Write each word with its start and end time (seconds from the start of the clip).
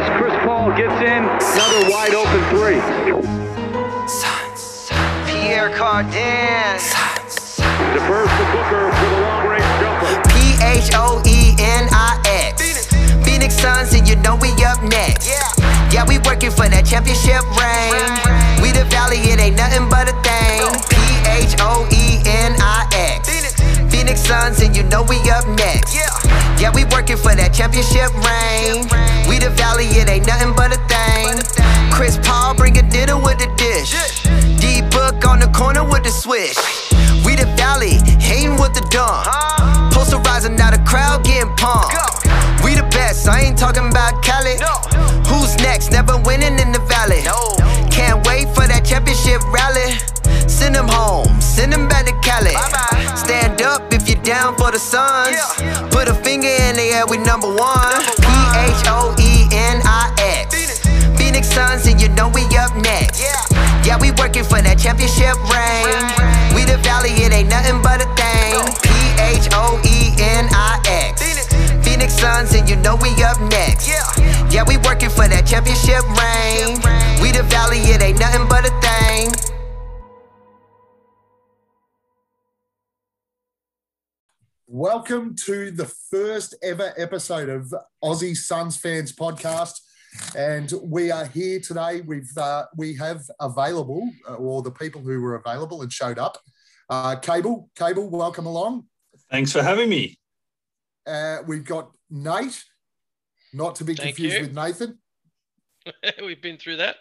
as 0.00 0.08
Chris 0.16 0.32
Paul 0.44 0.72
gets 0.76 0.96
in 1.04 1.22
another 1.28 1.90
wide 1.90 2.14
open 2.14 2.40
three. 2.48 2.80
Pierre 5.28 5.70
Cardin. 5.76 6.80
Defers 7.92 8.30
to 8.30 8.44
Booker 8.52 8.92
for 8.92 9.08
the 9.12 9.20
long 9.20 9.46
range 9.48 9.64
jumper. 9.80 10.22
P 10.32 10.56
H 10.64 10.90
O 10.94 11.20
E 11.26 11.54
N 11.58 11.88
I 11.92 12.20
X. 12.24 12.88
Phoenix 13.24 13.54
Suns, 13.54 13.92
and 13.92 14.08
you 14.08 14.16
know 14.16 14.36
we 14.36 14.48
up 14.64 14.82
next. 14.82 15.28
Yeah, 15.92 16.06
we 16.06 16.18
working 16.24 16.50
for 16.50 16.68
that 16.68 16.86
championship 16.86 17.44
ring. 17.58 17.92
We 18.62 18.72
the 18.72 18.88
valley, 18.88 19.18
it 19.28 19.40
ain't 19.40 19.56
nothing 19.56 19.88
but 19.90 20.08
a 20.08 20.16
thing. 20.24 20.64
P 20.88 20.96
H 21.28 21.56
O 21.60 21.84
E 21.92 22.22
N 22.24 22.56
I 22.56 22.88
X. 22.94 23.28
Phoenix 23.92 24.22
Suns, 24.22 24.62
and 24.62 24.74
you 24.74 24.84
know 24.84 25.02
we 25.02 25.18
up 25.28 25.46
next. 25.58 25.92
Yeah, 25.94 26.08
we 26.68 26.84
working 26.92 27.16
for 27.16 27.32
that 27.32 27.56
championship 27.56 28.12
ring. 28.20 28.84
We 29.24 29.40
the 29.40 29.48
valley, 29.56 29.88
it 29.96 30.12
ain't 30.12 30.26
nothing 30.28 30.52
but 30.52 30.76
a 30.76 30.80
thing. 30.84 31.40
Chris 31.88 32.20
Paul 32.20 32.54
bring 32.54 32.76
a 32.76 32.84
dinner 32.84 33.16
with 33.16 33.40
the 33.40 33.48
dish. 33.56 33.96
D 34.60 34.84
Book 34.92 35.24
on 35.24 35.40
the 35.40 35.48
corner 35.56 35.84
with 35.84 36.04
the 36.04 36.12
swish. 36.12 36.60
We 37.24 37.36
the 37.36 37.48
valley, 37.56 37.96
hating 38.20 38.60
with 38.60 38.76
the 38.76 38.84
dumb. 38.92 39.24
Posterizing 39.92 40.56
now 40.60 40.70
the 40.70 40.82
crowd 40.84 41.24
getting 41.24 41.48
pumped. 41.56 41.96
We 42.60 42.76
the 42.76 42.84
best, 42.92 43.28
I 43.28 43.40
ain't 43.40 43.56
talking 43.56 43.88
about 43.88 44.22
Cali. 44.22 44.60
Who's 45.24 45.56
next? 45.64 45.90
Never 45.92 46.16
winning 46.20 46.60
in 46.60 46.72
the 46.72 46.82
valley. 46.84 47.24
Can't 47.90 48.20
wait 48.28 48.52
for 48.52 48.68
that 48.68 48.84
championship 48.84 49.40
rally. 49.48 49.96
Send 50.48 50.74
them 50.74 50.88
home, 50.88 51.40
send 51.40 51.72
them 51.72 51.88
back 51.88 52.04
to 52.04 52.12
Cali. 52.20 52.52
Stand 53.16 53.62
up 53.62 53.89
down 54.30 54.54
for 54.54 54.70
the 54.70 54.78
Suns. 54.78 55.34
Put 55.90 56.06
a 56.06 56.14
finger 56.14 56.46
in 56.46 56.78
the 56.78 56.86
air, 56.94 57.04
we 57.10 57.18
number 57.18 57.50
one. 57.50 57.98
P 58.22 58.30
H 58.62 58.86
O 58.86 59.10
E 59.18 59.50
N 59.50 59.82
I 59.82 60.14
X. 60.46 60.78
Phoenix 61.18 61.50
Suns, 61.50 61.82
and 61.90 62.00
you 62.00 62.08
know 62.14 62.30
we 62.30 62.46
up 62.54 62.70
next. 62.78 63.18
Yeah, 63.82 63.98
we 63.98 64.14
working 64.22 64.46
for 64.46 64.62
that 64.62 64.78
championship 64.78 65.34
ring. 65.50 65.90
We 66.54 66.62
the 66.62 66.78
valley, 66.78 67.10
it 67.26 67.34
ain't 67.34 67.50
nothing 67.50 67.82
but 67.82 68.06
a 68.06 68.08
thing. 68.14 68.54
P 68.86 68.94
H 69.18 69.50
O 69.50 69.82
E 69.82 70.14
N 70.22 70.46
I 70.54 70.78
X. 70.86 71.26
Phoenix 71.82 72.14
Suns, 72.14 72.54
and 72.54 72.70
you 72.70 72.76
know 72.86 72.94
we 73.02 73.10
up 73.26 73.42
next. 73.50 73.90
Yeah, 73.90 74.62
we 74.62 74.78
working 74.86 75.10
for 75.10 75.26
that 75.26 75.42
championship 75.42 76.06
ring. 76.06 76.78
We 77.18 77.34
the 77.34 77.42
valley, 77.50 77.82
it 77.90 77.98
ain't 77.98 78.22
nothing 78.22 78.46
but 78.46 78.62
a 78.62 78.70
thing. 78.78 78.89
Welcome 84.72 85.34
to 85.46 85.72
the 85.72 85.86
first 86.12 86.54
ever 86.62 86.94
episode 86.96 87.48
of 87.48 87.74
Aussie 88.04 88.36
Suns 88.36 88.76
Fans 88.76 89.12
Podcast. 89.12 89.80
And 90.36 90.72
we 90.84 91.10
are 91.10 91.26
here 91.26 91.58
today. 91.58 92.02
We've 92.02 92.30
uh, 92.38 92.66
we 92.76 92.94
have 92.94 93.22
available, 93.40 94.08
uh, 94.28 94.34
or 94.34 94.62
the 94.62 94.70
people 94.70 95.00
who 95.00 95.20
were 95.22 95.34
available 95.34 95.82
and 95.82 95.92
showed 95.92 96.20
up. 96.20 96.38
Uh, 96.88 97.16
Cable, 97.16 97.68
Cable, 97.74 98.08
welcome 98.10 98.46
along. 98.46 98.84
Thanks 99.28 99.50
for 99.50 99.60
having 99.60 99.88
me. 99.88 100.16
Uh, 101.04 101.38
we've 101.48 101.64
got 101.64 101.90
Nate, 102.08 102.62
not 103.52 103.74
to 103.74 103.84
be 103.84 103.96
Thank 103.96 104.14
confused 104.14 104.36
you. 104.36 104.42
with 104.42 104.54
Nathan, 104.54 105.00
We've 106.22 106.40
been 106.40 106.58
through 106.58 106.76
that. 106.76 106.96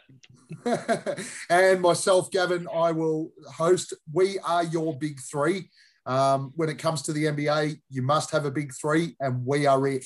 and 1.50 1.82
myself, 1.82 2.32
Gavin. 2.32 2.68
I 2.74 2.92
will 2.92 3.32
host. 3.56 3.94
We 4.12 4.40
are 4.40 4.64
your 4.64 4.98
big 4.98 5.20
three. 5.20 5.70
Um, 6.10 6.52
when 6.56 6.70
it 6.70 6.80
comes 6.80 7.04
to 7.04 7.14
the 7.14 7.26
NBA, 7.26 7.80
you 7.92 8.02
must 8.02 8.32
have 8.32 8.46
a 8.46 8.52
big 8.52 8.74
three, 8.74 9.16
and 9.20 9.46
we 9.46 9.68
are 9.68 9.88
it. 9.88 10.06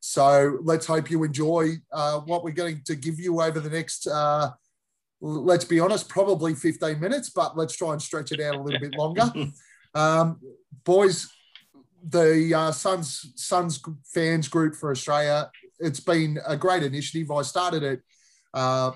So 0.00 0.58
let's 0.62 0.86
hope 0.86 1.10
you 1.10 1.24
enjoy 1.24 1.74
uh, 1.92 2.20
what 2.20 2.44
we're 2.44 2.52
going 2.52 2.82
to 2.86 2.94
give 2.94 3.18
you 3.18 3.42
over 3.42 3.58
the 3.58 3.68
next, 3.68 4.06
uh, 4.06 4.50
let's 5.20 5.64
be 5.64 5.80
honest, 5.80 6.08
probably 6.08 6.54
15 6.54 7.00
minutes, 7.00 7.30
but 7.30 7.56
let's 7.56 7.74
try 7.74 7.92
and 7.92 8.00
stretch 8.00 8.30
it 8.30 8.40
out 8.40 8.54
a 8.54 8.62
little 8.62 8.80
bit 8.80 8.94
longer. 8.96 9.32
Um, 9.94 10.40
boys, 10.84 11.30
the 12.02 12.54
uh, 12.54 12.72
Suns, 12.72 13.30
Suns 13.36 13.78
fans 14.06 14.48
group 14.48 14.74
for 14.74 14.90
Australia, 14.90 15.50
it's 15.78 16.00
been 16.00 16.38
a 16.46 16.56
great 16.56 16.82
initiative. 16.82 17.30
I 17.30 17.42
started 17.42 17.82
it 17.82 18.00
uh, 18.54 18.92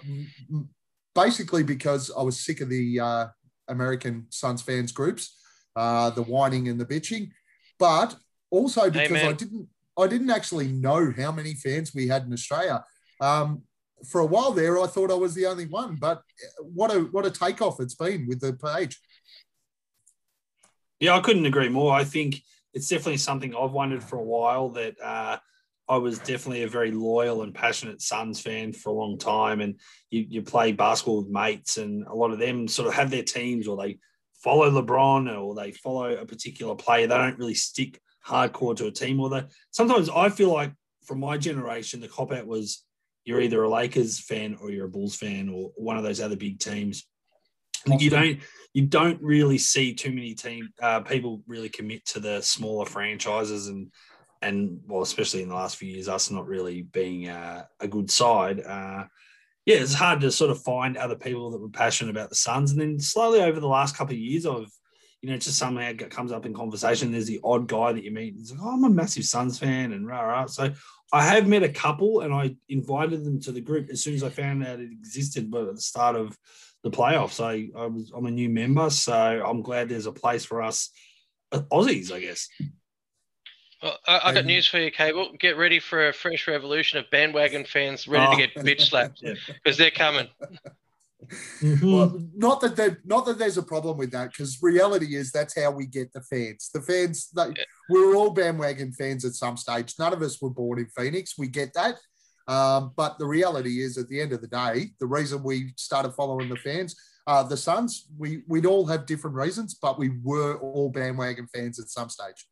basically 1.15 1.65
because 1.65 2.11
I 2.17 2.23
was 2.23 2.41
sick 2.41 2.63
of 2.63 2.71
the 2.71 2.99
uh, 2.99 3.27
American 3.69 4.27
Suns 4.31 4.63
fans 4.63 4.91
groups, 4.91 5.37
uh, 5.77 6.11
the 6.11 6.23
whining 6.23 6.69
and 6.69 6.81
the 6.81 6.87
bitching, 6.87 7.31
but 7.79 8.17
also 8.51 8.91
because 8.91 9.23
I 9.23 9.33
didn't 9.33 9.69
I 9.99 10.07
didn't 10.07 10.31
actually 10.31 10.69
know 10.69 11.13
how 11.17 11.33
many 11.33 11.55
fans 11.55 11.95
we 11.95 12.09
had 12.09 12.25
in 12.25 12.33
Australia. 12.33 12.85
Um, 13.21 13.63
for 14.11 14.21
a 14.21 14.27
while 14.27 14.53
there, 14.53 14.79
I 14.79 14.87
thought 14.87 15.11
I 15.11 15.15
was 15.15 15.35
the 15.35 15.47
only 15.47 15.67
one, 15.67 15.97
but 15.97 16.23
what 16.61 16.95
a 16.95 17.01
what 17.01 17.27
a 17.27 17.31
takeoff 17.31 17.81
it's 17.81 17.95
been 17.95 18.27
with 18.27 18.41
the 18.41 18.53
page. 18.53 18.99
Yeah, 21.01 21.15
I 21.15 21.21
couldn't 21.21 21.47
agree 21.47 21.69
more. 21.69 21.95
I 21.95 22.05
think 22.05 22.43
it's 22.75 22.89
definitely 22.89 23.19
something 23.19 23.55
I've 23.55 23.73
wondered 23.73 24.03
for 24.03 24.19
a 24.19 24.23
while 24.23 24.71
that 24.71 25.01
uh, 25.03 25.39
I 25.89 25.97
was 25.99 26.19
definitely 26.19 26.63
a 26.63 26.69
very 26.69 26.91
loyal 26.91 27.43
and 27.43 27.55
passionate 27.55 28.03
Suns 28.03 28.41
fan 28.41 28.73
for 28.73 28.91
a 28.91 28.95
long 28.95 29.19
time. 29.19 29.61
And 29.61 29.79
you, 30.11 30.27
you 30.29 30.43
play 30.43 30.73
basketball 30.73 31.23
with 31.23 31.31
mates, 31.31 31.77
and 31.79 32.07
a 32.07 32.15
lot 32.15 32.33
of 32.33 32.39
them 32.39 32.69
sort 32.69 32.89
of 32.89 32.95
have 32.95 33.11
their 33.11 33.23
teams 33.23 33.67
or 33.67 33.77
they 33.77 33.99
follow 34.47 34.71
LeBron 34.71 35.37
or 35.37 35.57
they 35.57 35.73
follow 35.73 36.15
a 36.15 36.25
particular 36.25 36.77
player. 36.77 37.09
They 37.09 37.19
don't 37.19 37.37
really 37.37 37.55
stick 37.55 38.01
hardcore 38.25 38.77
to 38.77 38.87
a 38.87 38.93
team. 38.93 39.19
Or 39.19 39.29
they 39.29 39.43
sometimes 39.73 40.09
I 40.09 40.29
feel 40.29 40.53
like 40.53 40.73
from 41.05 41.19
my 41.19 41.37
generation, 41.37 42.01
the 42.01 42.07
cop 42.07 42.33
out 42.33 42.47
was 42.47 42.85
you're 43.25 43.41
either 43.41 43.65
a 43.65 43.69
Lakers 43.69 44.21
fan 44.21 44.57
or 44.61 44.71
you're 44.71 44.87
a 44.87 44.89
Bulls 44.89 45.17
fan 45.17 45.49
or 45.49 45.73
one 45.75 45.97
of 45.97 46.05
those 46.05 46.21
other 46.21 46.37
big 46.37 46.61
teams. 46.61 47.05
You 47.87 48.09
don't 48.09 48.39
you 48.73 48.87
don't 48.87 49.21
really 49.21 49.59
see 49.59 49.95
too 49.95 50.11
many 50.11 50.35
team 50.35 50.69
uh, 50.81 51.01
people 51.01 51.43
really 51.49 51.69
commit 51.69 52.05
to 52.07 52.21
the 52.21 52.41
smaller 52.41 52.85
franchises 52.85 53.69
and 53.69 53.93
and 54.43 54.81
well 54.87 55.03
especially 55.03 55.43
in 55.43 55.49
the 55.49 55.55
last 55.55 55.77
few 55.77 55.89
years 55.89 56.09
us 56.09 56.31
not 56.33 56.49
really 56.49 56.83
being 56.83 57.29
uh, 57.29 57.65
a 57.79 57.87
good 57.87 58.11
side 58.11 58.61
uh, 58.61 59.05
yeah 59.67 59.77
it's 59.77 59.95
hard 59.95 60.21
to 60.21 60.33
sort 60.33 60.51
of 60.51 60.63
find 60.63 60.97
other 60.97 61.17
people 61.17 61.51
that 61.51 61.61
were 61.61 61.69
passionate 61.69 62.11
about 62.11 62.31
the 62.31 62.35
Suns 62.35 62.73
and 62.73 62.81
then 62.81 62.99
slowly 62.99 63.43
over 63.43 63.61
the 63.61 63.69
last 63.69 63.97
couple 63.97 64.15
of 64.15 64.21
years 64.21 64.47
I've 64.47 64.73
you 65.21 65.31
know 65.31 65.37
just 65.37 65.59
somehow 65.59 65.89
it 65.89 66.11
comes 66.11 66.33
up 66.33 66.47
in 66.47 66.55
conversation 66.55 67.13
there's 67.13 67.27
the 67.27 67.41
odd 67.45 67.69
guy 67.69 67.93
that 67.93 68.05
you 68.05 68.11
meet 68.11 68.35
and 68.35 68.41
it's 68.41 68.53
like 68.53 68.61
oh 68.63 68.75
I'm 68.75 68.85
a 68.85 68.91
massive 68.91 69.25
Suns 69.25 69.59
fan 69.59 69.93
and 69.93 70.07
rah 70.07 70.23
rah 70.23 70.47
so 70.47 70.73
I 71.13 71.25
have 71.25 71.47
met 71.47 71.63
a 71.63 71.69
couple 71.69 72.21
and 72.21 72.33
I 72.33 72.57
invited 72.69 73.25
them 73.25 73.41
to 73.43 73.53
the 73.53 73.61
group 73.61 73.91
as 73.91 74.03
soon 74.03 74.15
as 74.15 74.25
I 74.25 74.31
found 74.31 74.67
out 74.67 74.81
it 74.81 74.91
existed 74.91 75.51
but 75.51 75.69
at 75.69 75.75
the 75.75 75.81
start 75.81 76.17
of 76.17 76.37
the 76.83 76.97
playoffs. 76.97 77.43
I, 77.43 77.69
I 77.79 77.87
was 77.87 78.13
I'm 78.15 78.27
a 78.27 78.31
new 78.31 78.49
member, 78.49 78.91
so 78.91 79.15
I'm 79.15 79.63
glad 79.63 79.89
there's 79.89 80.07
a 80.07 80.13
place 80.13 80.45
for 80.45 80.63
us 80.63 80.91
uh, 81.53 81.63
Aussies, 81.73 82.13
I 82.13 82.21
guess. 82.21 82.49
Well, 83.83 83.99
I, 84.07 84.21
I 84.25 84.33
got 84.35 84.47
news 84.47 84.67
for 84.67 84.79
you, 84.79 84.91
Cable. 84.91 85.33
Get 85.39 85.57
ready 85.57 85.79
for 85.81 86.09
a 86.09 86.13
fresh 86.13 86.49
revolution 86.49 86.99
of 86.99 87.05
bandwagon 87.11 87.65
fans 87.65 88.09
ready 88.09 88.27
Oh. 88.27 88.31
to 88.31 88.37
get 88.37 88.55
bitch 88.65 88.83
slapped 88.89 89.21
Yeah. 89.23 89.35
because 89.63 89.77
they're 89.77 89.91
coming. 89.91 90.29
Well, 91.83 92.21
not 92.35 92.61
that 92.61 92.77
there, 92.77 93.01
not 93.05 93.27
that 93.27 93.39
there's 93.39 93.59
a 93.59 93.63
problem 93.63 93.99
with 93.99 94.13
that, 94.13 94.31
because 94.31 94.59
reality 94.63 95.17
is 95.17 95.33
that's 95.33 95.61
how 95.61 95.71
we 95.73 95.87
get 95.87 96.13
the 96.13 96.21
fans. 96.23 96.71
The 96.73 96.81
fans, 96.81 97.29
they, 97.35 97.49
Yeah. 97.49 97.65
we're 97.91 98.15
all 98.15 98.31
bandwagon 98.31 98.93
fans 98.93 99.25
at 99.25 99.33
some 99.35 99.57
stage. 99.57 99.95
None 99.99 100.13
of 100.13 100.23
us 100.23 100.41
were 100.41 100.51
born 100.51 100.79
in 100.79 100.87
Phoenix. 100.97 101.37
We 101.37 101.49
get 101.49 101.75
that, 101.75 101.97
um, 102.49 102.93
but 102.97 103.19
the 103.19 103.27
reality 103.27 103.83
is, 103.83 103.99
at 103.99 104.09
the 104.09 104.21
end 104.21 104.33
of 104.33 104.41
the 104.41 104.47
day, 104.47 104.91
the 105.01 105.07
reason 105.07 105.43
we 105.43 105.73
started 105.77 106.13
following 106.13 106.49
the 106.49 106.57
fans, 106.57 106.95
uh, 107.27 107.43
the 107.43 107.57
Suns, 107.57 108.07
we 108.17 108.43
we'd 108.47 108.67
all 108.67 108.87
have 108.87 109.05
different 109.07 109.35
reasons, 109.37 109.75
but 109.75 109.99
we 109.99 110.11
were 110.23 110.59
all 110.61 110.91
bandwagon 110.91 111.49
fans 111.53 111.81
at 111.81 111.89
some 111.89 112.09
stage. 112.09 112.47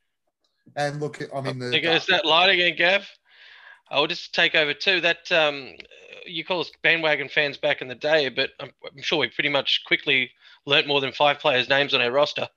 And 0.77 1.01
look, 1.01 1.23
I 1.35 1.41
mean, 1.41 1.59
the, 1.59 1.71
There 1.71 1.81
goes 1.81 2.07
that 2.07 2.27
light 2.27 2.51
again, 2.51 2.77
Gav. 2.77 3.09
I'll 3.91 4.07
just 4.07 4.35
take 4.35 4.55
over 4.55 4.75
too. 4.75 5.01
That 5.01 5.31
um, 5.31 5.71
you 6.27 6.45
call 6.45 6.61
us 6.61 6.71
bandwagon 6.83 7.29
fans 7.29 7.59
back 7.59 7.83
in 7.83 7.89
the 7.89 7.95
day, 7.95 8.29
but 8.29 8.51
I'm, 8.61 8.71
I'm 8.85 9.03
sure 9.03 9.19
we 9.19 9.29
pretty 9.29 9.51
much 9.51 9.83
quickly 9.87 10.31
learnt 10.67 10.87
more 10.87 11.01
than 11.01 11.13
five 11.13 11.39
players' 11.39 11.69
names 11.69 11.95
on 11.95 12.01
our 12.01 12.11
roster. 12.11 12.49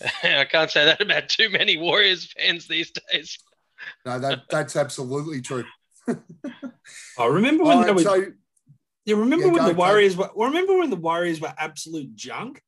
I 0.22 0.46
can't 0.50 0.70
say 0.70 0.84
that 0.84 1.00
about 1.00 1.28
too 1.28 1.50
many 1.50 1.76
Warriors 1.76 2.32
fans 2.32 2.66
these 2.66 2.92
days. 3.12 3.38
no, 4.06 4.18
that 4.18 4.42
that's 4.48 4.76
absolutely 4.76 5.40
true. 5.40 5.64
I 7.18 7.26
remember 7.26 7.64
when 7.64 7.78
All 7.78 7.82
they 7.82 7.88
right, 7.88 7.94
were, 7.94 8.02
so 8.02 8.26
you 9.04 9.16
remember 9.16 9.46
Yeah, 9.46 9.52
when 9.52 9.62
go, 9.62 9.68
the 9.68 9.74
go. 9.74 9.78
Warriors 9.78 10.16
were 10.16 10.30
remember 10.36 10.78
when 10.78 10.90
the 10.90 10.96
Warriors 10.96 11.40
were 11.40 11.52
absolute 11.58 12.14
junk? 12.14 12.62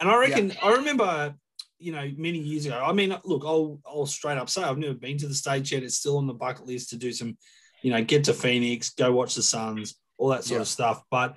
And 0.00 0.08
I 0.10 0.16
reckon 0.18 0.52
I 0.62 0.72
remember, 0.72 1.34
you 1.78 1.92
know, 1.92 2.10
many 2.16 2.38
years 2.38 2.66
ago. 2.66 2.82
I 2.82 2.92
mean, 2.92 3.14
look, 3.24 3.42
I'll 3.44 3.80
I'll 3.86 4.06
straight 4.06 4.38
up 4.38 4.48
say 4.50 4.62
I've 4.62 4.78
never 4.78 4.94
been 4.94 5.18
to 5.18 5.28
the 5.28 5.34
stage 5.34 5.72
yet. 5.72 5.82
It's 5.82 5.96
still 5.96 6.16
on 6.18 6.26
the 6.26 6.34
bucket 6.34 6.66
list 6.66 6.90
to 6.90 6.96
do 6.96 7.12
some, 7.12 7.36
you 7.82 7.90
know, 7.90 8.02
get 8.02 8.24
to 8.24 8.34
Phoenix, 8.34 8.90
go 8.90 9.12
watch 9.12 9.34
the 9.34 9.42
Suns, 9.42 9.94
all 10.18 10.28
that 10.30 10.44
sort 10.44 10.58
Yeah. 10.58 10.62
of 10.62 10.68
stuff. 10.68 11.02
But 11.10 11.36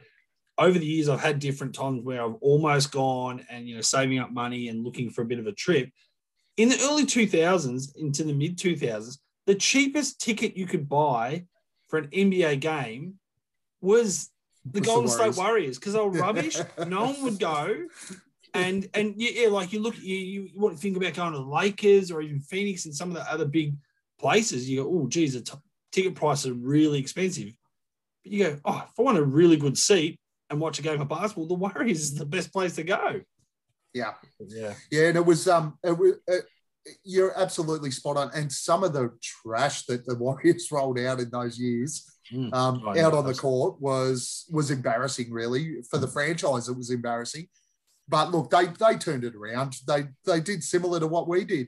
over 0.58 0.78
the 0.78 0.86
years, 0.86 1.10
I've 1.10 1.22
had 1.22 1.40
different 1.40 1.74
times 1.76 2.04
where 2.04 2.24
I've 2.24 2.36
almost 2.42 2.92
gone 2.92 3.46
and 3.50 3.68
you 3.68 3.76
know 3.76 3.82
saving 3.82 4.20
up 4.20 4.32
money 4.32 4.68
and 4.70 4.84
looking 4.84 5.10
for 5.10 5.22
a 5.22 5.26
bit 5.26 5.40
of 5.40 5.48
a 5.48 5.54
trip. 5.54 5.90
In 6.58 6.68
the 6.70 6.80
early 6.84 7.06
2000s 7.06 7.96
into 7.98 8.24
the 8.24 8.34
mid 8.34 8.58
2000s, 8.58 9.18
the 9.46 9.56
cheapest 9.56 10.20
ticket 10.20 10.58
you 10.58 10.66
could 10.66 10.88
buy 10.90 11.46
for 11.88 12.00
an 12.00 12.08
NBA 12.10 12.60
game 12.60 13.16
was 13.82 14.30
the 14.66 14.80
Was 14.80 14.82
the 14.82 14.82
Golden 14.82 15.10
State. 15.10 15.38
Warriors 15.38 15.80
because 15.80 15.94
they 15.94 16.00
were 16.00 16.10
rubbish. 16.28 16.58
no 16.88 17.06
one 17.06 17.22
would 17.24 17.40
go. 17.40 17.86
And 18.54 18.88
and 18.94 19.14
yeah, 19.18 19.44
yeah, 19.44 19.48
like 19.50 19.72
you 19.74 19.80
look, 19.80 19.98
you 20.00 20.16
you 20.16 20.50
want 20.56 20.76
to 20.76 20.82
think 20.82 20.98
about 20.98 21.14
going 21.14 21.34
to 21.34 21.40
the 21.40 21.46
Lakers 21.46 22.12
or 22.12 22.22
even 22.22 22.40
Phoenix 22.40 22.86
and 22.86 22.96
some 22.96 23.10
of 23.10 23.16
the 23.16 23.32
other 23.32 23.46
big 23.46 23.76
places. 24.20 24.70
You 24.70 24.84
go, 24.84 24.90
oh, 24.90 25.08
geez, 25.08 25.34
the 25.34 25.42
t- 25.42 25.54
ticket 25.92 26.16
prices 26.16 26.52
are 26.52 26.54
really 26.56 27.00
expensive. 27.00 27.54
But 28.24 28.32
you 28.32 28.44
go, 28.46 28.60
oh, 28.66 28.84
if 28.90 29.00
I 29.00 29.02
want 29.02 29.18
a 29.18 29.24
really 29.24 29.58
good 29.58 29.78
seat 29.78 30.20
and 30.50 30.60
watch 30.60 30.80
a 30.80 30.82
game 30.82 31.00
of 31.02 31.08
basketball, 31.10 31.48
the 31.48 31.54
Warriors 31.54 32.02
is 32.02 32.16
the 32.16 32.26
best 32.26 32.52
place 32.52 32.76
to 32.76 32.84
go. 32.84 33.22
Yeah. 33.94 34.14
Yeah, 34.48 34.74
Yeah, 34.92 35.08
and 35.08 35.18
it 35.18 35.26
was 35.26 35.48
um, 35.48 35.78
it 35.84 35.98
was, 35.98 36.14
uh, 36.32 36.38
you're 37.04 37.38
absolutely 37.40 37.92
spot 37.92 38.18
on. 38.18 38.32
And 38.34 38.52
some 38.52 38.84
of 38.84 38.94
the 38.94 39.12
trash 39.22 39.86
that 39.86 40.06
the 40.06 40.16
Warriors 40.20 40.70
rolled 40.72 41.00
out 41.00 41.20
in 41.20 41.30
those 41.30 41.60
years, 41.60 42.06
Mm. 42.32 42.54
um, 42.54 42.84
Oh, 42.86 43.00
out 43.00 43.16
on 43.16 43.26
the 43.26 43.34
court 43.34 43.82
was 43.82 44.46
was 44.52 44.70
embarrassing. 44.70 45.32
Really, 45.32 45.78
for 45.90 45.98
the 45.98 46.08
franchise, 46.08 46.70
it 46.70 46.78
was 46.78 46.92
embarrassing. 46.92 47.48
But 48.10 48.32
look, 48.32 48.50
they 48.50 48.66
they 48.66 48.98
turned 48.98 49.24
it 49.24 49.36
around. 49.36 49.76
They 49.88 50.08
they 50.26 50.40
did 50.42 50.64
similar 50.64 51.00
to 51.00 51.08
what 51.08 51.28
we 51.28 51.46
did. 51.46 51.68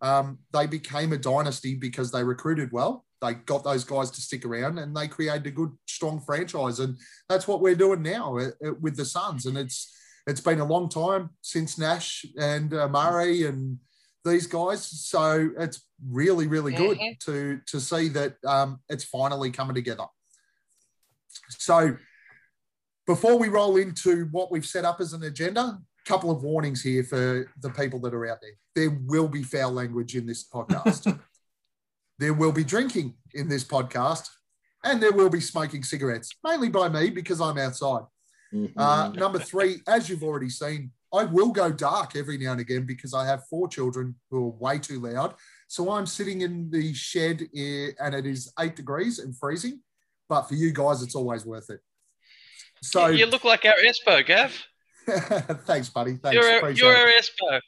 Um, 0.00 0.38
they 0.52 0.66
became 0.66 1.12
a 1.12 1.18
dynasty 1.18 1.74
because 1.74 2.10
they 2.10 2.24
recruited 2.24 2.70
well. 2.72 3.04
They 3.20 3.34
got 3.34 3.64
those 3.64 3.84
guys 3.84 4.10
to 4.12 4.20
stick 4.22 4.46
around, 4.46 4.78
and 4.78 4.96
they 4.96 5.08
created 5.08 5.46
a 5.46 5.50
good, 5.50 5.72
strong 5.86 6.20
franchise. 6.20 6.78
And 6.78 6.96
that's 7.28 7.46
what 7.46 7.60
we're 7.60 7.74
doing 7.74 8.00
now 8.02 8.38
uh, 8.38 8.50
uh, 8.66 8.72
with 8.80 8.96
the 8.96 9.04
Suns. 9.04 9.44
And 9.46 9.58
it's 9.58 9.94
it's 10.26 10.40
been 10.40 10.60
a 10.60 10.64
long 10.64 10.88
time 10.88 11.30
since 11.42 11.76
Nash 11.76 12.24
and 12.38 12.72
uh, 12.72 12.88
Murray 12.88 13.44
and 13.46 13.78
these 14.24 14.46
guys. 14.46 14.84
So 14.84 15.50
it's 15.58 15.84
really, 16.08 16.46
really 16.46 16.72
good 16.72 16.98
Mhm. 16.98 17.18
to 17.26 17.60
to 17.66 17.80
see 17.80 18.08
that 18.10 18.36
um, 18.46 18.80
it's 18.88 19.04
finally 19.04 19.50
coming 19.50 19.74
together. 19.74 20.06
So 21.58 21.96
before 23.10 23.36
we 23.36 23.48
roll 23.48 23.76
into 23.76 24.26
what 24.26 24.52
we've 24.52 24.64
set 24.64 24.84
up 24.84 25.00
as 25.00 25.14
an 25.14 25.24
agenda, 25.24 25.60
a 25.60 25.80
couple 26.06 26.30
of 26.30 26.44
warnings 26.44 26.80
here 26.80 27.02
for 27.02 27.50
the 27.60 27.70
people 27.70 27.98
that 27.98 28.14
are 28.14 28.30
out 28.30 28.38
there. 28.40 28.52
There 28.76 28.96
will 29.04 29.26
be 29.26 29.42
foul 29.42 29.72
language 29.72 30.14
in 30.14 30.26
this 30.26 30.48
podcast. 30.48 31.18
there 32.20 32.34
will 32.34 32.52
be 32.52 32.62
drinking 32.62 33.16
in 33.34 33.48
this 33.48 33.64
podcast, 33.64 34.28
and 34.84 35.02
there 35.02 35.10
will 35.10 35.28
be 35.28 35.40
smoking 35.40 35.82
cigarettes, 35.82 36.30
mainly 36.44 36.68
by 36.68 36.88
me 36.88 37.10
because 37.10 37.40
I'm 37.40 37.58
outside. 37.58 38.02
Uh, 38.76 39.10
number 39.16 39.40
three, 39.40 39.80
as 39.88 40.08
you've 40.08 40.22
already 40.22 40.48
seen, 40.48 40.92
I 41.12 41.24
will 41.24 41.50
go 41.50 41.72
dark 41.72 42.14
every 42.14 42.38
now 42.38 42.52
and 42.52 42.60
again 42.60 42.86
because 42.86 43.12
I 43.12 43.26
have 43.26 43.42
four 43.50 43.66
children 43.66 44.14
who 44.30 44.46
are 44.46 44.50
way 44.50 44.78
too 44.78 45.00
loud. 45.00 45.34
So 45.66 45.90
I'm 45.90 46.06
sitting 46.06 46.42
in 46.42 46.70
the 46.70 46.94
shed 46.94 47.42
eh, 47.56 47.88
and 48.00 48.14
it 48.14 48.24
is 48.24 48.52
eight 48.60 48.76
degrees 48.76 49.18
and 49.18 49.36
freezing. 49.36 49.80
But 50.28 50.42
for 50.42 50.54
you 50.54 50.72
guys, 50.72 51.02
it's 51.02 51.16
always 51.16 51.44
worth 51.44 51.70
it. 51.70 51.80
So 52.82 53.08
you 53.08 53.26
look 53.26 53.44
like 53.44 53.64
our 53.64 53.74
Espo, 53.74 54.24
Gav. 54.24 54.66
thanks, 55.66 55.88
buddy. 55.88 56.14
Thanks. 56.16 56.34
You're, 56.34 56.50
our, 56.50 56.58
Appreciate 56.58 56.86
you're 56.86 56.96
our 56.96 57.06
Espo. 57.06 57.60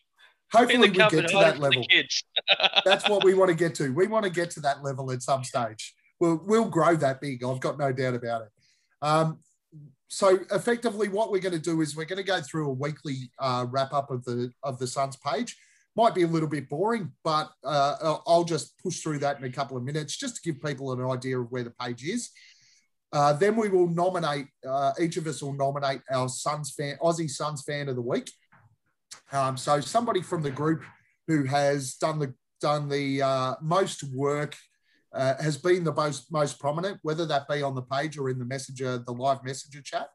Hopefully, 0.53 0.91
we 0.91 0.97
get 0.97 1.11
to 1.11 1.38
that 1.38 1.59
level. 1.59 1.85
kids. 1.88 2.25
That's 2.85 3.09
what 3.09 3.25
we 3.25 3.35
want 3.35 3.49
to 3.50 3.55
get 3.56 3.75
to. 3.76 3.93
We 3.93 4.06
want 4.06 4.25
to 4.25 4.31
get 4.31 4.50
to 4.53 4.61
that 4.61 4.82
level 4.82 5.11
at 5.11 5.23
some 5.23 5.44
stage. 5.44 5.94
We'll, 6.20 6.41
we'll 6.47 6.69
grow 6.69 6.94
that 6.97 7.20
big. 7.20 7.43
I've 7.43 7.61
got 7.61 7.79
no 7.79 7.93
doubt 7.93 8.14
about 8.14 8.43
it. 8.43 8.49
Um, 9.00 9.38
so 10.09 10.41
effectively, 10.50 11.09
what 11.09 11.31
we're 11.31 11.41
going 11.41 11.55
to 11.55 11.59
do 11.59 11.81
is 11.81 11.97
we're 11.97 12.05
going 12.05 12.19
to 12.19 12.23
go 12.23 12.41
through 12.43 12.69
a 12.69 12.73
weekly 12.75 13.31
uh, 13.38 13.67
wrap 13.70 13.94
up 13.94 14.11
of 14.11 14.25
the 14.25 14.53
of 14.62 14.79
the 14.79 14.87
Suns 14.87 15.17
page. 15.17 15.56
Might 15.97 16.14
be 16.14 16.23
a 16.23 16.26
little 16.26 16.49
bit 16.49 16.69
boring, 16.69 17.12
but 17.25 17.50
uh, 17.64 18.19
I'll 18.26 18.44
just 18.44 18.79
push 18.79 19.00
through 19.00 19.19
that 19.20 19.38
in 19.38 19.44
a 19.44 19.50
couple 19.50 19.76
of 19.76 19.82
minutes 19.82 20.17
just 20.17 20.37
to 20.37 20.43
give 20.43 20.62
people 20.62 20.93
an 20.93 21.03
idea 21.03 21.38
of 21.38 21.50
where 21.50 21.64
the 21.64 21.70
page 21.70 22.05
is. 22.05 22.31
Uh, 23.12 23.32
then 23.35 23.56
we 23.56 23.69
will 23.69 23.88
nominate. 23.88 24.47
Uh, 24.67 24.93
each 25.00 25.17
of 25.17 25.26
us 25.26 25.43
will 25.43 25.53
nominate 25.53 26.00
our 26.11 26.29
Suns 26.29 26.73
fan, 26.73 26.97
Aussie 27.03 27.29
Suns 27.29 27.62
fan 27.62 27.88
of 27.88 27.97
the 27.97 28.03
week. 28.03 28.31
Um, 29.32 29.56
so 29.56 29.81
somebody 29.81 30.23
from 30.23 30.43
the 30.43 30.50
group 30.50 30.82
who 31.29 31.44
has 31.44 31.94
done 31.94 32.19
the 32.19 32.35
done 32.61 32.88
the 32.88 33.20
uh, 33.20 33.55
most 33.61 34.05
work 34.14 34.56
uh, 35.12 35.35
has 35.43 35.59
been 35.59 35.85
the 35.85 35.93
most 35.93 36.32
most 36.32 36.59
prominent, 36.59 36.99
whether 37.03 37.26
that 37.26 37.49
be 37.49 37.62
on 37.62 37.75
the 37.75 37.82
page 37.82 38.17
or 38.17 38.31
in 38.31 38.38
the 38.38 38.47
messenger, 38.47 38.99
the 38.99 39.12
live 39.12 39.44
messenger 39.44 39.82
chat. 39.82 40.09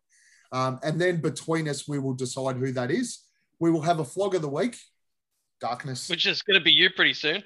Um, 0.51 0.79
and 0.81 0.99
then 0.99 1.21
between 1.21 1.67
us, 1.67 1.87
we 1.87 1.99
will 1.99 2.13
decide 2.13 2.55
who 2.55 2.71
that 2.71 2.89
is. 2.89 3.19
We 3.59 3.69
will 3.69 3.81
have 3.81 3.99
a 3.99 4.05
flog 4.05 4.33
of 4.33 4.41
the 4.41 4.49
week. 4.49 4.77
Darkness. 5.59 6.07
Which 6.07 6.27
is 6.27 6.43
going 6.43 6.59
to 6.59 6.63
be 6.63 6.71
you 6.71 6.91
pretty 6.91 7.13
soon. 7.13 7.43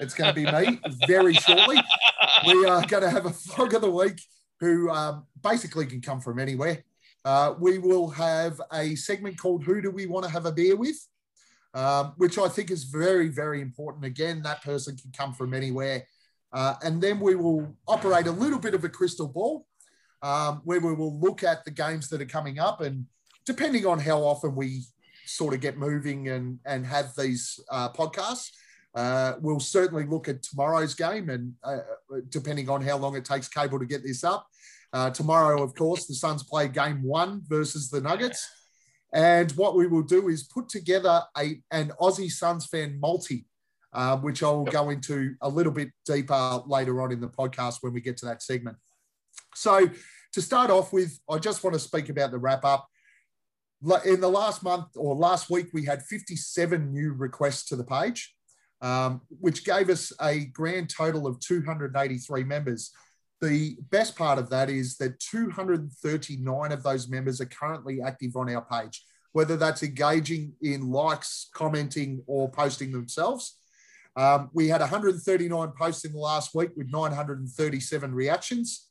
It's 0.00 0.14
going 0.14 0.34
to 0.34 0.34
be 0.34 0.50
me 0.50 0.80
very 1.06 1.34
shortly. 1.34 1.80
We 2.46 2.66
are 2.66 2.84
going 2.86 3.04
to 3.04 3.10
have 3.10 3.24
a 3.24 3.30
flog 3.30 3.74
of 3.74 3.82
the 3.82 3.90
week 3.90 4.20
who 4.62 4.88
um, 4.90 5.26
basically 5.42 5.84
can 5.84 6.00
come 6.00 6.20
from 6.20 6.38
anywhere. 6.38 6.84
Uh, 7.24 7.54
we 7.58 7.78
will 7.78 8.08
have 8.08 8.62
a 8.72 8.94
segment 8.94 9.36
called 9.36 9.64
Who 9.64 9.82
Do 9.82 9.90
We 9.90 10.06
Want 10.06 10.24
to 10.24 10.30
Have 10.30 10.46
a 10.46 10.52
Beer 10.52 10.76
With? 10.76 11.04
Um, 11.74 12.12
which 12.16 12.38
I 12.38 12.48
think 12.48 12.70
is 12.70 12.84
very, 12.84 13.28
very 13.28 13.60
important. 13.60 14.04
Again, 14.04 14.40
that 14.42 14.62
person 14.62 14.96
can 14.96 15.10
come 15.10 15.32
from 15.34 15.52
anywhere. 15.52 16.06
Uh, 16.52 16.74
and 16.82 17.02
then 17.02 17.18
we 17.18 17.34
will 17.34 17.74
operate 17.88 18.28
a 18.28 18.30
little 18.30 18.60
bit 18.60 18.74
of 18.74 18.84
a 18.84 18.88
crystal 18.88 19.26
ball 19.26 19.66
um, 20.22 20.60
where 20.64 20.78
we 20.78 20.94
will 20.94 21.18
look 21.18 21.42
at 21.42 21.64
the 21.64 21.70
games 21.72 22.08
that 22.10 22.22
are 22.22 22.26
coming 22.26 22.60
up. 22.60 22.82
And 22.82 23.06
depending 23.44 23.84
on 23.84 23.98
how 23.98 24.18
often 24.20 24.54
we 24.54 24.84
sort 25.26 25.54
of 25.54 25.60
get 25.60 25.76
moving 25.76 26.28
and, 26.28 26.60
and 26.66 26.86
have 26.86 27.16
these 27.16 27.58
uh, 27.68 27.88
podcasts, 27.88 28.50
uh, 28.94 29.34
we'll 29.40 29.58
certainly 29.58 30.04
look 30.04 30.28
at 30.28 30.44
tomorrow's 30.44 30.94
game. 30.94 31.30
And 31.30 31.54
uh, 31.64 31.78
depending 32.28 32.68
on 32.68 32.80
how 32.80 32.96
long 32.96 33.16
it 33.16 33.24
takes 33.24 33.48
cable 33.48 33.80
to 33.80 33.86
get 33.86 34.04
this 34.04 34.22
up, 34.22 34.46
uh, 34.92 35.10
tomorrow, 35.10 35.62
of 35.62 35.74
course, 35.74 36.06
the 36.06 36.14
Suns 36.14 36.42
play 36.42 36.68
game 36.68 37.02
one 37.02 37.42
versus 37.48 37.88
the 37.88 38.00
Nuggets. 38.00 38.46
And 39.14 39.50
what 39.52 39.76
we 39.76 39.86
will 39.86 40.02
do 40.02 40.28
is 40.28 40.44
put 40.44 40.68
together 40.68 41.22
a, 41.36 41.60
an 41.70 41.92
Aussie 42.00 42.30
Suns 42.30 42.66
fan 42.66 42.98
multi, 43.00 43.46
uh, 43.92 44.16
which 44.18 44.42
I 44.42 44.50
will 44.50 44.64
go 44.64 44.90
into 44.90 45.34
a 45.40 45.48
little 45.48 45.72
bit 45.72 45.90
deeper 46.06 46.62
later 46.66 47.00
on 47.02 47.12
in 47.12 47.20
the 47.20 47.28
podcast 47.28 47.78
when 47.80 47.92
we 47.92 48.00
get 48.00 48.16
to 48.18 48.26
that 48.26 48.42
segment. 48.42 48.76
So, 49.54 49.88
to 50.32 50.40
start 50.40 50.70
off 50.70 50.94
with, 50.94 51.18
I 51.28 51.38
just 51.38 51.62
want 51.62 51.74
to 51.74 51.80
speak 51.80 52.08
about 52.08 52.30
the 52.30 52.38
wrap 52.38 52.64
up. 52.64 52.88
In 54.06 54.20
the 54.20 54.30
last 54.30 54.62
month 54.62 54.86
or 54.96 55.14
last 55.14 55.50
week, 55.50 55.66
we 55.74 55.84
had 55.84 56.02
57 56.02 56.90
new 56.90 57.12
requests 57.12 57.66
to 57.66 57.76
the 57.76 57.84
page, 57.84 58.34
um, 58.80 59.20
which 59.28 59.64
gave 59.64 59.90
us 59.90 60.10
a 60.22 60.46
grand 60.46 60.88
total 60.88 61.26
of 61.26 61.38
283 61.40 62.44
members. 62.44 62.92
The 63.42 63.76
best 63.90 64.14
part 64.14 64.38
of 64.38 64.50
that 64.50 64.70
is 64.70 64.96
that 64.98 65.18
239 65.18 66.70
of 66.70 66.82
those 66.84 67.08
members 67.08 67.40
are 67.40 67.46
currently 67.46 68.00
active 68.00 68.36
on 68.36 68.48
our 68.54 68.62
page, 68.62 69.04
whether 69.32 69.56
that's 69.56 69.82
engaging 69.82 70.52
in 70.62 70.92
likes, 70.92 71.50
commenting, 71.52 72.22
or 72.28 72.48
posting 72.48 72.92
themselves. 72.92 73.58
Um, 74.14 74.48
we 74.52 74.68
had 74.68 74.80
139 74.80 75.72
posts 75.76 76.04
in 76.04 76.12
the 76.12 76.18
last 76.20 76.54
week 76.54 76.70
with 76.76 76.92
937 76.92 78.14
reactions. 78.14 78.86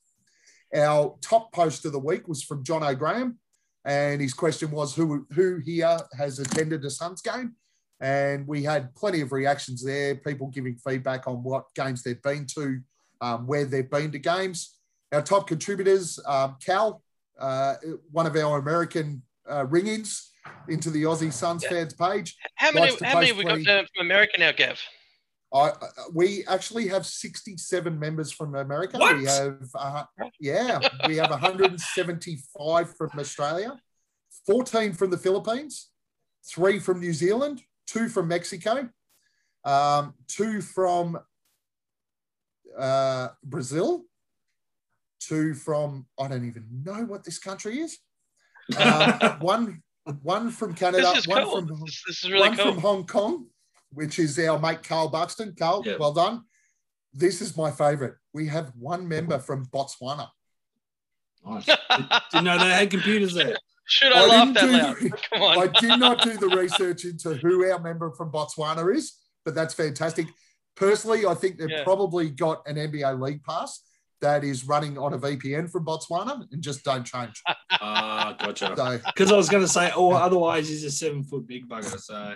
Our 0.76 1.18
top 1.22 1.54
post 1.54 1.86
of 1.86 1.94
the 1.94 2.00
week 2.00 2.28
was 2.28 2.44
from 2.44 2.66
Jono 2.66 2.98
Graham, 2.98 3.40
and 3.86 4.20
his 4.20 4.34
question 4.34 4.70
was 4.72 4.94
who, 4.94 5.28
who 5.32 5.60
here 5.64 5.98
has 6.18 6.40
attended 6.40 6.84
a 6.84 6.90
Suns 6.90 7.22
game? 7.22 7.56
And 8.02 8.46
we 8.46 8.64
had 8.64 8.94
plenty 8.96 9.22
of 9.22 9.32
reactions 9.32 9.82
there, 9.82 10.16
people 10.16 10.48
giving 10.48 10.76
feedback 10.76 11.26
on 11.26 11.42
what 11.42 11.74
games 11.74 12.04
they've 12.04 12.22
been 12.22 12.48
to, 12.56 12.82
um, 13.22 13.48
where 13.48 13.66
they've 13.66 13.90
been 13.90 14.12
to 14.12 14.20
games. 14.20 14.78
Our 15.14 15.22
top 15.22 15.48
contributors, 15.48 16.20
um, 16.26 16.58
Cal, 16.66 17.02
uh, 17.40 17.76
one 18.12 18.26
of 18.26 18.36
our 18.36 18.58
American 18.60 19.22
uh, 19.50 19.66
ring-ins 19.66 20.32
into 20.68 20.90
the 20.90 21.04
Aussie 21.04 21.32
Suns 21.34 21.64
Yeah. 21.64 21.70
fans 21.70 21.94
page. 21.94 22.38
How 22.56 22.72
many? 22.72 22.96
How 23.04 23.16
many 23.16 23.28
have 23.28 23.38
we 23.38 23.44
got 23.44 23.68
uh, 23.68 23.84
from 23.96 24.06
America 24.06 24.34
now, 24.40 24.52
Gav? 24.52 24.80
I, 25.54 25.60
I- 25.70 25.74
we 26.14 26.46
actually 26.48 26.88
have 26.88 27.06
67 27.06 27.98
members 28.00 28.32
from 28.32 28.56
America. 28.56 28.98
What? 28.98 29.18
We 29.18 29.26
have, 29.26 29.60
uh, 29.76 30.04
yeah, 30.40 30.80
we 31.08 31.18
have 31.18 31.30
175 31.30 32.96
from 32.96 33.10
Australia, 33.18 33.78
14 34.46 34.94
from 34.94 35.10
the 35.12 35.18
Philippines, 35.18 35.90
three 36.46 36.80
from 36.80 37.00
New 37.02 37.14
Zealand, 37.14 37.62
two 37.86 38.08
from 38.08 38.30
Mexico, 38.30 38.88
um, 39.66 40.14
two 40.28 40.62
from 40.62 41.20
uh, 42.78 43.30
Brazil, 43.44 44.04
two 45.20 45.54
from, 45.54 46.06
I 46.20 46.28
don't 46.28 46.46
even 46.46 46.66
know 46.84 47.04
what 47.06 47.24
this 47.24 47.40
country 47.40 47.80
is, 47.80 47.98
um, 48.78 49.12
one, 49.40 49.84
one 50.24 50.50
from 50.50 50.74
Canada, 50.74 51.04
This 51.14 51.20
is 51.20 51.28
one 51.28 51.44
cool. 51.44 51.66
from 51.68 51.80
This, 51.86 52.04
this 52.08 52.24
is 52.24 52.32
really 52.32 52.50
one 52.50 52.58
cool. 52.58 52.74
from 52.74 52.82
Hong 52.82 53.06
Kong, 53.08 53.48
which 53.94 54.20
is 54.20 54.38
our 54.40 54.58
mate 54.60 54.84
Carl 54.84 55.10
Buxton. 55.10 55.54
Carl, 55.58 55.84
Yeah. 55.86 55.98
well 56.00 56.14
done. 56.14 56.44
This 57.14 57.42
is 57.42 57.58
my 57.58 57.72
favorite. 57.72 58.16
We 58.34 58.48
have 58.48 58.72
one 58.80 59.08
member 59.08 59.38
from 59.40 59.66
Botswana. 59.68 60.30
Nice. 61.46 61.66
Didn't 62.32 62.46
know 62.46 62.58
they 62.58 62.70
had 62.70 62.90
computers 62.90 63.34
there. 63.34 63.58
Should 63.88 64.14
I, 64.14 64.24
I 64.24 64.28
laugh 64.28 64.54
that 64.54 64.62
do 64.62 64.72
loud? 64.72 64.96
the- 64.98 65.10
Come 65.34 65.42
on. 65.42 65.58
I 65.60 65.68
did 65.80 66.00
not 66.00 66.22
do 66.24 66.38
the 66.38 66.48
research 66.56 67.04
into 67.04 67.34
who 67.36 67.70
our 67.70 67.80
member 67.80 68.12
from 68.12 68.32
Botswana 68.32 68.96
is, 68.96 69.14
but 69.44 69.54
that's 69.56 69.74
fantastic. 69.74 70.28
Personally, 70.76 71.26
I 71.26 71.34
think 71.34 71.58
they've 71.58 71.70
Yeah. 71.70 71.84
probably 71.84 72.30
got 72.30 72.68
an 72.68 72.78
NBA 72.78 73.14
league 73.22 73.44
pass 73.44 73.82
that 74.22 74.44
is 74.44 74.66
running 74.66 74.98
on 74.98 75.14
a 75.14 75.18
VPN 75.18 75.68
from 75.72 75.86
Botswana 75.86 76.46
and 76.52 76.62
just 76.62 76.84
don't 76.84 77.04
change. 77.04 77.42
Ah, 77.84 78.36
gotcha. 78.40 78.74
So, 78.78 79.00
Because 79.08 79.32
I 79.32 79.36
was 79.36 79.50
going 79.50 79.64
to 79.64 79.68
say, 79.68 79.92
oh, 79.96 80.12
otherwise 80.12 80.70
he's 80.70 80.84
a 80.84 80.92
seven 80.92 81.24
foot 81.24 81.48
big 81.48 81.68
bugger. 81.68 82.00
So 82.00 82.36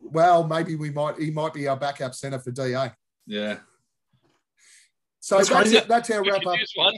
well, 0.00 0.44
maybe 0.46 0.76
we 0.76 0.88
might 0.90 1.18
he 1.18 1.30
might 1.30 1.52
be 1.52 1.68
our 1.68 1.76
backup 1.76 2.14
center 2.14 2.38
for 2.38 2.52
DA. 2.52 2.90
yeah. 3.26 3.58
So 5.20 5.36
That's 5.36 5.48
that's, 5.50 5.70
crazy. 5.70 5.86
that's 5.86 6.10
our 6.10 6.22
We 6.22 6.30
wrap 6.30 6.46
up. 6.46 6.56
one. 6.76 6.94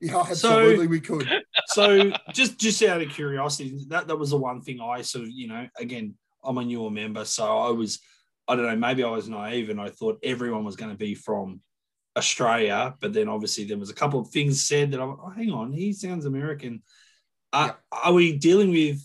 Yeah, 0.00 0.20
absolutely, 0.28 0.86
we 0.88 1.00
could. 1.00 1.28
So 1.68 2.10
just 2.32 2.58
just 2.58 2.82
out 2.82 3.00
of 3.02 3.08
curiosity, 3.10 3.84
that 3.88 4.08
that 4.08 4.16
was 4.16 4.30
the 4.30 4.36
one 4.38 4.60
thing 4.62 4.80
I 4.80 5.02
sort 5.02 5.24
of, 5.24 5.30
you 5.30 5.48
know, 5.48 5.66
again, 5.78 6.14
I'm 6.42 6.58
a 6.58 6.64
newer 6.64 6.90
member, 6.90 7.24
so 7.24 7.44
I 7.58 7.70
was, 7.70 7.98
I 8.52 8.56
don't 8.56 8.66
know, 8.66 8.76
maybe 8.76 9.02
I 9.02 9.08
was 9.08 9.30
naive 9.30 9.70
and 9.70 9.80
I 9.80 9.88
thought 9.88 10.18
everyone 10.22 10.64
was 10.64 10.76
going 10.76 10.90
to 10.90 10.96
be 10.96 11.14
from 11.14 11.60
Australia, 12.18 12.94
but 13.00 13.14
then 13.14 13.26
obviously 13.26 13.64
there 13.64 13.78
was 13.78 13.88
a 13.88 13.94
couple 13.94 14.20
of 14.20 14.28
things 14.28 14.66
said 14.66 14.90
that 14.90 15.00
I'm, 15.00 15.16
oh, 15.22 15.32
hang 15.34 15.50
on, 15.50 15.72
he 15.72 15.94
sounds 15.94 16.26
American. 16.26 16.82
Uh, 17.52 17.72
Are 17.90 18.12
we 18.12 18.36
dealing 18.36 18.70
with 18.70 18.98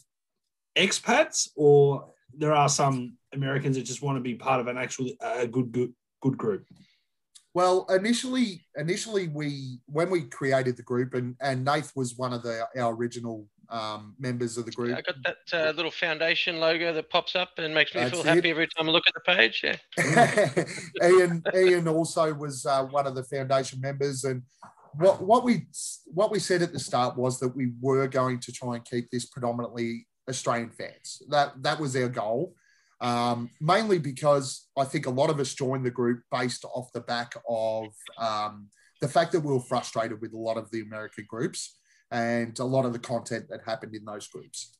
expats, 0.76 1.48
or 1.56 2.12
there 2.34 2.54
are 2.54 2.68
some 2.68 3.18
Americans 3.34 3.78
that 3.78 3.84
just 3.84 4.02
want 4.02 4.18
to 4.18 4.22
be 4.22 4.36
part 4.36 4.60
of 4.60 4.68
an 4.68 4.78
actual 4.78 5.10
a 5.22 5.48
good 5.48 5.72
good 5.72 5.94
good 6.22 6.38
group? 6.38 6.66
Well, 7.54 7.88
initially, 7.90 8.66
initially 8.76 9.30
we 9.30 9.80
when 9.88 10.10
we 10.10 10.24
created 10.24 10.78
the 10.78 10.84
group, 10.84 11.14
and 11.14 11.36
and 11.42 11.66
Nath 11.66 11.92
was 11.96 12.16
one 12.16 12.34
of 12.34 12.44
the 12.44 12.68
our 12.78 12.94
original 12.94 13.48
um, 13.70 14.16
members 14.20 14.58
of 14.58 14.66
the 14.66 14.72
group. 14.72 14.98
I 14.98 15.02
got 15.02 15.16
that 15.24 15.38
uh, 15.54 15.72
little 15.72 15.92
foundation 15.92 16.60
logo 16.60 16.94
that 16.94 17.10
pops 17.10 17.36
up 17.36 17.52
and 17.58 17.74
makes 17.74 17.94
me 17.94 18.02
That's 18.02 18.12
feel 18.12 18.22
it. 18.22 18.26
happy 18.28 18.50
every 18.50 18.68
time 18.68 18.88
I 18.88 18.92
look 18.92 19.04
at 19.08 19.14
the 19.14 19.36
page. 19.36 19.64
Yeah. 19.64 20.66
Ian 21.08 21.44
Ian 21.56 21.88
also 21.88 22.34
was 22.34 22.66
uh, 22.66 22.84
one 22.86 23.08
of 23.08 23.16
the 23.16 23.24
foundation 23.24 23.82
members, 23.82 24.24
and 24.24 24.44
what 24.96 25.22
what 25.22 25.44
we 25.44 25.66
what 26.06 26.32
we 26.32 26.40
said 26.40 26.62
at 26.62 26.74
the 26.74 26.80
start 26.80 27.18
was 27.18 27.40
that 27.40 27.56
we 27.56 27.72
were 27.82 28.08
going 28.08 28.40
to 28.40 28.52
try 28.52 28.76
and 28.76 28.86
keep 28.86 29.10
this 29.12 29.26
predominantly 29.26 30.08
Australian 30.30 30.70
fans. 30.70 31.22
That 31.30 31.62
that 31.64 31.80
was 31.80 31.96
our 31.96 32.10
goal, 32.10 32.56
um, 33.02 33.50
mainly 33.60 34.00
because 34.00 34.68
I 34.78 34.86
think 34.86 35.06
a 35.08 35.12
lot 35.12 35.30
of 35.30 35.40
us 35.40 35.54
joined 35.54 35.86
the 35.86 35.92
group 35.92 36.22
based 36.32 36.66
off 36.66 36.92
the 36.94 37.02
back 37.02 37.34
of 37.50 37.88
um, 38.18 38.70
the 39.02 39.08
fact 39.08 39.32
that 39.34 39.42
we 39.42 39.52
were 39.52 39.60
frustrated 39.60 40.22
with 40.22 40.34
a 40.34 40.38
lot 40.38 40.58
of 40.58 40.72
the 40.72 40.82
American 40.82 41.26
groups 41.28 41.78
and 42.12 42.58
a 42.60 42.64
lot 42.64 42.86
of 42.86 42.94
the 42.94 43.00
content 43.00 43.48
that 43.50 43.62
happened 43.66 43.96
in 43.96 44.06
those 44.06 44.28
groups. 44.28 44.76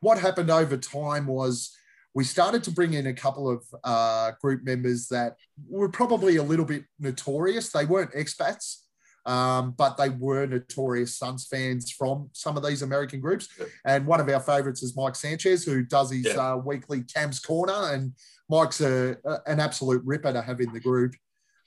What 0.00 0.18
happened 0.18 0.50
over 0.50 0.76
time 0.76 1.26
was 1.26 1.74
we 2.14 2.24
started 2.24 2.64
to 2.64 2.70
bring 2.70 2.94
in 2.94 3.06
a 3.06 3.12
couple 3.14 3.48
of 3.50 3.64
uh, 3.84 4.32
group 4.40 4.64
members 4.64 5.08
that 5.08 5.36
were 5.68 5.88
probably 5.88 6.36
a 6.36 6.42
little 6.42 6.64
bit 6.64 6.84
notorious. 6.98 7.70
They 7.70 7.84
weren't 7.84 8.12
expats, 8.12 8.78
um, 9.26 9.74
but 9.76 9.96
they 9.96 10.08
were 10.08 10.46
notorious 10.46 11.16
Suns 11.18 11.46
fans 11.46 11.90
from 11.90 12.30
some 12.32 12.56
of 12.56 12.64
these 12.64 12.82
American 12.82 13.20
groups. 13.20 13.48
And 13.84 14.06
one 14.06 14.20
of 14.20 14.28
our 14.28 14.40
favorites 14.40 14.82
is 14.82 14.96
Mike 14.96 15.14
Sanchez, 15.14 15.64
who 15.64 15.84
does 15.84 16.10
his 16.10 16.26
Yeah. 16.26 16.52
uh, 16.52 16.56
weekly 16.56 17.02
Cam's 17.02 17.38
Corner. 17.40 17.92
And 17.92 18.12
Mike's 18.48 18.80
a, 18.80 19.16
a- 19.24 19.40
an 19.46 19.60
absolute 19.60 20.02
ripper 20.04 20.32
to 20.32 20.42
have 20.42 20.60
in 20.60 20.72
the 20.72 20.80
group. 20.80 21.14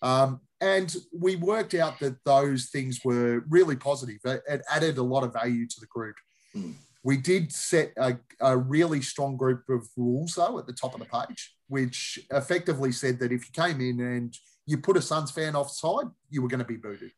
Um, 0.01 0.41
and 0.61 0.95
we 1.17 1.35
worked 1.35 1.73
out 1.73 1.99
that 1.99 2.23
those 2.25 2.69
things 2.69 2.99
were 3.03 3.43
really 3.49 3.75
positive. 3.75 4.17
It, 4.25 4.41
it 4.47 4.61
added 4.69 4.97
a 4.97 5.03
lot 5.03 5.23
of 5.23 5.33
value 5.33 5.67
to 5.67 5.79
the 5.79 5.87
group. 5.87 6.15
Hmm. 6.53 6.71
We 7.03 7.15
did 7.17 7.51
set 7.51 7.93
a, 7.97 8.17
a 8.41 8.57
really 8.57 9.01
strong 9.01 9.37
group 9.37 9.63
of 9.69 9.87
rules, 9.95 10.35
though, 10.35 10.59
at 10.59 10.67
the 10.67 10.73
top 10.73 10.93
of 10.93 10.99
the 10.99 11.05
page, 11.05 11.55
which 11.67 12.19
effectively 12.31 12.91
said 12.91 13.19
that 13.19 13.31
if 13.31 13.45
you 13.45 13.51
came 13.53 13.79
in 13.79 14.01
and 14.01 14.37
you 14.65 14.77
put 14.77 14.97
a 14.97 15.01
Suns 15.01 15.31
fan 15.31 15.55
offside, 15.55 16.07
you 16.29 16.41
were 16.41 16.49
going 16.49 16.59
to 16.59 16.65
be 16.65 16.75
booted. 16.75 17.11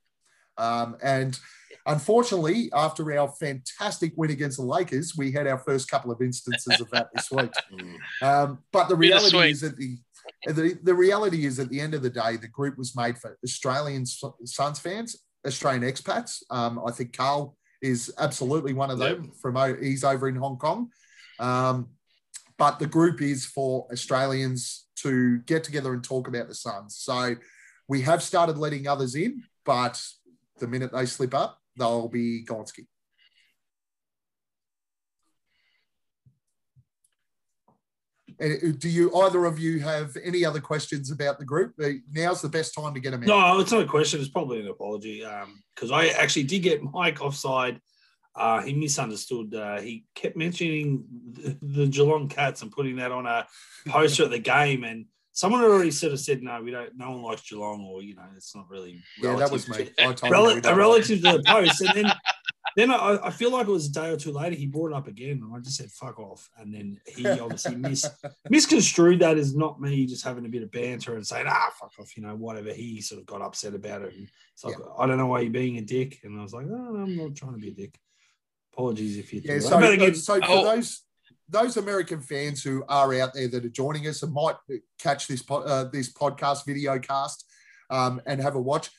Um, 0.58 0.98
and 1.02 1.40
unfortunately, 1.88 2.70
after 2.74 3.18
our 3.18 3.28
fantastic 3.28 4.14
win 4.16 4.30
against 4.30 4.58
the 4.58 4.64
Lakers, 4.64 5.16
we 5.18 5.32
had 5.32 5.48
our 5.48 5.58
first 5.58 5.90
couple 5.90 6.12
of 6.12 6.22
instances 6.22 6.80
of 6.80 6.90
that 6.92 7.10
this 7.14 7.32
week. 7.32 7.52
Um, 8.22 8.60
but 8.72 8.88
the 8.88 8.96
reality 8.96 9.50
is 9.50 9.62
that 9.62 9.78
the, 9.78 9.98
the 10.46 10.78
the 10.84 10.94
reality 10.94 11.46
is 11.46 11.60
at 11.60 11.70
the 11.70 11.80
end 11.80 11.94
of 11.94 12.02
the 12.02 12.10
day, 12.10 12.38
the 12.38 12.48
group 12.48 12.78
was 12.78 12.96
made 12.96 13.18
for 13.18 13.38
Australian 13.44 14.06
Suns 14.06 14.80
fans, 14.80 15.18
Australian 15.46 15.84
expats. 15.84 16.44
Um, 16.50 16.82
I 16.86 16.92
think 16.92 17.16
Carl 17.16 17.56
is 17.82 18.14
absolutely 18.20 18.74
one 18.74 18.92
of 18.92 19.00
them. 19.00 19.32
From 19.42 19.56
he's 19.82 20.04
over 20.04 20.28
in 20.28 20.36
Hong 20.36 20.58
Kong, 20.58 20.90
um, 21.40 21.90
but 22.58 22.80
the 22.80 22.88
group 22.88 23.22
is 23.22 23.46
for 23.46 23.88
Australians 23.92 24.88
to 24.98 25.40
get 25.40 25.64
together 25.64 25.94
and 25.94 26.04
talk 26.04 26.28
about 26.28 26.48
the 26.48 26.56
Suns. 26.56 26.98
So 26.98 27.36
we 27.88 28.02
have 28.02 28.24
started 28.24 28.58
letting 28.58 28.88
others 28.88 29.16
in, 29.16 29.44
but 29.66 30.02
the 30.60 30.68
minute 30.68 30.92
they 30.94 31.06
slip 31.06 31.34
up, 31.34 31.60
they'll 31.78 32.08
be 32.08 32.46
Gonski. 32.46 32.86
Do 38.42 38.90
you 38.90 39.16
either 39.16 39.46
of 39.46 39.60
you 39.60 39.80
have 39.82 40.18
any 40.24 40.44
other 40.44 40.60
questions 40.60 41.12
about 41.12 41.38
the 41.38 41.46
group? 41.46 41.74
Uh, 41.82 41.90
Now's 42.12 42.42
the 42.42 42.50
best 42.50 42.74
time 42.74 42.94
to 42.96 43.00
get 43.00 43.12
them 43.12 43.22
in. 43.22 43.28
No, 43.30 43.60
it's 43.60 43.72
not 43.72 43.82
a 43.84 43.86
question. 43.88 44.20
It's 44.20 44.30
probably 44.30 44.62
an 44.62 44.68
apology. 44.68 45.24
Because 45.76 45.92
I 45.92 46.08
actually 46.08 46.44
did 46.44 46.60
get 46.64 46.82
Mike 46.84 47.22
offside. 47.22 47.80
Uh, 48.36 48.62
he 48.62 48.74
misunderstood. 48.74 49.54
Uh, 49.54 49.80
he 49.80 50.06
kept 50.16 50.36
mentioning 50.38 51.04
the, 51.34 51.58
the 51.62 51.88
Geelong 51.88 52.30
Cats 52.30 52.62
and 52.62 52.72
putting 52.72 52.96
that 52.96 53.12
on 53.12 53.26
a 53.28 53.46
poster 53.88 54.24
at 54.24 54.32
the 54.32 54.40
game. 54.40 54.84
And 54.86 55.06
someone 55.34 55.62
had 55.62 55.70
already 55.70 55.92
sort 55.92 56.14
of 56.14 56.20
said, 56.20 56.42
no, 56.42 56.62
we 56.64 56.72
don't, 56.72 56.98
no 56.98 57.12
one 57.12 57.22
likes 57.24 57.48
Geelong, 57.48 57.86
or, 57.86 58.02
you 58.02 58.16
know, 58.16 58.24
it's 58.36 58.56
not 58.56 58.70
really. 58.70 59.02
Yeah, 59.22 59.36
that 59.36 59.52
was 59.52 59.68
me. 59.70 59.86
to- 59.98 60.04
I 60.24 60.30
rel- 60.30 60.62
relative 60.62 61.22
to 61.22 61.32
the 61.34 61.44
post. 61.48 61.82
And 61.82 61.94
then, 61.94 62.14
then 62.76 62.92
I, 62.92 63.20
I 63.24 63.30
feel 63.32 63.52
like 63.52 63.68
it 63.68 63.72
was 63.72 63.88
a 63.88 63.92
day 63.92 64.10
or 64.12 64.18
two 64.18 64.32
later, 64.32 64.56
he 64.56 64.68
brought 64.68 64.92
it 64.92 64.96
up 64.96 65.08
again. 65.08 65.42
And 65.44 65.54
I 65.56 65.60
just 65.60 65.78
said, 65.78 65.92
fuck 65.92 66.20
off. 66.20 66.50
And 66.58 66.74
then 66.74 67.00
he 67.08 67.28
obviously 67.28 67.76
mis- 67.76 68.10
misconstrued 68.50 69.20
that 69.20 69.38
as 69.38 69.56
not 69.56 69.82
me 69.82 70.06
just 70.06 70.24
having 70.24 70.46
a 70.46 70.50
bit 70.50 70.64
of 70.64 70.72
banter 70.72 71.16
and 71.16 71.26
saying, 71.26 71.48
ah, 71.50 71.72
fuck 71.80 71.92
off, 72.00 72.16
you 72.16 72.24
know, 72.24 72.36
whatever. 72.36 72.72
He 72.72 73.02
sort 73.02 73.20
of 73.20 73.26
got 73.26 73.42
upset 73.42 73.74
about 73.74 74.04
it. 74.04 74.14
And 74.14 74.28
it's 74.54 74.64
like, 74.64 74.76
I 74.98 75.08
don't 75.08 75.18
know 75.18 75.26
why 75.28 75.42
you're 75.42 75.52
being 75.52 75.78
a 75.78 75.82
dick. 75.82 76.20
And 76.24 76.40
I 76.40 76.44
was 76.44 76.54
like, 76.54 76.68
oh, 76.70 76.96
I'm 77.02 77.18
not 77.18 77.36
trying 77.36 77.54
to 77.54 77.60
be 77.60 77.70
a 77.70 77.74
dick. 77.74 77.98
Apologies 78.74 79.18
if 79.18 79.34
you 79.34 79.42
Yeah, 79.44 79.60
so. 79.60 79.78
Again, 79.80 80.16
so 80.16 80.40
for 80.40 80.46
Oh. 80.48 80.64
those 80.64 81.02
those 81.50 81.76
American 81.76 82.22
fans 82.22 82.64
who 82.64 82.82
are 82.88 83.14
out 83.16 83.34
there 83.34 83.50
that 83.50 83.66
are 83.66 83.70
joining 83.70 84.08
us 84.08 84.24
and 84.24 84.32
might 84.32 84.56
catch 84.98 85.28
this 85.28 85.42
po- 85.42 85.64
uh, 85.64 85.84
this 85.86 86.14
podcast 86.14 86.66
video 86.66 86.98
cast 86.98 87.44
um, 87.90 88.22
and 88.26 88.42
have 88.42 88.56
a 88.56 88.62
watch, 88.62 88.90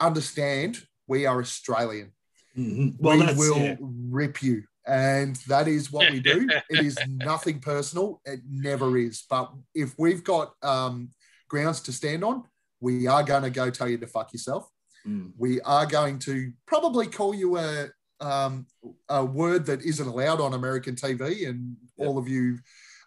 understand 0.00 0.78
we 1.06 1.26
are 1.26 1.40
Australian. 1.40 2.12
Mhm. 2.60 2.96
well, 2.98 3.18
we 3.18 3.34
will 3.34 3.58
yeah. 3.58 3.76
rip 3.80 4.42
you, 4.42 4.62
and 4.86 5.36
that 5.48 5.68
is 5.68 5.92
what 5.92 6.10
we 6.10 6.20
do. 6.20 6.48
it 6.70 6.84
is 6.84 6.98
nothing 7.08 7.60
personal. 7.60 8.20
It 8.24 8.40
never 8.48 8.96
is. 8.98 9.24
But 9.28 9.52
if 9.74 9.94
we've 9.98 10.24
got 10.24 10.54
um, 10.62 11.10
grounds 11.48 11.80
to 11.82 11.92
stand 11.92 12.24
on, 12.24 12.44
we 12.80 13.06
are 13.06 13.22
going 13.22 13.42
to 13.42 13.50
go 13.50 13.70
tell 13.70 13.88
you 13.88 13.98
to 13.98 14.06
fuck 14.06 14.32
yourself 14.32 14.70
Mm. 15.06 15.32
we 15.38 15.60
are 15.62 15.86
going 15.86 16.18
to 16.20 16.52
probably 16.66 17.06
call 17.06 17.34
you 17.34 17.56
a 17.56 17.88
um, 18.20 18.66
a 19.08 19.24
word 19.24 19.64
that 19.66 19.82
isn't 19.82 20.06
allowed 20.06 20.42
on 20.42 20.52
American 20.52 20.94
TV, 20.94 21.48
and 21.48 21.74
all 21.96 22.18
of 22.18 22.28
you 22.28 22.58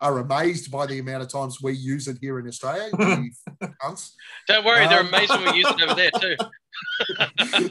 are 0.03 0.19
amazed 0.19 0.69
by 0.69 0.85
the 0.85 0.99
amount 0.99 1.23
of 1.23 1.29
times 1.29 1.61
we 1.61 1.71
use 1.73 2.09
it 2.09 2.17
here 2.21 2.37
in 2.37 2.47
Australia. 2.47 2.89
Don't 4.47 4.65
worry, 4.65 4.85
they're 4.87 4.99
Um, 4.99 5.07
amazing 5.07 5.41
we 5.45 5.57
use 5.57 5.67
it 5.69 5.81
over 5.81 5.95
there 5.95 6.11
too. 6.19 6.35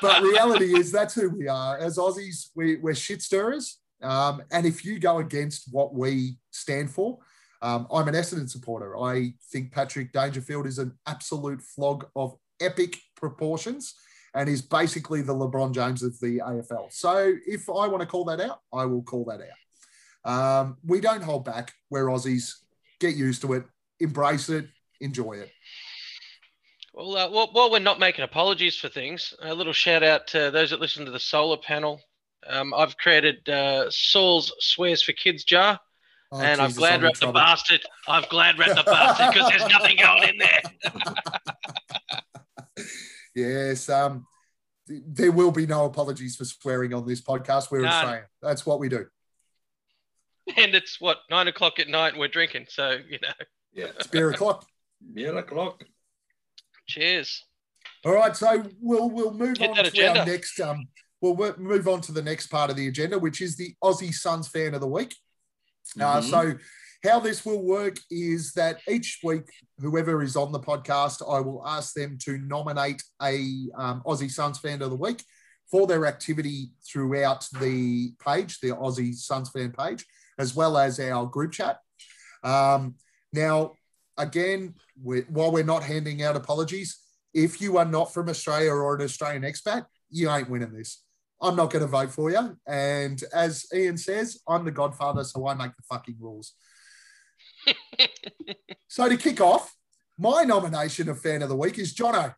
but 0.00 0.22
reality 0.22 0.76
is 0.76 0.90
that's 0.90 1.14
who 1.14 1.28
we 1.28 1.46
are 1.46 1.76
as 1.76 1.98
Aussies. 1.98 2.48
We, 2.54 2.76
we're 2.76 2.94
shit 2.94 3.20
stirrers, 3.20 3.78
um, 4.02 4.42
and 4.50 4.64
if 4.66 4.82
you 4.84 4.98
go 4.98 5.18
against 5.18 5.68
what 5.70 5.94
we 5.94 6.38
stand 6.50 6.90
for. 6.90 7.18
Um, 7.62 7.86
I'm 7.90 8.06
an 8.06 8.14
Essendon 8.14 8.50
supporter. 8.50 8.98
I 8.98 9.32
think 9.50 9.72
Patrick 9.72 10.12
Dangerfield 10.12 10.66
is 10.66 10.78
an 10.78 10.92
absolute 11.06 11.62
flog 11.62 12.06
of 12.14 12.36
epic 12.60 12.98
proportions 13.16 13.94
and 14.34 14.48
is 14.48 14.60
basically 14.60 15.22
the 15.22 15.34
LeBron 15.34 15.72
James 15.72 16.02
of 16.02 16.18
the 16.20 16.38
AFL. 16.38 16.92
So 16.92 17.34
if 17.46 17.68
I 17.70 17.88
want 17.88 18.00
to 18.00 18.06
call 18.06 18.26
that 18.26 18.40
out, 18.40 18.60
I 18.72 18.84
will 18.84 19.02
call 19.02 19.24
that 19.24 19.40
out. 19.40 19.56
Um, 20.26 20.76
we 20.84 21.00
don't 21.00 21.22
hold 21.22 21.44
back. 21.44 21.72
We're 21.88 22.06
Aussies. 22.06 22.52
Get 23.00 23.14
used 23.14 23.40
to 23.42 23.54
it, 23.54 23.64
embrace 24.00 24.48
it, 24.48 24.66
enjoy 25.00 25.34
it. 25.34 25.50
Well, 26.92 27.16
uh, 27.16 27.30
while, 27.30 27.48
while 27.52 27.70
we're 27.70 27.78
not 27.78 28.00
making 28.00 28.24
apologies 28.24 28.76
for 28.76 28.88
things, 28.88 29.32
a 29.42 29.54
little 29.54 29.72
shout 29.72 30.02
out 30.02 30.26
to 30.28 30.50
those 30.50 30.70
that 30.70 30.80
listen 30.80 31.04
to 31.04 31.10
the 31.10 31.20
solar 31.20 31.58
panel. 31.58 32.00
Um, 32.46 32.74
I've 32.74 32.96
created 32.96 33.48
uh, 33.48 33.90
Saul's 33.90 34.52
Swears 34.60 35.02
for 35.02 35.12
Kids 35.12 35.44
jar, 35.44 35.78
Oh, 36.32 36.40
and 36.40 36.60
I've 36.60 36.70
Jesus, 36.70 36.78
glad 36.78 36.94
I'm 36.94 37.00
in 37.00 37.04
wrapped 37.04 37.20
the 37.20 37.32
bastard. 37.32 37.80
I've 38.08 38.28
glad 38.28 38.58
wrapped 38.58 38.74
the 38.76 38.82
bastard 38.82 39.32
because 39.32 39.48
there's 39.48 39.70
nothing 39.70 39.96
going 39.96 40.28
in 40.28 40.38
there. 40.38 40.62
Yes. 43.34 43.90
Um, 43.90 44.26
th- 44.88 45.02
there 45.06 45.30
will 45.30 45.50
be 45.50 45.66
no 45.66 45.84
apologies 45.84 46.36
for 46.36 46.46
swearing 46.46 46.94
on 46.94 47.06
this 47.06 47.20
podcast. 47.20 47.70
We're 47.70 47.82
None. 47.82 47.92
Australian. 47.92 48.24
That's 48.40 48.64
what 48.64 48.80
we 48.80 48.88
do. 48.88 49.04
And 50.56 50.74
it's 50.74 51.00
what 51.00 51.18
nine 51.30 51.48
o'clock 51.48 51.78
at 51.78 51.88
night, 51.88 52.10
and 52.12 52.18
we're 52.20 52.28
drinking. 52.28 52.66
So 52.68 52.98
you 53.08 53.18
know, 53.22 53.32
Yeah. 53.72 53.86
It's 53.96 54.06
beer 54.06 54.30
o'clock. 54.30 54.66
Yeah, 55.14 55.38
o'clock. 55.38 55.82
cheers. 56.86 57.44
All 58.04 58.12
right, 58.14 58.34
so 58.36 58.64
we'll 58.80 59.10
we'll 59.10 59.34
move 59.34 59.58
Hit 59.58 59.70
on 59.70 59.76
to 59.76 59.82
agenda. 59.88 60.20
our 60.20 60.26
next 60.26 60.58
um 60.60 60.88
we'll 61.20 61.54
move 61.58 61.88
on 61.88 62.00
to 62.02 62.12
the 62.12 62.22
next 62.22 62.46
part 62.48 62.70
of 62.70 62.76
the 62.76 62.88
agenda, 62.88 63.18
which 63.18 63.40
is 63.40 63.56
the 63.56 63.74
Aussie 63.82 64.12
Suns 64.14 64.48
fan 64.48 64.74
of 64.74 64.80
the 64.80 64.86
week. 64.86 65.14
Uh, 66.00 66.20
Mhm. 66.20 66.30
so 66.30 66.58
how 67.04 67.20
this 67.20 67.44
will 67.44 67.62
work 67.62 67.96
is 68.10 68.52
that 68.52 68.80
each 68.88 69.20
week, 69.22 69.44
whoever 69.78 70.22
is 70.22 70.34
on 70.36 70.50
the 70.52 70.60
podcast, 70.60 71.22
I 71.22 71.40
will 71.40 71.62
ask 71.66 71.94
them 71.94 72.16
to 72.24 72.38
nominate 72.38 73.02
a 73.22 73.36
um, 73.76 74.02
Aussie 74.06 74.30
Suns 74.30 74.58
fan 74.58 74.82
of 74.82 74.90
the 74.90 74.96
week 74.96 75.22
for 75.70 75.86
their 75.86 76.06
activity 76.06 76.70
throughout 76.90 77.46
the 77.60 78.12
page, 78.24 78.60
the 78.60 78.68
Aussie 78.70 79.14
Suns 79.14 79.50
fan 79.50 79.72
page, 79.72 80.04
as 80.38 80.54
well 80.54 80.76
as 80.76 81.00
our 81.00 81.26
group 81.26 81.52
chat. 81.52 81.78
Um, 82.42 82.96
now, 83.32 83.72
again, 84.16 84.74
we 85.02 85.20
while 85.22 85.52
we're 85.52 85.64
not 85.64 85.82
handing 85.82 86.22
out 86.22 86.36
apologies, 86.36 86.98
if 87.34 87.60
you 87.60 87.76
are 87.78 87.84
not 87.84 88.14
from 88.14 88.28
Australia 88.28 88.70
or 88.70 88.94
an 88.94 89.02
Australian 89.02 89.42
expat, 89.42 89.86
you 90.10 90.30
ain't 90.30 90.48
winning 90.48 90.72
this. 90.72 91.02
I'm 91.40 91.56
not 91.56 91.70
going 91.70 91.82
to 91.82 91.88
vote 91.88 92.10
for 92.10 92.30
you. 92.30 92.56
And 92.66 93.22
as 93.34 93.66
Ian 93.74 93.98
says, 93.98 94.40
I'm 94.48 94.64
the 94.64 94.70
godfather, 94.70 95.22
so 95.22 95.46
I 95.46 95.54
make 95.54 95.76
the 95.76 95.82
fucking 95.88 96.16
rules. 96.18 96.54
so 98.88 99.08
to 99.08 99.16
kick 99.16 99.40
off, 99.40 99.74
my 100.18 100.44
nomination 100.44 101.10
of 101.10 101.20
fan 101.20 101.42
of 101.42 101.50
the 101.50 101.56
week 101.56 101.78
is 101.78 101.94
Jono. 101.94 102.34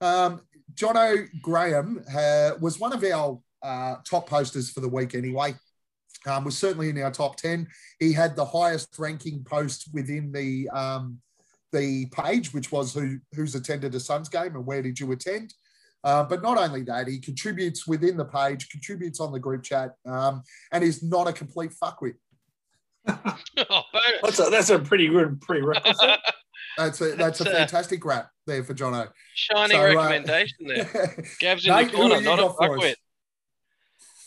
Um, 0.00 0.40
Jono 0.74 1.28
Graham 1.40 2.04
uh, 2.12 2.52
was 2.60 2.80
one 2.80 2.92
of 2.92 3.04
our 3.04 3.40
uh, 3.62 3.96
top 4.04 4.28
posters 4.28 4.70
for 4.70 4.80
the 4.80 4.88
week 4.88 5.14
anyway. 5.14 5.54
Um, 6.26 6.44
was 6.44 6.56
certainly 6.56 6.88
in 6.88 7.00
our 7.02 7.10
top 7.10 7.36
10. 7.36 7.68
He 7.98 8.12
had 8.12 8.34
the 8.34 8.44
highest 8.44 8.98
ranking 8.98 9.44
post 9.44 9.88
within 9.92 10.32
the 10.32 10.68
um, 10.70 11.20
the 11.72 12.06
page, 12.06 12.54
which 12.54 12.72
was 12.72 12.94
who 12.94 13.18
who's 13.34 13.54
attended 13.54 13.94
a 13.94 14.00
Suns 14.00 14.28
game 14.28 14.54
and 14.54 14.64
where 14.64 14.82
did 14.82 14.98
you 14.98 15.10
attend. 15.12 15.52
Uh, 16.04 16.22
but 16.22 16.42
not 16.42 16.58
only 16.58 16.82
that, 16.82 17.08
he 17.08 17.18
contributes 17.18 17.86
within 17.86 18.16
the 18.16 18.24
page, 18.24 18.68
contributes 18.68 19.20
on 19.20 19.32
the 19.32 19.40
group 19.40 19.62
chat, 19.62 19.92
um, 20.06 20.42
and 20.70 20.84
is 20.84 21.02
not 21.02 21.26
a 21.26 21.32
complete 21.32 21.72
fuckwit. 21.82 22.14
Oh, 23.70 23.82
That's 24.22 24.38
a, 24.40 24.50
that's 24.50 24.70
a 24.70 24.78
pretty 24.78 25.08
good 25.08 25.40
prerequisite. 25.40 26.20
That's 26.76 27.00
a 27.00 27.14
that's 27.14 27.40
a 27.40 27.44
That's, 27.44 27.54
uh, 27.54 27.58
fantastic 27.58 28.04
rap 28.04 28.30
there 28.48 28.64
for 28.64 28.74
Jono. 28.74 29.08
shining 29.34 29.76
So, 29.76 29.80
uh, 29.80 29.94
recommendation 29.94 30.66
there. 30.66 31.24
Gav's 31.38 31.64
in 31.64 31.72
Nate, 31.72 31.92
the 31.92 31.96
corner, 31.96 32.20
not 32.20 32.40
a 32.40 32.42
got 32.42 32.56
for 32.56 32.78
fuckwit. 32.78 32.94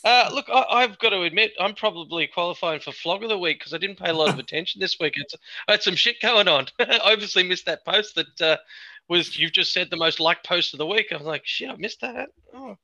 Uh, 0.04 0.30
look, 0.32 0.46
I, 0.52 0.64
I've 0.70 0.98
got 0.98 1.10
to 1.10 1.22
admit, 1.22 1.52
I'm 1.60 1.74
probably 1.74 2.26
qualifying 2.26 2.80
for 2.80 2.92
flog 2.92 3.22
of 3.22 3.28
the 3.28 3.38
week 3.38 3.58
because 3.58 3.74
I 3.74 3.78
didn't 3.78 3.98
pay 3.98 4.10
a 4.10 4.14
lot 4.14 4.28
of 4.30 4.38
attention 4.38 4.80
this 4.80 4.98
week. 4.98 5.14
It's, 5.16 5.34
I 5.66 5.72
had 5.72 5.82
some 5.82 5.96
shit 5.96 6.20
going 6.20 6.48
on. 6.48 6.66
I 6.78 7.00
obviously 7.02 7.42
missed 7.42 7.66
that 7.66 7.84
post 7.84 8.14
that 8.14 8.40
uh, 8.40 8.56
was 9.08 9.38
you've 9.38 9.52
just 9.52 9.72
said 9.72 9.90
the 9.90 9.96
most 9.96 10.20
liked 10.20 10.46
post 10.46 10.74
of 10.74 10.78
the 10.78 10.86
week. 10.86 11.08
I 11.12 11.16
was 11.16 11.26
like, 11.26 11.42
shit, 11.44 11.70
I 11.70 11.76
missed 11.76 12.00
that. 12.02 12.28
Oh. 12.54 12.76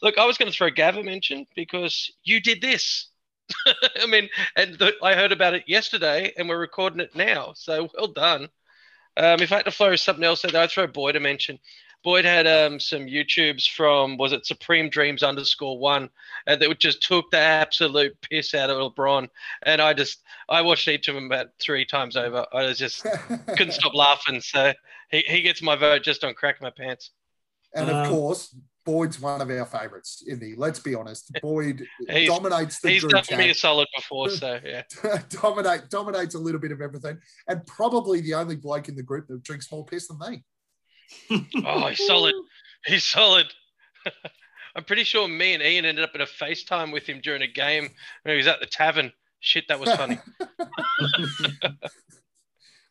Look, 0.00 0.18
I 0.18 0.26
was 0.26 0.38
going 0.38 0.50
to 0.50 0.56
throw 0.56 0.70
Gav 0.70 0.96
a 0.96 1.02
mention 1.02 1.46
because 1.54 2.12
you 2.24 2.40
did 2.40 2.60
this. 2.60 3.08
I 4.00 4.06
mean, 4.06 4.28
and 4.56 4.78
the, 4.78 4.94
I 5.02 5.14
heard 5.14 5.32
about 5.32 5.54
it 5.54 5.64
yesterday, 5.66 6.32
and 6.36 6.48
we're 6.48 6.58
recording 6.58 7.00
it 7.00 7.14
now. 7.14 7.52
So 7.54 7.88
well 7.94 8.08
done. 8.08 8.48
Um, 9.16 9.40
if 9.40 9.52
I 9.52 9.56
had 9.56 9.66
to 9.66 9.70
throw 9.70 9.94
something 9.96 10.24
else, 10.24 10.44
I'd 10.44 10.70
throw 10.70 10.86
Boyd 10.86 11.16
a 11.16 11.20
mention. 11.20 11.58
Boyd 12.04 12.24
had 12.24 12.46
um, 12.46 12.80
some 12.80 13.02
YouTubes 13.06 13.68
from 13.68 14.16
was 14.16 14.32
it 14.32 14.44
Supreme 14.46 14.88
Dreams 14.90 15.22
underscore 15.22 15.78
one, 15.78 16.10
and 16.46 16.60
that 16.60 16.78
just 16.78 17.02
took 17.02 17.30
the 17.30 17.38
absolute 17.38 18.16
piss 18.22 18.54
out 18.54 18.70
of 18.70 18.76
LeBron. 18.94 19.28
And 19.64 19.80
I 19.80 19.92
just 19.94 20.22
I 20.48 20.62
watched 20.62 20.88
each 20.88 21.08
of 21.08 21.14
them 21.14 21.26
about 21.26 21.48
three 21.60 21.84
times 21.84 22.16
over. 22.16 22.44
I 22.52 22.64
was 22.66 22.78
just 22.78 23.02
couldn't 23.56 23.72
stop 23.72 23.94
laughing. 23.94 24.40
So 24.40 24.72
he, 25.10 25.20
he 25.26 25.42
gets 25.42 25.62
my 25.62 25.76
vote 25.76 26.02
just 26.02 26.24
on 26.24 26.34
cracking 26.34 26.64
my 26.64 26.70
pants. 26.70 27.10
and 27.74 27.88
of 27.88 27.96
Um, 28.06 28.10
course, 28.10 28.54
Boyd's 28.84 29.20
one 29.20 29.40
of 29.40 29.48
our 29.48 29.64
favourites, 29.64 30.24
in 30.26 30.40
the. 30.40 30.56
Let's 30.56 30.80
be 30.80 30.96
honest. 30.96 31.30
Boyd 31.40 31.86
He's- 32.10 32.26
dominates 32.28 32.80
the 32.80 32.90
He's 32.90 33.02
group 33.02 33.12
done 33.12 33.22
chat. 33.22 33.38
me 33.38 33.50
a 33.50 33.54
solid 33.54 33.86
before, 33.96 34.28
so 34.28 34.58
yeah. 34.64 34.82
dominate 35.28 35.88
dominates 35.88 36.34
a 36.34 36.38
little 36.40 36.60
bit 36.60 36.72
of 36.72 36.80
everything, 36.80 37.18
and 37.46 37.64
probably 37.64 38.20
the 38.20 38.34
only 38.34 38.56
bloke 38.56 38.88
in 38.88 38.96
the 38.96 39.02
group 39.04 39.28
that 39.28 39.42
drinks 39.44 39.70
more 39.70 39.84
piss 39.84 40.08
than 40.08 40.18
me. 40.18 40.42
Oh, 41.64 41.88
he's 41.88 42.06
solid. 42.06 42.34
He's 42.84 43.04
solid. 43.04 43.46
I'm 44.76 44.82
pretty 44.82 45.04
sure 45.04 45.28
me 45.28 45.54
and 45.54 45.62
Ian 45.62 45.84
ended 45.84 46.02
up 46.02 46.16
in 46.16 46.20
a 46.20 46.26
FaceTime 46.26 46.92
with 46.92 47.06
him 47.06 47.20
during 47.22 47.42
a 47.42 47.46
game 47.46 47.90
when 48.22 48.32
he 48.32 48.36
was 48.36 48.48
at 48.48 48.58
the 48.58 48.66
tavern. 48.66 49.12
Shit, 49.38 49.68
that 49.68 49.78
was 49.78 49.92
funny. 49.92 50.18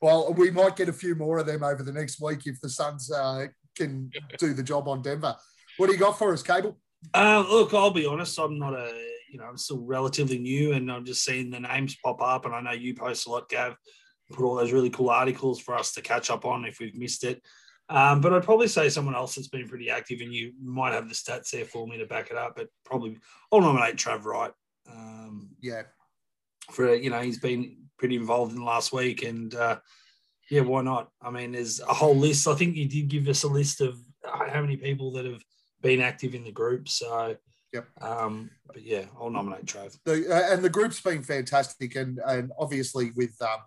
Well, 0.02 0.34
we 0.34 0.50
might 0.50 0.76
get 0.76 0.90
a 0.90 0.94
few 0.94 1.14
more 1.14 1.38
of 1.38 1.46
them 1.46 1.64
over 1.64 1.84
the 1.84 1.92
next 1.92 2.20
week 2.20 2.48
if 2.48 2.60
the 2.60 2.70
Suns 2.70 3.12
uh, 3.12 3.46
can 3.76 4.10
do 4.40 4.54
the 4.54 4.64
job 4.64 4.88
on 4.88 5.04
Denver. 5.04 5.36
What 5.78 5.88
do 5.88 5.94
you 5.94 6.00
got 6.00 6.18
for 6.18 6.34
us, 6.34 6.42
Cable? 6.42 6.76
Uh, 7.14 7.46
look, 7.48 7.74
I'll 7.74 7.92
be 7.92 8.08
honest. 8.08 8.40
I'm 8.40 8.58
not 8.58 8.74
a, 8.74 8.92
you 9.32 9.38
know, 9.38 9.46
I'm 9.46 9.58
still 9.58 9.80
relatively 9.80 10.40
new, 10.40 10.74
and 10.74 10.92
I'm 10.92 11.06
just 11.06 11.24
seeing 11.24 11.52
the 11.52 11.60
names 11.60 11.96
pop 12.04 12.20
up. 12.20 12.46
And 12.46 12.56
I 12.56 12.62
know 12.62 12.72
you 12.72 12.96
post 12.96 13.28
a 13.28 13.30
lot, 13.30 13.48
Gav. 13.48 13.76
Put 14.32 14.44
all 14.44 14.56
those 14.56 14.72
really 14.72 14.90
cool 14.90 15.12
articles 15.12 15.60
for 15.60 15.76
us 15.76 15.94
to 15.94 16.02
catch 16.02 16.32
up 16.32 16.46
on 16.46 16.66
if 16.66 16.80
we've 16.80 16.96
missed 16.96 17.24
it. 17.24 17.44
Um, 17.92 18.22
but 18.22 18.34
I'd 18.34 18.44
probably 18.44 18.68
say 18.68 18.90
someone 18.90 19.16
else 19.16 19.36
that's 19.36 19.50
been 19.50 19.68
pretty 19.68 19.90
active, 19.90 20.22
and 20.22 20.34
you 20.34 20.54
might 20.62 20.94
have 20.94 21.10
the 21.10 21.16
stats 21.16 21.52
there 21.52 21.66
for 21.66 21.86
me 21.86 21.98
to 21.98 22.06
back 22.06 22.32
it 22.32 22.38
up. 22.38 22.56
But 22.56 22.70
probably, 22.86 23.18
I'll 23.52 23.62
nominate 23.62 23.98
Trav 23.98 24.24
Wright. 24.24 24.52
Um, 24.90 25.50
Yeah, 25.60 25.84
for 26.72 26.94
you 26.96 27.10
know 27.10 27.20
he's 27.22 27.40
been 27.40 27.78
pretty 27.98 28.16
involved 28.16 28.54
in 28.54 28.60
the 28.60 28.66
last 28.66 28.94
week 28.94 29.24
and 29.24 29.54
uh 29.56 29.78
yeah 30.50 30.62
why 30.62 30.82
not 30.82 31.10
i 31.22 31.30
mean 31.30 31.52
there's 31.52 31.80
a 31.82 31.94
whole 31.94 32.16
list 32.16 32.48
i 32.48 32.56
think 32.56 32.76
you 32.76 32.88
did 32.88 33.08
give 33.08 33.28
us 33.28 33.44
a 33.44 33.48
list 33.48 33.82
of 33.82 34.00
uh, 34.28 34.50
how 34.50 34.62
many 34.62 34.78
people 34.78 35.12
that 35.12 35.26
have 35.26 35.44
been 35.82 36.02
active 36.02 36.36
in 36.36 36.44
the 36.44 36.52
group 36.52 36.88
so 36.88 37.36
Yep. 37.74 37.88
um 38.02 38.50
but 38.68 38.84
yeah 38.84 39.06
i'll 39.20 39.30
nominate 39.30 39.66
trav 39.66 39.98
the, 40.04 40.28
uh, 40.30 40.54
and 40.54 40.62
the 40.62 40.70
group's 40.70 41.00
been 41.02 41.24
fantastic, 41.24 41.96
and 41.96 42.20
and 42.28 42.52
obviously 42.60 43.12
with 43.16 43.36
um, 43.42 43.60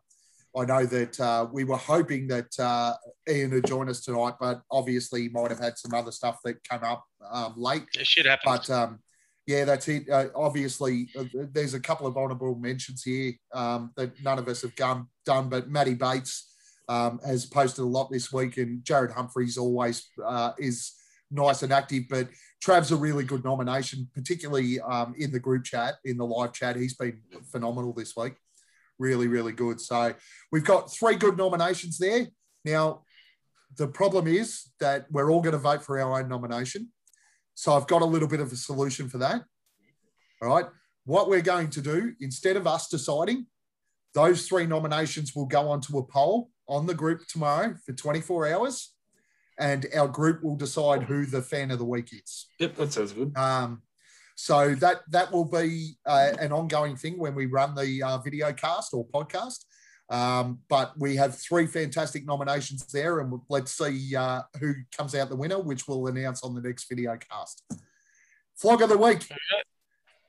I 0.56 0.64
know 0.64 0.86
that 0.86 1.18
uh, 1.20 1.46
we 1.52 1.64
were 1.64 1.76
hoping 1.76 2.28
that 2.28 2.58
uh, 2.58 2.94
Ian 3.28 3.50
would 3.52 3.66
join 3.66 3.88
us 3.88 4.02
tonight, 4.02 4.34
but 4.40 4.62
obviously 4.70 5.22
he 5.22 5.28
might 5.28 5.50
have 5.50 5.58
had 5.58 5.76
some 5.78 5.94
other 5.94 6.12
stuff 6.12 6.38
that 6.44 6.62
came 6.62 6.84
up 6.84 7.04
um, 7.30 7.54
late. 7.56 7.86
Shit 7.92 8.26
happens. 8.26 8.68
But 8.68 8.70
um, 8.70 9.00
yeah, 9.46 9.64
that's 9.64 9.88
it. 9.88 10.08
Uh, 10.08 10.28
obviously, 10.34 11.08
uh, 11.18 11.24
there's 11.52 11.74
a 11.74 11.80
couple 11.80 12.06
of 12.06 12.16
honourable 12.16 12.54
mentions 12.54 13.02
here 13.02 13.32
um, 13.52 13.90
that 13.96 14.12
none 14.22 14.38
of 14.38 14.48
us 14.48 14.62
have 14.62 14.74
done. 14.76 15.06
Done, 15.26 15.48
but 15.48 15.68
Matty 15.68 15.94
Bates 15.94 16.52
um, 16.88 17.18
has 17.26 17.46
posted 17.46 17.84
a 17.84 17.88
lot 17.88 18.10
this 18.10 18.32
week, 18.32 18.56
and 18.56 18.84
Jared 18.84 19.10
Humphreys 19.10 19.58
always 19.58 20.08
uh, 20.24 20.52
is 20.58 20.92
nice 21.30 21.62
and 21.62 21.72
active. 21.72 22.04
But 22.08 22.28
Trav's 22.64 22.92
a 22.92 22.96
really 22.96 23.24
good 23.24 23.44
nomination, 23.44 24.08
particularly 24.14 24.80
um, 24.80 25.14
in 25.18 25.30
the 25.32 25.40
group 25.40 25.64
chat, 25.64 25.96
in 26.04 26.16
the 26.16 26.26
live 26.26 26.52
chat. 26.52 26.76
He's 26.76 26.94
been 26.94 27.20
phenomenal 27.50 27.92
this 27.92 28.14
week. 28.16 28.34
Really, 28.98 29.26
really 29.26 29.52
good. 29.52 29.80
So 29.80 30.14
we've 30.52 30.64
got 30.64 30.92
three 30.92 31.16
good 31.16 31.36
nominations 31.36 31.98
there. 31.98 32.26
Now, 32.64 33.02
the 33.76 33.88
problem 33.88 34.26
is 34.26 34.70
that 34.80 35.06
we're 35.10 35.30
all 35.30 35.40
going 35.40 35.52
to 35.52 35.58
vote 35.58 35.82
for 35.82 35.98
our 35.98 36.20
own 36.20 36.28
nomination. 36.28 36.90
So 37.54 37.72
I've 37.72 37.86
got 37.86 38.02
a 38.02 38.06
little 38.06 38.28
bit 38.28 38.40
of 38.40 38.52
a 38.52 38.56
solution 38.56 39.08
for 39.08 39.18
that. 39.18 39.42
All 40.42 40.48
right. 40.48 40.66
What 41.04 41.28
we're 41.28 41.42
going 41.42 41.70
to 41.70 41.80
do, 41.80 42.14
instead 42.20 42.56
of 42.56 42.66
us 42.66 42.88
deciding, 42.88 43.46
those 44.14 44.46
three 44.46 44.66
nominations 44.66 45.34
will 45.34 45.46
go 45.46 45.68
onto 45.68 45.98
a 45.98 46.04
poll 46.04 46.50
on 46.68 46.86
the 46.86 46.94
group 46.94 47.26
tomorrow 47.26 47.74
for 47.84 47.92
24 47.92 48.48
hours. 48.48 48.92
And 49.58 49.86
our 49.96 50.08
group 50.08 50.42
will 50.42 50.56
decide 50.56 51.04
who 51.04 51.26
the 51.26 51.42
fan 51.42 51.70
of 51.70 51.78
the 51.78 51.84
week 51.84 52.12
is. 52.12 52.46
yep 52.58 52.74
that 52.76 52.92
sounds 52.92 53.12
good 53.12 53.36
Um, 53.36 53.82
so 54.34 54.74
that 54.76 55.02
that 55.10 55.32
will 55.32 55.44
be 55.44 55.96
uh, 56.06 56.32
an 56.40 56.52
ongoing 56.52 56.96
thing 56.96 57.18
when 57.18 57.34
we 57.34 57.46
run 57.46 57.74
the 57.74 58.02
uh, 58.02 58.18
video 58.18 58.52
cast 58.52 58.92
or 58.92 59.06
podcast. 59.06 59.64
Um, 60.10 60.58
but 60.68 60.92
we 60.98 61.16
have 61.16 61.38
three 61.38 61.66
fantastic 61.66 62.26
nominations 62.26 62.84
there, 62.92 63.20
and 63.20 63.40
let's 63.48 63.72
see 63.72 64.14
uh, 64.14 64.42
who 64.60 64.74
comes 64.96 65.14
out 65.14 65.30
the 65.30 65.36
winner, 65.36 65.58
which 65.58 65.88
we'll 65.88 66.06
announce 66.08 66.42
on 66.42 66.54
the 66.54 66.60
next 66.60 66.88
video 66.88 67.16
cast. 67.16 67.62
Flog 68.56 68.82
of 68.82 68.90
the 68.90 68.98
week. 68.98 69.26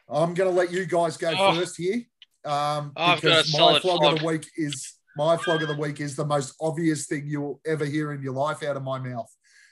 I'm 0.10 0.34
going 0.34 0.50
to 0.50 0.56
let 0.56 0.72
you 0.72 0.86
guys 0.86 1.18
go 1.18 1.34
Oh. 1.36 1.56
first 1.56 1.78
here, 1.78 2.04
um, 2.46 2.94
I've 2.96 3.22
got 3.22 3.24
a 3.24 3.44
because 3.44 3.54
my 3.54 3.58
solid 3.60 3.82
flog, 3.82 4.04
of 4.14 4.20
the 4.20 4.26
week 4.26 4.48
is 4.56 4.94
my 5.18 5.36
flog 5.38 5.62
of 5.62 5.68
the 5.68 5.78
week 5.78 6.00
is 6.00 6.16
the 6.16 6.26
most 6.26 6.54
obvious 6.62 7.08
thing 7.08 7.24
you'll 7.26 7.60
ever 7.66 7.86
hear 7.86 8.12
in 8.14 8.22
your 8.22 8.34
life 8.34 8.64
out 8.64 8.78
of 8.78 8.84
my 8.84 9.00
mouth. 9.00 9.30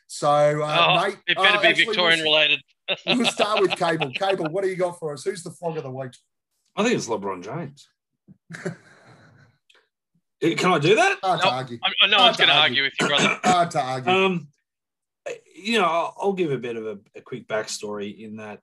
So, 0.07 0.27
uh, 0.29 0.77
oh, 0.89 1.01
mate, 1.01 1.17
it 1.27 1.37
better 1.37 1.57
uh, 1.57 1.61
be 1.61 1.85
Victorian 1.85 2.21
related. 2.21 2.61
We'll 3.07 3.25
start 3.25 3.61
with 3.61 3.71
Cable. 3.71 4.11
Cable, 4.11 4.45
what 4.49 4.63
do 4.63 4.69
you 4.69 4.75
got 4.75 4.99
for 4.99 5.13
us? 5.13 5.23
Who's 5.23 5.43
the 5.43 5.51
flog 5.51 5.77
of 5.77 5.83
the 5.83 5.91
week? 5.91 6.11
i 6.75 6.81
think 6.81 6.95
it's 6.95 7.07
lebron 7.07 7.43
james 7.43 7.87
can 10.41 10.71
i 10.73 10.79
do 10.79 10.95
that 10.95 11.19
Hard 11.23 11.39
to 11.41 11.45
Nope. 11.45 11.53
argue. 11.53 11.77
I, 11.83 11.91
I 12.01 12.07
know 12.07 12.17
Hard 12.17 12.27
one's 12.29 12.37
going 12.37 12.49
to 12.49 12.55
argue. 12.55 12.81
argue 12.81 12.83
with 12.83 12.93
you, 12.99 13.07
brother. 13.07 13.39
Hard 13.43 13.71
to 13.71 13.81
argue. 13.81 14.11
Um, 14.11 14.47
you 15.55 15.79
know, 15.79 15.85
I'll, 15.85 16.15
I'll 16.19 16.33
give 16.33 16.51
a 16.51 16.57
bit 16.57 16.75
of 16.75 16.85
a, 16.85 16.97
a 17.15 17.21
quick 17.21 17.47
backstory 17.47 18.19
in 18.19 18.37
that 18.37 18.59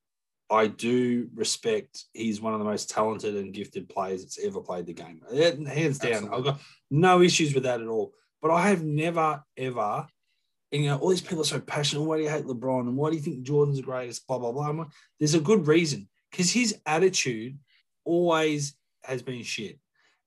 I 0.50 0.66
do 0.66 1.28
respect 1.34 2.04
he's 2.12 2.40
one 2.40 2.52
of 2.52 2.58
the 2.58 2.64
most 2.64 2.90
talented 2.90 3.36
and 3.36 3.54
gifted 3.54 3.88
players 3.88 4.22
that's 4.22 4.38
ever 4.44 4.60
played 4.60 4.86
the 4.86 4.92
game. 4.92 5.22
Hands 5.32 5.98
down, 5.98 6.28
I've 6.34 6.44
got 6.44 6.60
no 6.90 7.22
issues 7.22 7.54
with 7.54 7.62
that 7.62 7.80
at 7.80 7.86
all. 7.86 8.12
But 8.42 8.50
I 8.50 8.68
have 8.68 8.82
never 8.82 9.42
ever 9.56 10.06
and 10.72 10.82
you 10.82 10.88
know, 10.88 10.98
all 10.98 11.08
these 11.08 11.20
people 11.20 11.40
are 11.40 11.44
so 11.44 11.60
passionate. 11.60 12.02
Why 12.02 12.16
do 12.16 12.22
you 12.22 12.28
hate 12.30 12.44
LeBron? 12.44 12.80
And 12.80 12.96
why 12.96 13.10
do 13.10 13.16
you 13.16 13.22
think 13.22 13.42
Jordan's 13.42 13.78
the 13.78 13.82
greatest? 13.82 14.26
Blah 14.26 14.38
blah 14.38 14.52
blah. 14.52 14.68
Like, 14.70 14.88
There's 15.18 15.34
a 15.34 15.40
good 15.40 15.66
reason 15.66 16.08
because 16.30 16.50
his 16.50 16.78
attitude 16.86 17.58
always 18.04 18.74
has 19.04 19.22
been 19.22 19.42
shit. 19.42 19.78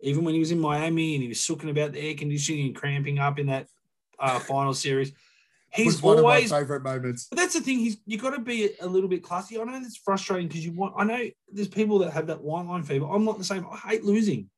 Even 0.02 0.26
when 0.26 0.34
he 0.34 0.40
was 0.40 0.52
in 0.52 0.60
Miami 0.60 1.16
and 1.16 1.22
he 1.22 1.30
was 1.30 1.40
sooking 1.40 1.70
about 1.70 1.94
the 1.94 2.00
air 2.00 2.14
conditioning 2.14 2.68
and 2.68 2.76
cramping 2.76 3.20
up 3.20 3.40
in 3.40 3.48
that 3.48 3.68
uh, 4.20 4.38
final 4.40 4.74
series, 4.74 5.14
he's 5.72 6.02
one 6.02 6.18
always. 6.20 6.46
of 6.46 6.52
my 6.52 6.60
favorite 6.60 6.84
moments. 6.84 7.28
But 7.30 7.38
that's 7.38 7.54
the 7.54 7.62
thing. 7.62 7.80
He's 7.80 7.98
you 8.06 8.18
got 8.18 8.32
to 8.32 8.40
be 8.42 8.72
a 8.82 8.88
little 8.88 9.10
bit 9.10 9.24
classy. 9.24 9.58
I 9.58 9.64
know 9.64 9.80
that's 9.82 9.98
frustrating 9.98 10.50
because 10.50 10.66
you 10.66 10.74
want. 10.74 10.96
I 10.98 11.06
know 11.06 11.30
there's 11.54 11.70
people 11.70 12.00
that 12.00 12.12
have 12.12 12.28
that 12.28 12.42
white 12.42 12.66
line 12.66 12.84
fever. 12.84 13.06
I'm 13.06 13.24
not 13.24 13.38
the 13.38 13.46
same. 13.46 13.66
I 13.72 13.78
hate 13.78 14.04
losing, 14.04 14.50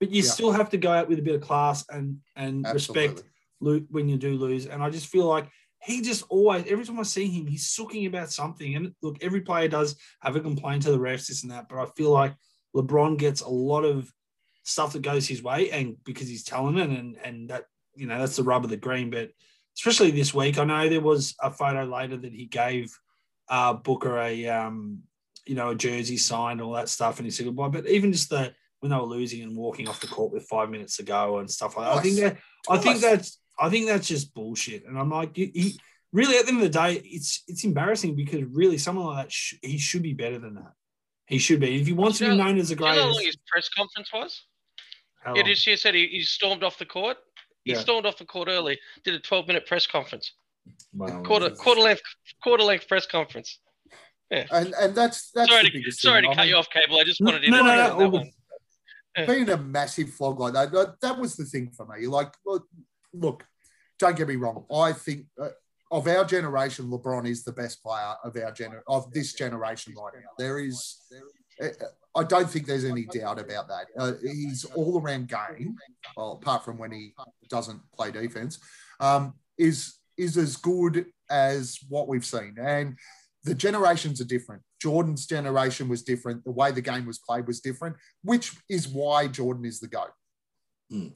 but 0.00 0.10
you 0.10 0.22
Yeah. 0.22 0.30
still 0.30 0.52
have 0.52 0.70
to 0.70 0.78
go 0.78 0.90
out 0.90 1.10
with 1.10 1.18
a 1.18 1.22
bit 1.22 1.34
of 1.34 1.42
class 1.42 1.84
and 1.90 2.20
and 2.34 2.66
Absolutely. 2.66 3.08
respect 3.08 3.28
when 3.60 4.08
you 4.08 4.16
do 4.16 4.36
lose. 4.36 4.66
And 4.66 4.82
I 4.82 4.90
just 4.90 5.06
feel 5.06 5.26
like 5.26 5.48
he 5.82 6.00
just 6.00 6.24
always, 6.28 6.64
every 6.66 6.84
time 6.84 6.98
I 6.98 7.04
see 7.04 7.28
him, 7.28 7.46
he's 7.46 7.66
sooking 7.66 8.06
about 8.06 8.30
something. 8.30 8.74
And 8.74 8.92
look, 9.02 9.18
every 9.22 9.40
player 9.40 9.68
does 9.68 9.96
have 10.20 10.36
a 10.36 10.40
complaint 10.40 10.82
to 10.82 10.90
the 10.90 10.98
refs, 10.98 11.28
this 11.28 11.42
and 11.42 11.52
that. 11.52 11.68
But 11.68 11.78
I 11.78 11.86
feel 11.96 12.10
like 12.10 12.34
LeBron 12.74 13.18
gets 13.18 13.40
a 13.40 13.48
lot 13.48 13.84
of 13.84 14.12
stuff 14.64 14.92
that 14.92 15.02
goes 15.02 15.28
his 15.28 15.42
way, 15.42 15.70
and 15.70 15.96
because 16.04 16.28
he's 16.28 16.44
talented, 16.44 16.90
and 16.90 17.16
and 17.22 17.50
that 17.50 17.64
you 17.94 18.06
know 18.06 18.18
that's 18.18 18.36
the 18.36 18.42
rub 18.42 18.64
of 18.64 18.70
the 18.70 18.76
green. 18.76 19.10
But 19.10 19.30
especially 19.76 20.10
this 20.10 20.34
week, 20.34 20.58
I 20.58 20.64
know 20.64 20.88
there 20.88 21.00
was 21.00 21.34
a 21.40 21.50
photo 21.50 21.84
later 21.84 22.16
that 22.16 22.32
he 22.32 22.46
gave 22.46 22.90
uh, 23.48 23.74
Booker 23.74 24.18
a 24.18 24.46
um, 24.48 25.02
you 25.46 25.54
know 25.54 25.70
a 25.70 25.74
jersey 25.74 26.16
signed, 26.16 26.60
all 26.60 26.72
that 26.72 26.88
stuff, 26.88 27.18
and 27.18 27.26
he 27.26 27.30
said 27.30 27.46
goodbye. 27.46 27.68
But 27.68 27.86
even 27.86 28.12
just 28.12 28.30
the 28.30 28.52
when 28.80 28.90
they 28.90 28.96
were 28.96 29.02
losing 29.02 29.42
and 29.42 29.56
walking 29.56 29.88
off 29.88 30.00
the 30.00 30.06
court 30.06 30.32
with 30.32 30.46
five 30.48 30.68
minutes 30.68 30.96
to 30.96 31.02
go 31.02 31.38
and 31.38 31.50
stuff 31.50 31.76
like 31.76 31.86
that, 31.86 31.98
I 31.98 32.02
think 32.02 32.16
that 32.16 32.36
I 32.68 32.78
think 32.78 33.00
that's 33.00 33.38
I 33.58 33.68
think 33.70 33.86
that's 33.86 34.06
just 34.08 34.34
bullshit. 34.34 34.84
And 34.86 34.98
I'm 34.98 35.10
like, 35.10 35.34
he, 35.36 35.46
he- 35.54 35.80
really 36.12 36.36
at 36.38 36.44
the 36.46 36.52
end 36.52 36.62
of 36.62 36.72
the 36.72 36.78
day, 36.78 37.00
it's 37.04 37.42
it's 37.48 37.64
embarrassing 37.64 38.14
because 38.16 38.42
really 38.44 38.78
someone 38.78 39.06
like 39.06 39.26
that 39.26 39.32
sh- 39.32 39.54
he 39.62 39.78
should 39.78 40.02
be 40.02 40.12
better 40.12 40.38
than 40.38 40.54
that. 40.54 40.72
He 41.26 41.38
should 41.38 41.60
be. 41.60 41.80
If 41.80 41.86
he 41.86 41.92
wants 41.92 42.18
to 42.18 42.24
be 42.24 42.28
Do 42.30 42.32
you 42.32 42.38
know- 42.38 42.44
known 42.44 42.58
as 42.58 42.70
a 42.70 42.76
Do 42.76 42.84
you 42.84 42.90
know 42.90 43.02
how 43.02 43.08
long 43.12 43.22
his 43.24 43.36
press 43.46 43.68
conference 43.68 44.12
was? 44.12 44.42
how 45.24 45.34
Yeah, 45.34 45.42
just 45.42 45.66
you 45.66 45.76
said 45.76 45.94
he, 45.94 46.06
he 46.08 46.22
stormed 46.22 46.62
off 46.62 46.78
the 46.78 46.84
court. 46.86 47.16
He 47.64 47.72
Yeah. 47.72 47.78
stormed 47.80 48.06
off 48.06 48.16
the 48.18 48.24
court 48.26 48.48
early. 48.48 48.78
Did 49.04 49.14
a 49.14 49.18
12 49.20 49.46
minute 49.48 49.66
press 49.66 49.86
conference. 49.86 50.32
Well, 50.92 51.22
Quarter 51.22 51.50
quarter 51.50 51.80
length 51.80 52.02
quarter 52.42 52.62
length 52.64 52.86
press 52.88 53.06
conference. 53.06 53.58
Yeah. 54.30 54.46
And 54.52 54.74
and 54.80 54.94
that's 54.94 55.30
that's 55.32 55.50
sorry 55.50 55.64
the 55.64 55.70
to, 55.70 55.78
biggest 55.78 56.00
sorry 56.00 56.20
thing. 56.22 56.30
to 56.30 56.32
I 56.32 56.34
cut 56.36 56.42
mean, 56.42 56.50
you 56.50 56.56
off, 56.56 56.68
Cable. 56.70 56.98
I 56.98 57.04
just 57.04 57.20
No, 57.20 57.30
wanted 57.32 57.44
to 57.46 57.50
no, 57.50 57.56
no, 57.62 57.70
interject 57.72 57.88
no, 57.88 57.92
on 57.94 57.98
that 57.98 58.04
all 58.04 59.26
one. 59.26 59.26
being 59.36 59.48
a 59.50 59.56
massive 59.56 60.10
flog 60.10 60.38
like 60.40 60.52
that, 60.54 60.72
that, 60.72 61.00
that 61.00 61.18
was 61.18 61.36
the 61.36 61.44
thing 61.44 61.70
for 61.76 61.86
me. 61.86 62.06
Like, 62.06 62.32
look, 62.44 62.66
look 63.20 63.44
don't 63.98 64.16
get 64.16 64.28
me 64.28 64.36
wrong. 64.36 64.64
I 64.72 64.92
think 64.92 65.26
uh, 65.40 65.48
of 65.90 66.06
our 66.06 66.24
generation, 66.24 66.90
LeBron 66.90 67.28
is 67.28 67.44
the 67.44 67.52
best 67.52 67.82
player 67.82 68.14
of 68.24 68.36
our 68.36 68.52
gener 68.52 68.80
of 68.88 69.10
this 69.12 69.34
generation 69.34 69.94
right 69.96 70.12
now. 70.14 70.30
There 70.38 70.58
is, 70.58 71.00
uh, 71.62 71.68
I 72.14 72.24
don't 72.24 72.50
think 72.50 72.66
there's 72.66 72.84
any 72.84 73.06
doubt 73.06 73.38
about 73.38 73.68
that. 73.68 73.86
Uh, 73.96 74.12
he's 74.22 74.64
all 74.64 75.00
around 75.00 75.28
game, 75.28 75.76
well, 76.16 76.38
apart 76.42 76.64
from 76.64 76.78
when 76.78 76.92
he 76.92 77.12
doesn't 77.48 77.80
play 77.94 78.10
defense, 78.10 78.58
um, 79.00 79.34
is 79.58 79.98
is 80.16 80.38
as 80.38 80.56
good 80.56 81.06
as 81.30 81.78
what 81.90 82.08
we've 82.08 82.24
seen. 82.24 82.56
And 82.58 82.96
the 83.44 83.54
generations 83.54 84.20
are 84.20 84.26
different. 84.26 84.62
Jordan's 84.80 85.26
generation 85.26 85.88
was 85.88 86.02
different. 86.02 86.42
The 86.44 86.50
way 86.50 86.72
the 86.72 86.80
game 86.80 87.06
was 87.06 87.18
played 87.18 87.46
was 87.46 87.60
different, 87.60 87.96
which 88.22 88.52
is 88.68 88.88
why 88.88 89.28
Jordan 89.28 89.66
is 89.66 89.78
the 89.78 89.88
GOAT. 89.88 90.10
Hmm. 90.90 91.08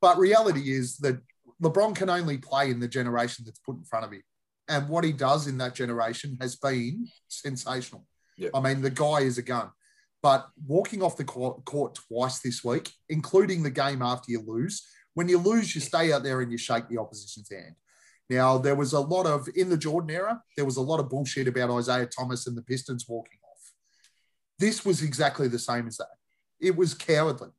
But 0.00 0.18
reality 0.18 0.72
is 0.72 0.96
that 0.98 1.20
LeBron 1.62 1.94
can 1.94 2.08
only 2.10 2.38
play 2.38 2.70
in 2.70 2.80
the 2.80 2.88
generation 2.88 3.44
that's 3.44 3.58
put 3.60 3.76
in 3.76 3.84
front 3.84 4.04
of 4.04 4.12
him. 4.12 4.22
And 4.68 4.88
what 4.88 5.04
he 5.04 5.12
does 5.12 5.46
in 5.46 5.58
that 5.58 5.74
generation 5.74 6.36
has 6.40 6.56
been 6.56 7.08
sensational. 7.28 8.06
Yeah. 8.36 8.50
I 8.54 8.60
mean, 8.60 8.82
the 8.82 8.90
guy 8.90 9.20
is 9.20 9.38
a 9.38 9.42
gun. 9.42 9.70
But 10.22 10.48
walking 10.66 11.02
off 11.02 11.16
the 11.16 11.24
court, 11.24 11.64
court 11.64 11.98
twice 12.08 12.40
this 12.40 12.62
week, 12.64 12.92
including 13.08 13.62
the 13.62 13.70
game 13.70 14.02
after 14.02 14.30
you 14.30 14.42
lose, 14.46 14.86
when 15.14 15.28
you 15.28 15.38
lose, 15.38 15.74
you 15.74 15.80
stay 15.80 16.12
out 16.12 16.22
there 16.22 16.40
and 16.40 16.52
you 16.52 16.58
shake 16.58 16.88
the 16.88 16.98
opposition's 16.98 17.50
hand. 17.50 17.74
Now, 18.30 18.58
there 18.58 18.74
was 18.74 18.92
a 18.92 19.00
lot 19.00 19.26
of, 19.26 19.48
in 19.56 19.68
the 19.70 19.76
Jordan 19.76 20.10
era, 20.10 20.42
there 20.56 20.64
was 20.64 20.76
a 20.76 20.82
lot 20.82 21.00
of 21.00 21.08
bullshit 21.08 21.48
about 21.48 21.76
Isiah 21.78 22.06
Thomas 22.06 22.46
and 22.46 22.56
the 22.56 22.62
Pistons 22.62 23.06
walking 23.08 23.38
off. 23.44 23.72
This 24.58 24.84
was 24.84 25.02
exactly 25.02 25.48
the 25.48 25.58
same 25.58 25.86
as 25.86 25.96
that. 25.96 26.08
It 26.60 26.76
was 26.76 26.94
cowardly. 26.94 27.50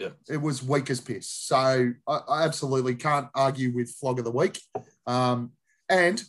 Yeah. 0.00 0.08
It 0.30 0.38
was 0.38 0.62
weak 0.62 0.88
as 0.88 0.98
piss. 0.98 1.28
So 1.28 1.56
I, 1.56 1.92
I 2.08 2.44
absolutely 2.44 2.94
can't 2.94 3.28
argue 3.34 3.72
with 3.74 3.90
flog 3.90 4.18
of 4.18 4.24
the 4.24 4.30
week. 4.30 4.58
Um, 5.06 5.52
and 5.90 6.22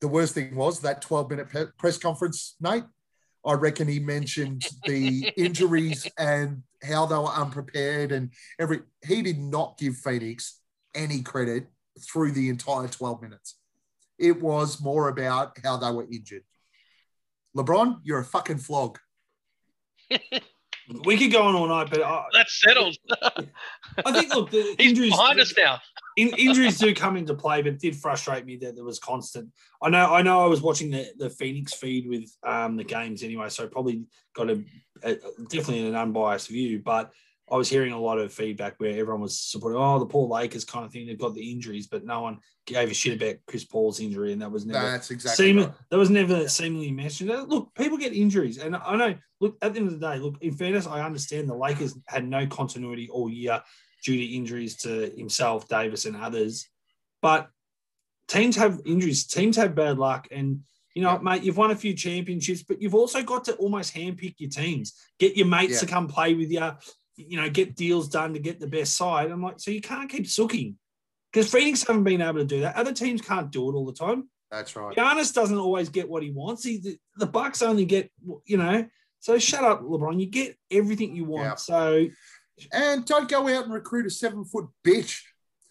the 0.00 0.08
worst 0.08 0.34
thing 0.34 0.56
was 0.56 0.80
that 0.80 1.02
12 1.02 1.30
minute 1.30 1.48
pe- 1.48 1.66
press 1.78 1.98
conference, 1.98 2.56
Nate. 2.60 2.82
I 3.44 3.52
reckon 3.52 3.86
he 3.86 4.00
mentioned 4.00 4.66
the 4.86 5.32
injuries 5.36 6.04
and 6.18 6.64
how 6.82 7.06
they 7.06 7.14
were 7.14 7.26
unprepared 7.26 8.10
and 8.10 8.32
every. 8.58 8.80
He 9.06 9.22
did 9.22 9.38
not 9.38 9.78
give 9.78 9.96
Phoenix 9.96 10.60
any 10.92 11.22
credit 11.22 11.68
through 12.00 12.32
the 12.32 12.48
entire 12.48 12.88
12 12.88 13.22
minutes. 13.22 13.60
It 14.18 14.42
was 14.42 14.80
more 14.80 15.08
about 15.08 15.56
how 15.62 15.76
they 15.76 15.92
were 15.92 16.08
injured. 16.10 16.42
LeBron, 17.56 18.00
you're 18.02 18.18
a 18.18 18.24
fucking 18.24 18.58
flog. 18.58 18.98
we 21.04 21.16
could 21.16 21.32
go 21.32 21.42
on 21.42 21.54
all 21.54 21.68
night, 21.68 21.88
but 21.90 22.02
I, 22.02 22.24
That's 22.32 22.60
settled. 22.60 22.96
I 23.22 24.12
think 24.12 24.34
look, 24.34 24.50
the 24.50 24.74
He's 24.78 24.90
injuries 24.90 25.10
behind 25.10 25.40
us 25.40 25.52
now. 25.56 25.78
in, 26.16 26.28
injuries 26.38 26.78
do 26.78 26.94
come 26.94 27.16
into 27.16 27.34
play, 27.34 27.62
but 27.62 27.78
did 27.78 27.96
frustrate 27.96 28.44
me 28.44 28.56
that 28.58 28.74
there 28.74 28.84
was 28.84 28.98
constant. 28.98 29.50
I 29.82 29.90
know, 29.90 30.12
I 30.12 30.22
know, 30.22 30.44
I 30.44 30.46
was 30.46 30.62
watching 30.62 30.90
the, 30.90 31.06
the 31.18 31.30
Phoenix 31.30 31.74
feed 31.74 32.08
with 32.08 32.30
um, 32.42 32.76
the 32.76 32.84
games 32.84 33.22
anyway, 33.22 33.48
so 33.48 33.66
probably 33.66 34.04
got 34.34 34.50
a, 34.50 34.62
a 35.02 35.14
definitely 35.48 35.88
an 35.88 35.94
unbiased 35.94 36.48
view. 36.48 36.80
But 36.84 37.12
I 37.50 37.56
was 37.56 37.68
hearing 37.68 37.92
a 37.92 38.00
lot 38.00 38.18
of 38.18 38.32
feedback 38.32 38.74
where 38.78 38.90
everyone 38.98 39.20
was 39.20 39.38
supporting, 39.38 39.78
oh, 39.78 40.00
the 40.00 40.06
poor 40.06 40.26
Lakers 40.28 40.64
kind 40.64 40.84
of 40.84 40.90
thing. 40.90 41.06
They've 41.06 41.18
got 41.18 41.34
the 41.34 41.52
injuries, 41.52 41.86
but 41.86 42.04
no 42.04 42.20
one 42.20 42.38
gave 42.66 42.90
a 42.90 42.94
shit 42.94 43.22
about 43.22 43.36
Chris 43.46 43.64
Paul's 43.64 44.00
injury, 44.00 44.32
and 44.32 44.42
that 44.42 44.50
was 44.50 44.66
never 44.66 44.84
That's 44.84 45.12
exactly 45.12 45.46
seem, 45.46 45.58
right. 45.58 45.72
that 45.90 45.96
was 45.96 46.10
never 46.10 46.48
seemingly 46.48 46.90
mentioned. 46.90 47.30
Uh, 47.30 47.44
Look, 47.46 47.72
people 47.76 47.98
get 47.98 48.12
injuries, 48.12 48.58
and 48.58 48.74
I 48.74 48.96
know. 48.96 49.14
Look, 49.40 49.56
at 49.62 49.74
the 49.74 49.80
end 49.80 49.88
of 49.92 50.00
the 50.00 50.10
day, 50.10 50.18
look. 50.18 50.42
In 50.42 50.54
fairness, 50.54 50.86
I 50.86 51.04
understand 51.04 51.48
the 51.48 51.54
Lakers 51.54 51.96
had 52.06 52.26
no 52.26 52.46
continuity 52.46 53.08
all 53.10 53.28
year 53.30 53.62
due 54.04 54.16
to 54.16 54.24
injuries 54.24 54.76
to 54.78 55.12
himself, 55.16 55.68
Davis, 55.68 56.04
and 56.04 56.16
others. 56.16 56.66
But 57.22 57.48
teams 58.28 58.56
have 58.56 58.80
injuries. 58.86 59.26
Teams 59.26 59.56
have 59.56 59.74
bad 59.76 59.98
luck, 59.98 60.26
and 60.32 60.60
you 60.96 61.02
know, 61.02 61.12
Yeah. 61.12 61.18
mate, 61.18 61.42
you've 61.44 61.58
won 61.58 61.70
a 61.70 61.76
few 61.76 61.92
championships, 61.94 62.62
but 62.62 62.80
you've 62.82 62.94
also 62.94 63.22
got 63.22 63.44
to 63.44 63.54
almost 63.56 63.94
handpick 63.94 64.34
your 64.38 64.50
teams. 64.50 64.94
Get 65.18 65.36
your 65.36 65.46
mates 65.46 65.74
Yeah. 65.74 65.80
to 65.80 65.86
come 65.86 66.08
play 66.08 66.34
with 66.34 66.50
you. 66.50 66.70
You 67.16 67.38
know, 67.40 67.48
get 67.50 67.74
deals 67.76 68.08
done 68.08 68.34
to 68.34 68.38
get 68.38 68.60
the 68.60 68.66
best 68.66 68.96
side. 68.96 69.30
I'm 69.30 69.42
like, 69.42 69.58
so 69.60 69.70
you 69.70 69.80
can't 69.80 70.10
keep 70.10 70.26
sooking 70.26 70.76
because 71.32 71.50
Phoenix 71.50 71.86
haven't 71.86 72.04
been 72.04 72.20
able 72.20 72.38
to 72.38 72.44
do 72.44 72.60
that. 72.60 72.76
Other 72.76 72.92
teams 72.92 73.20
can't 73.22 73.50
do 73.50 73.70
it 73.70 73.74
all 73.74 73.86
the 73.86 73.92
time. 73.92 74.28
That's 74.50 74.76
right. 74.76 74.94
Giannis 74.96 75.32
doesn't 75.34 75.58
always 75.58 75.88
get 75.88 76.08
what 76.08 76.22
he 76.22 76.30
wants. 76.30 76.62
He, 76.64 76.78
the, 76.78 76.98
the 77.16 77.26
Bucks 77.26 77.62
only 77.62 77.84
get, 77.84 78.10
you 78.44 78.56
know. 78.58 78.86
So 79.20 79.38
shut 79.38 79.64
up, 79.64 79.82
LeBron. 79.82 80.20
You 80.20 80.26
get 80.26 80.56
everything 80.70 81.16
you 81.16 81.24
want. 81.24 81.44
Yeah. 81.44 81.54
So 81.56 82.06
And 82.70 83.04
don't 83.04 83.28
go 83.28 83.48
out 83.48 83.64
and 83.64 83.72
recruit 83.72 84.06
a 84.06 84.10
seven 84.10 84.44
foot 84.44 84.66
bitch. 84.86 85.20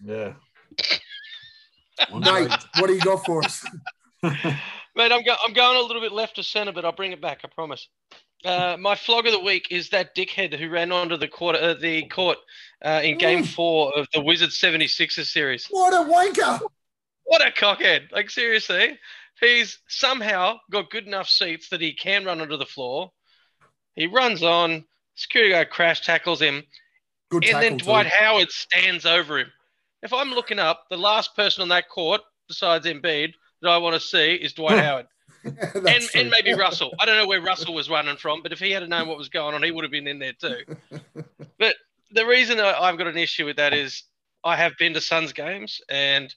yeah, 0.03 0.33
Nate, 2.13 2.51
what 2.79 2.87
do 2.87 2.93
you 2.93 3.01
got 3.01 3.25
for 3.25 3.43
us? 3.43 3.65
Mate, 4.23 5.11
I'm, 5.11 5.23
go- 5.23 5.35
I'm 5.43 5.53
going 5.53 5.77
a 5.77 5.81
little 5.81 6.01
bit 6.01 6.11
left 6.11 6.37
of 6.37 6.45
center, 6.45 6.71
but 6.71 6.85
I'll 6.85 6.91
bring 6.91 7.11
it 7.11 7.21
back. 7.21 7.41
I 7.43 7.47
promise. 7.47 7.87
Uh, 8.45 8.77
my 8.79 8.95
flog 8.95 9.25
of 9.25 9.31
the 9.31 9.39
week 9.39 9.67
is 9.71 9.89
that 9.89 10.15
dickhead 10.15 10.53
who 10.53 10.69
ran 10.69 10.91
onto 10.91 11.17
the 11.17 11.27
court, 11.27 11.55
uh, 11.55 11.73
the 11.73 12.05
court 12.09 12.37
uh, 12.83 13.01
in 13.03 13.17
Game 13.17 13.43
Mm. 13.43 13.47
Four 13.47 13.97
of 13.97 14.07
the 14.13 14.21
Wizards 14.21 14.59
76ers 14.59 15.25
series. 15.25 15.65
What 15.69 15.93
a 15.93 16.07
wanker. 16.09 16.61
What 17.23 17.41
a 17.41 17.49
cockhead! 17.49 18.11
Like 18.11 18.29
seriously, 18.29 18.99
he's 19.41 19.79
somehow 19.87 20.59
got 20.69 20.91
good 20.91 21.07
enough 21.07 21.27
seats 21.27 21.69
that 21.69 21.81
he 21.81 21.91
can 21.93 22.23
run 22.23 22.39
onto 22.39 22.55
the 22.55 22.65
floor. 22.65 23.11
He 23.95 24.07
runs 24.07 24.43
on. 24.43 24.85
Security 25.17 25.53
guard 25.53 25.69
crash 25.69 26.01
tackles 26.01 26.41
him, 26.41 26.61
Good 27.31 27.45
and 27.45 27.63
then 27.63 27.77
too. 27.77 27.85
Dwight 27.85 28.07
Howard 28.07 28.51
stands 28.51 29.05
over 29.05 29.39
him. 29.39 29.51
If 30.03 30.11
I'm 30.11 30.31
looking 30.31 30.59
up, 30.59 30.85
the 30.89 30.97
last 30.97 31.35
person 31.35 31.61
on 31.61 31.69
that 31.69 31.89
court 31.89 32.21
besides 32.47 32.85
Embiid 32.85 33.33
that 33.61 33.69
I 33.69 33.77
want 33.77 33.95
to 33.95 33.99
see 33.99 34.35
is 34.35 34.53
Dwight 34.53 34.77
Howard. 34.77 35.07
And, 35.75 35.85
true. 36.03 36.21
and 36.21 36.29
maybe 36.29 36.53
Russell. 36.53 36.93
I 36.99 37.05
don't 37.05 37.17
know 37.17 37.27
where 37.27 37.41
Russell 37.51 37.73
was 37.73 37.89
running 37.89 38.17
from, 38.17 38.41
but 38.41 38.51
if 38.51 38.59
he 38.59 38.71
had 38.71 38.87
known 38.89 39.07
what 39.07 39.17
was 39.17 39.29
going 39.29 39.53
on, 39.55 39.63
he 39.63 39.71
would 39.71 39.83
have 39.83 39.91
been 39.91 40.07
in 40.07 40.19
there 40.19 40.33
too. 40.33 40.61
But 41.59 41.75
the 42.11 42.25
reason 42.25 42.59
I've 42.59 42.97
got 42.97 43.07
an 43.07 43.17
issue 43.17 43.45
with 43.45 43.55
that 43.57 43.73
is 43.73 44.03
I 44.43 44.55
have 44.57 44.73
been 44.77 44.93
to 44.93 45.01
Suns 45.01 45.31
games 45.33 45.79
and 45.89 46.33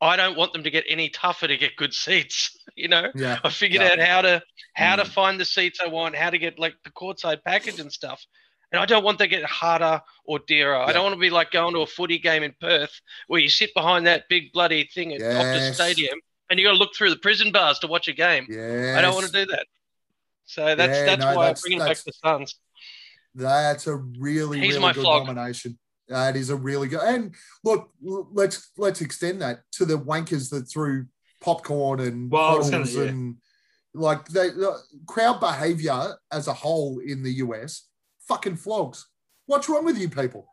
I 0.00 0.16
don't 0.16 0.36
want 0.36 0.52
them 0.52 0.62
to 0.64 0.70
get 0.70 0.84
any 0.88 1.08
tougher 1.08 1.46
to 1.46 1.56
get 1.56 1.76
good 1.76 1.94
seats. 1.94 2.56
You 2.74 2.88
know, 2.88 3.10
Yeah. 3.14 3.38
I 3.44 3.48
figured 3.50 3.82
Yeah. 3.82 3.92
out 3.92 3.98
how 4.00 4.22
to 4.22 4.42
how 4.74 4.96
to 4.96 5.04
Mm. 5.04 5.08
find 5.08 5.40
the 5.40 5.44
seats 5.44 5.78
I 5.80 5.86
want, 5.86 6.16
how 6.16 6.30
to 6.30 6.38
get 6.38 6.58
like 6.58 6.74
the 6.84 6.90
courtside 6.90 7.42
package 7.44 7.78
and 7.80 7.90
stuff. 7.92 8.24
And 8.72 8.80
I 8.80 8.84
don't 8.86 9.04
want 9.04 9.18
to 9.20 9.26
get 9.28 9.44
harder 9.44 10.02
or 10.24 10.40
dearer. 10.40 10.76
I 10.76 10.92
don't 10.92 11.04
want 11.04 11.14
to 11.14 11.20
be 11.20 11.30
like 11.30 11.50
going 11.52 11.72
to 11.74 11.80
a 11.80 11.86
footy 11.86 12.18
game 12.18 12.42
in 12.42 12.52
Perth 12.60 13.00
where 13.28 13.40
you 13.40 13.48
sit 13.48 13.72
behind 13.74 14.06
that 14.06 14.28
big 14.28 14.52
bloody 14.52 14.84
thing 14.92 15.14
at 15.14 15.20
Optus 15.20 15.74
Stadium 15.74 16.18
and 16.50 16.58
you 16.58 16.66
got 16.66 16.72
to 16.72 16.78
look 16.78 16.94
through 16.94 17.10
the 17.10 17.16
prison 17.16 17.52
bars 17.52 17.78
to 17.80 17.86
watch 17.86 18.08
a 18.08 18.12
game. 18.12 18.46
Yeah. 18.48 18.94
I 18.98 19.00
don't 19.02 19.14
want 19.14 19.26
to 19.26 19.32
do 19.32 19.46
that. 19.46 19.66
So 20.44 20.74
that's 20.76 20.96
Yeah, 20.98 21.04
that's 21.06 21.20
no, 21.20 21.34
why 21.34 21.46
that's- 21.46 21.58
I'm 21.58 21.62
bringing 21.62 21.78
back 21.86 21.96
the 21.98 22.12
Suns. 22.12 22.54
That's 23.34 23.86
a 23.86 23.96
really, 23.96 24.60
He's 24.60 24.70
really 24.70 24.80
my 24.80 24.92
good 24.92 25.02
flog. 25.02 25.26
nomination. 25.26 25.78
That 26.08 26.36
is 26.36 26.50
a 26.50 26.56
really 26.56 26.88
good. 26.88 27.00
And 27.00 27.34
look, 27.64 27.90
let's 28.00 28.70
let's 28.76 29.00
extend 29.00 29.42
that 29.42 29.60
to 29.72 29.84
the 29.84 29.98
wankers 29.98 30.50
that 30.50 30.70
threw 30.70 31.06
popcorn 31.40 32.00
and 32.00 32.30
Well, 32.30 32.52
bottles 32.62 32.70
gonna- 32.70 32.86
yeah. 32.86 33.10
and 33.10 33.36
like 33.92 34.26
they 34.28 34.50
the 34.50 34.78
crowd 35.06 35.40
behavior 35.40 36.14
as 36.30 36.46
a 36.46 36.52
whole 36.54 37.00
in 37.00 37.22
the 37.24 37.32
US 37.44 37.88
fucking 38.28 38.56
flogs. 38.56 39.06
What's 39.46 39.68
wrong 39.68 39.84
with 39.84 39.98
you 39.98 40.08
people? 40.08 40.48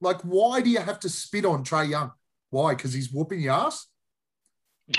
Like, 0.00 0.20
why 0.22 0.60
do 0.60 0.70
you 0.70 0.78
have 0.80 1.00
to 1.00 1.08
spit 1.08 1.44
on 1.44 1.64
Trae 1.64 1.90
Young? 1.90 2.12
Why? 2.50 2.74
Because 2.74 2.92
he's 2.92 3.10
whooping 3.12 3.40
your 3.40 3.54
ass? 3.54 3.86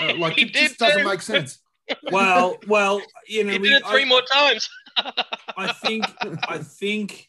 Uh, 0.00 0.14
like, 0.18 0.38
it 0.38 0.52
just 0.52 0.78
did 0.78 0.84
doesn't 0.86 1.02
too. 1.02 1.08
make 1.08 1.22
sense. 1.22 1.58
Well, 2.10 2.56
well, 2.66 3.02
you 3.28 3.44
know, 3.44 3.52
He 3.52 3.58
we, 3.58 3.68
did 3.68 3.82
it 3.82 3.86
three 3.86 4.04
I, 4.04 4.08
more 4.08 4.22
times. 4.22 4.66
I 5.58 5.70
think, 5.72 6.06
I 6.48 6.56
think, 6.56 7.28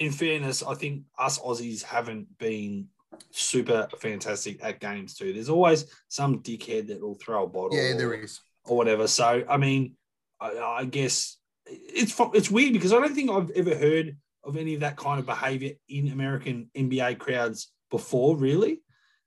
in 0.00 0.10
fairness, 0.10 0.64
I 0.64 0.74
think 0.74 1.04
us 1.16 1.38
Aussies 1.38 1.80
haven't 1.84 2.26
been 2.38 2.88
super 3.30 3.86
fantastic 3.98 4.64
at 4.64 4.80
games 4.80 5.14
too. 5.14 5.32
There's 5.32 5.48
always 5.48 5.84
some 6.08 6.40
dickhead 6.42 6.88
that 6.88 7.00
will 7.00 7.14
throw 7.14 7.44
a 7.44 7.46
bottle. 7.46 7.76
Yeah, 7.76 7.92
or- 7.92 7.98
there 7.98 8.14
is. 8.14 8.40
or 8.64 8.76
whatever. 8.76 9.06
So 9.06 9.44
I 9.48 9.56
mean, 9.58 9.94
I, 10.40 10.58
I 10.58 10.84
guess 10.84 11.36
it's 11.66 12.18
it's 12.34 12.50
weird 12.50 12.72
because 12.72 12.92
I 12.92 12.96
don't 13.00 13.14
think 13.14 13.30
I've 13.30 13.50
ever 13.50 13.76
heard 13.76 14.16
of 14.42 14.56
any 14.56 14.74
of 14.74 14.80
that 14.80 14.96
kind 14.96 15.20
of 15.20 15.26
behavior 15.26 15.74
in 15.88 16.08
American 16.08 16.68
NBA 16.76 17.18
crowds 17.20 17.70
before, 17.92 18.36
really. 18.36 18.80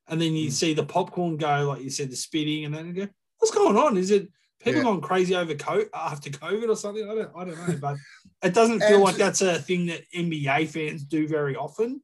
And 0.07 0.21
then 0.21 0.33
you 0.33 0.49
Mm. 0.49 0.53
see 0.53 0.73
the 0.73 0.85
popcorn 0.85 1.37
go, 1.37 1.69
like 1.69 1.81
you 1.83 1.89
said, 1.89 2.11
the 2.11 2.15
spitting, 2.15 2.65
and 2.65 2.73
then 2.75 2.87
you 2.87 2.93
go, 2.93 3.07
"What's 3.39 3.53
going 3.53 3.75
on? 3.77 3.97
Is 3.97 4.11
it 4.11 4.29
people 4.59 4.77
Yeah. 4.79 4.83
going 4.83 5.01
crazy 5.01 5.35
over 5.35 5.55
co- 5.55 5.89
after 5.93 6.29
COVID 6.29 6.69
or 6.69 6.75
something? 6.75 7.03
I 7.09 7.15
don't, 7.15 7.31
I 7.35 7.45
don't 7.45 7.67
know, 7.67 7.77
but 7.77 7.97
it 8.43 8.53
doesn't 8.53 8.79
feel 8.81 8.95
And- 8.95 9.03
like 9.03 9.15
that's 9.15 9.41
a 9.41 9.59
thing 9.59 9.87
that 9.87 10.01
NBA 10.13 10.65
fans 10.67 11.03
do 11.03 11.27
very 11.27 11.55
often. 11.55 12.01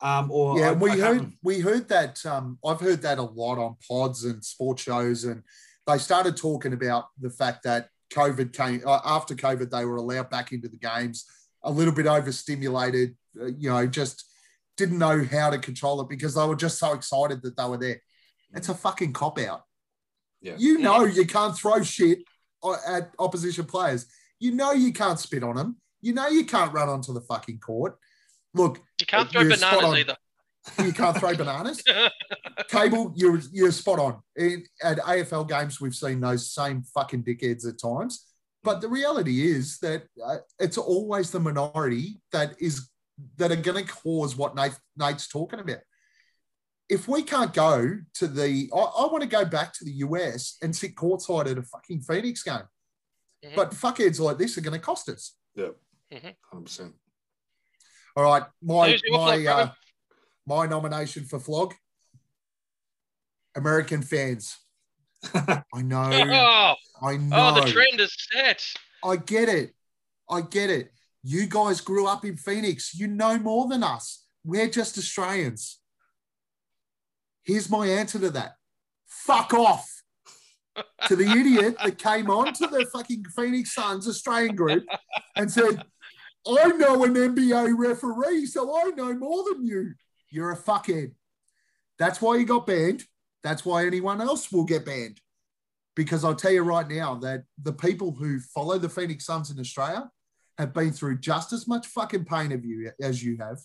Um, 0.00 0.30
or 0.30 0.58
yeah, 0.58 0.70
I- 0.70 0.72
we 0.72 0.90
I 0.92 0.96
heard 0.96 1.32
we 1.42 1.60
heard 1.60 1.88
that. 1.88 2.24
Um, 2.24 2.58
I've 2.64 2.80
heard 2.80 3.02
that 3.02 3.18
a 3.18 3.22
lot 3.22 3.58
on 3.58 3.76
pods 3.86 4.24
and 4.24 4.42
sports 4.44 4.82
shows, 4.82 5.24
and 5.24 5.42
they 5.86 5.98
started 5.98 6.36
talking 6.36 6.72
about 6.72 7.06
the 7.20 7.30
fact 7.30 7.64
that 7.64 7.88
COVID 8.10 8.52
came 8.52 8.80
uh, 8.86 9.00
after 9.04 9.34
COVID. 9.34 9.70
They 9.70 9.84
were 9.84 9.96
allowed 9.96 10.30
back 10.30 10.52
into 10.52 10.68
the 10.68 10.78
games, 10.78 11.26
a 11.62 11.70
little 11.70 11.92
bit 11.92 12.06
overstimulated. 12.06 13.16
Uh, 13.40 13.46
you 13.46 13.68
know, 13.70 13.86
just 13.86 14.24
didn't 14.80 14.98
know 14.98 15.24
how 15.30 15.50
to 15.50 15.58
control 15.58 16.00
it 16.00 16.08
because 16.08 16.34
they 16.34 16.44
were 16.46 16.56
just 16.56 16.78
so 16.78 16.92
excited 16.94 17.42
that 17.42 17.56
they 17.56 17.64
were 17.64 17.76
there. 17.76 18.00
It's 18.54 18.68
a 18.68 18.74
fucking 18.74 19.12
cop 19.12 19.38
out. 19.38 19.62
Yeah. 20.40 20.54
You 20.58 20.78
know 20.78 21.04
you 21.04 21.26
can't 21.26 21.56
throw 21.56 21.82
shit 21.82 22.20
at 22.88 23.10
opposition 23.18 23.66
players. 23.66 24.06
You 24.38 24.52
know 24.52 24.72
you 24.72 24.92
can't 24.92 25.18
spit 25.20 25.44
on 25.44 25.56
them. 25.56 25.76
You 26.00 26.14
know 26.14 26.28
you 26.28 26.44
can't 26.46 26.72
run 26.72 26.88
onto 26.88 27.12
the 27.12 27.20
fucking 27.20 27.58
court. 27.60 27.96
Look, 28.54 28.80
You 28.98 29.06
can't 29.06 29.30
throw 29.30 29.42
bananas 29.42 29.84
on. 29.84 29.96
either. 29.98 30.16
you 30.84 30.92
can't 30.92 31.16
throw 31.16 31.34
bananas. 31.36 31.82
Cable, 32.68 33.12
you're 33.16 33.40
you're 33.52 33.70
spot 33.72 33.98
on. 33.98 34.20
In, 34.36 34.64
at 34.82 34.98
AFL 34.98 35.48
games, 35.48 35.80
we've 35.80 35.94
seen 35.94 36.20
those 36.20 36.50
same 36.50 36.82
fucking 36.82 37.22
dickheads 37.22 37.68
at 37.68 37.78
times. 37.78 38.26
But 38.62 38.80
the 38.80 38.88
reality 38.88 39.50
is 39.50 39.78
that 39.78 40.02
uh, 40.24 40.38
it's 40.58 40.76
always 40.78 41.30
the 41.30 41.40
minority 41.40 42.20
that 42.32 42.56
is 42.60 42.89
that 43.36 43.52
are 43.52 43.56
going 43.56 43.84
to 43.84 43.92
cause 43.92 44.36
what 44.36 44.54
Nate, 44.54 44.78
Nate's 44.96 45.28
talking 45.28 45.60
about. 45.60 45.78
If 46.88 47.06
we 47.06 47.22
can't 47.22 47.52
go 47.54 47.98
to 48.14 48.26
the, 48.26 48.68
I, 48.74 48.78
I 48.78 49.06
want 49.06 49.22
to 49.22 49.28
go 49.28 49.44
back 49.44 49.72
to 49.74 49.84
the 49.84 49.92
US 49.92 50.56
and 50.62 50.74
sit 50.74 50.94
courtside 50.96 51.50
at 51.50 51.58
a 51.58 51.62
fucking 51.62 52.00
Phoenix 52.02 52.42
game. 52.42 52.62
Mhm. 53.44 53.54
But 53.56 53.70
fuckheads 53.70 54.18
like 54.20 54.38
this 54.38 54.58
are 54.58 54.60
going 54.60 54.78
to 54.78 54.84
cost 54.84 55.08
us. 55.08 55.36
yeah, 55.54 55.68
Mhm. 56.12 56.34
100%. 56.52 56.92
All 58.16 58.24
right, 58.24 58.42
my 58.60 58.98
my 59.10 59.36
flog, 59.42 59.46
uh, 59.46 59.72
my 60.46 60.66
nomination 60.66 61.24
for 61.24 61.38
flog. 61.38 61.74
American 63.54 64.02
fans. 64.02 64.56
I 65.34 65.82
know. 65.82 66.10
Oh, 66.12 66.74
I 67.06 67.16
know. 67.16 67.52
oh, 67.56 67.60
the 67.64 67.70
trend 67.70 68.00
is 68.00 68.14
set. 68.32 68.64
I 69.04 69.16
get 69.16 69.48
it. 69.48 69.74
I 70.28 70.40
get 70.42 70.70
it. 70.70 70.92
You 71.22 71.46
guys 71.46 71.80
grew 71.80 72.06
up 72.06 72.24
in 72.24 72.36
Phoenix. 72.36 72.94
You 72.94 73.06
know 73.06 73.38
more 73.38 73.68
than 73.68 73.82
us. 73.82 74.24
We're 74.44 74.68
just 74.68 74.96
Australians. 74.96 75.78
Here's 77.42 77.70
my 77.70 77.86
answer 77.86 78.18
to 78.18 78.30
that. 78.30 78.54
Fuck 79.06 79.54
off. 79.54 79.88
to 81.08 81.16
the 81.16 81.28
idiot 81.28 81.76
that 81.82 81.98
came 81.98 82.30
on 82.30 82.52
to 82.54 82.66
the 82.66 82.86
fucking 82.92 83.24
Phoenix 83.36 83.74
Suns 83.74 84.06
Australian 84.08 84.54
group 84.54 84.84
and 85.36 85.50
said, 85.50 85.82
I 86.46 86.68
know 86.68 87.04
an 87.04 87.14
NBA 87.14 87.74
referee, 87.76 88.46
so 88.46 88.74
I 88.74 88.90
know 88.90 89.12
more 89.14 89.44
than 89.50 89.66
you. 89.66 89.92
You're 90.30 90.52
a 90.52 90.56
fuckhead. 90.56 91.12
That's 91.98 92.22
why 92.22 92.36
you 92.36 92.46
got 92.46 92.66
banned. 92.66 93.04
That's 93.42 93.64
why 93.64 93.86
anyone 93.86 94.20
else 94.20 94.50
will 94.50 94.64
get 94.64 94.86
banned. 94.86 95.20
Because 95.96 96.24
I'll 96.24 96.34
tell 96.34 96.52
you 96.52 96.62
right 96.62 96.88
now 96.88 97.16
that 97.16 97.44
the 97.60 97.72
people 97.72 98.12
who 98.12 98.38
follow 98.38 98.78
the 98.78 98.88
Phoenix 98.88 99.26
Suns 99.26 99.50
in 99.50 99.58
Australia 99.58 100.10
have 100.60 100.72
been 100.74 100.92
through 100.92 101.18
just 101.18 101.52
as 101.52 101.66
much 101.66 101.86
fucking 101.88 102.24
pain 102.24 102.52
of 102.52 102.64
you 102.64 102.90
as 103.00 103.22
you 103.22 103.36
have. 103.40 103.58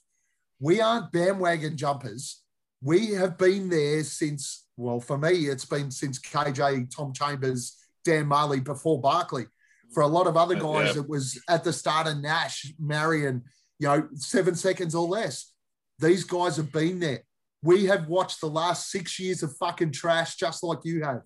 We 0.59 0.81
aren't 0.81 1.11
bandwagon 1.11 1.77
jumpers. 1.77 2.41
We 2.81 3.11
have 3.13 3.37
been 3.37 3.69
there 3.69 4.03
since, 4.03 4.65
well, 4.77 4.99
for 4.99 5.17
me, 5.17 5.47
it's 5.47 5.65
been 5.65 5.91
since 5.91 6.19
KJ, 6.19 6.95
Tom 6.95 7.13
Chambers, 7.13 7.75
Dan 8.03 8.25
Majerle 8.25 8.63
before 8.63 9.01
Barkley. 9.01 9.45
For 9.93 10.01
a 10.01 10.07
lot 10.07 10.27
of 10.27 10.35
other 10.37 10.55
uh, 10.55 10.59
guys, 10.59 10.95
Yeah. 10.95 11.01
it 11.01 11.09
was 11.09 11.39
at 11.49 11.63
the 11.63 11.73
start 11.73 12.07
of 12.07 12.17
Nash, 12.19 12.73
Marion, 12.79 13.43
you 13.79 13.87
know, 13.87 14.07
seven 14.15 14.55
seconds 14.55 14.95
or 14.95 15.07
less. 15.07 15.51
These 15.99 16.23
guys 16.23 16.57
have 16.57 16.71
been 16.71 16.99
there. 16.99 17.23
We 17.63 17.85
have 17.85 18.07
watched 18.07 18.41
the 18.41 18.49
last 18.49 18.89
six 18.91 19.19
years 19.19 19.41
of 19.43 19.55
fucking 19.57 19.91
trash 19.91 20.35
just 20.35 20.63
like 20.63 20.79
you 20.83 21.03
have. 21.03 21.21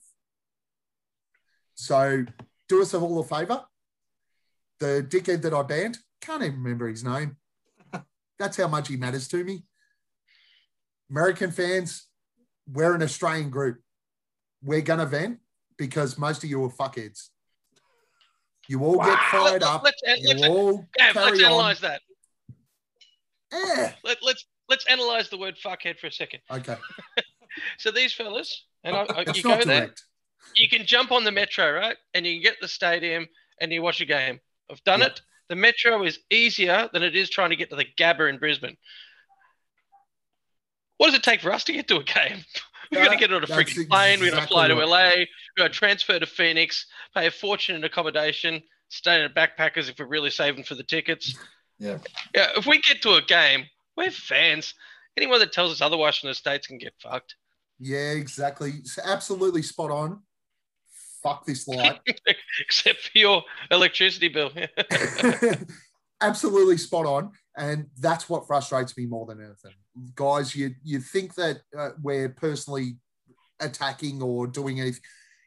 So 1.75 2.25
do 2.67 2.82
us 2.82 2.93
all 2.93 3.19
a 3.19 3.23
favor. 3.23 3.63
The 4.80 5.06
dickhead 5.08 5.42
that 5.42 5.54
I 5.54 5.63
banned, 5.63 5.98
can't 6.22 6.44
even 6.44 6.62
remember 6.63 6.88
his 6.88 7.04
name. 7.04 7.38
That's 8.39 8.58
how 8.58 8.68
much 8.68 8.88
he 8.88 8.98
matters 8.98 9.28
to 9.30 9.44
me. 9.44 9.63
American 11.10 11.52
fans, 11.52 12.08
we're 12.72 12.94
an 12.94 13.04
Australian 13.04 13.50
group. 13.50 13.82
We're 14.63 14.82
going 14.82 15.00
to 15.00 15.06
vent 15.06 15.39
because 15.78 16.18
most 16.18 16.44
of 16.44 16.50
you 16.50 16.63
are 16.63 16.70
fuckheads. 16.70 17.30
You 18.68 18.84
all 18.84 18.98
get 18.98 19.18
fired 19.32 19.63
up. 19.63 19.84
Let's, 19.84 20.02
let's, 20.06 20.48
all 20.48 20.88
Gav, 20.96 21.15
let's 21.15 21.30
carry 21.32 21.44
on. 21.44 21.52
analyze 21.52 21.80
that. 21.80 22.02
Eh, 23.52 23.92
Let, 24.04 24.18
let's 24.22 24.46
let's 24.70 24.86
analyze 24.86 25.30
the 25.30 25.38
word 25.39 25.56
fuckhead 25.58 25.98
for 25.98 26.08
a 26.08 26.12
second. 26.12 26.42
Okay. 26.52 26.76
So 27.78 27.92
these 27.92 28.13
fellas, 28.13 28.65
and 28.84 28.96
I, 28.96 29.02
I, 29.10 29.26
you 29.34 29.44
go 29.44 29.50
not 29.50 29.65
there, 29.65 29.94
you 30.56 30.70
can 30.70 30.86
jump 30.86 31.12
on 31.12 31.24
the 31.24 31.32
metro, 31.32 31.74
right? 31.74 31.98
And 32.13 32.26
you 32.26 32.36
can 32.36 32.44
get 32.44 32.62
the 32.62 32.68
stadium 32.68 33.28
and 33.60 33.72
you 33.72 33.82
watch 33.82 34.00
a 34.02 34.06
game. 34.06 34.39
I've 34.71 34.84
done 34.84 35.01
it. 35.01 35.21
The 35.49 35.55
metro 35.55 36.03
is 36.03 36.19
easier 36.29 36.89
than 36.93 37.01
it 37.03 37.15
is 37.15 37.29
trying 37.29 37.49
to 37.49 37.55
get 37.55 37.69
to 37.71 37.75
the 37.75 37.86
Gabba 37.97 38.29
in 38.29 38.38
Brisbane. 38.38 38.77
What 40.97 41.08
does 41.08 41.15
it 41.15 41.23
take 41.23 41.41
for 41.41 41.51
us 41.51 41.63
to 41.65 41.73
get 41.73 41.88
to 41.88 41.97
a 41.97 42.03
game? 42.03 42.43
We've 42.91 43.03
got 43.03 43.12
to 43.12 43.17
get 43.17 43.34
on 43.34 43.43
a 43.43 43.47
freaking 43.47 43.88
plane. 43.88 44.19
We've 44.19 44.32
got 44.32 44.41
to 44.41 44.47
fly 44.47 44.67
to. 44.67 44.75
LA. 44.75 45.10
We've 45.17 45.27
got 45.58 45.67
to 45.67 45.69
transfer 45.69 46.19
to 46.19 46.25
Phoenix, 46.25 46.86
pay 47.15 47.27
a 47.27 47.32
fortune 47.32 47.75
in 47.75 47.84
accommodation, 47.84 48.62
stay 48.89 49.19
in 49.19 49.25
a 49.25 49.29
backpackers 49.29 49.89
if 49.89 49.99
we're 49.99 50.08
really 50.08 50.29
saving 50.29 50.63
for 50.63 50.75
the 50.75 50.84
tickets. 50.84 51.38
Yeah. 51.82 51.99
Yeah, 52.36 52.47
if 52.58 52.65
we 52.65 52.82
get 52.82 53.01
to 53.03 53.13
a 53.13 53.21
game, 53.21 53.63
we're 53.95 54.12
fans. 54.12 54.73
Anyone 55.15 55.39
that 55.39 55.53
tells 55.53 55.71
us 55.71 55.79
otherwise 55.79 56.17
from 56.17 56.27
the 56.27 56.34
States 56.34 56.67
can 56.67 56.77
get 56.77 56.91
fucked. 57.01 57.36
Yeah, 57.79 58.12
exactly. 58.12 58.71
It's 58.79 58.99
absolutely 58.99 59.62
spot 59.62 59.89
on. 59.89 60.21
Fuck 61.23 61.45
this 61.45 61.67
light. 61.67 61.99
Except 62.60 62.99
for 62.99 63.17
your 63.17 63.43
electricity 63.71 64.29
bill. 64.29 64.51
absolutely 66.21 66.77
spot 66.77 67.05
on. 67.05 67.32
And 67.58 67.88
that's 67.97 68.29
what 68.29 68.47
frustrates 68.47 68.97
me 68.97 69.05
more 69.05 69.25
than 69.25 69.39
anything. 69.39 69.73
Guys 70.15 70.55
you 70.55 70.75
you 70.84 70.99
think 70.99 71.36
that 71.36 71.62
uh, 71.77 71.89
we're 72.01 72.29
personally 72.29 72.97
attacking 73.60 74.21
or 74.21 74.47
doing 74.47 74.79
anything. 74.79 75.01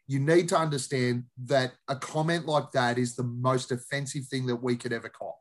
You 0.07 0.19
need 0.19 0.49
to 0.51 0.59
understand 0.59 1.25
that 1.45 1.73
a 1.89 1.97
comment 1.97 2.47
like 2.47 2.71
that 2.73 2.99
is 2.99 3.17
the 3.17 3.23
most 3.23 3.73
offensive 3.73 4.27
thing 4.27 4.47
that 4.47 4.57
we 4.57 4.77
could 4.77 4.93
ever 4.93 5.09
cop. 5.09 5.39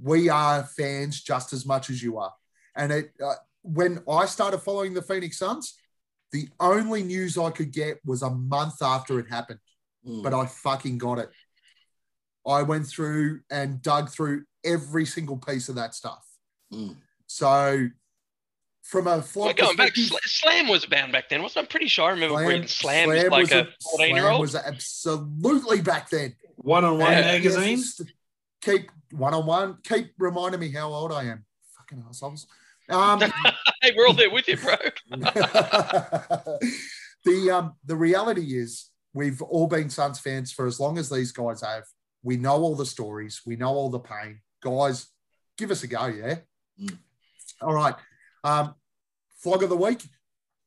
We 0.00 0.28
are 0.28 0.64
fans 0.64 1.20
just 1.22 1.52
as 1.52 1.66
much 1.66 1.90
as 1.90 2.02
you 2.02 2.18
are. 2.18 2.32
And 2.76 2.92
it 2.92 3.10
uh, 3.24 3.34
when 3.66 4.00
i 4.08 4.24
started 4.26 4.58
following 4.58 4.94
the 4.94 5.02
phoenix 5.02 5.38
suns 5.38 5.74
the 6.32 6.48
only 6.60 7.02
news 7.02 7.38
i 7.38 7.50
could 7.50 7.72
get 7.72 7.98
was 8.04 8.22
a 8.22 8.30
month 8.30 8.82
after 8.82 9.18
it 9.18 9.26
happened 9.30 9.60
Mm. 10.06 10.22
but 10.22 10.32
I 10.32 10.46
fucking 10.46 10.98
got 10.98 11.18
it. 11.18 11.30
I 12.46 12.62
went 12.62 12.86
through 12.86 13.40
and 13.50 13.82
dug 13.82 14.08
through 14.08 14.44
every 14.64 15.04
single 15.04 15.36
piece 15.36 15.68
of 15.68 15.74
that 15.74 15.96
stuff. 15.96 16.24
Mm. 16.72 16.94
So, 17.26 17.88
from 18.84 19.08
a 19.08 19.24
We're 19.34 19.52
going 19.54 19.76
back. 19.76 19.96
Slam 19.96 20.68
was 20.68 20.86
banned 20.86 21.10
back 21.10 21.28
then, 21.28 21.42
wasn't? 21.42 21.64
I'm 21.64 21.68
pretty 21.68 21.88
sure 21.88 22.04
I 22.06 22.10
remember 22.10 22.36
reading 22.36 22.68
Slam, 22.68 23.08
was 23.08 23.18
Slam 23.18 23.30
like 23.32 23.42
was 23.42 23.52
a 23.52 23.68
14 23.96 24.14
year 24.14 24.28
old. 24.28 24.40
was 24.42 24.54
absolutely 24.54 25.80
back 25.80 26.08
then. 26.08 26.36
One 26.54 26.84
on 26.84 26.98
one 27.00 27.10
Yeah. 27.10 27.22
magazine. 27.22 27.78
Yes, 27.78 28.00
keep 28.62 28.88
one 29.10 29.34
on 29.34 29.44
one. 29.44 29.78
Keep 29.82 30.12
reminding 30.18 30.60
me 30.60 30.70
how 30.70 30.88
old 30.94 31.10
I 31.10 31.24
am. 31.24 31.44
Fucking 31.78 32.04
assholes. 32.08 32.46
Um, 32.88 33.20
Hey, 33.82 33.92
we're 33.96 34.06
all 34.06 34.14
there 34.14 34.30
with 34.30 34.48
you, 34.48 34.56
bro. 34.56 34.74
the 37.24 37.50
um, 37.52 37.74
the 37.84 37.94
reality 37.94 38.58
is 38.58 38.90
we've 39.12 39.40
all 39.42 39.66
been 39.66 39.90
Suns 39.90 40.18
fans 40.18 40.50
for 40.50 40.66
as 40.66 40.80
long 40.80 40.98
as 40.98 41.08
these 41.08 41.30
guys 41.30 41.62
have. 41.62 41.84
We 42.22 42.36
know 42.36 42.62
all 42.62 42.74
the 42.74 42.86
stories. 42.86 43.42
We 43.46 43.54
know 43.56 43.68
all 43.68 43.90
the 43.90 44.00
pain. 44.00 44.40
Guys, 44.62 45.06
give 45.56 45.70
us 45.70 45.84
a 45.84 45.86
go, 45.86 46.06
yeah. 46.06 46.38
Mm. 46.80 46.98
All 47.60 47.74
right. 47.74 47.94
Um, 48.42 48.74
flog 49.38 49.62
of 49.62 49.68
the 49.68 49.76
week. 49.76 50.02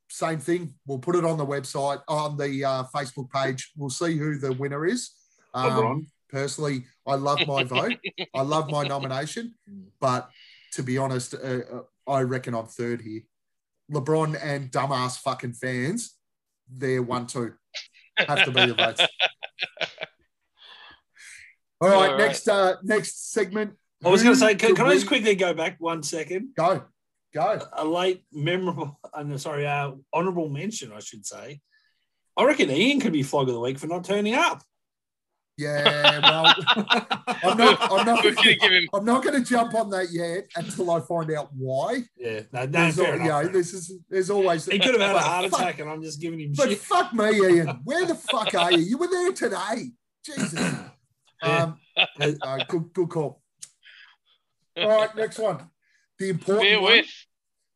Same 0.08 0.40
thing. 0.40 0.76
We'll 0.86 1.00
put 1.00 1.16
it 1.16 1.26
on 1.26 1.38
the 1.38 1.46
website 1.46 2.02
on 2.08 2.38
the 2.38 2.64
uh, 2.64 2.84
Facebook 2.96 3.30
page. 3.32 3.72
We'll 3.76 3.90
see 3.90 4.18
who 4.18 4.38
the 4.38 4.54
winner 4.54 4.86
is. 4.86 5.12
LeBron. 5.54 5.92
Um, 5.92 6.08
personally, 6.30 6.86
I 7.06 7.16
love 7.16 7.46
my 7.48 7.64
vote. 7.64 7.98
I 8.34 8.42
love 8.42 8.70
my 8.70 8.84
nomination, 8.88 9.56
but 10.00 10.30
to 10.74 10.84
be 10.84 10.98
honest, 10.98 11.34
uh, 11.34 11.38
uh, 11.38 11.82
I 12.10 12.22
reckon 12.24 12.56
I'm 12.56 12.66
third 12.66 13.02
here. 13.02 13.22
LeBron 13.92 14.38
and 14.42 14.72
dumbass 14.72 15.20
fucking 15.20 15.54
fans, 15.54 16.16
they're 16.72 17.02
one 17.02 17.28
two. 17.28 17.54
Have 18.18 18.44
to 18.46 18.52
be 18.52 18.66
the 18.66 18.74
votes. 18.74 19.02
All 21.82 21.88
right, 21.88 21.96
All 21.96 22.02
right. 22.02 22.18
next 22.18 22.50
uh 22.50 22.76
next 22.84 23.32
segment. 23.32 23.74
I 24.04 24.10
was 24.10 24.24
going 24.24 24.34
to 24.34 24.40
say, 24.40 24.56
can, 24.56 24.76
can 24.76 24.86
I 24.86 24.94
just 24.94 25.08
quickly 25.08 25.36
go 25.36 25.54
back 25.54 25.76
one 25.80 26.04
second? 26.04 26.50
go 26.56 26.84
go? 27.34 27.62
A 27.74 27.86
late 27.86 28.24
memorable, 28.32 29.00
uh, 29.14 29.38
sorry, 29.38 29.68
uh, 29.68 29.92
honourable 30.14 30.50
mention, 30.50 30.92
I 30.94 31.00
should 31.00 31.26
say. 31.26 31.60
I 32.38 32.44
reckon 32.46 32.72
Ian 32.72 33.02
could 33.02 33.12
be 33.12 33.24
flog 33.24 33.50
of 33.50 33.54
the 33.54 33.60
week 33.60 33.78
for 33.80 33.88
not 33.88 34.06
turning 34.06 34.36
up. 34.36 34.64
Yeah, 35.60 36.20
well, 36.22 36.56
I'm 37.44 37.58
not. 37.58 37.92
I'm 37.92 38.06
not. 38.06 38.24
Gonna 38.24 38.36
give 38.56 38.72
him. 38.72 38.88
I'm 38.94 39.04
not 39.04 39.24
going 39.24 39.44
to 39.44 39.48
jump 39.50 39.76
on 39.76 39.90
that 39.90 40.08
yet 40.10 40.46
until 40.56 40.90
I 40.92 41.02
find 41.02 41.30
out 41.32 41.50
why. 41.54 42.04
Yeah, 42.16 42.42
no, 42.54 42.62
no 42.62 42.68
There's, 42.68 42.96
fair 42.96 43.08
al- 43.08 43.14
enough. 43.16 43.26
you 43.26 43.48
know, 43.50 43.54
this 43.54 43.74
is 43.74 43.92
there's 44.10 44.30
always. 44.30 44.66
he 44.66 44.80
could 44.80 44.94
have 45.00 45.02
had 45.02 45.10
a 45.12 45.14
But 45.16 45.24
heart 45.24 45.50
fuck- 45.52 45.60
attack, 45.60 45.80
and 45.80 45.90
I'm 45.90 46.02
just 46.02 46.22
giving 46.22 46.40
him 46.40 46.54
shit. 46.54 46.58
But 46.58 46.70
shit. 46.70 46.78
fuck 46.80 47.14
me, 47.14 47.30
Ian. 47.42 47.82
Where 47.84 48.06
the 48.06 48.16
fuck 48.16 48.56
are 48.56 48.72
you? 48.72 48.80
You 48.80 48.98
were 48.98 49.08
there 49.10 49.34
today. 49.34 49.92
Jesus. 50.26 50.54
Um, 51.42 51.78
uh, 52.42 52.64
good, 52.68 52.94
good 52.94 53.10
call. 53.10 53.42
All 54.78 54.88
right, 54.90 55.14
next 55.16 55.40
one. 55.40 55.70
The 56.20 56.30
important 56.30 56.70
Bear 56.70 56.82
one. 56.82 56.92
with. 56.94 57.06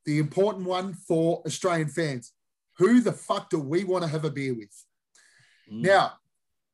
The 0.06 0.20
important 0.20 0.66
one 0.66 0.94
for 0.94 1.42
Australian 1.46 1.90
fans. 1.90 2.32
Who 2.78 3.02
the 3.02 3.12
fuck 3.14 3.50
do 3.50 3.60
we 3.60 3.84
want 3.84 4.04
to 4.04 4.10
have 4.10 4.26
a 4.26 4.30
beer 4.30 4.54
with? 4.54 4.72
Mm. 5.72 5.82
Now, 5.84 6.14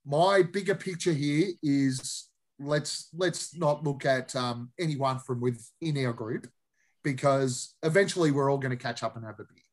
my 0.10 0.42
bigger 0.42 0.74
picture 0.74 1.14
here 1.14 1.50
is 1.62 2.30
let's 2.60 3.10
let's 3.16 3.56
not 3.56 3.84
look 3.84 4.06
at 4.06 4.36
um, 4.36 4.72
anyone 4.80 5.20
from 5.20 5.40
within 5.40 6.04
our 6.06 6.14
group 6.14 6.48
because 7.04 7.76
eventually 7.84 8.32
we're 8.32 8.52
all 8.52 8.58
going 8.58 8.76
to 8.76 8.84
catch 8.84 9.04
up 9.04 9.16
and 9.16 9.24
have 9.24 9.40
a 9.40 9.44
beer. 9.44 9.64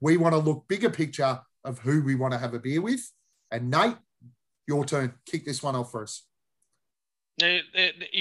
We 0.00 0.16
want 0.16 0.32
to 0.32 0.38
look 0.38 0.66
bigger 0.66 0.88
picture 0.88 1.40
of 1.62 1.78
who 1.80 2.02
we 2.02 2.14
want 2.14 2.32
to 2.32 2.38
have 2.38 2.54
a 2.54 2.58
beer 2.58 2.80
with. 2.80 3.02
And 3.50 3.70
Nate, 3.70 3.96
your 4.66 4.84
turn. 4.84 5.12
Kick 5.26 5.44
this 5.44 5.62
one 5.62 5.76
off 5.76 5.90
for 5.90 6.02
us. 6.02 6.22
Now, 7.40 7.58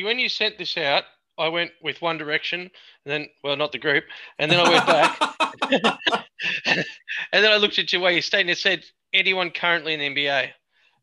when 0.04 0.20
you 0.20 0.28
sent 0.28 0.58
this 0.58 0.78
out, 0.78 1.04
I 1.38 1.48
went 1.48 1.72
with 1.82 2.02
One 2.02 2.18
Direction, 2.18 2.60
and 2.62 2.70
then, 3.06 3.28
well, 3.44 3.56
not 3.56 3.72
the 3.72 3.78
group, 3.78 4.04
and 4.40 4.52
then 4.52 4.60
I 4.60 4.70
went 4.70 4.86
back, 4.86 5.20
and 6.66 7.44
then 7.44 7.52
I 7.52 7.58
looked 7.58 7.80
at 7.80 7.94
your 7.94 8.02
way 8.02 8.16
you 8.16 8.22
stayed, 8.22 8.42
and 8.42 8.50
it 8.50 8.58
said 8.58 8.84
anyone 9.14 9.52
currently 9.52 9.94
in 9.94 10.00
the 10.00 10.10
NBA. 10.10 10.50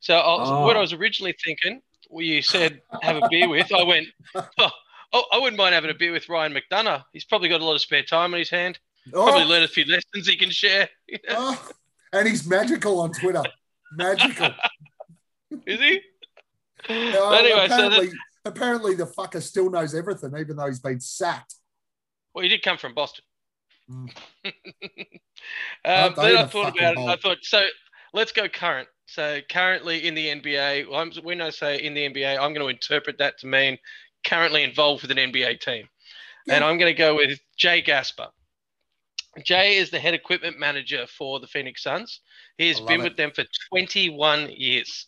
So 0.00 0.16
I 0.16 0.40
was, 0.40 0.50
what 0.50 0.76
I 0.76 0.78
Oh. 0.78 0.82
was 0.82 0.92
originally 0.92 1.34
thinking, 1.44 1.80
well, 2.10 2.22
you 2.22 2.42
said 2.42 2.80
have 3.02 3.16
a 3.16 3.28
beer 3.30 3.48
with, 3.48 3.72
I 3.72 3.82
went, 3.82 4.06
oh, 4.34 4.70
oh, 5.12 5.24
I 5.32 5.38
wouldn't 5.38 5.56
mind 5.58 5.74
having 5.74 5.90
a 5.90 5.94
beer 5.94 6.12
with 6.12 6.28
Ryan 6.28 6.54
McDonough. 6.54 7.04
He's 7.12 7.24
probably 7.24 7.48
got 7.48 7.60
a 7.60 7.64
lot 7.64 7.74
of 7.74 7.80
spare 7.80 8.02
time 8.02 8.32
on 8.34 8.38
his 8.38 8.50
hand. 8.50 8.78
Probably 9.12 9.42
Oh, 9.42 9.46
learn 9.46 9.62
a 9.62 9.68
few 9.68 9.84
lessons 9.84 10.26
he 10.26 10.36
can 10.36 10.50
share. 10.50 10.88
oh, 11.30 11.68
and 12.12 12.28
he's 12.28 12.46
magical 12.46 13.00
on 13.00 13.12
Twitter. 13.12 13.42
Magical. 13.92 14.50
Is 15.66 15.80
he? 15.80 16.00
Uh, 16.88 17.30
anyway, 17.32 17.66
so 17.68 17.74
apparently, 17.74 18.06
that, 18.06 18.14
apparently 18.44 18.94
the 18.94 19.06
fucker 19.06 19.40
still 19.42 19.70
knows 19.70 19.94
everything, 19.94 20.32
even 20.38 20.56
though 20.56 20.66
he's 20.66 20.80
been 20.80 21.00
sacked. 21.00 21.54
well, 22.34 22.42
he 22.42 22.48
did 22.48 22.62
come 22.62 22.78
from 22.78 22.94
Boston. 22.94 23.24
Mm. 23.90 24.10
um, 24.44 26.14
then 26.16 26.36
I 26.36 26.46
thought 26.46 26.76
about 26.76 26.96
it. 26.96 26.98
I 26.98 27.16
thought 27.16 27.38
so. 27.42 27.64
Let's 28.12 28.32
go 28.32 28.48
current. 28.48 28.88
So 29.06 29.40
currently 29.48 30.06
in 30.06 30.14
the 30.14 30.28
NBA, 30.28 31.22
when 31.22 31.40
I 31.40 31.50
say 31.50 31.78
in 31.78 31.94
the 31.94 32.08
NBA, 32.08 32.32
I'm 32.32 32.52
going 32.52 32.66
to 32.66 32.68
interpret 32.68 33.18
that 33.18 33.38
to 33.38 33.46
mean 33.46 33.78
currently 34.24 34.64
involved 34.64 35.02
with 35.02 35.10
an 35.10 35.18
NBA 35.18 35.60
team, 35.60 35.88
and 36.48 36.64
I'm 36.64 36.76
going 36.78 36.92
to 36.92 36.98
go 36.98 37.14
with 37.14 37.38
Jay 37.56 37.80
Gaspar. 37.80 38.28
Jay 39.44 39.76
is 39.76 39.90
the 39.90 39.98
head 39.98 40.14
equipment 40.14 40.58
manager 40.58 41.06
for 41.06 41.40
the 41.40 41.46
Phoenix 41.46 41.82
Suns. 41.82 42.20
He 42.58 42.68
has 42.68 42.80
been 42.80 42.98
love 42.98 43.04
with 43.04 43.16
them 43.16 43.30
for 43.32 43.44
21 43.70 44.50
years. 44.50 45.06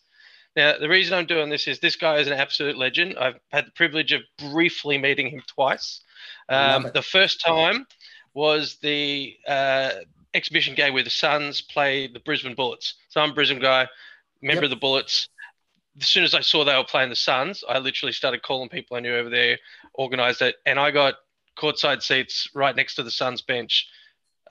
Now, 0.55 0.79
the 0.79 0.89
reason 0.89 1.17
I'm 1.17 1.27
doing 1.27 1.49
this 1.49 1.67
is 1.67 1.79
this 1.79 1.97
guy 1.97 2.19
is 2.19 2.27
an 2.27 2.33
absolute 2.33 2.77
legend. 2.77 3.17
I've 3.19 3.39
had 3.51 3.67
the 3.67 3.71
privilege 3.73 4.13
of 4.13 4.23
briefly 4.39 4.99
meeting 4.99 5.29
him 5.29 5.43
twice. 5.47 6.01
Um, 6.49 6.91
the 6.95 7.03
first 7.03 7.41
time 7.41 7.87
was 8.35 8.77
the 8.83 9.37
uh, 9.47 9.91
exhibition 10.39 10.75
game 10.75 10.95
where 10.95 11.03
the 11.03 11.11
Suns 11.11 11.61
played 11.61 12.15
the 12.15 12.21
Brisbane 12.21 12.55
Bullets. 12.55 12.95
So 13.09 13.21
I'm 13.21 13.31
a 13.31 13.35
Brisbane 13.35 13.59
guy, 13.61 13.89
member 14.41 14.63
Yep. 14.63 14.65
of 14.65 14.71
the 14.71 14.77
Bullets. 14.77 15.29
As 16.01 16.09
soon 16.09 16.25
as 16.25 16.35
I 16.35 16.41
saw 16.41 16.65
they 16.65 16.77
were 16.77 16.85
playing 16.85 17.11
the 17.11 17.17
Suns, 17.17 17.65
I 17.69 17.79
literally 17.79 18.13
started 18.13 18.43
calling 18.43 18.69
people 18.69 18.97
I 18.97 19.01
knew 19.01 19.15
over 19.17 19.29
there, 19.29 19.59
organized 19.95 20.41
it, 20.43 20.57
and 20.65 20.79
I 20.79 20.93
got 20.93 21.17
courtside 21.57 22.03
seats 22.03 22.49
right 22.55 22.75
next 22.75 22.95
to 22.95 23.03
the 23.03 23.11
Suns 23.11 23.43
bench, 23.43 23.89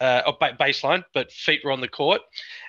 uh, 0.02 0.24
or 0.28 0.38
ba- 0.40 0.58
baseline, 0.60 1.04
but 1.14 1.32
feet 1.32 1.64
were 1.64 1.72
on 1.72 1.82
the 1.82 1.88
court. 1.88 2.22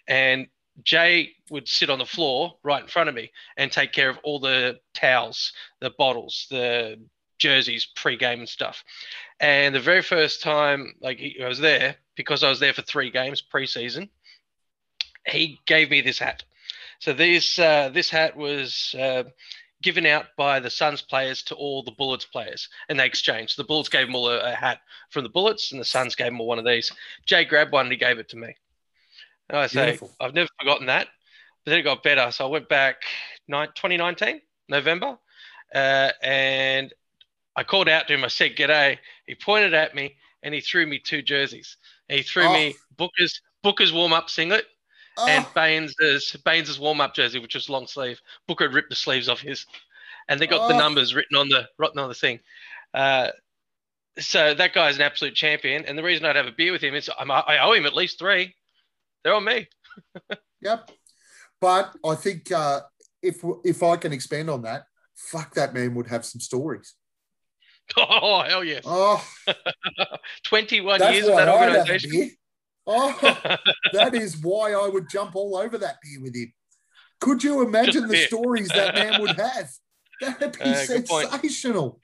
And 0.06 0.46
Jay 0.84 1.34
would 1.50 1.66
sit 1.66 1.90
on 1.90 1.98
the 1.98 2.06
floor 2.06 2.56
right 2.62 2.82
in 2.82 2.88
front 2.88 3.08
of 3.08 3.14
me 3.16 3.32
and 3.56 3.70
take 3.70 3.92
care 3.92 4.08
of 4.08 4.18
all 4.22 4.38
the 4.38 4.78
towels, 4.94 5.52
the 5.80 5.90
bottles, 5.90 6.46
the 6.50 7.00
jerseys, 7.38 7.86
pre-game 7.96 8.40
and 8.40 8.48
stuff. 8.48 8.84
And 9.40 9.74
the 9.74 9.80
very 9.80 10.02
first 10.02 10.40
time, 10.40 10.94
like 11.00 11.18
he, 11.18 11.42
I 11.42 11.48
was 11.48 11.58
there 11.58 11.96
because 12.18 12.42
I 12.42 12.50
was 12.50 12.60
there 12.60 12.74
for 12.74 12.82
three 12.82 13.10
games 13.10 13.40
pre-season, 13.40 14.10
he 15.26 15.60
gave 15.64 15.88
me 15.88 16.02
this 16.02 16.18
hat. 16.18 16.44
So 16.98 17.14
this 17.14 17.58
uh, 17.58 17.90
this 17.94 18.10
hat 18.10 18.36
was 18.36 18.94
uh, 18.98 19.22
given 19.82 20.04
out 20.04 20.26
by 20.36 20.58
the 20.58 20.68
Suns 20.68 21.00
players 21.00 21.42
to 21.44 21.54
all 21.54 21.84
the 21.84 21.92
Bullets 21.92 22.26
players, 22.26 22.68
and 22.88 22.98
they 22.98 23.06
exchanged. 23.06 23.56
The 23.56 23.64
Bullets 23.64 23.88
gave 23.88 24.08
them 24.08 24.16
all 24.16 24.28
a, 24.28 24.52
a 24.52 24.54
hat 24.54 24.80
from 25.10 25.22
the 25.22 25.30
Bullets, 25.30 25.70
and 25.70 25.80
the 25.80 25.84
Suns 25.84 26.16
gave 26.16 26.26
them 26.26 26.40
all 26.40 26.48
one 26.48 26.58
of 26.58 26.66
these. 26.66 26.92
Jay 27.24 27.44
grabbed 27.44 27.72
one 27.72 27.86
and 27.86 27.92
he 27.92 27.98
gave 27.98 28.18
it 28.18 28.28
to 28.30 28.36
me. 28.36 28.56
And 29.48 29.58
I 29.58 29.68
say, 29.68 29.84
Beautiful. 29.86 30.10
I've 30.20 30.34
never 30.34 30.50
forgotten 30.58 30.86
that. 30.86 31.06
But 31.64 31.70
then 31.70 31.78
it 31.78 31.84
got 31.84 32.02
better. 32.02 32.30
So 32.32 32.46
I 32.46 32.50
went 32.50 32.68
back 32.68 33.02
nine, 33.46 33.68
2019, 33.76 34.40
November, 34.68 35.18
uh, 35.72 36.10
and 36.22 36.92
I 37.54 37.62
called 37.62 37.88
out 37.88 38.08
to 38.08 38.14
him. 38.14 38.24
I 38.24 38.28
said, 38.28 38.56
G'day. 38.56 38.98
He 39.26 39.36
pointed 39.36 39.72
at 39.72 39.94
me 39.94 40.16
and 40.42 40.52
he 40.52 40.60
threw 40.60 40.86
me 40.86 40.98
two 40.98 41.22
jerseys. 41.22 41.76
He 42.08 42.22
threw 42.22 42.44
Oh. 42.44 42.52
me 42.52 42.74
Booker's 42.96 43.40
Booker's 43.62 43.92
warm 43.92 44.12
up 44.12 44.30
singlet 44.30 44.66
and 45.26 45.44
Oh, 45.44 45.50
Baynes's 45.54 46.36
Baynes's 46.44 46.78
warm 46.78 47.00
up 47.00 47.14
jersey, 47.14 47.38
which 47.38 47.54
was 47.54 47.68
long 47.68 47.86
sleeve. 47.86 48.20
Booker 48.46 48.64
had 48.64 48.74
ripped 48.74 48.90
the 48.90 48.96
sleeves 48.96 49.28
off 49.28 49.40
his, 49.40 49.66
and 50.28 50.40
they 50.40 50.46
got 50.46 50.68
the 50.68 50.74
Oh. 50.74 50.78
numbers 50.78 51.14
written 51.14 51.36
on 51.36 51.48
the 51.48 51.68
written 51.78 51.98
on 51.98 52.08
the 52.08 52.14
thing. 52.14 52.40
Uh, 52.94 53.30
so 54.18 54.54
that 54.54 54.72
guy's 54.72 54.96
an 54.96 55.02
absolute 55.02 55.34
champion, 55.34 55.84
and 55.84 55.96
the 55.98 56.02
reason 56.02 56.24
I'd 56.24 56.36
have 56.36 56.46
a 56.46 56.52
beer 56.52 56.72
with 56.72 56.82
him 56.82 56.94
is 56.94 57.10
I'm, 57.18 57.30
I 57.30 57.58
owe 57.58 57.72
him 57.72 57.86
at 57.86 57.94
least 57.94 58.18
three. 58.18 58.54
They're 59.22 59.34
on 59.34 59.44
me. 59.44 59.68
yep. 60.60 60.90
But 61.60 61.94
I 62.04 62.14
think 62.14 62.50
uh, 62.52 62.82
if 63.22 63.42
if 63.64 63.82
I 63.82 63.96
can 63.96 64.12
expand 64.12 64.48
on 64.48 64.62
that, 64.62 64.84
fuck 65.14 65.54
that 65.54 65.74
man 65.74 65.94
would 65.96 66.06
have 66.06 66.24
some 66.24 66.40
stories. 66.40 66.94
Oh 67.96 68.42
hell 68.46 68.62
yes! 68.64 68.82
Oh, 68.86 69.24
21 70.44 71.00
years 71.12 71.26
of 71.26 71.36
that 71.36 71.48
I'd 71.48 71.58
have 71.60 71.72
a 71.72 71.78
organization. 71.80 72.30
Oh, 72.86 73.56
that 73.92 74.14
is 74.14 74.36
why 74.42 74.72
I 74.72 74.88
would 74.88 75.08
jump 75.10 75.34
all 75.36 75.56
over 75.56 75.76
that 75.78 75.96
beer 76.02 76.22
with 76.22 76.34
him. 76.34 76.52
Could 77.20 77.42
you 77.42 77.62
imagine 77.62 78.02
the 78.02 78.12
beer. 78.14 78.26
stories 78.26 78.68
that 78.68 78.94
man 78.94 79.20
would 79.20 79.36
have? 79.38 79.70
That'd 80.20 80.52
be 80.52 80.60
Uh, 80.60 80.74
sensational. 80.74 82.00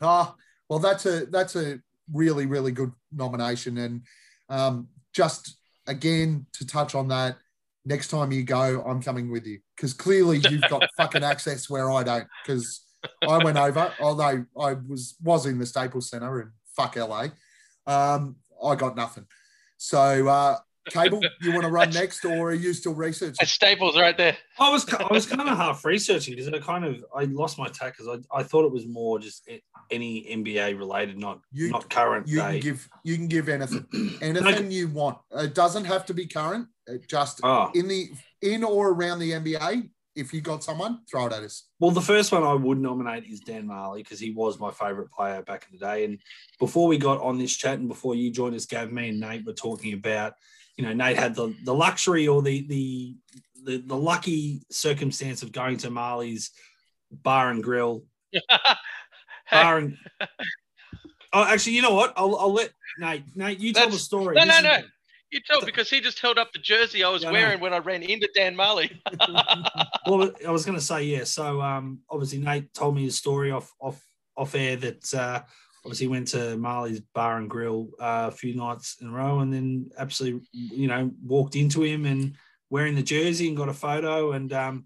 Ah, 0.00 0.34
well, 0.68 0.78
that's 0.78 1.06
a 1.06 1.26
that's 1.26 1.54
a 1.56 1.80
really 2.12 2.46
really 2.46 2.72
good 2.72 2.92
nomination, 3.12 3.78
and 3.78 4.02
um, 4.48 4.88
just 5.12 5.56
again 5.86 6.46
to 6.54 6.66
touch 6.66 6.94
on 6.94 7.08
that, 7.08 7.36
next 7.84 8.08
time 8.08 8.32
you 8.32 8.42
go, 8.42 8.82
I'm 8.86 9.02
coming 9.02 9.30
with 9.30 9.46
you 9.46 9.60
because 9.76 9.92
clearly 9.92 10.38
you've 10.38 10.68
got 10.68 10.88
fucking 10.96 11.24
access 11.24 11.68
where 11.70 11.90
I 11.90 12.02
don't. 12.02 12.26
Because 12.44 12.80
I 13.28 13.42
went 13.42 13.58
over, 13.58 13.92
although 14.00 14.44
I 14.58 14.74
was 14.74 15.16
was 15.22 15.46
in 15.46 15.58
the 15.58 15.66
Staples 15.66 16.10
Center 16.10 16.40
and 16.40 16.50
fuck 16.76 16.96
LA, 16.96 17.28
um, 17.86 18.36
I 18.62 18.74
got 18.74 18.96
nothing. 18.96 19.26
So, 19.76 20.28
uh, 20.28 20.58
Cable, 20.88 21.20
you 21.40 21.52
want 21.52 21.64
to 21.64 21.70
run 21.70 21.90
next, 21.94 22.24
or 22.24 22.50
are 22.50 22.54
you 22.54 22.72
still 22.72 22.94
researching? 22.94 23.36
That's 23.38 23.52
Staples 23.52 23.96
right 23.96 24.16
there. 24.16 24.36
I 24.58 24.70
was 24.70 24.88
I 24.92 25.12
was 25.12 25.26
kind 25.26 25.48
of 25.48 25.56
half 25.56 25.84
researching 25.84 26.34
because 26.34 26.52
I 26.52 26.58
kind 26.58 26.84
of 26.84 27.04
I 27.14 27.24
lost 27.24 27.58
my 27.58 27.68
tack 27.68 27.96
because 27.96 28.20
I, 28.32 28.38
I 28.40 28.42
thought 28.42 28.64
it 28.64 28.72
was 28.72 28.86
more 28.86 29.18
just 29.18 29.48
any 29.90 30.24
NBA 30.24 30.78
related, 30.78 31.18
not 31.18 31.40
You- 31.52 31.70
not 31.70 31.88
current 31.88 32.26
You 32.26 32.38
day. 32.38 32.52
can 32.52 32.60
give 32.60 32.88
you 33.04 33.16
can 33.16 33.28
give 33.28 33.48
anything, 33.48 33.86
anything 34.22 34.70
you 34.70 34.88
want. 34.88 35.18
It 35.32 35.54
doesn't 35.54 35.84
have 35.84 36.04
to 36.06 36.14
be 36.14 36.26
current. 36.26 36.66
It 36.86 37.08
just 37.08 37.40
oh. 37.44 37.70
in 37.74 37.86
the 37.86 38.10
in 38.40 38.64
or 38.64 38.90
around 38.90 39.20
the 39.20 39.32
NBA. 39.32 39.88
If 40.14 40.34
you 40.34 40.40
got 40.42 40.62
someone, 40.62 41.00
throw 41.10 41.26
it 41.26 41.32
at 41.32 41.42
us. 41.42 41.68
Well, 41.80 41.90
the 41.90 42.00
first 42.02 42.32
one 42.32 42.42
I 42.42 42.52
would 42.52 42.78
nominate 42.78 43.24
is 43.24 43.40
Dan 43.40 43.66
Majerle 43.66 43.96
because 43.96 44.20
he 44.20 44.30
was 44.30 44.60
my 44.60 44.70
favourite 44.70 45.10
player 45.10 45.42
back 45.42 45.66
in 45.70 45.78
the 45.78 45.84
day. 45.86 46.04
And 46.04 46.18
before 46.58 46.86
we 46.86 46.98
got 46.98 47.20
on 47.22 47.38
this 47.38 47.56
chat 47.56 47.78
and 47.78 47.88
before 47.88 48.14
you 48.14 48.30
joined 48.30 48.54
us, 48.54 48.66
Gav, 48.66 48.92
me 48.92 49.08
and 49.08 49.20
Nate 49.20 49.46
were 49.46 49.54
talking 49.54 49.94
about, 49.94 50.34
you 50.76 50.84
know, 50.84 50.92
Nate 50.92 51.16
had 51.16 51.34
the, 51.34 51.54
the 51.64 51.72
luxury 51.74 52.28
or 52.28 52.42
the, 52.42 52.66
the 52.66 53.16
the 53.64 53.76
the 53.78 53.96
lucky 53.96 54.62
circumstance 54.70 55.42
of 55.42 55.52
going 55.52 55.76
to 55.78 55.88
Majerle's 55.88 56.50
bar 57.10 57.50
and 57.50 57.62
grill. 57.62 58.04
Bar 59.50 59.78
and 59.78 59.96
oh, 61.32 61.44
actually, 61.44 61.74
you 61.74 61.82
know 61.82 61.94
what? 61.94 62.12
I'll, 62.16 62.36
I'll 62.36 62.52
let 62.52 62.70
Nate. 62.98 63.24
Nate, 63.36 63.58
you 63.60 63.72
tell 63.72 63.90
the 63.90 63.98
story. 63.98 64.34
no, 64.36 64.44
This 64.46 64.62
no, 64.62 64.70
is- 64.72 64.82
no. 64.82 64.88
You 65.32 65.40
tell 65.40 65.64
because 65.64 65.88
he 65.88 66.02
just 66.02 66.20
held 66.20 66.36
up 66.36 66.52
the 66.52 66.58
jersey 66.58 67.02
I 67.02 67.08
was 67.08 67.22
Yeah, 67.22 67.30
I 67.30 67.32
wearing 67.32 67.60
when 67.60 67.72
I 67.72 67.78
ran 67.78 68.02
into 68.02 68.28
Dan 68.34 68.54
Majerle. 68.54 68.90
well, 70.06 70.30
I 70.46 70.50
was 70.50 70.66
going 70.66 70.76
to 70.76 70.84
say 70.84 71.04
yeah. 71.04 71.24
So 71.24 71.62
um, 71.62 72.00
obviously 72.10 72.38
Nate 72.38 72.72
told 72.74 72.94
me 72.94 73.04
his 73.04 73.16
story 73.16 73.50
off 73.50 73.72
off 73.80 74.04
off 74.36 74.54
air 74.54 74.76
that 74.76 75.14
uh, 75.14 75.40
obviously 75.86 76.06
went 76.06 76.28
to 76.28 76.36
Majerle's 76.36 77.00
Bar 77.14 77.38
and 77.38 77.48
Grill 77.48 77.88
uh, 77.98 78.28
a 78.28 78.30
few 78.30 78.54
nights 78.54 78.98
in 79.00 79.08
a 79.08 79.10
row, 79.10 79.38
and 79.38 79.50
then 79.50 79.90
absolutely 79.98 80.46
you 80.52 80.86
know 80.86 81.10
walked 81.24 81.56
into 81.56 81.82
him 81.82 82.04
and 82.04 82.34
wearing 82.68 82.94
the 82.94 83.02
jersey 83.02 83.48
and 83.48 83.56
got 83.56 83.70
a 83.70 83.74
photo. 83.74 84.32
And 84.32 84.52
um, 84.52 84.84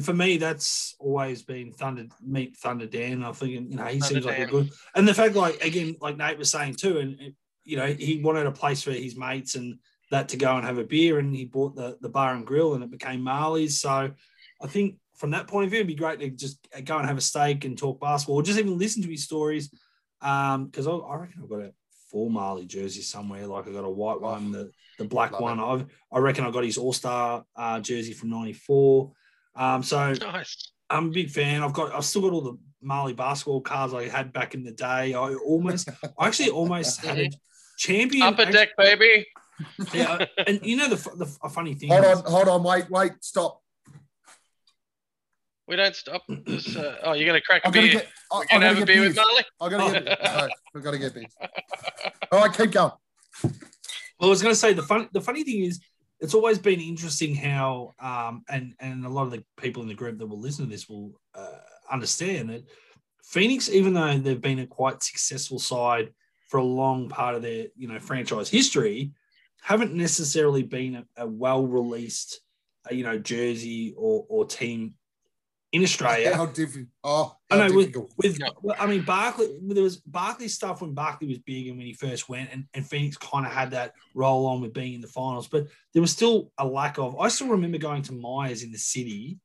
for 0.00 0.14
me, 0.14 0.38
that's 0.38 0.96
always 1.00 1.42
been 1.42 1.70
Thunder 1.70 2.06
meet 2.24 2.56
Thunder 2.56 2.86
Dan. 2.86 3.22
I 3.22 3.32
think 3.32 3.52
you 3.52 3.76
know 3.76 3.84
he 3.84 4.00
Thunder 4.00 4.14
seems 4.14 4.24
like 4.24 4.38
a 4.38 4.46
good, 4.46 4.70
and 4.94 5.06
the 5.06 5.12
fact 5.12 5.34
like 5.34 5.62
again 5.62 5.96
like 6.00 6.16
Nate 6.16 6.38
was 6.38 6.50
saying 6.50 6.76
too, 6.76 6.98
and 6.98 7.34
you 7.64 7.76
know 7.76 7.86
he 7.86 8.20
wanted 8.22 8.46
a 8.46 8.52
place 8.52 8.82
for 8.82 8.92
his 8.92 9.16
mates 9.16 9.54
and 9.54 9.78
that 10.10 10.28
to 10.28 10.36
go 10.36 10.56
and 10.56 10.66
have 10.66 10.78
a 10.78 10.84
beer, 10.84 11.18
and 11.18 11.34
he 11.34 11.44
bought 11.44 11.74
the 11.74 11.96
the 12.00 12.08
bar 12.08 12.34
and 12.34 12.46
grill, 12.46 12.74
and 12.74 12.84
it 12.84 12.90
became 12.90 13.22
Majerle's. 13.22 13.80
So 13.80 14.10
I 14.60 14.66
think 14.66 14.96
from 15.16 15.30
that 15.30 15.48
point 15.48 15.64
of 15.64 15.70
view, 15.70 15.78
it'd 15.78 15.88
be 15.88 15.94
great 15.94 16.20
to 16.20 16.30
just 16.30 16.58
go 16.84 16.98
and 16.98 17.06
have 17.06 17.16
a 17.16 17.22
steak 17.22 17.64
and 17.64 17.76
talk 17.76 18.00
basketball, 18.00 18.36
or 18.36 18.42
just 18.42 18.58
even 18.58 18.78
listen 18.78 19.02
to 19.02 19.08
his 19.08 19.24
stories. 19.24 19.70
Because 20.20 20.86
I, 20.86 20.92
I 20.92 21.16
reckon 21.16 21.42
I've 21.42 21.48
got 21.48 21.60
a 21.60 21.72
four 22.10 22.30
Majerle 22.30 22.66
jersey 22.66 23.00
somewhere. 23.00 23.46
Like 23.46 23.66
I 23.66 23.72
got 23.72 23.84
a 23.84 23.90
white 23.90 24.20
one, 24.20 24.52
the 24.52 24.70
the 24.98 25.04
black 25.06 25.32
Love 25.32 25.40
one. 25.40 25.60
I've 25.60 25.86
I 26.12 26.18
reckon 26.18 26.44
I 26.44 26.50
got 26.50 26.64
his 26.64 26.78
All 26.78 26.92
Star 26.92 27.44
uh, 27.56 27.80
jersey 27.80 28.12
from 28.12 28.30
'94. 28.30 29.10
Um, 29.56 29.82
so 29.82 30.12
nice. 30.12 30.72
I'm 30.90 31.06
a 31.06 31.10
big 31.10 31.30
fan. 31.30 31.62
I've 31.62 31.72
got 31.72 31.94
I've 31.94 32.04
still 32.04 32.22
got 32.22 32.32
all 32.32 32.42
the 32.42 32.58
Majerle 32.84 33.16
basketball 33.16 33.62
cards 33.62 33.94
I 33.94 34.08
had 34.08 34.32
back 34.32 34.54
in 34.54 34.62
the 34.62 34.72
day. 34.72 35.14
I 35.14 35.34
almost 35.34 35.88
I 36.18 36.26
actually 36.26 36.50
almost 36.50 37.00
had 37.04 37.18
a 37.18 37.30
champion. 37.86 38.22
Upper 38.22 38.46
deck, 38.46 38.70
baby. 38.76 39.26
Yeah, 39.94 40.26
and 40.48 40.58
you 40.64 40.76
know 40.76 40.88
the, 40.88 40.96
the 41.20 41.26
a 41.44 41.48
funny 41.48 41.74
thing. 41.74 41.90
Hold 41.90 42.04
is- 42.04 42.18
on, 42.22 42.30
hold 42.32 42.48
on, 42.48 42.62
wait, 42.64 42.90
wait, 42.90 43.12
stop. 43.20 43.60
We 45.68 45.76
don't 45.76 45.94
stop. 45.94 46.22
This, 46.28 46.74
uh, 46.76 46.96
oh, 47.04 47.12
you're 47.12 47.26
gonna 47.26 47.40
crack 47.40 47.62
a 47.62 47.66
I'm 47.68 47.72
gonna 47.72 47.86
beer. 47.86 47.92
get. 48.00 48.08
I, 48.32 48.38
We're 48.38 48.42
I 48.42 48.46
gonna 48.46 48.60
gotta 48.60 48.66
have 48.66 48.76
a 48.76 48.80
get 48.80 48.86
beer 48.86 49.00
with 49.02 49.14
beers. 49.14 49.26
Majerle. 49.26 49.44
I 49.60 49.68
gotta 49.70 50.00
get. 50.00 50.24
no, 50.24 50.48
we 50.74 50.80
gotta 50.80 50.98
get 50.98 51.14
beers. 51.14 51.34
All 52.32 52.40
right, 52.40 52.52
keep 52.56 52.72
going. 52.72 52.92
Well, 53.44 53.52
I 54.20 54.26
was 54.28 54.42
going 54.42 54.52
to 54.54 54.58
say 54.58 54.72
the 54.72 54.82
fun. 54.82 55.08
The 55.12 55.20
funny 55.20 55.44
thing 55.44 55.64
is, 55.64 55.80
it's 56.20 56.34
always 56.34 56.58
been 56.58 56.80
interesting 56.80 57.34
how, 57.34 57.92
um, 58.00 58.42
and 58.48 58.74
and 58.80 59.04
a 59.06 59.08
lot 59.08 59.24
of 59.24 59.30
the 59.32 59.44
people 59.56 59.82
in 59.82 59.88
the 59.88 59.94
group 59.94 60.18
that 60.18 60.26
will 60.26 60.40
listen 60.40 60.64
to 60.64 60.70
this 60.70 60.88
will 60.88 61.12
uh, 61.34 61.58
understand 61.90 62.50
that 62.50 62.64
Phoenix, 63.24 63.68
even 63.70 63.94
though 63.94 64.18
they've 64.18 64.40
been 64.40 64.58
a 64.60 64.66
quite 64.66 65.02
successful 65.02 65.58
side 65.58 66.12
for 66.52 66.58
a 66.58 66.62
long 66.62 67.08
part 67.08 67.34
of 67.34 67.40
their 67.40 67.68
you 67.78 67.88
know 67.88 67.98
franchise 67.98 68.50
history, 68.50 69.10
haven't 69.62 69.94
necessarily 69.94 70.62
been 70.62 70.96
a, 70.96 71.22
a 71.22 71.26
well 71.26 71.66
released, 71.66 72.40
uh, 72.90 72.94
you 72.94 73.04
know, 73.04 73.18
jersey 73.18 73.94
or 73.96 74.26
or 74.28 74.44
team 74.44 74.92
in 75.72 75.82
Australia. 75.82 76.36
How 76.36 76.44
difficult? 76.44 76.88
Oh, 77.02 77.34
I 77.50 77.56
know 77.56 77.74
with, 77.74 77.86
difficult. 77.86 78.12
with 78.18 78.38
Yeah. 78.38 78.74
I 78.78 78.86
mean 78.86 79.02
Barkley 79.02 79.48
there 79.62 79.82
was 79.82 79.96
Barkley 79.96 80.48
stuff 80.48 80.82
when 80.82 80.92
Barkley 80.92 81.28
was 81.28 81.38
big 81.38 81.68
and 81.68 81.78
when 81.78 81.86
he 81.86 81.94
first 81.94 82.28
went 82.28 82.50
and, 82.52 82.66
and 82.74 82.86
Phoenix 82.86 83.16
kind 83.16 83.46
of 83.46 83.52
had 83.52 83.70
that 83.70 83.94
roll 84.14 84.44
on 84.44 84.60
with 84.60 84.74
being 84.74 84.92
in 84.92 85.00
the 85.00 85.08
finals, 85.08 85.48
but 85.48 85.68
there 85.94 86.02
was 86.02 86.12
still 86.12 86.52
a 86.58 86.66
lack 86.66 86.98
of 86.98 87.18
I 87.18 87.28
still 87.28 87.48
remember 87.48 87.78
going 87.78 88.02
to 88.02 88.12
Myers 88.12 88.62
in 88.62 88.72
the 88.72 88.78
city 88.78 89.38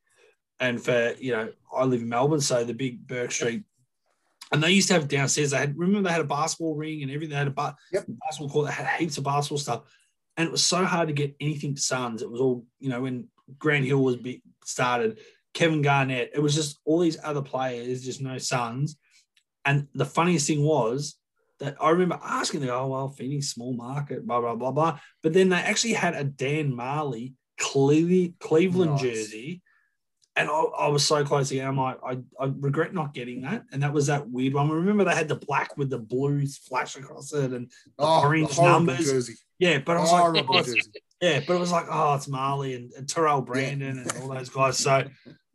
and 0.60 0.84
for 0.84 1.14
you 1.20 1.32
know, 1.32 1.54
I 1.74 1.86
live 1.86 2.02
in 2.02 2.10
Melbourne, 2.10 2.42
so 2.42 2.66
the 2.66 2.74
big 2.74 3.08
Bourke 3.08 3.32
Street 3.32 3.64
and 4.52 4.64
they 4.64 4.72
used 4.72 4.88
to 4.88 4.94
have 4.94 5.08
downstairs. 5.08 5.52
They 5.52 5.58
had 5.58 5.78
remember 5.78 6.08
they 6.08 6.14
had 6.14 6.22
a 6.22 6.26
basketball 6.26 6.76
ring 6.76 7.02
and 7.04 7.12
everything. 7.12 7.32
They 7.32 7.36
had 7.38 7.48
a 7.48 7.52
ba- 7.52 7.76
Yep. 7.92 8.06
basketball 8.08 8.50
court. 8.50 8.68
They 8.68 8.74
had 8.74 9.00
heaps 9.00 9.18
of 9.18 9.24
basketball 9.24 9.58
stuff, 9.58 9.82
and 10.38 10.48
it 10.48 10.52
was 10.52 10.64
so 10.64 10.84
hard 10.86 11.08
to 11.10 11.14
get 11.14 11.36
anything 11.40 11.76
to 11.76 11.82
Suns. 11.82 12.22
It 12.22 12.30
was 12.32 12.42
all 12.42 12.66
you 12.80 12.90
know 12.90 13.02
when 13.02 13.28
Grant 13.58 13.86
Hill 13.86 14.04
was 14.04 14.18
big, 14.18 14.42
started. 14.64 15.20
Kevin 15.54 15.82
Garnett. 15.82 16.32
It 16.36 16.40
was 16.40 16.54
just 16.54 16.80
all 16.86 17.00
these 17.00 17.18
other 17.24 17.42
players, 17.42 18.04
just 18.04 18.22
no 18.22 18.38
Suns. 18.38 18.98
And 19.66 19.88
the 19.96 20.06
funniest 20.06 20.46
thing 20.48 20.62
was 20.64 21.18
that 21.60 21.76
I 21.82 21.90
remember 21.90 22.20
asking 22.24 22.60
them, 22.62 22.70
"Oh 22.70 22.88
well, 22.88 23.10
Phoenix 23.10 23.48
small 23.50 23.74
market, 23.74 24.26
blah 24.28 24.40
blah 24.40 24.56
blah 24.56 24.72
blah." 24.72 25.00
But 25.24 25.34
then 25.34 25.50
they 25.50 25.58
actually 25.58 25.94
had 25.94 26.14
a 26.16 26.24
Dan 26.24 26.72
Majerle 26.74 27.34
Cle- 27.60 28.34
Cleveland 28.40 28.92
Nice. 28.92 29.02
jersey, 29.02 29.62
and 30.38 30.50
I, 30.50 30.54
I 30.54 30.88
was 30.88 31.04
so 31.06 31.24
close 31.26 31.50
to 31.50 31.56
getting. 31.56 31.68
I'm 31.68 31.78
like, 31.78 31.98
I, 32.06 32.20
I 32.40 32.52
regret 32.60 32.94
not 32.94 33.14
getting 33.14 33.42
that. 33.42 33.64
And 33.72 33.82
that 33.84 33.92
was 33.92 34.08
that 34.08 34.30
weird 34.30 34.54
one. 34.54 34.70
Remember 34.70 35.04
they 35.04 35.16
had 35.16 35.28
the 35.28 35.36
black 35.36 35.76
with 35.78 35.90
the 35.90 35.98
blue 35.98 36.46
flash 36.48 36.96
across 36.96 37.34
it, 37.34 37.52
and 37.52 37.72
Oh, 37.98 38.22
orange 38.22 38.52
horrible 38.52 38.86
numbers. 38.86 39.06
jersey. 39.12 39.34
yeah. 39.60 39.80
But 39.80 39.98
I 39.98 40.02
was 40.02 40.12
like, 40.12 40.22
Horrible 40.22 40.58
oh, 40.58 40.62
jersey. 40.64 40.82
yeah, 41.22 41.42
but 41.46 41.56
it 41.56 41.60
was 41.60 41.72
like, 41.72 41.86
oh, 41.90 42.14
it's 42.16 42.28
Majerle 42.28 42.76
and, 42.76 42.92
and 42.94 43.10
Terrell 43.10 43.42
Brandon 43.42 44.00
and 44.00 44.12
all 44.22 44.30
those 44.30 44.50
guys. 44.50 44.78
So 44.78 45.04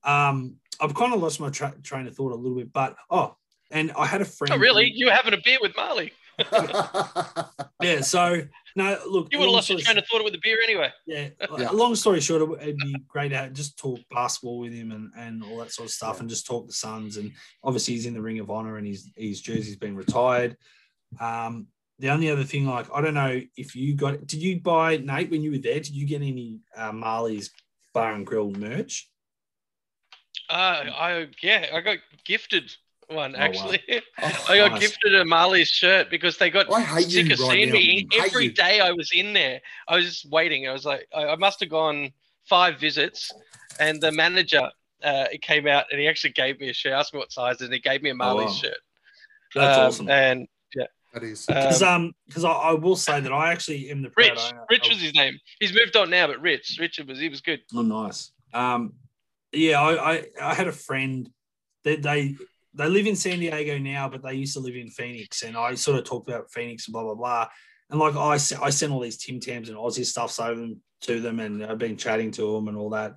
um, 0.05 0.57
I've 0.81 0.95
kind 0.95 1.15
of 1.15 1.21
lost 1.23 1.39
my 1.41 1.51
tra- 1.51 1.75
train 1.83 2.07
of 2.07 2.15
thought 2.17 2.33
a 2.33 2.37
little 2.37 2.59
bit. 2.59 2.73
But 2.73 2.97
oh, 3.11 3.37
and 3.71 3.93
I 3.93 4.07
had 4.07 4.21
a 4.21 4.25
friend. 4.25 4.53
Oh, 4.53 4.59
really? 4.59 4.91
You 4.93 5.07
were 5.07 5.13
having 5.13 5.33
a 5.35 5.39
beer 5.45 5.59
with 5.61 5.75
Majerle? 5.75 6.11
Yeah. 7.83 8.01
So 8.01 8.43
no, 8.77 8.97
look. 9.09 9.29
You 9.33 9.39
would 9.39 9.47
have 9.47 9.55
lost 9.55 9.69
your 9.69 9.79
story 9.81 9.95
train 9.95 9.99
of 9.99 10.07
thought 10.09 10.23
with 10.25 10.33
the 10.35 10.39
beer 10.43 10.59
anyway. 10.63 10.91
Yeah. 11.05 11.31
Yeah. 11.59 11.71
Long 11.71 11.97
story 11.97 12.21
short, 12.21 12.43
it- 12.43 12.63
it'd 12.69 12.77
be 12.79 12.95
great 13.09 13.31
to 13.31 13.51
just 13.51 13.77
talk 13.77 13.99
basketball 14.11 14.61
with 14.61 14.73
him 14.73 14.93
and, 14.93 15.11
and 15.17 15.43
all 15.43 15.59
that 15.59 15.73
sort 15.73 15.87
of 15.87 15.93
stuff 15.93 16.15
Yeah. 16.17 16.21
and 16.21 16.31
just 16.31 16.47
talk 16.47 16.67
the 16.67 16.73
Suns. 16.73 17.17
And 17.17 17.33
obviously, 17.65 17.95
he's 17.95 18.07
in 18.07 18.15
the 18.15 18.23
Ring 18.23 18.39
of 18.39 18.51
Honor 18.51 18.77
and 18.77 18.87
his, 18.87 19.11
his 19.17 19.41
jersey's 19.41 19.77
been 19.77 19.97
retired. 19.97 20.57
Um, 21.21 21.67
the 21.99 22.11
only 22.11 22.31
other 22.31 22.45
thing, 22.45 22.67
like, 22.67 22.87
I 22.95 23.01
don't 23.01 23.15
know 23.15 23.41
if 23.57 23.75
you 23.75 23.95
got, 23.95 24.27
did 24.27 24.41
you 24.43 24.61
buy, 24.61 24.97
Nate, 24.99 25.31
when 25.31 25.43
you 25.43 25.51
were 25.53 25.59
there, 25.59 25.75
did 25.75 25.91
you 25.91 26.07
get 26.07 26.23
any 26.23 26.61
uh, 26.77 26.93
Majerle's 26.93 27.51
Bar 27.93 28.13
and 28.15 28.25
Grill 28.27 28.51
merch? 28.53 29.09
Uh, 30.49 30.85
I 30.95 31.29
yeah, 31.43 31.67
I 31.73 31.81
got 31.81 31.99
gifted 32.25 32.73
one 33.15 33.35
Oh, 33.35 33.39
wow. 33.39 33.45
actually. 33.45 33.83
Oh, 34.23 34.45
I 34.49 34.57
got 34.59 34.73
nice. 34.73 34.81
gifted 34.81 35.15
a 35.15 35.25
Majerle's 35.25 35.69
shirt 35.69 36.11
because 36.11 36.39
they 36.39 36.51
got 36.51 36.73
I 36.73 36.81
hate 36.83 37.11
sick 37.11 37.27
you 37.27 37.33
of 37.33 37.39
seeing 37.39 37.69
now. 37.69 37.75
me 37.75 38.07
Hate 38.13 38.23
every 38.25 38.45
you. 38.45 38.53
day 38.53 38.81
I 38.81 38.93
was 38.93 39.11
in 39.15 39.33
there. 39.33 39.61
I 39.89 39.97
was 39.97 40.05
just 40.07 40.31
waiting. 40.31 40.69
I 40.69 40.73
was 40.73 40.85
like, 40.85 41.07
I, 41.15 41.27
I 41.29 41.37
must 41.37 41.61
have 41.61 41.69
gone 41.71 42.13
five 42.49 42.79
visits, 42.81 43.31
and 43.81 44.01
the 44.01 44.13
manager 44.13 44.71
uh, 45.03 45.27
it 45.33 45.43
came 45.43 45.67
out 45.67 45.87
and 45.91 46.01
he 46.01 46.07
actually 46.09 46.31
gave 46.33 46.61
me 46.61 46.69
a 46.71 46.73
shirt. 46.73 46.93
Asked 46.93 47.13
me 47.15 47.19
what 47.19 47.33
size, 47.33 47.61
and 47.61 47.73
he 47.73 47.81
gave 47.81 48.03
me 48.03 48.11
a 48.11 48.15
Majerle's 48.15 48.45
wow. 48.47 48.53
shirt. 48.53 48.79
That's 49.55 49.79
Um, 49.79 49.87
awesome. 49.87 50.11
And 50.11 50.49
yeah. 50.75 50.87
That 51.13 51.23
is. 51.25 51.45
Because 51.47 51.83
um, 51.83 51.89
um, 52.07 52.13
because 52.27 52.45
I, 52.45 52.51
I 52.53 52.73
will 52.75 52.97
say 52.97 53.21
that 53.21 53.33
I 53.33 53.53
actually 53.53 53.91
am 53.91 54.03
the 54.03 54.11
proud 54.11 54.31
Rich, 54.31 54.39
owner 54.41 54.65
Rich 54.71 54.89
was 54.89 55.01
his 55.01 55.15
name. 55.15 55.39
He's 55.61 55.75
moved 55.75 55.97
on 55.97 56.09
now, 56.11 56.27
but 56.29 56.41
Rich, 56.41 56.77
Richard 56.81 57.09
was 57.09 57.19
he 57.19 57.29
was 57.29 57.41
good. 57.41 57.61
Oh, 57.75 57.83
nice. 57.83 58.31
Um, 58.55 58.95
yeah, 59.53 59.81
I, 59.83 60.13
I, 60.15 60.25
I 60.41 60.55
had 60.55 60.69
a 60.69 60.73
friend 60.73 61.29
that 61.85 62.03
they 62.03 62.37
they 62.75 62.89
live 62.89 63.07
in 63.07 63.17
San 63.17 63.39
Diego 63.39 63.79
now, 63.79 64.09
but 64.09 64.23
they 64.23 64.35
used 64.35 64.55
to 64.55 64.61
live 64.61 64.77
in 64.77 64.89
Phoenix, 64.89 65.43
and 65.43 65.57
I 65.57 65.75
sort 65.75 65.99
of 65.99 66.05
talked 66.05 66.29
about 66.29 66.51
Phoenix 66.51 66.87
and 66.87 66.93
blah 66.93 67.03
blah 67.03 67.15
blah. 67.15 67.49
And 67.91 68.01
like 68.01 68.17
I, 68.17 68.33
I 68.33 68.71
sent 68.71 68.93
all 68.93 69.01
these 69.01 69.19
Tim 69.19 69.41
Tams 69.41 69.69
and 69.69 69.77
Aussie 69.77 70.07
stuffs 70.07 70.41
over 70.41 70.61
them 70.61 70.81
to 71.03 71.21
them, 71.21 71.41
and 71.41 71.65
I've 71.65 71.79
been 71.79 71.97
chatting 71.97 72.31
to 72.33 72.53
them 72.55 72.69
and 72.69 72.77
all 72.77 72.91
that. 72.91 73.15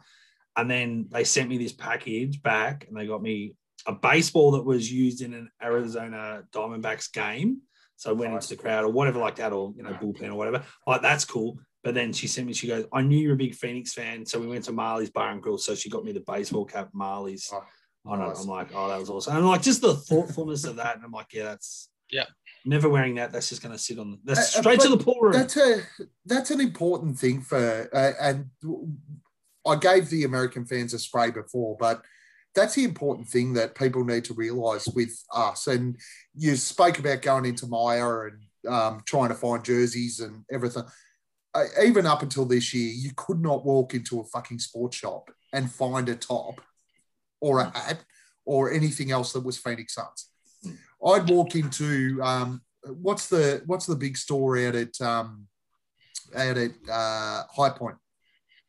And 0.58 0.70
then 0.70 1.08
they 1.10 1.24
sent 1.24 1.50
me 1.50 1.58
this 1.58 1.74
package 1.74 2.42
back, 2.42 2.86
and 2.88 2.98
they 2.98 3.08
got 3.08 3.22
me 3.22 3.56
a 3.88 3.94
baseball 3.94 4.52
that 4.52 4.66
was 4.66 4.92
used 4.92 5.22
in 5.22 5.34
an 5.34 5.50
Arizona 5.62 6.44
Diamondbacks 6.52 7.12
game. 7.12 7.62
So 7.98 8.10
I 8.10 8.14
went 8.14 8.34
into 8.34 8.50
the 8.50 8.56
crowd 8.58 8.84
or 8.84 8.92
whatever 8.92 9.20
like 9.20 9.36
that, 9.38 9.54
or 9.54 9.74
you 9.78 9.84
know 9.84 9.92
bullpen 9.92 10.30
or 10.30 10.36
whatever. 10.36 10.64
Like 10.86 11.02
that's 11.02 11.26
cool. 11.26 11.60
But 11.86 11.94
then 11.94 12.14
she 12.14 12.26
sent 12.26 12.48
me, 12.48 12.54
she 12.54 12.66
goes, 12.66 12.86
I 12.92 13.04
knew 13.04 13.20
you're 13.20 13.36
a 13.36 13.38
big 13.38 13.54
Phoenix 13.54 13.94
fan. 13.94 14.26
So 14.26 14.40
we 14.40 14.48
went 14.48 14.66
to 14.66 14.72
Majerle's 14.74 15.12
Bar 15.12 15.30
and 15.30 15.42
Grill. 15.42 15.60
So 15.60 15.76
she 15.76 15.88
got 15.88 16.04
me 16.04 16.14
the 16.14 16.24
baseball 16.26 16.66
cap, 16.66 16.90
Majerle's. 16.96 17.52
Oh. 17.54 17.62
I 18.08 18.16
know. 18.18 18.28
nice. 18.28 18.42
I'm 18.42 18.48
like, 18.48 18.70
oh, 18.74 18.88
that 18.90 19.00
was 19.00 19.10
awesome. 19.10 19.36
And 19.36 19.44
I'm 19.44 19.50
like, 19.50 19.62
just 19.62 19.82
the 19.82 19.96
thoughtfulness 19.96 20.64
of 20.66 20.76
that. 20.78 20.96
And 20.96 21.06
I'm 21.06 21.12
like, 21.12 21.34
yeah, 21.34 21.44
that's 21.44 21.90
Yeah. 22.12 22.26
Never 22.68 22.90
wearing 22.90 23.16
that. 23.16 23.32
That's 23.32 23.50
just 23.50 23.62
going 23.62 23.74
to 23.74 23.80
sit 23.80 24.00
on. 24.00 24.12
The, 24.12 24.20
that's 24.24 24.56
Uh, 24.56 24.60
uh, 24.60 24.62
straight 24.62 24.80
to 24.82 24.90
the 24.90 24.98
pool 24.98 25.20
room. 25.22 25.34
That's 25.34 25.56
a 25.58 25.82
that's 26.26 26.52
an 26.52 26.60
important 26.62 27.18
thing 27.20 27.42
for, 27.42 27.90
uh, 27.94 28.12
and 28.20 28.50
I 29.68 29.76
gave 29.76 30.10
the 30.10 30.24
American 30.24 30.66
fans 30.66 30.94
a 30.94 31.00
spray 31.00 31.32
before, 31.32 31.78
but 31.80 32.02
that's 32.56 32.76
the 32.76 32.84
important 32.84 33.28
thing 33.28 33.54
that 33.54 33.76
people 33.76 34.04
need 34.04 34.24
to 34.26 34.34
realise 34.34 34.88
with 34.88 35.14
us. 35.34 35.68
And 35.68 35.98
you 36.36 36.56
spoke 36.56 36.98
about 37.00 37.22
going 37.22 37.46
into 37.46 37.68
Myer 37.68 38.28
and 38.28 38.74
um, 38.74 39.02
trying 39.06 39.30
to 39.30 39.36
find 39.36 39.64
jerseys 39.64 40.20
and 40.20 40.44
everything. 40.52 40.84
Uh, 41.54 41.66
even 41.84 42.06
up 42.06 42.22
until 42.22 42.46
this 42.46 42.74
year, 42.74 42.92
you 42.92 43.12
could 43.16 43.42
not 43.42 43.66
walk 43.66 43.94
into 43.94 44.20
a 44.20 44.26
fucking 44.26 44.60
sports 44.60 44.98
shop 44.98 45.30
and 45.54 45.72
find 45.72 46.10
a 46.10 46.16
top 46.16 46.62
or 47.42 47.60
a 47.60 47.66
hat 47.78 48.04
or 48.46 48.72
anything 48.72 49.12
else 49.12 49.34
that 49.34 49.44
was 49.44 49.58
Phoenix 49.58 49.94
Suns. 49.96 50.30
I'd 51.06 51.30
walk 51.30 51.56
into 51.56 52.20
um, 52.24 52.62
what's 52.84 53.28
the 53.28 53.62
what's 53.66 53.86
the 53.86 53.96
big 53.96 54.18
store 54.18 54.58
out 54.58 54.76
at 54.76 55.00
um, 55.02 55.48
out 56.36 56.58
at 56.58 56.72
uh, 56.90 57.44
High 57.56 57.70
Point? 57.70 57.98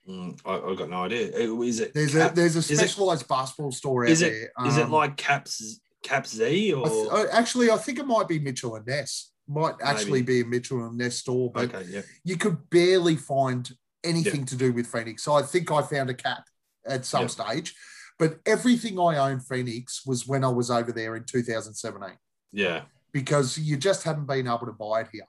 Mm, 0.09 0.39
I, 0.45 0.59
I've 0.71 0.77
got 0.77 0.91
no 0.91 1.05
idea. 1.05 1.29
Is 1.29 1.81
it? 1.81 1.95
There's 1.95 2.13
Cap- 2.13 2.33
a 2.33 2.35
there's 2.35 2.57
a 2.57 2.59
is 2.61 2.71
it- 2.71 2.77
specialized 2.79 3.27
basketball 3.29 3.73
store 3.73 4.05
out 4.05 4.11
Is 4.11 4.23
it? 4.23 4.51
there. 4.57 4.67
Is 4.69 4.77
it 4.77 4.85
Um, 4.85 4.93
like 4.93 5.17
Caps 5.17 5.81
Cap 6.03 6.27
Z 6.27 6.73
or? 6.75 6.87
I 6.87 7.17
th- 7.23 7.29
actually, 7.33 7.71
I 7.71 7.77
think 7.77 7.99
it 7.99 8.07
might 8.07 8.29
be 8.29 8.39
Mitchell 8.39 8.77
and 8.77 8.87
Ness. 8.87 9.33
Might 9.49 9.75
actually 9.83 10.23
be 10.23 10.41
a 10.41 10.45
Mitchell 10.45 10.85
and 10.85 10.99
Ness 10.99 11.19
store, 11.19 11.51
but 11.53 11.73
okay, 11.75 11.87
yeah. 11.89 12.03
you 12.25 12.37
could 12.37 12.69
barely 12.69 13.15
find 13.17 13.71
anything 14.03 14.45
to 14.47 14.57
do 14.57 14.73
with 14.73 14.87
Phoenix. 14.89 15.23
So 15.23 15.35
I 15.35 15.43
think 15.43 15.71
I 15.71 15.83
found 15.83 16.11
a 16.11 16.15
cap 16.15 16.45
at 16.85 17.05
some 17.05 17.23
Yeah. 17.23 17.27
stage, 17.29 17.75
but 18.19 18.41
everything 18.47 18.99
I 18.99 19.17
own 19.31 19.41
Phoenix 19.41 20.05
was 20.07 20.27
when 20.27 20.45
I 20.45 20.49
was 20.49 20.71
over 20.71 20.93
there 20.93 21.17
in 21.17 21.25
2017 21.25 22.17
Yeah. 22.53 22.83
because 23.13 23.59
you 23.59 23.77
just 23.77 24.05
haven't 24.05 24.27
been 24.27 24.47
able 24.47 24.67
to 24.67 24.73
buy 24.73 25.03
it 25.03 25.09
here. 25.13 25.27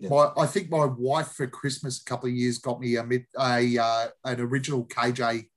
Yeah. 0.00 0.08
My, 0.10 0.32
I 0.36 0.46
think 0.46 0.70
my 0.70 0.84
wife 0.86 1.28
for 1.32 1.46
Christmas 1.46 2.00
a 2.00 2.04
couple 2.04 2.28
of 2.28 2.34
years 2.34 2.58
got 2.58 2.80
me 2.80 2.96
a, 2.96 3.04
a 3.38 3.78
uh, 3.78 4.06
an 4.24 4.40
original 4.40 4.84
KJ 4.86 5.48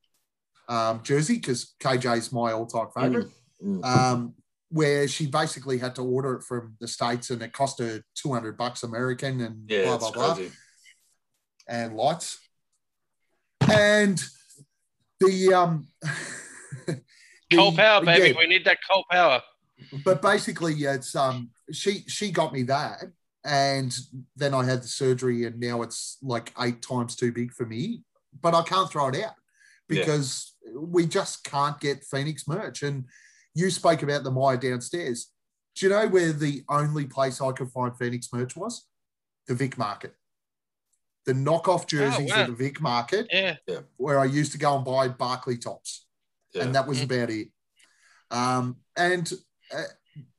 um, 0.70 1.02
jersey 1.04 1.36
because 1.36 1.74
KJ 1.80 2.18
is 2.18 2.32
my 2.32 2.52
all 2.52 2.68
time 2.68 2.88
favorite. 2.96 3.28
Mm. 3.64 3.84
Um, 3.84 4.34
where 4.70 5.08
she 5.08 5.26
basically 5.28 5.78
had 5.80 5.96
to 5.96 6.02
order 6.04 6.36
it 6.36 6.44
from 6.44 6.76
the 6.82 6.88
states 6.88 7.30
and 7.32 7.42
it 7.42 7.54
cost 7.54 7.80
her 7.80 8.04
200 8.16 8.58
bucks 8.58 8.84
American 8.84 9.42
and 9.42 9.64
Yeah. 9.68 9.86
blah 9.86 9.98
blah 9.98 10.12
blah 10.12 10.34
crazy. 10.36 10.52
and 11.68 11.96
lights. 11.96 12.38
And 13.62 14.22
the 15.20 15.54
um 15.54 15.88
Coal 17.54 17.72
power, 17.76 18.04
baby. 18.04 18.30
yeah, 18.30 18.34
We 18.38 18.48
need 18.48 18.66
that 18.66 18.80
coal 18.90 19.06
power. 19.10 19.42
but 20.04 20.22
basically 20.22 20.74
it's 20.74 21.16
um 21.16 21.50
she 21.72 22.04
she 22.08 22.32
got 22.32 22.52
me 22.52 22.64
that 22.64 23.04
and 23.46 23.96
then 24.36 24.54
I 24.54 24.64
had 24.66 24.82
the 24.84 24.88
surgery 24.88 25.46
and 25.46 25.60
now 25.60 25.82
it's 25.84 26.18
like 26.22 26.52
eight 26.60 26.82
times 26.82 27.16
too 27.16 27.32
big 27.32 27.54
for 27.54 27.66
me, 27.66 28.02
but 28.42 28.54
I 28.56 28.64
can't 28.64 28.90
throw 28.90 29.08
it 29.10 29.16
out 29.24 29.36
Yeah. 29.90 30.00
because 30.04 30.56
we 30.76 31.06
just 31.06 31.44
can't 31.46 31.80
get 31.80 32.04
Phoenix 32.04 32.48
merch. 32.48 32.84
And 32.84 33.06
you 33.54 33.70
spoke 33.70 34.04
about 34.04 34.24
the 34.24 34.32
Myer 34.32 34.58
downstairs. 34.58 35.32
Do 35.76 35.86
you 35.86 35.92
know 35.92 36.08
where 36.08 36.34
the 36.34 36.64
only 36.68 37.06
place 37.06 37.40
I 37.40 37.52
could 37.54 37.70
find 37.72 37.96
Phoenix 37.98 38.28
merch 38.34 38.58
was? 38.58 38.86
The 39.48 39.56
Vic 39.56 39.78
Market. 39.78 40.14
The 41.26 41.34
knockoff 41.34 41.86
jerseys 41.88 42.32
wow. 42.32 42.38
at 42.42 42.48
the 42.48 42.54
Vic 42.56 42.82
Market, 42.82 43.28
Yeah. 43.32 43.56
where 43.98 44.20
I 44.20 44.26
used 44.26 44.52
to 44.54 44.58
go 44.58 44.76
and 44.76 44.84
buy 44.84 45.08
Barkley 45.08 45.58
tops 45.58 46.07
Yeah. 46.58 46.64
and 46.64 46.76
that 46.76 46.88
was 46.88 47.02
about 47.02 47.30
it. 47.30 47.50
Um, 48.32 48.78
and 48.96 49.32
uh, 49.74 49.84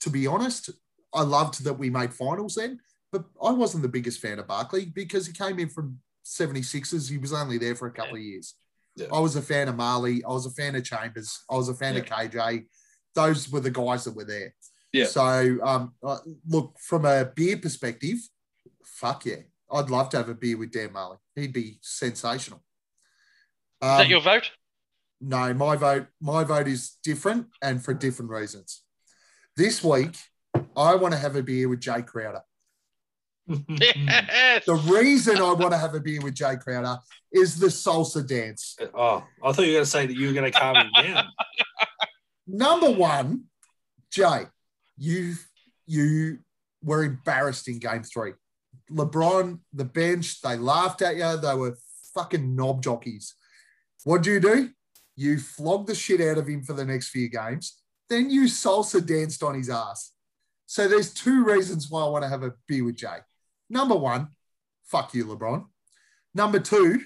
to 0.00 0.10
be 0.10 0.26
honest, 0.26 0.70
I 1.14 1.22
loved 1.22 1.64
that 1.64 1.74
we 1.74 1.88
made 1.90 2.12
finals 2.12 2.54
then, 2.56 2.80
but 3.12 3.24
I 3.42 3.50
wasn't 3.52 3.82
the 3.82 3.88
biggest 3.88 4.20
fan 4.20 4.38
of 4.38 4.46
Barkley 4.46 4.86
because 4.86 5.26
he 5.26 5.32
came 5.32 5.58
in 5.58 5.68
from 5.68 5.98
76ers. 6.24 7.10
He 7.10 7.18
was 7.18 7.32
only 7.32 7.58
there 7.58 7.74
for 7.74 7.86
a 7.88 7.92
couple 7.92 8.16
of 8.16 8.22
years. 8.22 8.54
Yeah. 8.96 9.06
I 9.12 9.20
was 9.20 9.36
a 9.36 9.42
fan 9.42 9.68
of 9.68 9.76
Majerle. 9.76 10.22
I 10.28 10.32
was 10.32 10.44
a 10.46 10.50
fan 10.50 10.74
of 10.74 10.84
Chambers. 10.84 11.38
I 11.50 11.54
was 11.54 11.68
a 11.68 11.74
fan 11.74 11.96
of 11.96 12.04
KJ. 12.04 12.66
Those 13.14 13.48
were 13.50 13.60
the 13.60 13.70
guys 13.70 14.04
that 14.04 14.14
were 14.16 14.24
there. 14.24 14.54
Yeah. 14.92 15.06
So, 15.06 15.58
um, 15.62 15.94
uh, 16.02 16.18
look, 16.46 16.76
from 16.80 17.04
a 17.04 17.24
beer 17.24 17.56
perspective, 17.58 18.18
fuck 18.84 19.24
yeah. 19.26 19.36
I'd 19.70 19.90
love 19.90 20.08
to 20.10 20.16
have 20.16 20.28
a 20.28 20.34
beer 20.34 20.56
with 20.58 20.72
Dan 20.72 20.88
Majerle. 20.90 21.18
He'd 21.36 21.52
be 21.52 21.78
sensational. 21.82 22.62
Is 23.82 23.88
Um, 23.88 23.98
that 23.98 24.08
your 24.08 24.20
vote? 24.20 24.50
No, 25.20 25.52
my 25.54 25.76
vote, 25.76 26.06
my 26.20 26.44
vote 26.44 26.68
is 26.68 26.96
different 27.02 27.48
and 27.60 27.84
for 27.84 27.92
different 27.92 28.30
reasons. 28.30 28.82
This 29.56 29.82
week, 29.82 30.16
I 30.76 30.94
want 30.94 31.12
to 31.12 31.18
have 31.18 31.34
a 31.34 31.42
beer 31.42 31.68
with 31.68 31.80
Jae 31.80 32.06
Crowder. 32.06 32.42
Yes. 33.48 34.64
The 34.66 34.74
reason 34.74 35.38
I 35.38 35.52
want 35.52 35.72
to 35.72 35.78
have 35.78 35.94
a 35.94 36.00
beer 36.00 36.20
with 36.20 36.34
Jae 36.34 36.60
Crowder 36.60 36.98
is 37.32 37.58
the 37.58 37.66
salsa 37.68 38.26
dance. 38.26 38.76
Oh, 38.94 39.24
I 39.42 39.52
thought 39.52 39.62
you 39.62 39.72
were 39.72 39.78
going 39.78 39.84
to 39.84 39.90
say 39.90 40.06
that 40.06 40.16
you 40.16 40.28
were 40.28 40.34
going 40.34 40.52
to 40.52 40.58
calm 40.58 40.76
him 40.76 40.90
down. 41.02 41.24
Number 42.46 42.90
one, 42.90 43.44
Jae, 44.14 44.50
you 44.96 45.34
you 45.86 46.38
were 46.82 47.04
embarrassed 47.04 47.68
in 47.68 47.78
game 47.78 48.02
three. 48.02 48.34
LeBron, 48.90 49.58
the 49.72 49.84
bench, 49.84 50.40
they 50.42 50.56
laughed 50.56 51.02
at 51.02 51.16
you. 51.16 51.36
They 51.38 51.54
were 51.54 51.76
fucking 52.14 52.54
knob 52.54 52.82
jockeys. 52.82 53.34
What'd 54.04 54.26
you 54.26 54.40
do? 54.40 54.70
You 55.18 55.36
flogged 55.40 55.88
the 55.88 55.96
shit 55.96 56.20
out 56.20 56.38
of 56.38 56.46
him 56.46 56.62
for 56.62 56.74
the 56.74 56.84
next 56.84 57.08
few 57.08 57.28
games. 57.28 57.80
Then 58.08 58.30
you 58.30 58.44
salsa 58.44 59.04
danced 59.04 59.42
on 59.42 59.56
his 59.56 59.68
ass. 59.68 60.12
So 60.66 60.86
there's 60.86 61.12
two 61.12 61.44
reasons 61.44 61.90
why 61.90 62.04
I 62.04 62.08
want 62.08 62.22
to 62.22 62.28
have 62.28 62.44
a 62.44 62.52
beer 62.68 62.84
with 62.84 62.94
Jae. 62.98 63.22
Number 63.68 63.96
one, 63.96 64.28
fuck 64.84 65.12
you, 65.14 65.24
LeBron. 65.24 65.64
Number 66.36 66.60
two, 66.60 67.00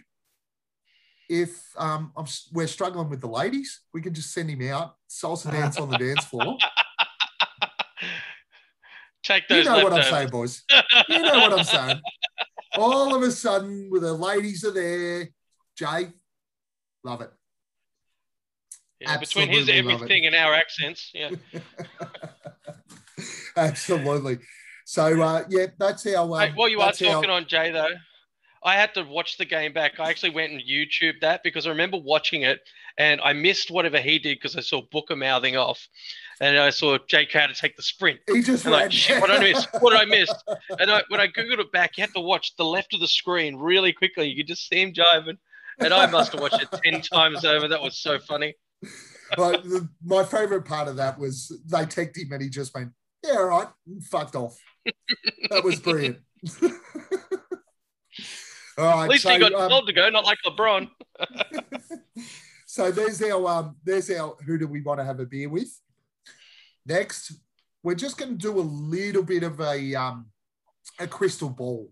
if 1.30 1.58
um, 1.78 2.12
I'm, 2.14 2.26
we're 2.52 2.66
struggling 2.66 3.08
with 3.08 3.22
the 3.22 3.28
ladies, 3.28 3.80
we 3.94 4.02
can 4.02 4.12
just 4.12 4.34
send 4.34 4.50
him 4.50 4.60
out, 4.70 4.96
salsa 5.08 5.50
dance 5.50 5.80
on 5.80 5.88
the 5.88 5.96
dance 5.96 6.26
floor. 6.26 6.58
Take 9.22 9.44
You 9.48 9.64
know 9.64 9.82
what 9.84 9.94
I'm 9.94 10.00
leftovers. 10.00 10.10
saying, 10.10 10.28
boys. 10.28 10.62
You 11.08 11.22
know 11.22 11.38
what 11.38 11.52
I'm 11.58 11.64
saying. 11.64 12.00
All 12.76 13.14
of 13.14 13.22
a 13.22 13.30
sudden, 13.30 13.88
with 13.90 14.02
the 14.02 14.12
ladies 14.12 14.66
are 14.66 14.70
there, 14.72 15.30
Jae, 15.80 16.12
love 17.04 17.22
it. 17.22 17.30
Yeah, 19.03 19.16
between 19.18 19.48
his 19.48 19.68
Absolutely 19.68 19.82
love 19.82 19.90
it. 19.90 19.94
everything 20.05 20.26
and 20.26 20.34
our 20.34 20.55
accents, 20.55 21.11
yeah. 21.14 21.30
Absolutely. 23.57 24.38
So 24.84 25.20
uh, 25.22 25.44
yeah, 25.48 25.66
that's 25.78 26.05
how. 26.12 26.32
Um, 26.34 26.40
Hey, 26.40 26.53
while 26.55 26.68
you 26.68 26.80
are 26.80 26.86
how- 26.86 26.92
talking 26.92 27.30
on 27.30 27.44
Jae, 27.44 27.72
though, 27.72 27.94
I 28.64 28.74
had 28.76 28.94
to 28.94 29.03
watch 29.05 29.38
the 29.38 29.44
game 29.44 29.72
back. 29.72 29.98
I 30.00 30.09
actually 30.11 30.30
went 30.30 30.53
and 30.53 30.61
YouTube 30.61 31.20
that 31.20 31.42
because 31.42 31.66
I 31.66 31.70
remember 31.70 31.98
watching 31.98 32.42
it 32.42 32.61
and 32.98 33.20
I 33.22 33.32
missed 33.32 33.70
whatever 33.70 33.98
he 33.98 34.18
did 34.18 34.36
because 34.38 34.57
I 34.57 34.61
saw 34.61 34.82
Booker 34.90 35.16
mouthing 35.16 35.57
off, 35.57 35.86
and 36.40 36.59
I 36.59 36.70
saw 36.70 36.98
Jae 36.98 37.28
Crowder 37.30 37.55
take 37.55 37.76
the 37.76 37.82
sprint. 37.82 38.20
he 38.32 38.42
just 38.42 38.64
And 38.64 38.72
ran. 38.72 38.82
like, 38.82 38.92
shit, 38.92 39.20
what 39.20 39.28
did 39.30 39.40
I 39.40 39.40
miss? 39.53 39.66
What 39.80 39.90
did 39.92 40.00
I 40.00 40.05
miss? 40.05 40.30
And 40.78 40.90
I, 40.90 41.03
when 41.09 41.20
I 41.20 41.26
googled 41.28 41.59
it 41.61 41.72
back, 41.72 41.96
you 41.96 42.03
had 42.03 42.12
to 42.14 42.20
watch 42.20 42.55
the 42.57 42.64
left 42.64 42.92
of 42.94 43.00
the 43.00 43.09
screen 43.09 43.57
really 43.57 43.92
quickly. 43.92 44.26
You 44.28 44.36
could 44.36 44.48
just 44.48 44.68
see 44.68 44.80
him 44.82 44.92
jiving, 44.92 45.38
and 45.78 45.92
I 45.94 46.07
must 46.07 46.32
have 46.32 46.40
watched 46.40 46.61
it 46.62 46.68
ten 46.84 47.00
times 47.03 47.44
over. 47.44 47.66
That 47.68 47.80
was 47.82 47.98
so 47.98 48.18
funny. 48.18 48.55
But 49.37 49.64
the, 49.64 49.89
my 50.05 50.24
favorite 50.24 50.64
part 50.64 50.89
of 50.89 50.97
that 50.97 51.18
was 51.18 51.61
they 51.66 51.87
teched 51.87 52.16
him 52.16 52.33
and 52.33 52.43
he 52.43 52.49
just 52.49 52.74
went, 52.74 52.91
"Yeah, 53.24 53.39
all 53.39 53.45
right," 53.47 53.68
fucked 54.03 54.37
off. 54.37 54.57
That 55.51 55.64
was 55.64 55.80
brilliant. 55.80 56.18
all 56.62 56.70
right, 58.78 59.05
At 59.05 59.09
least 59.11 59.22
so, 59.22 59.30
he 59.30 59.39
got 59.39 59.55
um, 59.55 59.70
told 59.70 59.87
to 59.87 59.93
go, 59.93 60.09
not 60.11 60.24
like 60.24 60.39
LeBron. 60.45 60.91
so 62.66 62.91
there's 62.91 63.22
our 63.22 63.47
um, 63.47 63.76
there's 63.85 64.11
our 64.11 64.37
who 64.47 64.59
do 64.59 64.66
we 64.66 64.80
want 64.80 65.01
to 65.01 65.05
have 65.05 65.20
a 65.20 65.26
beer 65.26 65.49
with? 65.49 65.70
Next, 66.85 67.33
we're 67.83 67.95
just 67.95 68.18
going 68.18 68.33
to 68.33 68.39
do 68.39 68.59
a 68.59 68.61
little 68.61 69.22
bit 69.22 69.43
of 69.43 69.61
a 69.61 69.95
um, 69.95 70.26
a 70.99 71.07
crystal 71.07 71.51
ball. 71.51 71.91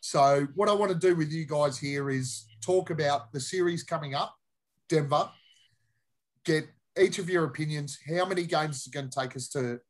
So 0.00 0.48
what 0.54 0.68
I 0.68 0.72
want 0.72 0.90
to 0.92 0.98
do 0.98 1.14
with 1.14 1.30
you 1.30 1.46
guys 1.46 1.78
here 1.78 2.10
is 2.10 2.46
talk 2.60 2.90
about 2.90 3.32
the 3.32 3.40
series 3.40 3.84
coming 3.84 4.14
up, 4.14 4.34
Denver. 4.88 5.30
Get 6.44 6.66
each 7.00 7.18
of 7.18 7.30
your 7.30 7.44
opinions. 7.44 7.98
How 8.06 8.24
many 8.24 8.44
games 8.44 8.80
is 8.80 8.86
it 8.86 8.92
going 8.92 9.08
to 9.08 9.20
take 9.20 9.36
us 9.36 9.48
to 9.48 9.80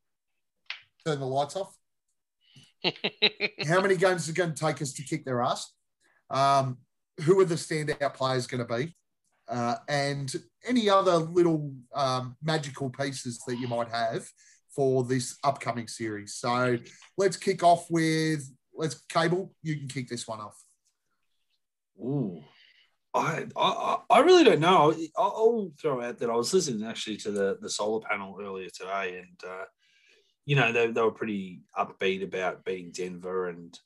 turn 1.05 1.19
the 1.19 1.25
lights 1.25 1.55
off? 1.55 1.75
How 3.67 3.81
many 3.81 3.95
games 3.95 4.23
is 4.23 4.29
it 4.29 4.35
going 4.35 4.53
to 4.53 4.59
take 4.65 4.81
us 4.81 4.93
to 4.93 5.03
kick 5.03 5.25
their 5.25 5.41
ass? 5.41 5.71
Um, 6.29 6.77
who 7.21 7.39
are 7.39 7.45
the 7.45 7.55
standout 7.55 8.13
players 8.13 8.47
going 8.47 8.65
to 8.65 8.73
be? 8.75 8.95
Uh, 9.47 9.75
and 9.89 10.33
any 10.65 10.89
other 10.89 11.17
little 11.17 11.73
um, 11.93 12.35
magical 12.41 12.89
pieces 12.89 13.39
that 13.45 13.57
you 13.57 13.67
might 13.67 13.89
have 13.89 14.25
for 14.73 15.03
this 15.03 15.37
upcoming 15.43 15.87
series. 15.87 16.35
So 16.35 16.77
let's 17.17 17.37
kick 17.37 17.63
off 17.63 17.85
with 17.89 18.49
let's 18.73 18.95
cable. 19.09 19.53
You 19.61 19.77
can 19.77 19.87
kick 19.87 20.09
this 20.09 20.27
one 20.27 20.39
off. 20.39 20.57
Ooh. 21.99 22.41
I, 23.13 23.45
I 23.55 23.97
I 24.09 24.19
really 24.19 24.43
don't 24.43 24.59
know. 24.59 24.93
I'll, 25.17 25.71
throw 25.79 26.01
out 26.01 26.17
that 26.19 26.29
I 26.29 26.35
was 26.35 26.53
listening 26.53 26.87
actually 26.87 27.17
to 27.17 27.31
the 27.31 27.57
the 27.61 27.69
solar 27.69 28.01
panel 28.01 28.37
earlier 28.41 28.69
today, 28.69 29.19
and 29.19 29.49
uh, 29.49 29.65
you 30.45 30.55
know 30.55 30.71
they, 30.71 30.87
they 30.87 31.01
were 31.01 31.11
pretty 31.11 31.61
upbeat 31.77 32.23
about 32.23 32.65
beating 32.65 32.91
Denver, 32.91 33.49
and 33.49 33.77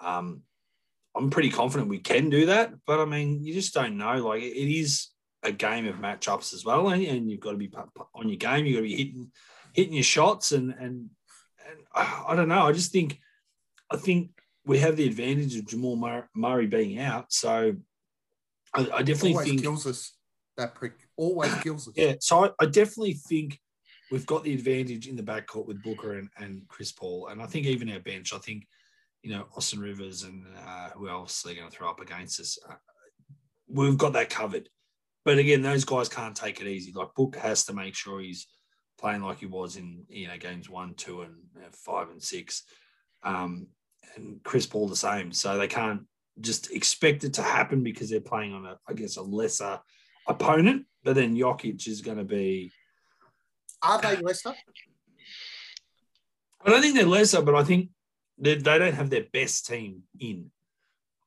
um, 0.00 0.42
I'm 1.14 1.30
pretty 1.30 1.50
confident 1.50 1.90
we 1.90 1.98
can 1.98 2.30
do 2.30 2.46
that. 2.46 2.72
But 2.86 3.00
I 3.00 3.04
mean, 3.04 3.44
you 3.44 3.52
just 3.52 3.74
don't 3.74 3.98
know. 3.98 4.16
Like 4.26 4.42
it 4.42 4.46
is 4.46 5.08
a 5.42 5.52
game 5.52 5.86
of 5.86 5.96
matchups 5.96 6.54
as 6.54 6.64
well, 6.64 6.88
and, 6.88 7.04
and 7.04 7.30
you've 7.30 7.40
got 7.40 7.52
to 7.52 7.58
be 7.58 7.70
on 8.14 8.28
your 8.28 8.38
game. 8.38 8.64
You've 8.64 8.76
got 8.76 8.82
to 8.82 8.88
be 8.88 8.96
hitting 8.96 9.30
hitting 9.74 9.94
your 9.94 10.02
shots, 10.02 10.52
and 10.52 10.70
and 10.70 11.10
and 11.68 11.78
I 11.94 12.34
don't 12.34 12.48
know. 12.48 12.66
I 12.66 12.72
just 12.72 12.92
think 12.92 13.18
I 13.90 13.96
think 13.96 14.30
we 14.64 14.78
have 14.78 14.96
the 14.96 15.06
advantage 15.06 15.56
of 15.56 15.66
Jamal 15.66 16.24
Murray 16.34 16.66
being 16.66 16.98
out, 16.98 17.30
so 17.30 17.74
I, 18.74 18.80
I 18.80 19.02
definitely 19.02 19.32
Always 19.34 19.48
think 19.48 19.62
kills 19.62 19.86
us. 19.86 20.12
That 20.56 20.74
prick 20.74 20.92
always 21.16 21.54
kills 21.62 21.88
us. 21.88 21.94
yeah. 21.96 22.14
So 22.20 22.44
I, 22.44 22.50
I 22.60 22.66
definitely 22.66 23.14
think 23.14 23.58
we've 24.10 24.26
got 24.26 24.44
the 24.44 24.54
advantage 24.54 25.08
in 25.08 25.16
the 25.16 25.22
backcourt 25.22 25.66
with 25.66 25.82
Booker 25.82 26.18
and, 26.18 26.28
and 26.38 26.62
Chris 26.68 26.92
Paul, 26.92 27.28
and 27.28 27.42
I 27.42 27.46
think 27.46 27.66
even 27.66 27.90
our 27.90 28.00
bench. 28.00 28.32
I 28.32 28.38
think 28.38 28.66
you 29.22 29.30
know 29.30 29.46
Austin 29.56 29.80
Rivers 29.80 30.22
and 30.22 30.46
uh, 30.66 30.90
who 30.90 31.08
else 31.08 31.42
they're 31.42 31.54
going 31.54 31.70
to 31.70 31.76
throw 31.76 31.90
up 31.90 32.00
against 32.00 32.40
us. 32.40 32.58
Uh, 32.68 32.74
we've 33.68 33.98
got 33.98 34.12
that 34.14 34.30
covered. 34.30 34.68
But 35.24 35.38
again, 35.38 35.62
those 35.62 35.84
guys 35.84 36.08
can't 36.08 36.36
take 36.36 36.60
it 36.60 36.66
easy. 36.66 36.92
Like 36.92 37.14
Book 37.16 37.36
has 37.36 37.64
to 37.66 37.72
make 37.72 37.94
sure 37.94 38.20
he's 38.20 38.46
playing 38.98 39.22
like 39.22 39.38
he 39.38 39.46
was 39.46 39.76
in 39.76 40.04
you 40.08 40.28
know 40.28 40.36
games 40.36 40.68
one, 40.68 40.94
two, 40.94 41.22
and 41.22 41.34
uh, 41.56 41.70
five 41.72 42.10
and 42.10 42.22
six. 42.22 42.64
Um, 43.22 43.68
and 44.16 44.42
Chris 44.44 44.66
Paul 44.66 44.88
the 44.88 44.96
same. 44.96 45.32
So 45.32 45.58
they 45.58 45.66
can't 45.66 46.02
just 46.40 46.72
expect 46.72 47.24
it 47.24 47.34
to 47.34 47.42
happen 47.42 47.82
because 47.82 48.10
they're 48.10 48.20
playing 48.20 48.52
on 48.52 48.66
a, 48.66 48.78
I 48.88 48.92
guess, 48.92 49.16
a 49.16 49.22
lesser 49.22 49.80
opponent. 50.26 50.86
But 51.02 51.14
then 51.14 51.36
Jokic 51.36 51.86
is 51.86 52.00
going 52.00 52.18
to 52.18 52.24
be. 52.24 52.72
Are 53.82 54.00
they 54.00 54.16
lesser? 54.16 54.54
I 56.64 56.70
don't 56.70 56.80
think 56.80 56.94
they're 56.94 57.06
lesser, 57.06 57.42
but 57.42 57.54
I 57.54 57.62
think 57.62 57.90
they, 58.38 58.54
they 58.54 58.78
don't 58.78 58.94
have 58.94 59.10
their 59.10 59.26
best 59.32 59.66
team 59.66 60.02
in. 60.18 60.50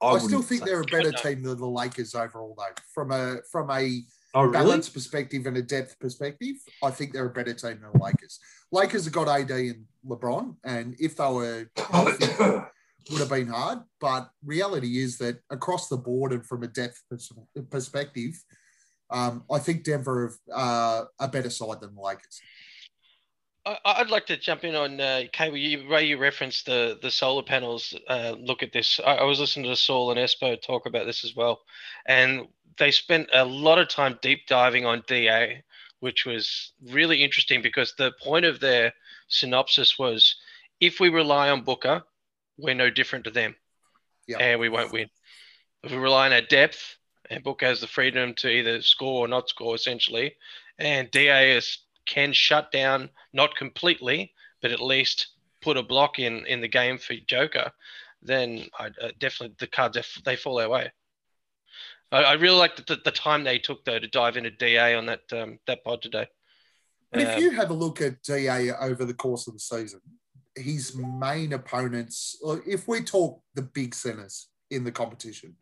I, 0.01 0.09
I 0.09 0.19
still 0.19 0.41
think 0.41 0.63
they're 0.63 0.81
a 0.81 0.85
better 0.85 1.11
team 1.11 1.43
than 1.43 1.57
the 1.57 1.67
Lakers 1.67 2.13
overall, 2.13 2.55
though. 2.57 2.73
From 2.93 3.11
a 3.11 3.37
from 3.51 3.69
a 3.71 4.01
oh, 4.35 4.41
really? 4.41 4.53
balance 4.53 4.89
perspective 4.89 5.45
and 5.45 5.57
a 5.57 5.61
depth 5.61 5.99
perspective, 5.99 6.55
I 6.83 6.91
think 6.91 7.13
they're 7.13 7.25
a 7.25 7.33
better 7.33 7.53
team 7.53 7.79
than 7.81 7.91
the 7.93 8.03
Lakers. 8.03 8.39
Lakers 8.71 9.05
have 9.05 9.13
got 9.13 9.27
AD 9.27 9.49
and 9.49 9.85
LeBron, 10.05 10.55
and 10.63 10.95
if 10.99 11.15
they 11.15 11.31
were 11.31 11.69
healthy, 11.77 12.63
would 13.09 13.19
have 13.19 13.29
been 13.29 13.47
hard. 13.47 13.79
But 13.99 14.29
reality 14.43 14.99
is 14.99 15.17
that 15.19 15.39
across 15.49 15.87
the 15.87 15.97
board 15.97 16.33
and 16.33 16.45
from 16.45 16.63
a 16.63 16.67
depth 16.67 17.03
perspective, 17.69 18.43
um, 19.09 19.43
I 19.51 19.59
think 19.59 19.83
Denver 19.83 20.27
have 20.27 20.37
uh, 20.53 21.05
a 21.19 21.27
better 21.27 21.49
side 21.49 21.81
than 21.81 21.95
the 21.95 22.01
Lakers. 22.01 22.41
I'd 23.85 24.09
like 24.09 24.25
to 24.27 24.37
jump 24.37 24.63
in 24.63 24.75
on 24.75 25.01
uh, 25.01 25.23
Cable. 25.33 25.57
You, 25.57 25.89
Ray, 25.89 26.05
you 26.05 26.17
referenced 26.17 26.65
the 26.65 26.97
the 27.01 27.11
solar 27.11 27.43
panels. 27.43 27.93
Uh, 28.07 28.35
look 28.39 28.63
at 28.63 28.71
this. 28.71 28.99
I, 29.05 29.15
I, 29.15 29.23
was 29.23 29.39
listening 29.39 29.69
to 29.69 29.75
Saul 29.75 30.11
and 30.11 30.19
Espo 30.19 30.61
talk 30.61 30.85
about 30.85 31.05
this 31.05 31.25
as 31.25 31.35
well, 31.35 31.61
and 32.05 32.47
they 32.77 32.91
spent 32.91 33.29
a 33.33 33.43
lot 33.43 33.79
of 33.79 33.89
time 33.89 34.19
deep 34.21 34.47
diving 34.47 34.85
on 34.85 35.03
DA, 35.07 35.63
which 35.99 36.25
was 36.25 36.71
really 36.91 37.23
interesting 37.23 37.61
because 37.61 37.93
the 37.97 38.13
point 38.21 38.45
of 38.45 38.59
their 38.59 38.93
synopsis 39.27 39.99
was, 39.99 40.35
if 40.79 40.99
we 40.99 41.09
rely 41.09 41.49
on 41.49 41.63
Booker, 41.63 42.03
we're 42.57 42.75
no 42.75 42.89
different 42.89 43.25
to 43.25 43.31
them, 43.31 43.55
yep. 44.27 44.39
and 44.41 44.59
we 44.59 44.69
won't 44.69 44.91
win. 44.91 45.09
If 45.83 45.91
we 45.91 45.97
rely 45.97 46.27
on 46.27 46.33
our 46.33 46.41
depth, 46.41 46.97
and 47.29 47.43
Book 47.43 47.61
has 47.61 47.81
the 47.81 47.87
freedom 47.87 48.33
to 48.35 48.49
either 48.49 48.81
score 48.81 49.25
or 49.25 49.27
not 49.27 49.49
score, 49.49 49.75
essentially, 49.75 50.35
and 50.79 51.11
DAS 51.11 51.79
can 52.05 52.33
shut 52.33 52.71
down, 52.71 53.09
not 53.33 53.55
completely, 53.55 54.33
but 54.61 54.71
at 54.71 54.79
least 54.79 55.27
put 55.61 55.77
a 55.77 55.83
block 55.83 56.19
in 56.19 56.45
in 56.45 56.61
the 56.61 56.67
game 56.67 56.97
for 56.97 57.15
Joker, 57.27 57.71
then 58.21 58.65
I 58.79 58.87
uh, 58.87 59.11
definitely 59.19 59.55
the 59.59 59.67
cards 59.67 59.97
they 60.25 60.35
fall 60.35 60.59
our 60.59 60.69
way. 60.69 60.91
I, 62.11 62.23
I 62.23 62.33
really 62.33 62.57
like 62.57 62.75
the, 62.75 62.97
the, 63.03 63.11
time 63.11 63.43
they 63.43 63.59
took 63.59 63.83
though 63.83 63.99
to 63.99 64.07
dive 64.07 64.37
into 64.37 64.51
DA 64.51 64.95
on 64.95 65.05
that 65.07 65.21
um, 65.33 65.59
that 65.67 65.83
pod 65.83 66.01
today. 66.01 66.27
But 67.11 67.21
um, 67.21 67.27
if 67.27 67.39
you 67.39 67.51
have 67.51 67.69
a 67.69 67.73
look 67.73 68.01
at 68.01 68.23
DA 68.23 68.71
over 68.71 69.05
the 69.05 69.13
course 69.13 69.47
of 69.47 69.53
the 69.53 69.59
season, 69.59 70.01
his 70.57 70.95
main 70.95 71.53
opponents, 71.53 72.37
if 72.65 72.87
we 72.87 73.01
talk 73.01 73.41
the 73.55 73.61
big 73.61 73.93
centers 73.93 74.47
in 74.69 74.83
the 74.83 74.91
competition, 74.91 75.55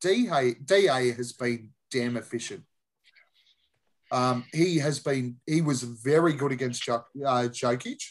DA, 0.00 0.54
DA 0.64 1.12
has 1.12 1.32
been 1.32 1.70
damn 1.90 2.16
efficient. 2.16 2.62
Um, 4.12 4.44
he 4.52 4.78
has 4.78 5.00
been, 5.00 5.36
he 5.46 5.62
was 5.62 5.82
very 5.82 6.34
good 6.34 6.52
against 6.52 6.88
uh, 6.88 7.00
Jokic 7.14 8.02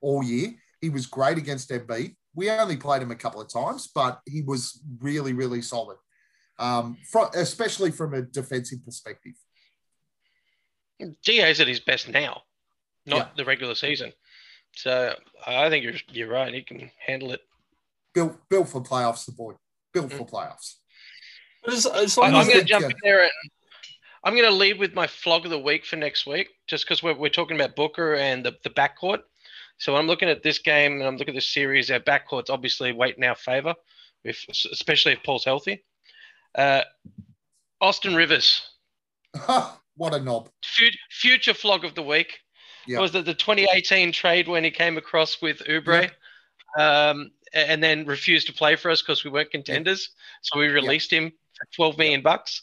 all 0.00 0.24
year. 0.24 0.54
He 0.80 0.88
was 0.88 1.06
great 1.06 1.38
against 1.38 1.70
Embiid. 1.70 2.16
We 2.34 2.50
only 2.50 2.76
played 2.76 3.02
him 3.02 3.10
a 3.10 3.16
couple 3.16 3.40
of 3.40 3.52
times, 3.52 3.88
but 3.94 4.20
he 4.26 4.42
was 4.42 4.80
really, 5.00 5.32
really 5.32 5.62
solid, 5.62 5.98
um, 6.58 6.96
from, 7.10 7.28
especially 7.34 7.90
from 7.90 8.14
a 8.14 8.22
defensive 8.22 8.84
perspective. 8.84 9.34
DA's 11.24 11.60
at 11.60 11.68
his 11.68 11.80
best 11.80 12.08
now, 12.08 12.42
not 13.06 13.16
yeah. 13.16 13.28
the 13.36 13.44
regular 13.44 13.74
season. 13.74 14.12
So 14.76 15.14
I 15.46 15.68
think 15.68 15.84
you're 15.84 15.94
you're 16.10 16.28
right. 16.28 16.52
He 16.52 16.62
can 16.62 16.90
handle 17.04 17.32
it. 17.32 17.40
Built 18.14 18.36
built 18.48 18.68
for 18.68 18.82
playoffs, 18.82 19.26
the 19.26 19.32
boy. 19.32 19.54
Built 19.92 20.12
for 20.12 20.26
playoffs. 20.26 20.74
It's, 21.66 21.86
it's 21.86 22.18
I'm 22.18 22.32
going 22.32 22.58
to 22.58 22.64
jump 22.64 22.84
in 22.84 22.96
there 23.02 23.22
and 23.22 23.30
I'm 24.24 24.34
going 24.34 24.48
to 24.48 24.54
lead 24.54 24.78
with 24.78 24.94
my 24.94 25.06
flog 25.06 25.44
of 25.44 25.50
the 25.50 25.58
week 25.58 25.84
for 25.84 25.96
next 25.96 26.26
week, 26.26 26.48
just 26.66 26.84
because 26.84 27.02
we're, 27.02 27.14
we're 27.14 27.28
talking 27.28 27.56
about 27.56 27.76
Booker 27.76 28.14
and 28.14 28.44
the, 28.44 28.56
the 28.64 28.70
backcourt. 28.70 29.20
So 29.78 29.96
I'm 29.96 30.06
looking 30.06 30.30
at 30.30 30.42
this 30.42 30.58
game 30.58 30.94
and 30.94 31.02
I'm 31.02 31.16
looking 31.16 31.34
at 31.34 31.36
this 31.36 31.52
series. 31.52 31.90
Our 31.90 32.00
backcourt's 32.00 32.48
obviously 32.48 32.92
weight 32.92 33.16
in 33.16 33.24
our 33.24 33.34
favor, 33.34 33.74
if, 34.24 34.44
especially 34.48 35.12
if 35.12 35.22
Paul's 35.22 35.44
healthy. 35.44 35.84
Uh, 36.54 36.82
Austin 37.80 38.14
Rivers. 38.14 38.62
what 39.96 40.14
a 40.14 40.20
knob. 40.20 40.48
Future, 40.64 40.98
future 41.10 41.54
flog 41.54 41.84
of 41.84 41.94
the 41.94 42.02
week. 42.02 42.38
Yep. 42.86 43.00
Was 43.00 43.12
that 43.12 43.24
the 43.24 43.34
2018 43.34 44.12
trade 44.12 44.48
when 44.48 44.64
he 44.64 44.70
came 44.70 44.96
across 44.96 45.40
with 45.40 45.58
Oubre? 45.60 46.02
yep. 46.02 46.12
um, 46.78 47.30
and 47.52 47.82
then 47.82 48.04
refused 48.04 48.48
to 48.48 48.52
play 48.52 48.76
for 48.76 48.90
us 48.90 49.00
because 49.00 49.24
we 49.24 49.30
weren't 49.30 49.50
contenders? 49.50 50.10
So 50.42 50.58
we 50.58 50.66
released 50.66 51.12
him 51.12 51.32
for 51.56 51.66
12 51.76 51.98
million 51.98 52.22
bucks. 52.22 52.62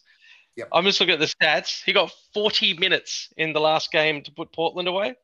Yep. 0.57 0.67
I'm 0.74 0.84
just 0.84 0.99
looking 0.99 1.13
at 1.13 1.19
the 1.19 1.26
stats. 1.26 1.82
He 1.84 1.93
got 1.93 2.11
40 2.34 2.74
minutes 2.78 3.30
in 3.38 3.53
the 3.53 3.61
last 3.61 3.91
game 3.91 4.22
to 4.24 4.32
put 4.32 4.51
Portland 4.51 4.88
away. 4.88 5.15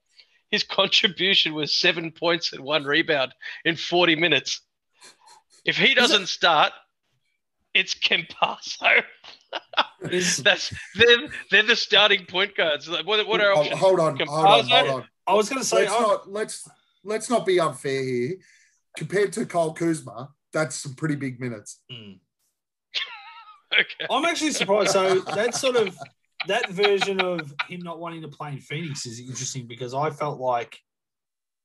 His 0.52 0.64
contribution 0.64 1.54
was 1.54 1.76
seven 1.76 2.12
points 2.12 2.54
and 2.54 2.64
one 2.64 2.86
rebound 2.86 3.36
in 3.66 3.76
40 3.76 4.16
minutes. 4.16 4.62
If 5.66 5.78
he 5.78 5.94
doesn't 5.94 6.24
it- 6.24 6.30
start, 6.30 6.72
it's 7.74 7.94
Campazzo. 9.54 10.38
That's 10.44 10.74
they're, 10.96 11.18
they're 11.52 11.64
the 11.64 11.76
starting 11.76 12.26
point 12.26 12.56
guards. 12.56 12.90
What, 12.90 13.28
what 13.28 13.42
are 13.42 13.54
options? 13.54 13.80
Hold 13.80 14.00
on, 14.00 14.18
hold 14.18 14.30
on, 14.30 14.68
hold 14.68 14.90
on. 14.90 15.06
I 15.26 15.34
was 15.34 15.50
going 15.50 15.62
to 15.62 15.68
say, 15.68 15.82
let's 15.82 15.94
oh. 15.96 16.02
not 16.02 16.32
let's 16.32 16.70
let's 17.04 17.30
not 17.30 17.46
be 17.46 17.60
unfair 17.60 18.04
here. 18.04 18.36
Compared 18.98 19.34
to 19.34 19.46
Kyle 19.46 19.74
Kuzma, 19.74 20.30
that's 20.54 20.76
some 20.76 20.96
pretty 20.96 21.16
big 21.16 21.40
minutes. 21.40 21.82
Mm. 21.92 22.20
okay. 23.74 24.08
I'm 24.10 24.26
actually 24.26 24.52
surprised. 24.52 24.92
So 24.92 25.20
that 25.20 25.54
sort 25.54 25.76
of 25.76 25.96
that 26.48 26.70
version 26.70 27.20
of 27.22 27.54
him 27.68 27.82
not 27.82 28.00
wanting 28.00 28.22
to 28.22 28.28
play 28.28 28.54
in 28.54 28.60
Phoenix 28.60 29.06
is 29.06 29.20
interesting 29.20 29.68
because 29.68 29.94
I 29.94 30.10
felt 30.10 30.40
like 30.40 30.80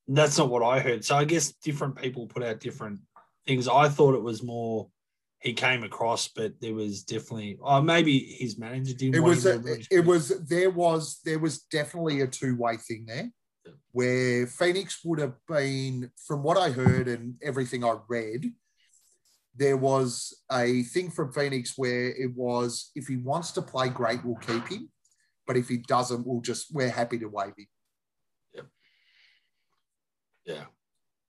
that's 0.08 0.38
not 0.38 0.50
what 0.50 0.62
I 0.62 0.80
heard. 0.80 1.04
So 1.04 1.16
I 1.16 1.24
guess 1.24 1.52
different 1.52 1.96
people 1.96 2.26
put 2.26 2.42
out 2.42 2.60
different 2.60 3.00
things. 3.46 3.68
I 3.68 3.88
thought 3.88 4.14
it 4.14 4.22
was 4.22 4.42
more 4.42 4.88
he 5.42 5.52
came 5.52 5.82
across, 5.82 6.28
but 6.28 6.60
there 6.60 6.74
was 6.74 7.02
definitely 7.02 7.58
oh 7.60 7.82
maybe 7.82 8.18
his 8.18 8.58
manager 8.58 8.94
didn't. 8.94 9.16
It 9.16 9.20
was 9.20 9.44
a, 9.44 9.60
it 9.90 10.04
was 10.04 10.28
there 10.46 10.70
was 10.70 11.20
there 11.24 11.40
was 11.40 11.62
definitely 11.62 12.20
a 12.20 12.28
two 12.28 12.56
way 12.56 12.76
thing 12.76 13.06
there, 13.06 13.28
where 13.90 14.46
Phoenix 14.46 15.00
would 15.04 15.18
have 15.18 15.34
been, 15.48 16.10
from 16.26 16.42
what 16.44 16.56
I 16.56 16.70
heard 16.70 17.08
and 17.08 17.34
everything 17.42 17.84
I 17.84 17.96
read, 18.08 18.52
there 19.56 19.76
was 19.76 20.32
a 20.50 20.82
thing 20.84 21.10
from 21.10 21.32
Phoenix 21.32 21.74
where 21.76 22.10
it 22.10 22.32
was 22.34 22.92
if 22.94 23.08
he 23.08 23.16
wants 23.16 23.50
to 23.52 23.62
play 23.62 23.88
great, 23.88 24.24
we'll 24.24 24.36
keep 24.36 24.68
him. 24.68 24.90
But 25.44 25.56
if 25.56 25.68
he 25.68 25.78
doesn't, 25.78 26.24
we'll 26.24 26.40
just 26.40 26.72
we're 26.72 26.88
happy 26.88 27.18
to 27.18 27.26
waive 27.26 27.54
him. 27.58 27.66
Yep. 28.54 28.66
Yeah. 30.46 30.64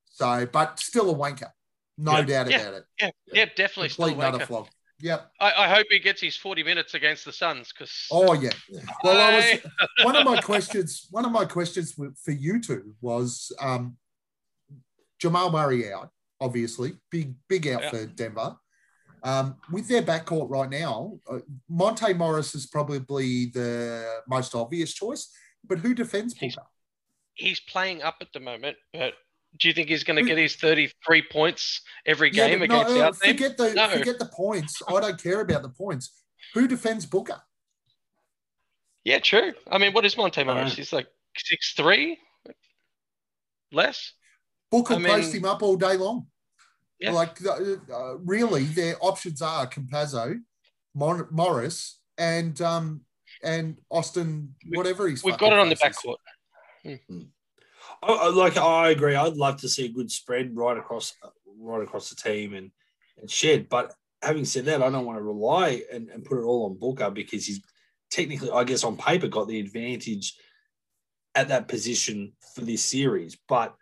So, 0.06 0.46
but 0.46 0.80
still 0.80 1.10
a 1.10 1.16
wanker. 1.16 1.50
No 1.98 2.18
yep. 2.18 2.28
doubt 2.28 2.50
yeah. 2.50 2.62
about 2.62 2.74
it. 2.74 2.84
Yeah, 3.00 3.10
yeah, 3.34 3.46
definitely 3.56 3.90
Complete 3.90 4.14
still 4.14 4.36
a. 4.36 4.46
Flog. 4.46 4.68
Yep. 5.00 5.32
I, 5.40 5.52
I, 5.66 5.68
hope 5.68 5.88
he 5.90 6.00
gets 6.00 6.22
his 6.22 6.38
40 6.38 6.64
minutes 6.64 6.94
against 6.94 7.26
the 7.26 7.34
Suns 7.34 7.74
because 7.74 8.08
Oh 8.10 8.34
yeah. 8.34 8.52
Well, 9.04 9.20
I 9.20 9.36
was 9.36 10.06
one 10.06 10.16
of 10.16 10.24
my 10.24 10.40
questions, 10.42 11.08
one 11.12 11.26
of 11.26 11.32
my 11.32 11.46
questions 11.46 11.94
for 11.94 12.32
you 12.32 12.62
two 12.62 12.96
was 13.02 13.52
um 13.60 13.98
Jamal 15.20 15.52
Murray 15.52 15.92
out 15.92 16.10
obviously. 16.44 16.94
Big, 17.10 17.34
big 17.48 17.68
out 17.68 17.84
yeah. 17.84 17.90
for 17.90 18.06
Denver. 18.06 18.56
Um, 19.24 19.56
with 19.72 19.88
their 19.88 20.02
backcourt 20.02 20.50
right 20.50 20.70
now, 20.70 21.18
uh, 21.32 21.40
Monte 21.70 22.14
Morris 22.14 22.54
is 22.56 22.68
probably 22.68 23.46
the 23.46 24.22
most 24.28 24.54
obvious 24.54 24.94
choice, 24.94 25.30
but 25.66 25.80
who 25.80 25.96
defends 25.96 26.34
He's- 26.38 26.56
He's 27.36 27.60
playing 27.62 28.04
up 28.04 28.18
at 28.22 28.32
the 28.32 28.40
moment, 28.40 28.78
but 28.94 29.14
do 29.60 29.68
you 29.68 29.74
think 29.74 29.90
he's 29.90 30.04
going 30.04 30.18
to 30.18 30.24
get 30.28 30.38
his 30.38 30.56
33 30.56 31.24
points 31.32 31.82
every 32.06 32.30
game 32.32 32.60
but 32.60 32.70
no, 32.70 32.82
against 32.82 32.98
uh, 32.98 33.04
our 33.04 33.12
team? 33.12 33.34
forget 33.34 33.58
the 33.58 33.74
No. 33.74 33.88
forget 33.90 34.20
the 34.20 34.26
points. 34.26 34.82
I 34.88 35.00
don't 35.00 35.22
care 35.22 35.42
about 35.42 35.62
the 35.62 35.70
points. 35.70 36.12
Who 36.54 36.68
defends 36.68 37.06
Booker? 37.06 37.42
Yeah, 39.04 39.20
true. 39.20 39.54
I 39.70 39.78
mean, 39.78 39.94
what 39.94 40.06
is 40.06 40.16
Monte 40.18 40.44
Morris? 40.44 40.72
know. 40.72 40.76
He's 40.76 40.94
like 40.94 41.08
six 41.38 41.74
three, 41.74 42.18
less. 43.72 44.14
Booker 44.72 44.96
I 44.96 44.98
mean- 44.98 45.08
posts 45.08 45.34
him 45.34 45.46
up 45.46 45.62
all 45.62 45.76
day 45.76 45.98
long. 45.98 46.28
Yeah. 47.00 47.12
Like 47.12 47.38
uh, 47.46 47.58
uh, 47.94 48.18
really, 48.20 48.64
their 48.64 48.96
options 49.02 49.42
are 49.42 49.68
Campazzo, 49.68 50.40
Mon- 50.96 51.28
Morris, 51.32 52.00
and 52.18 52.60
um 52.62 53.02
and 53.44 53.78
Austin, 53.90 54.56
whatever 54.70 55.08
he's. 55.10 55.22
We've 55.24 55.38
got 55.38 55.52
it 55.52 55.60
on 55.60 55.68
the 55.68 55.76
fucking 55.76 55.94
face 55.94 56.06
is. 56.06 56.18
backcourt. 56.86 57.20
I, 57.20 57.26
I- 58.08 58.30
like 58.30 58.58
I 58.58 58.90
agree. 58.90 59.16
I'd 59.16 59.38
love 59.38 59.58
to 59.62 59.70
see 59.70 59.86
a 59.86 59.90
good 59.92 60.12
spread 60.12 60.56
right 60.56 60.78
across 60.78 61.14
right 61.60 61.84
across 61.84 62.10
the 62.10 62.16
team 62.16 62.54
and 62.54 62.72
and 63.18 63.30
shed. 63.30 63.70
But 63.70 63.94
having 64.22 64.46
said 64.46 64.66
that, 64.66 64.82
I 64.82 64.90
don't 64.90 65.06
want 65.06 65.18
to 65.18 65.24
rely 65.24 65.84
and, 65.92 66.10
and 66.10 66.24
put 66.26 66.40
it 66.40 66.44
all 66.44 66.66
on 66.66 66.78
Booker 66.80 67.12
because 67.12 67.46
he's 67.46 67.62
technically, 68.10 68.52
I 68.52 68.64
guess, 68.64 68.84
on 68.84 68.98
paper 68.98 69.28
got 69.28 69.48
the 69.48 69.60
advantage 69.60 70.36
at 71.36 71.48
that 71.50 71.68
position 71.68 72.34
for 72.56 72.62
this 72.62 72.84
series. 72.84 73.38
But 73.48 73.76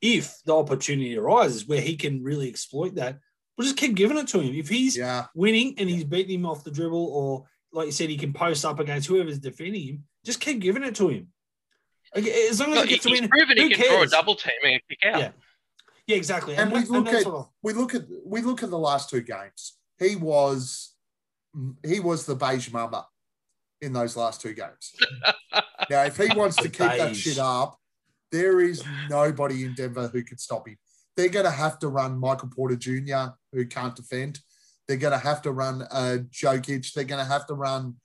if 0.00 0.36
the 0.44 0.54
opportunity 0.54 1.16
arises 1.16 1.66
where 1.66 1.80
he 1.80 1.96
can 1.96 2.22
really 2.22 2.48
exploit 2.48 2.94
that, 2.96 3.18
we'll 3.56 3.66
just 3.66 3.78
keep 3.78 3.94
giving 3.94 4.18
it 4.18 4.28
to 4.28 4.40
him. 4.40 4.54
If 4.54 4.68
he's 4.68 4.96
Yeah, 4.96 5.26
winning 5.34 5.74
and 5.78 5.88
he's 5.88 6.04
beating 6.04 6.40
him 6.40 6.46
off 6.46 6.64
the 6.64 6.70
dribble, 6.70 7.06
or 7.06 7.44
like 7.72 7.86
you 7.86 7.92
said, 7.92 8.10
he 8.10 8.16
can 8.18 8.32
post 8.32 8.64
up 8.64 8.78
against 8.78 9.08
whoever's 9.08 9.38
defending 9.38 9.82
him, 9.88 10.04
just 10.24 10.40
keep 10.40 10.60
giving 10.60 10.84
it 10.84 10.94
to 10.96 11.08
him. 11.08 11.28
Like, 12.16 12.26
As 12.26 12.58
long 12.60 12.70
as 12.70 12.74
No, 12.76 12.82
he 12.82 12.88
he- 12.88 12.94
gets 12.94 13.04
to 13.04 13.10
win, 13.12 13.28
proven 13.28 13.56
who 13.58 13.68
he 13.68 13.74
can 13.74 13.84
throw 13.86 14.02
a 14.02 14.06
double 14.06 14.34
team 14.34 14.52
and 14.64 14.80
kick 14.88 14.98
out. 15.04 15.20
Yeah. 15.20 15.30
Yeah, 16.06 16.16
exactly. 16.16 16.54
And 16.56 16.72
we 16.72 16.80
look 16.84 17.04
that's 17.04 17.26
at- 17.26 17.32
what 17.32 17.48
we 17.62 17.72
look 17.72 17.94
at 17.94 18.02
we 18.24 18.40
look 18.40 18.62
at 18.62 18.70
the 18.70 18.78
last 18.78 19.10
two 19.10 19.20
games. 19.22 19.76
He 19.98 20.16
was 20.16 20.94
he 21.84 22.00
was 22.00 22.26
the 22.26 22.34
beige 22.36 22.70
mama 22.72 23.06
in 23.82 23.92
those 23.92 24.16
last 24.16 24.40
two 24.40 24.54
games. 24.54 24.94
now, 25.90 26.02
if 26.04 26.16
he 26.16 26.28
wants 26.34 26.56
to 26.56 26.64
The 26.64 26.68
keep 26.70 26.78
that 26.98 27.16
shit 27.16 27.38
up, 27.38 27.76
there 28.32 28.60
is 28.60 28.82
nobody 29.10 29.64
in 29.64 29.74
Denver 29.74 30.08
who 30.08 30.22
can 30.22 30.38
stop 30.38 30.66
him. 30.68 30.76
They're 31.16 31.28
going 31.28 31.44
to 31.46 31.50
have 31.50 31.78
to 31.80 31.88
run 31.88 32.18
Michael 32.20 32.50
Porter 32.54 32.76
Jr., 32.76 33.32
who 33.52 33.66
can't 33.66 33.96
defend. 33.96 34.40
They're 34.86 34.98
going 34.98 35.12
to 35.12 35.18
have 35.18 35.40
to 35.42 35.52
run 35.52 35.82
uh, 35.90 36.18
Jokic. 36.30 36.92
They're 36.92 37.04
going 37.04 37.24
to 37.24 37.30
have 37.30 37.46
to 37.46 37.54
run. 37.54 37.96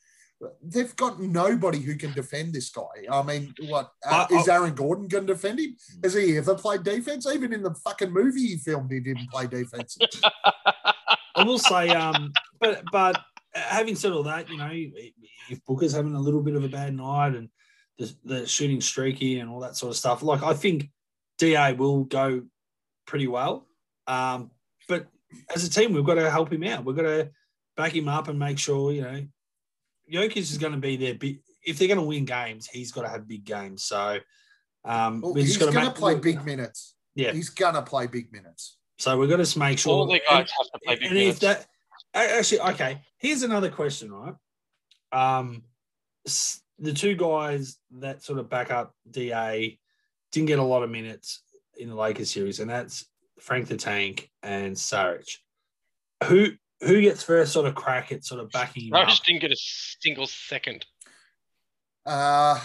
They've 0.64 0.96
got 0.96 1.22
nobody 1.22 1.80
who 1.80 1.96
can 1.96 2.14
defend 2.14 2.54
this 2.54 2.70
guy. 2.70 3.06
I 3.12 3.22
mean, 3.24 3.54
what 3.68 3.92
uh, 4.06 4.28
I- 4.30 4.36
is 4.36 4.48
Aaron 4.48 4.74
Gordon 4.74 5.08
going 5.08 5.28
to 5.28 5.34
defend 5.34 5.60
him? 5.60 5.76
Has 6.04 6.14
he 6.14 6.38
ever 6.38 6.56
played 6.56 6.84
defense? 6.84 7.28
Even 7.28 7.54
in 7.54 7.64
the 7.64 7.74
fucking 7.76 8.12
movie 8.12 8.48
he 8.48 8.58
filmed, 8.58 8.92
he 8.92 9.00
didn't 9.00 9.30
play 9.32 9.48
defense. 9.48 9.98
I 11.36 11.44
will 11.44 11.60
say, 11.60 11.89
um, 11.89 12.32
but 12.60 12.84
but 12.92 13.22
having 13.54 13.96
said 13.96 14.12
all 14.12 14.24
that, 14.24 14.50
you 14.50 14.58
know, 14.58 14.70
if 14.72 15.64
Booker's 15.66 15.94
having 15.94 16.16
a 16.16 16.20
little 16.20 16.42
bit 16.42 16.56
of 16.56 16.64
a 16.64 16.70
bad 16.70 16.96
night 16.96 17.36
and 17.36 17.50
the, 17.98 18.14
the 18.24 18.48
shooting 18.48 18.82
streaky 18.82 19.39
and 19.39 19.50
all 19.50 19.60
that 19.62 19.76
sort 19.76 19.92
of 19.92 19.98
stuff, 19.98 20.24
like 20.24 20.44
I 20.44 20.54
think 20.54 20.89
Da 21.38 21.74
will 21.74 22.04
go 22.04 22.44
pretty 23.06 23.28
well. 23.28 23.68
Um, 24.08 24.52
but 24.88 25.08
as 25.54 25.64
a 25.64 25.70
team, 25.70 25.94
we've 25.94 26.06
got 26.06 26.16
to 26.16 26.30
help 26.30 26.52
him 26.52 26.64
out. 26.64 26.84
We've 26.86 26.96
got 26.96 27.04
to 27.04 27.30
back 27.78 27.96
him 27.96 28.08
up 28.08 28.28
and 28.28 28.38
make 28.38 28.60
sure, 28.60 28.92
you 28.92 29.02
know, 29.02 29.26
Jokic 30.12 30.38
is 30.38 30.57
going 30.57 30.74
to 30.74 30.80
be 30.80 30.97
there. 30.97 31.16
Big, 31.16 31.39
if 31.64 31.78
they're 31.78 31.88
going 31.88 31.99
to 31.99 32.05
win 32.05 32.26
games, 32.26 32.68
he's 32.68 32.91
got 32.91 33.03
to 33.03 33.09
have 33.09 33.28
big 33.28 33.43
games. 33.43 33.84
So 33.84 34.18
um, 34.84 35.22
Well, 35.22 35.34
he's 35.34 35.57
going 35.57 35.74
to 35.74 35.80
to 35.80 35.91
play 35.91 36.16
big 36.16 36.45
minutes. 36.45 36.95
Yeah. 37.16 37.32
He's 37.32 37.49
going 37.49 37.76
to 37.76 37.82
play 37.82 38.07
big 38.07 38.32
minutes. 38.32 38.78
So 38.97 39.18
we've 39.18 39.30
got 39.30 39.43
to 39.43 39.59
make 39.59 39.80
sure. 39.80 39.93
All 39.93 40.05
the 40.07 40.22
guys 40.28 40.49
have 40.57 40.72
to 40.74 40.80
play 40.86 40.95
big 40.95 41.03
and 41.05 41.14
minutes. 41.14 41.38
if 41.38 41.39
that 41.41 41.66
actually 42.14 42.62
okay, 42.62 43.01
here's 43.18 43.43
another 43.43 43.70
question, 43.70 44.12
right? 44.12 44.36
Um, 45.12 45.64
the 46.80 46.93
two 46.93 47.16
guys 47.16 47.78
that 47.99 48.24
sort 48.24 48.39
of 48.39 48.49
back 48.49 48.72
up 48.72 48.93
Da 49.09 49.78
didn't 50.32 50.47
get 50.47 50.59
a 50.59 50.64
lot 50.64 50.84
of 50.84 50.89
minutes 50.89 51.41
in 51.78 51.89
the 51.89 51.95
Lakers 51.95 52.32
series, 52.32 52.59
and 52.59 52.70
that's 52.70 53.05
Frank 53.39 53.68
the 53.68 53.78
Tank 53.78 54.30
and 54.43 54.76
Saric. 54.76 55.38
Who 56.26 56.51
who 56.82 57.02
gets 57.02 57.24
first 57.24 57.54
sort 57.54 57.68
of 57.68 57.76
crack 57.76 58.12
at 58.12 58.26
sort 58.26 58.40
of 58.42 58.50
backing 58.52 58.88
him 58.88 58.94
I 58.96 59.04
up? 59.04 59.10
just 59.10 59.26
didn't 59.26 59.42
get 59.42 59.52
a 59.52 59.58
single 60.00 60.28
second. 60.28 60.86
Uh, 62.06 62.60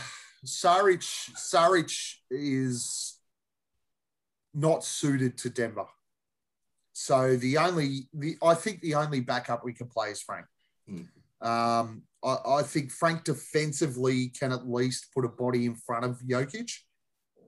Saric, 0.44 1.02
Saric 1.36 1.92
is 2.30 3.18
not 4.54 4.84
suited 4.84 5.36
to 5.38 5.50
Denver. 5.50 5.86
So 6.92 7.36
the 7.36 7.58
only, 7.58 8.08
the 8.14 8.36
I 8.42 8.54
think 8.54 8.80
the 8.80 8.94
only 8.94 9.20
backup 9.20 9.64
we 9.64 9.74
can 9.74 9.88
play 9.88 10.10
is 10.10 10.22
Frank. 10.22 10.46
Hmm. 10.88 11.02
Um, 11.46 12.02
I, 12.24 12.36
I 12.46 12.62
think 12.62 12.90
Frank 12.90 13.24
defensively 13.24 14.28
can 14.28 14.52
at 14.52 14.66
least 14.66 15.12
put 15.14 15.26
a 15.26 15.28
body 15.28 15.66
in 15.66 15.74
front 15.74 16.04
of 16.06 16.20
Jokic. 16.26 16.70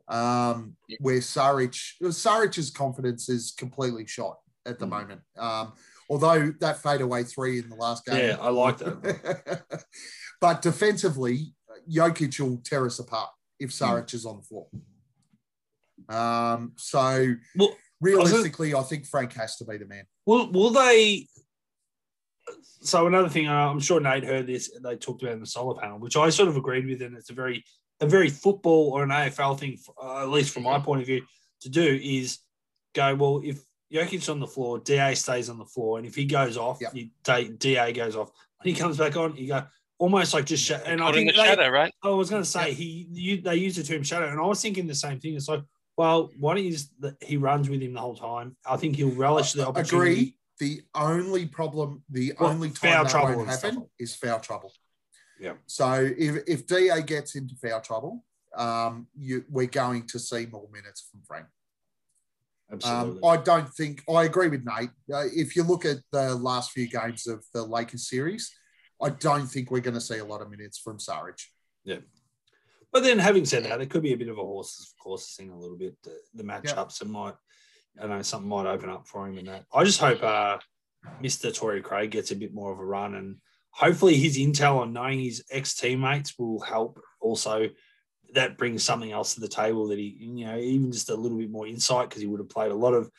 Um, 0.06 0.74
where 1.00 1.18
Saric, 1.18 1.78
Saric's 2.02 2.70
confidence 2.70 3.28
is 3.28 3.52
completely 3.56 4.06
shot 4.06 4.38
at 4.66 4.78
the 4.78 4.86
Hmm. 4.86 4.90
moment. 4.90 5.20
Um, 5.36 5.72
although 6.08 6.52
that 6.60 6.82
fadeaway 6.82 7.24
three 7.24 7.58
in 7.58 7.68
the 7.68 7.76
last 7.76 8.04
game, 8.04 8.28
Yeah, 8.28 8.36
I 8.40 8.50
like 8.50 8.78
that. 8.78 9.84
but 10.40 10.62
defensively, 10.62 11.54
Jokic 11.90 12.38
will 12.40 12.58
tear 12.58 12.86
us 12.86 12.98
apart 12.98 13.30
if 13.58 13.70
Saric 13.70 14.14
is 14.14 14.24
on 14.24 14.38
the 14.38 14.42
floor. 14.42 14.66
Um, 16.08 16.72
so 16.76 17.34
Well, 17.56 17.76
realistically, 18.00 18.74
I 18.74 18.82
think 18.82 19.06
Frank 19.06 19.32
has 19.34 19.56
to 19.56 19.64
be 19.64 19.76
the 19.78 19.86
man. 19.86 20.04
Will 20.26 20.50
will 20.50 20.70
they? 20.70 21.26
So 22.80 23.06
another 23.06 23.28
thing, 23.28 23.48
uh, 23.48 23.70
I'm 23.70 23.80
sure 23.80 24.00
Nate 24.00 24.24
heard 24.24 24.46
this. 24.46 24.70
They 24.82 24.96
talked 24.96 25.22
about 25.22 25.34
in 25.34 25.40
the 25.40 25.46
solar 25.46 25.78
panel, 25.78 25.98
which 25.98 26.16
I 26.16 26.30
sort 26.30 26.48
of 26.48 26.56
agreed 26.56 26.86
with, 26.86 27.02
and 27.02 27.16
it's 27.16 27.30
a 27.30 27.34
very 27.34 27.64
a 28.00 28.06
very 28.06 28.30
football 28.30 28.90
or 28.90 29.02
an 29.02 29.10
AFL 29.10 29.58
thing, 29.58 29.78
uh, 30.00 30.22
at 30.22 30.28
least 30.28 30.54
from 30.54 30.62
my 30.62 30.78
point 30.78 31.00
of 31.00 31.06
view, 31.06 31.22
to 31.62 31.68
do 31.68 31.98
is 32.02 32.38
go 32.94 33.14
well. 33.14 33.40
If 33.44 33.60
Jokic's 33.92 34.28
on 34.28 34.40
the 34.40 34.46
floor, 34.46 34.78
Da 34.78 35.14
stays 35.14 35.48
on 35.48 35.58
the 35.58 35.64
floor, 35.64 35.98
and 35.98 36.06
if 36.06 36.14
he 36.14 36.24
goes 36.24 36.56
off, 36.56 36.78
Yep. 36.80 36.94
you, 36.94 37.08
Da 37.24 37.48
Da 37.58 37.92
goes 37.92 38.16
off. 38.16 38.30
When 38.62 38.74
he 38.74 38.78
comes 38.80 38.98
back 38.98 39.16
on, 39.16 39.36
you 39.36 39.48
go 39.48 39.64
almost 39.98 40.34
like 40.34 40.44
just 40.46 40.64
sh- 40.64 40.72
and 40.84 41.00
I 41.00 41.06
Caught 41.06 41.08
in 41.08 41.26
think 41.26 41.36
the 41.36 41.42
they, 41.42 41.48
shadow, 41.48 41.68
right? 41.70 41.92
I 42.02 42.10
was 42.10 42.30
going 42.30 42.42
to 42.42 42.48
say 42.48 42.72
he 42.74 43.08
you, 43.12 43.40
they 43.40 43.56
use 43.56 43.76
the 43.76 43.82
term 43.82 44.02
shadow, 44.02 44.28
and 44.28 44.38
I 44.38 44.44
was 44.44 44.60
thinking 44.60 44.86
the 44.86 44.94
same 44.94 45.18
thing. 45.20 45.34
It's 45.34 45.48
like, 45.48 45.62
well, 45.96 46.30
one 46.38 46.58
is 46.58 46.90
that 47.00 47.16
he 47.22 47.36
runs 47.36 47.68
with 47.68 47.80
him 47.80 47.94
the 47.94 48.00
whole 48.00 48.14
time. 48.16 48.56
I 48.66 48.76
think 48.76 48.96
he'll 48.96 49.10
relish 49.14 49.52
the 49.52 49.66
opportunity. 49.66 50.12
Agree. 50.12 50.34
The 50.60 50.82
only 50.94 51.46
problem, 51.46 52.02
the 52.10 52.32
Well, 52.38 52.50
only 52.50 52.70
foul 52.70 52.92
time 52.92 53.04
that 53.04 53.10
trouble 53.10 53.36
won't 53.36 53.48
and 53.48 53.58
stuff. 53.58 53.70
happen 53.74 53.88
is 53.98 54.14
foul 54.16 54.40
trouble. 54.40 54.72
Yeah. 55.40 55.54
So 55.66 55.92
if 56.18 56.42
if 56.48 56.66
Da 56.66 57.00
gets 57.00 57.36
into 57.36 57.54
foul 57.56 57.80
trouble, 57.80 58.24
um, 58.56 59.06
you, 59.16 59.44
we're 59.48 59.66
going 59.68 60.06
to 60.08 60.18
see 60.18 60.46
more 60.46 60.68
minutes 60.72 61.08
from 61.10 61.20
Frank. 61.22 61.46
Um, 62.70 62.76
Absolutely. 62.76 63.28
I 63.28 63.36
don't 63.38 63.68
think 63.74 64.02
I 64.08 64.24
agree 64.24 64.48
with 64.48 64.64
Nate. 64.64 64.90
Uh, 65.12 65.24
if 65.34 65.56
you 65.56 65.62
look 65.62 65.84
at 65.84 65.98
the 66.12 66.34
last 66.34 66.72
few 66.72 66.86
games 66.88 67.26
of 67.26 67.44
the 67.54 67.64
Lakers 67.64 68.08
series, 68.08 68.54
I 69.00 69.10
don't 69.10 69.46
think 69.46 69.70
we're 69.70 69.80
going 69.80 69.94
to 69.94 70.00
see 70.00 70.18
a 70.18 70.24
lot 70.24 70.42
of 70.42 70.50
minutes 70.50 70.78
from 70.78 70.98
Saric. 70.98 71.40
Yeah. 71.84 71.98
But 72.92 73.02
then, 73.02 73.18
having 73.18 73.44
said 73.44 73.64
that, 73.64 73.80
it 73.80 73.90
could 73.90 74.02
be 74.02 74.12
a 74.12 74.16
bit 74.16 74.28
of 74.28 74.38
a 74.38 74.42
horses 74.42 74.94
for 74.96 75.02
courses 75.02 75.34
thing 75.36 75.50
a 75.50 75.58
little 75.58 75.76
bit. 75.76 75.96
The, 76.02 76.16
the 76.34 76.42
matchups 76.42 77.02
and 77.02 77.10
might, 77.10 77.34
I 78.00 78.06
know 78.06 78.22
something 78.22 78.48
might 78.48 78.66
open 78.66 78.90
up 78.90 79.06
for 79.06 79.26
him 79.26 79.38
in 79.38 79.46
that. 79.46 79.64
I 79.72 79.84
just 79.84 80.00
hope 80.00 80.22
uh, 80.22 80.58
Mr. 81.22 81.54
Torrey 81.54 81.82
Craig 81.82 82.10
gets 82.10 82.30
a 82.30 82.36
bit 82.36 82.54
more 82.54 82.72
of 82.72 82.78
a 82.78 82.84
run, 82.84 83.14
and 83.14 83.36
hopefully 83.70 84.16
his 84.16 84.38
intel 84.38 84.80
on 84.80 84.92
knowing 84.92 85.20
his 85.20 85.44
ex 85.50 85.74
teammates 85.74 86.38
will 86.38 86.60
help. 86.60 87.00
Also, 87.20 87.68
that 88.34 88.58
brings 88.58 88.82
something 88.84 89.12
else 89.12 89.34
to 89.34 89.40
the 89.40 89.48
table 89.48 89.88
that 89.88 89.98
he, 89.98 90.16
you 90.20 90.46
know, 90.46 90.56
even 90.58 90.92
just 90.92 91.08
a 91.10 91.14
little 91.14 91.38
bit 91.38 91.50
more 91.50 91.66
insight 91.66 92.08
because 92.08 92.20
he 92.22 92.28
would 92.28 92.40
have 92.40 92.48
played 92.50 92.70
a 92.70 92.74
lot 92.74 92.94
of, 92.94 93.10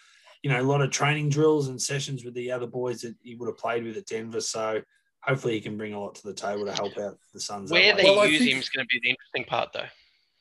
you 0.43 0.49
know, 0.49 0.59
a 0.59 0.63
lot 0.63 0.81
of 0.81 0.91
training 0.91 1.29
drills 1.29 1.67
and 1.67 1.81
sessions 1.81 2.23
with 2.23 2.33
the 2.35 2.51
other 2.51 2.67
boys 2.67 3.01
that 3.01 3.15
he 3.23 3.35
would 3.35 3.47
have 3.47 3.57
played 3.57 3.83
with 3.83 3.97
at 3.97 4.05
Denver. 4.05 4.41
So. 4.41 4.81
Hopefully, 5.21 5.55
he 5.55 5.59
can 5.59 5.75
bring 5.75 5.93
a 5.93 5.99
lot 5.99 6.15
to 6.15 6.23
the 6.25 6.33
table 6.33 6.63
to 6.65 6.71
help 6.71 6.97
out 6.97 7.17
the 7.33 7.41
Suns. 7.41 7.69
Where 7.69 7.93
way. 7.93 8.03
they 8.03 8.09
Well, 8.09 8.25
use 8.25 8.39
think- 8.39 8.51
him 8.53 8.59
is 8.59 8.69
going 8.69 8.85
to 8.85 8.87
be 8.87 9.01
the 9.03 9.09
interesting 9.09 9.43
part, 9.43 9.73
though. 9.73 9.87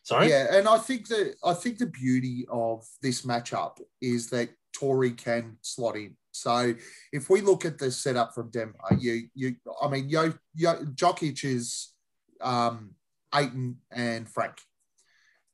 Sorry. 0.05 0.29
Yeah, 0.29 0.57
and 0.57 0.69
I 0.69 0.79
think 0.79 1.09
that 1.09 1.35
I 1.45 1.53
think 1.53 1.79
the 1.79 1.87
beauty 1.89 2.47
of 2.49 2.87
this 3.03 3.23
matchup 3.23 3.81
is 4.01 4.31
that 4.31 4.51
Torrey 4.73 5.11
can 5.11 5.57
slot 5.62 5.97
in. 5.97 6.16
So 6.31 6.75
if 7.12 7.29
we 7.29 7.41
look 7.41 7.64
at 7.64 7.77
the 7.79 7.91
setup 7.91 8.37
from 8.37 8.51
Denver, 8.53 8.79
you 8.97 9.29
you 9.35 9.57
I 9.83 9.89
mean 9.89 10.09
Yo, 10.09 10.33
Yo 10.55 10.75
Jokic 10.95 11.43
is 11.45 11.89
um 12.41 12.95
Ayton 13.35 13.79
and 13.91 14.29
Frank. 14.29 14.55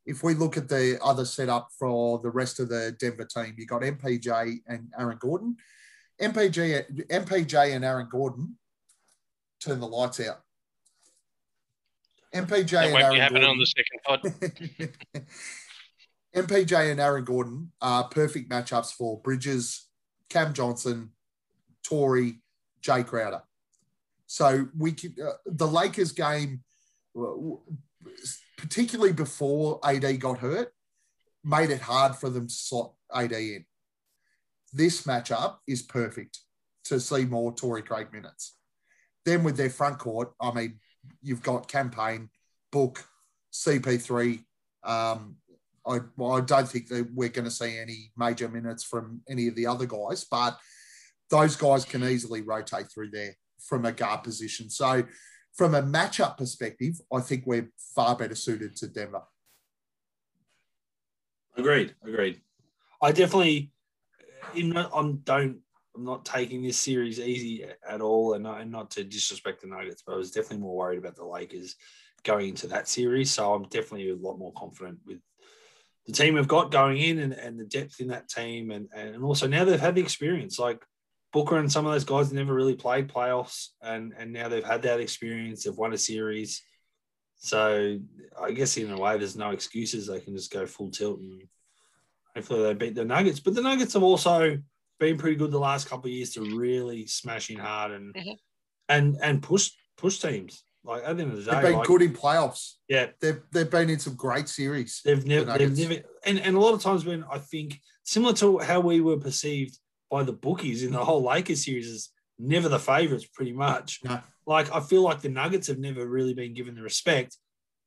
If 0.07 0.23
we 0.23 0.35
look 0.35 0.57
at 0.57 0.69
the 0.69 0.99
other 1.03 1.25
setup 1.25 1.69
for 1.79 2.19
the 2.19 2.31
rest 2.31 2.61
of 2.61 2.69
the 2.69 2.95
Denver 2.99 3.25
team, 3.25 3.55
you've 3.57 3.69
got 3.69 3.83
MPJ 3.83 4.59
and 4.67 4.93
Aaron 4.99 5.19
Gordon. 5.19 5.57
MPG, 6.21 7.07
MPJ 7.09 7.75
and 7.75 7.85
Aaron 7.85 8.09
Gordon 8.11 8.57
turn 9.61 9.81
the 9.81 9.89
lights 9.89 10.21
out. 10.21 10.41
MPJ 12.35 12.71
That 12.71 12.87
and 12.87 12.97
Aaron 12.97 13.33
Gordon. 13.33 13.49
on 13.51 13.59
the 13.59 13.67
second 13.67 14.01
pod. 14.05 15.25
MPJ 16.37 16.91
and 16.91 17.01
Aaron 17.01 17.25
Gordon 17.25 17.73
are 17.81 18.09
perfect 18.09 18.51
matchups 18.51 18.93
for 18.93 19.21
Bridges, 19.21 19.87
Cam 20.29 20.53
Johnson, 20.53 21.11
Torrey, 21.85 22.41
Jae 22.83 23.07
Crowder. 23.07 23.43
So 24.27 24.67
we 24.77 24.93
could, 24.93 25.19
uh, 25.21 25.35
the 25.47 25.67
Lakers 25.67 26.13
game, 26.13 26.63
particularly 28.57 29.13
before 29.13 29.81
AD 29.85 30.21
got 30.21 30.39
hurt, 30.39 30.73
made 31.45 31.71
it 31.71 31.81
hard 31.81 32.17
for 32.17 32.31
them 32.31 32.49
to 32.49 32.55
slot 32.55 32.93
AD 33.15 33.33
in. 33.33 33.65
This 34.73 35.03
matchup 35.03 35.57
is 35.69 35.83
perfect 35.83 36.41
to 36.85 36.99
see 36.99 37.25
more 37.25 37.53
Torrey 37.55 37.83
Craig 37.83 38.09
minutes. 38.13 38.57
Then 39.25 39.45
with 39.45 39.57
their 39.57 39.71
front 39.71 39.99
court, 39.99 40.33
I 40.41 40.53
mean, 40.53 40.81
you've 41.23 41.43
got 41.43 41.69
Cam 41.69 41.91
Payne, 41.91 42.29
book, 42.73 43.05
CP3. 43.53 44.45
Um, 44.83 45.37
I, 45.87 46.01
well, 46.17 46.33
I 46.33 46.41
don't 46.41 46.69
think 46.69 46.89
that 46.89 47.09
we're 47.15 47.29
going 47.29 47.45
to 47.45 47.51
see 47.51 47.79
any 47.79 48.11
major 48.17 48.49
minutes 48.49 48.85
from 48.85 49.21
any 49.29 49.49
of 49.49 49.55
the 49.55 49.67
other 49.67 49.87
guys, 49.87 50.25
but 50.31 50.59
those 51.31 51.57
guys 51.57 51.85
can 51.85 52.03
easily 52.05 52.43
rotate 52.43 52.87
through 52.93 53.11
there 53.11 53.35
from 53.61 53.85
a 53.85 53.93
guard 53.93 54.23
position. 54.23 54.71
So, 54.71 55.05
from 55.55 55.75
a 55.75 55.83
matchup 55.83 56.37
perspective, 56.37 57.01
I 57.13 57.21
think 57.21 57.45
we're 57.47 57.71
far 57.95 58.17
better 58.17 58.35
suited 58.35 58.77
to 58.77 58.89
Denver. 58.89 59.23
Agreed. 61.57 61.95
Agreed. 62.05 62.41
I 63.01 63.13
definitely, 63.13 63.71
in, 64.55 64.77
I'm 64.77 65.19
don't. 65.19 65.59
I'm 65.97 66.05
not 66.05 66.25
taking 66.25 66.61
this 66.61 66.77
series 66.77 67.21
easy 67.21 67.65
at 67.89 68.01
all, 68.01 68.35
and 68.35 68.43
not, 68.43 68.61
and 68.61 68.73
not 68.73 68.91
to 68.93 69.05
disrespect 69.05 69.61
the 69.61 69.69
Nuggets, 69.69 70.03
but 70.05 70.15
I 70.15 70.17
was 70.17 70.33
definitely 70.33 70.59
more 70.59 70.75
worried 70.75 70.99
about 70.99 71.15
the 71.15 71.25
Lakers 71.25 71.77
going 72.25 72.49
into 72.49 72.67
that 72.67 72.89
series. 72.89 73.31
So 73.31 73.55
I'm 73.55 73.69
definitely 73.69 74.11
a 74.11 74.17
lot 74.17 74.37
more 74.37 74.53
confident 74.57 74.99
with 75.07 75.21
the 76.07 76.13
team 76.13 76.35
we've 76.35 76.49
got 76.49 76.73
going 76.73 76.99
in 76.99 77.21
and, 77.21 77.33
and 77.33 77.61
the 77.61 77.65
depth 77.65 78.01
in 78.01 78.09
that 78.09 78.29
team, 78.29 78.73
and 78.73 78.89
and 78.93 79.23
also 79.23 79.47
now 79.47 79.65
they've 79.65 79.79
had 79.79 79.95
the 79.95 80.03
experience. 80.03 80.59
Like 80.59 80.85
Booker 81.35 81.59
and 81.59 81.71
some 81.71 81.85
of 81.85 81.93
those 81.93 82.05
guys 82.05 82.33
never 82.33 82.55
really 82.55 82.77
played 82.77 83.09
playoffs, 83.09 83.71
and 83.83 84.15
and 84.17 84.33
now 84.33 84.49
they've 84.49 84.65
had 84.65 84.83
that 84.83 85.01
experience. 85.01 85.65
They've 85.65 85.77
won 85.77 85.93
a 85.93 85.99
series. 85.99 86.63
So 87.37 87.99
I 88.41 88.53
guess 88.53 88.77
in 88.77 88.91
a 88.93 88.97
way, 88.97 89.19
there's 89.19 89.37
no 89.37 89.51
excuses. 89.51 90.07
They 90.07 90.21
can 90.21 90.35
just 90.37 90.53
go 90.53 90.65
full 90.65 90.91
tilt 90.91 91.19
and 91.19 91.43
hopefully 92.35 92.63
they 92.63 92.75
beat 92.75 92.95
the 92.95 93.05
Nuggets. 93.05 93.41
But 93.41 93.55
the 93.55 93.63
Nuggets 93.63 93.95
have 93.95 94.03
also 94.05 94.59
been 95.01 95.19
pretty 95.19 95.37
good 95.37 95.51
the 95.51 95.59
last 95.59 95.89
couple 95.89 96.07
of 96.07 96.13
years 96.13 96.31
to 96.35 96.57
really 96.57 97.07
smash 97.07 97.51
in 97.51 97.59
hard 97.59 97.91
and 97.91 98.15
Mhm. 98.15 98.39
and 98.89 99.17
and 99.21 99.43
push 99.43 99.73
push 99.97 100.21
teams. 100.21 100.63
Like 100.85 101.03
at 101.05 101.17
the 101.17 101.23
end 101.25 101.33
of 101.33 101.39
the 101.45 101.51
day, 101.51 101.51
They've 101.51 101.63
been 101.71 101.79
like, 101.79 101.87
good 101.89 102.03
in 102.03 102.13
playoffs. 102.13 102.75
yeah, 102.89 103.07
They've, 103.21 103.41
they've 103.53 103.71
been 103.71 103.91
in 103.91 103.99
some 103.99 104.15
great 104.15 104.49
series. 104.49 105.01
they've 105.05 105.25
never 105.27 105.47
the 105.47 105.59
they've 105.59 105.79
never 105.91 106.03
and, 106.25 106.39
and 106.39 106.57
a 106.57 106.61
lot 106.61 106.75
of 106.75 106.81
times 106.83 107.05
when 107.05 107.25
I 107.25 107.39
think 107.39 107.81
similar 108.05 108.35
to 108.35 108.59
how 108.59 108.81
we 108.81 109.01
were 109.01 109.19
perceived 109.19 109.79
by 110.15 110.23
the 110.23 110.33
bookies 110.33 110.85
in 110.85 110.93
the 110.93 111.05
whole 111.05 111.25
Lakers 111.25 111.65
series 111.65 111.89
is 111.89 112.11
never 112.39 112.69
the 112.69 112.79
favorites 112.79 113.27
pretty 113.27 113.53
much. 113.53 113.99
No. 114.05 114.21
Like 114.47 114.73
I 114.73 114.79
feel 114.79 115.03
like 115.03 115.21
the 115.21 115.29
Nuggets 115.29 115.67
have 115.67 115.81
never 115.81 116.07
really 116.07 116.35
been 116.35 116.55
given 116.55 116.77
the 116.77 116.83
respect, 116.83 117.37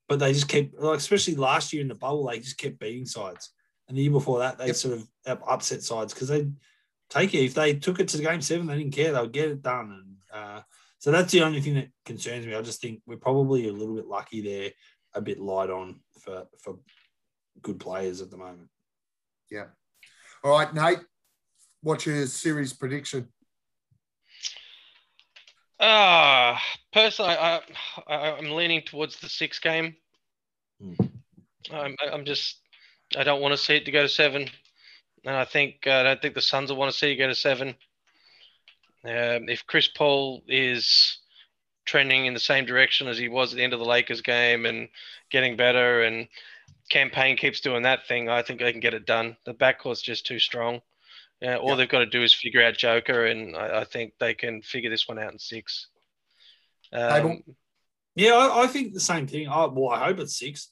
but 0.09 0.19
they 0.19 0.33
just 0.33 0.49
kept 0.49 0.77
like 0.77 0.97
especially 0.97 1.35
last 1.35 1.71
year 1.71 1.81
in 1.81 1.87
the 1.87 1.95
bubble, 1.95 2.27
they 2.27 2.39
just 2.39 2.57
kept 2.57 2.79
beating 2.79 3.05
sides. 3.05 3.53
And 3.87 3.97
the 3.97 4.01
year 4.01 4.11
before 4.11 4.39
that, 4.39 4.57
they 4.57 4.67
Yep. 4.67 4.75
sort 4.75 4.93
of 4.97 5.07
upset 5.47 5.83
sides 5.83 6.13
because 6.13 6.27
they 6.27 6.49
take 7.09 7.33
it. 7.33 7.45
If 7.45 7.53
they 7.53 7.75
took 7.75 8.01
it 8.01 8.09
to 8.09 8.17
game 8.21 8.41
seven, 8.41 8.67
they 8.67 8.77
didn't 8.77 8.93
care. 8.93 9.13
They 9.13 9.21
would 9.21 9.31
get 9.31 9.51
it 9.51 9.61
done. 9.61 9.87
And 9.97 10.17
uh, 10.37 10.61
so 10.99 11.11
that's 11.11 11.31
the 11.31 11.43
only 11.43 11.61
thing 11.61 11.75
that 11.75 11.91
concerns 12.03 12.45
me. 12.45 12.55
I 12.55 12.61
just 12.61 12.81
think 12.81 13.01
we're 13.05 13.15
probably 13.15 13.69
a 13.69 13.71
little 13.79 13.95
bit 13.95 14.07
lucky 14.07 14.41
there, 14.41 14.71
a 15.13 15.21
bit 15.21 15.39
light 15.39 15.69
on 15.69 16.01
for 16.19 16.45
for 16.61 16.79
good 17.61 17.79
players 17.79 18.21
at 18.21 18.31
the 18.31 18.37
moment. 18.37 18.67
Yeah. 19.49 19.67
All 20.43 20.51
right, 20.51 20.73
Nate, 20.73 20.99
what's 21.87 22.05
your 22.05 22.25
series 22.25 22.73
prediction? 22.73 23.29
Ah, 25.79 26.61
personally, 26.91 27.31
I, 27.31 27.61
I 28.07 28.31
I'm 28.31 28.51
leaning 28.51 28.81
towards 28.81 29.17
the 29.19 29.29
six 29.29 29.57
game. 29.59 29.95
Hmm. 30.81 30.93
I'm 31.71 31.95
I'm 32.11 32.25
just 32.25 32.57
I 33.17 33.23
don't 33.23 33.41
want 33.41 33.53
to 33.53 33.57
see 33.57 33.75
it 33.75 33.85
to 33.85 33.91
go 33.91 34.01
to 34.01 34.09
seven, 34.09 34.49
and 35.25 35.35
I 35.35 35.45
think 35.45 35.87
uh, 35.87 35.91
I 35.91 36.03
don't 36.03 36.21
think 36.21 36.35
the 36.35 36.41
Suns 36.41 36.69
will 36.69 36.77
want 36.77 36.91
to 36.91 36.97
see 36.97 37.11
it 37.11 37.15
go 37.15 37.27
to 37.27 37.35
seven. 37.35 37.69
Um, 39.05 39.47
if 39.47 39.65
Chris 39.65 39.87
Paul 39.87 40.43
is 40.47 41.19
trending 41.85 42.25
in 42.25 42.33
the 42.33 42.39
same 42.39 42.65
direction 42.65 43.07
as 43.07 43.17
he 43.17 43.29
was 43.29 43.53
at 43.53 43.57
the 43.57 43.63
end 43.63 43.71
of 43.71 43.79
the 43.79 43.85
Lakers 43.85 44.21
game 44.21 44.65
and 44.65 44.89
getting 45.29 45.55
better, 45.55 46.01
and 46.01 46.27
Cam 46.89 47.09
Payne 47.11 47.37
keeps 47.37 47.61
doing 47.61 47.83
that 47.83 48.07
thing, 48.07 48.27
I 48.27 48.41
think 48.41 48.59
they 48.59 48.73
can 48.73 48.81
get 48.81 48.93
it 48.93 49.05
done. 49.05 49.37
The 49.45 49.53
backcourt's 49.53 50.01
just 50.01 50.25
too 50.25 50.39
strong. 50.39 50.81
Yeah, 51.41 51.57
all 51.57 51.69
Yeah. 51.69 51.75
they've 51.75 51.89
got 51.89 51.99
to 51.99 52.05
do 52.05 52.23
is 52.23 52.33
figure 52.33 52.63
out 52.63 52.77
Joker, 52.77 53.25
and 53.25 53.55
I, 53.55 53.81
I 53.81 53.83
think 53.83 54.13
they 54.19 54.33
can 54.33 54.61
figure 54.61 54.89
this 54.89 55.07
one 55.07 55.19
out 55.19 55.33
in 55.33 55.39
six. 55.39 55.89
Um, 56.91 57.43
Yeah, 58.15 58.33
I, 58.33 58.63
I 58.63 58.67
think 58.67 58.93
the 58.93 58.99
same 58.99 59.27
thing. 59.27 59.47
I, 59.47 59.65
well, 59.65 59.89
I 59.89 60.05
hope 60.05 60.19
it's 60.19 60.37
six. 60.39 60.71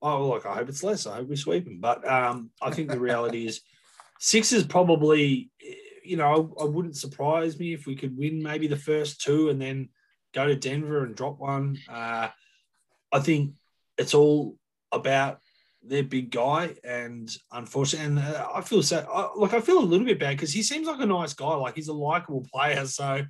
Oh, 0.00 0.28
like 0.28 0.46
I 0.46 0.54
hope 0.54 0.68
it's 0.68 0.84
less. 0.84 1.06
I 1.06 1.16
hope 1.16 1.28
we 1.28 1.36
sweep 1.36 1.64
them. 1.64 1.80
But 1.80 2.06
um, 2.08 2.50
I 2.62 2.70
think 2.70 2.90
the 2.90 3.00
reality 3.00 3.46
is 3.46 3.62
six 4.20 4.52
is 4.52 4.64
probably, 4.64 5.50
you 6.04 6.16
know, 6.16 6.54
I, 6.60 6.62
I 6.62 6.66
wouldn't 6.66 6.96
surprise 6.96 7.58
me 7.58 7.72
if 7.72 7.86
we 7.86 7.96
could 7.96 8.16
win 8.16 8.42
maybe 8.42 8.68
the 8.68 8.76
first 8.76 9.20
two 9.20 9.48
and 9.48 9.60
then 9.60 9.88
go 10.32 10.46
to 10.46 10.54
Denver 10.54 11.04
and 11.04 11.16
drop 11.16 11.38
one. 11.40 11.78
Uh, 11.88 12.28
I 13.12 13.20
think 13.20 13.54
it's 13.98 14.14
all 14.14 14.56
about 14.92 15.40
their 15.86 16.02
big 16.02 16.30
guy, 16.30 16.74
and 16.84 17.30
unfortunately, 17.52 18.06
and 18.06 18.18
uh, 18.18 18.48
I 18.54 18.60
feel 18.62 18.82
so. 18.82 18.98
I, 19.12 19.30
like 19.38 19.52
I 19.54 19.60
feel 19.60 19.78
a 19.78 19.80
little 19.80 20.06
bit 20.06 20.18
bad 20.18 20.36
because 20.36 20.52
he 20.52 20.62
seems 20.62 20.86
like 20.86 21.00
a 21.00 21.06
nice 21.06 21.34
guy. 21.34 21.54
Like 21.54 21.74
he's 21.74 21.88
a 21.88 21.92
likable 21.92 22.46
player. 22.52 22.86
So 22.86 23.22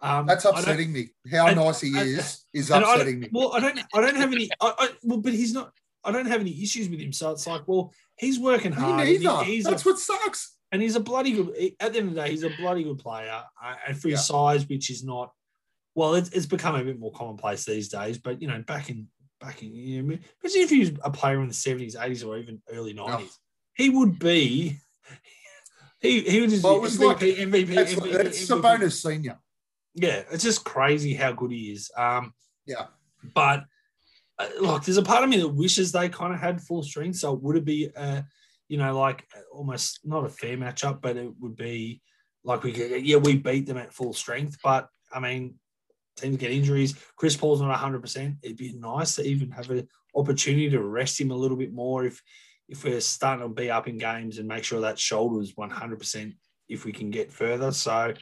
um, 0.00 0.26
That's 0.26 0.44
upsetting 0.44 0.92
me. 0.92 1.10
How 1.30 1.46
and- 1.46 1.56
nice 1.56 1.80
he 1.80 1.90
is 1.90 2.44
is 2.52 2.70
and 2.70 2.84
I 2.84 2.92
upsetting 2.92 3.20
me. 3.20 3.28
Well, 3.32 3.52
I 3.54 3.60
don't. 3.60 3.78
I 3.94 4.00
don't 4.00 4.16
have 4.16 4.32
any. 4.32 4.50
I, 4.60 4.74
I, 4.78 4.88
well, 5.04 5.18
but 5.18 5.32
he's 5.32 5.52
not. 5.52 5.72
I 6.04 6.10
don't 6.10 6.26
have 6.26 6.40
any 6.40 6.60
issues 6.62 6.88
with 6.88 6.98
him. 6.98 7.12
So 7.12 7.30
it's 7.30 7.46
like, 7.46 7.62
well, 7.68 7.92
he's 8.18 8.40
working 8.40 8.72
Me 8.72 8.76
hard. 8.76 9.06
he- 9.06 9.18
neither. 9.18 9.44
he's 9.44 9.64
That's 9.64 9.84
a, 9.86 9.88
what 9.88 9.98
sucks. 10.00 10.56
and 10.72 10.82
he's 10.82 10.96
a 10.96 11.00
bloody 11.00 11.32
good. 11.32 11.50
At 11.78 11.92
the 11.92 12.00
end 12.00 12.08
of 12.08 12.14
the 12.14 12.22
day, 12.22 12.30
he's 12.30 12.42
a 12.42 12.50
bloody 12.58 12.82
good 12.82 12.98
player, 12.98 13.42
uh, 13.64 13.74
and 13.86 13.96
for 13.96 14.08
his 14.08 14.18
Yeah. 14.18 14.22
size, 14.34 14.68
which 14.68 14.90
is 14.90 15.04
not. 15.04 15.32
Well, 15.94 16.14
it's, 16.14 16.30
it's 16.30 16.46
become 16.46 16.74
a 16.74 16.82
bit 16.82 16.98
more 16.98 17.12
commonplace 17.12 17.64
these 17.66 17.88
days. 17.88 18.18
But 18.18 18.40
you 18.42 18.48
know, 18.48 18.62
back 18.66 18.88
in 18.90 19.06
back 19.42 19.62
in, 19.62 19.74
you 19.74 20.02
know, 20.02 20.08
imagine 20.42 20.62
if 20.62 20.70
he 20.70 20.78
was 20.80 20.92
a 21.02 21.10
player 21.10 21.40
in 21.42 21.48
the 21.48 21.54
seventies, 21.54 21.96
eighties, 22.00 22.22
or 22.22 22.38
even 22.38 22.62
early 22.70 22.92
nineties, 22.94 23.38
he 23.74 23.90
would 23.90 24.18
be. 24.18 24.78
He 26.00 26.20
he 26.22 26.40
would 26.40 26.50
just 26.50 26.64
Well, 26.64 26.76
it 26.76 26.78
be 26.78 26.82
was 26.82 26.98
MVP, 26.98 27.06
like- 27.06 27.18
MVP, 27.20 27.76
It's, 27.76 27.94
MVP, 27.94 28.14
it's 28.26 28.38
MVP. 28.50 28.60
Sabonis 28.62 29.02
Senior. 29.02 29.38
Yeah, 29.94 30.22
it's 30.32 30.42
just 30.42 30.64
crazy 30.64 31.14
how 31.14 31.32
good 31.32 31.52
he 31.52 31.72
is. 31.72 31.90
Um, 31.96 32.32
Yeah. 32.66 32.86
but 33.34 33.64
uh, 34.38 34.48
look, 34.60 34.84
there's 34.84 34.96
a 34.96 35.02
part 35.02 35.22
of 35.22 35.28
me 35.30 35.36
that 35.38 35.48
wishes 35.48 35.92
they 35.92 36.08
kind 36.08 36.32
of 36.34 36.40
had 36.40 36.60
full 36.62 36.82
strength, 36.82 37.18
so 37.18 37.34
would 37.34 37.56
it 37.56 37.58
would 37.60 37.64
be, 37.64 37.90
uh, 37.94 38.22
you 38.68 38.78
know, 38.78 38.98
like 38.98 39.24
almost 39.52 40.00
not 40.04 40.24
a 40.24 40.28
fair 40.30 40.56
matchup, 40.56 41.00
but 41.02 41.16
it 41.16 41.30
would 41.40 41.54
be 41.54 42.00
like 42.42 42.62
we 42.64 42.72
could, 42.72 43.06
yeah, 43.06 43.18
we 43.18 43.36
beat 43.36 43.66
them 43.66 43.76
at 43.76 43.92
full 43.94 44.12
strength, 44.14 44.56
but 44.64 44.88
I 45.12 45.20
mean, 45.20 45.54
teams 46.16 46.36
get 46.36 46.50
injuries. 46.50 46.94
Chris 47.16 47.36
Paul's 47.36 47.60
not 47.60 47.68
100. 47.70 48.00
percent 48.00 48.36
It'd 48.42 48.56
be 48.56 48.72
nice 48.74 49.14
to 49.16 49.22
even 49.26 49.50
have 49.50 49.70
an 49.70 49.88
opportunity 50.14 50.68
to 50.70 50.82
rest 50.82 51.20
him 51.20 51.30
a 51.30 51.36
little 51.36 51.56
bit 51.56 51.72
more 51.72 52.04
if 52.04 52.22
if 52.68 52.84
we're 52.84 53.00
starting 53.00 53.46
to 53.46 53.52
be 53.52 53.70
up 53.70 53.88
in 53.88 53.98
games 53.98 54.38
and 54.38 54.48
make 54.48 54.64
sure 54.64 54.80
that 54.80 54.98
shoulder's 54.98 55.56
100 55.56 55.98
percent 55.98 56.34
if 56.68 56.84
we 56.84 56.92
can 56.92 57.10
get 57.10 57.30
further. 57.32 57.72
So. 57.72 58.14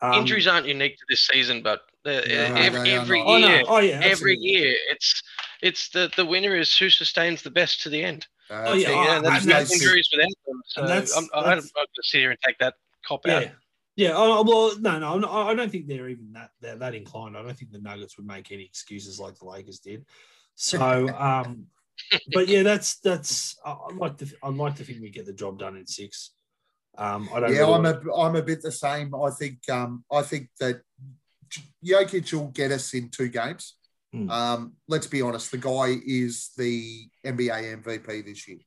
um, 0.00 0.14
injuries 0.14 0.46
aren't 0.46 0.66
unique 0.66 0.96
to 0.96 1.04
this 1.08 1.26
season, 1.26 1.62
but 1.62 1.80
uh, 2.04 2.10
every, 2.26 2.90
every 2.90 3.18
not. 3.20 3.26
Oh, 3.28 3.36
year, 3.36 3.62
no. 3.62 3.64
oh 3.68 3.78
yeah, 3.78 4.00
every 4.02 4.36
year, 4.36 4.74
it's 4.90 5.22
it's 5.62 5.88
the 5.90 6.10
the 6.16 6.26
winner 6.26 6.56
is 6.56 6.76
who 6.76 6.90
sustains 6.90 7.42
the 7.42 7.50
best 7.50 7.82
to 7.82 7.88
the 7.88 8.02
end. 8.02 8.26
Uh, 8.50 8.74
yeah, 8.76 8.88
So, 8.88 8.94
oh, 8.94 9.04
yeah, 9.04 9.20
there's 9.20 9.34
and 9.36 9.46
no 9.46 9.52
that's- 9.52 9.72
injuries 9.72 10.08
without 10.12 10.28
them. 10.46 10.60
So 10.66 10.80
and 10.82 10.90
that's- 10.90 11.16
I'm, 11.16 11.28
I'm 11.32 11.42
not 11.44 11.62
going 11.74 11.86
to 11.94 12.02
sit 12.02 12.18
here 12.18 12.30
and 12.30 12.38
take 12.44 12.58
that 12.58 12.74
cop 13.06 13.26
out. 13.28 13.46
Yeah. 14.02 14.08
Yeah. 14.10 14.14
Oh, 14.16 14.42
well, 14.42 14.78
no, 14.80 14.98
no, 14.98 15.14
I'm 15.14 15.20
not- 15.20 15.50
I 15.50 15.54
don't 15.54 15.70
think 15.70 15.86
they're 15.86 16.08
even 16.08 16.32
that, 16.32 16.50
that 16.60 16.78
that 16.80 16.94
inclined. 16.94 17.36
I 17.36 17.42
don't 17.42 17.56
think 17.56 17.72
the 17.72 17.78
Nuggets 17.80 18.16
would 18.16 18.26
make 18.26 18.50
any 18.52 18.64
excuses 18.64 19.18
like 19.20 19.38
the 19.38 19.46
Lakers 19.46 19.78
did. 19.78 20.04
So, 20.54 21.08
um, 21.18 21.66
but 22.34 22.48
yeah, 22.48 22.62
that's 22.62 22.96
that's. 23.00 23.56
I- 23.64 23.76
I'd 23.88 23.96
like 23.96 24.16
to. 24.18 24.26
I'd 24.42 24.54
like 24.54 24.76
to 24.76 24.84
think 24.84 25.00
we 25.00 25.10
get 25.10 25.26
the 25.26 25.32
job 25.32 25.58
done 25.58 25.76
in 25.76 25.86
six. 25.86 26.32
Um, 26.98 27.28
I 27.34 27.40
don't. 27.40 27.52
yeah, 27.52 27.60
really 27.60 27.74
I'm 27.74 27.82
want- 27.84 28.06
a 28.06 28.12
I'm 28.14 28.36
a 28.36 28.42
bit 28.42 28.62
the 28.62 28.72
same. 28.72 29.14
I 29.14 29.30
think 29.30 29.58
um, 29.70 30.04
I 30.12 30.22
think 30.22 30.48
that 30.60 30.82
Jokic 31.84 32.32
will 32.32 32.48
get 32.48 32.70
us 32.72 32.94
in 32.94 33.08
two 33.08 33.28
games. 33.28 33.76
Hmm. 34.12 34.30
Um, 34.30 34.72
let's 34.88 35.06
be 35.06 35.22
honest, 35.22 35.50
the 35.50 35.58
guy 35.58 35.96
is 36.06 36.50
the 36.56 37.08
NBA 37.24 37.82
MVP 37.82 38.24
this 38.26 38.46
year. 38.46 38.58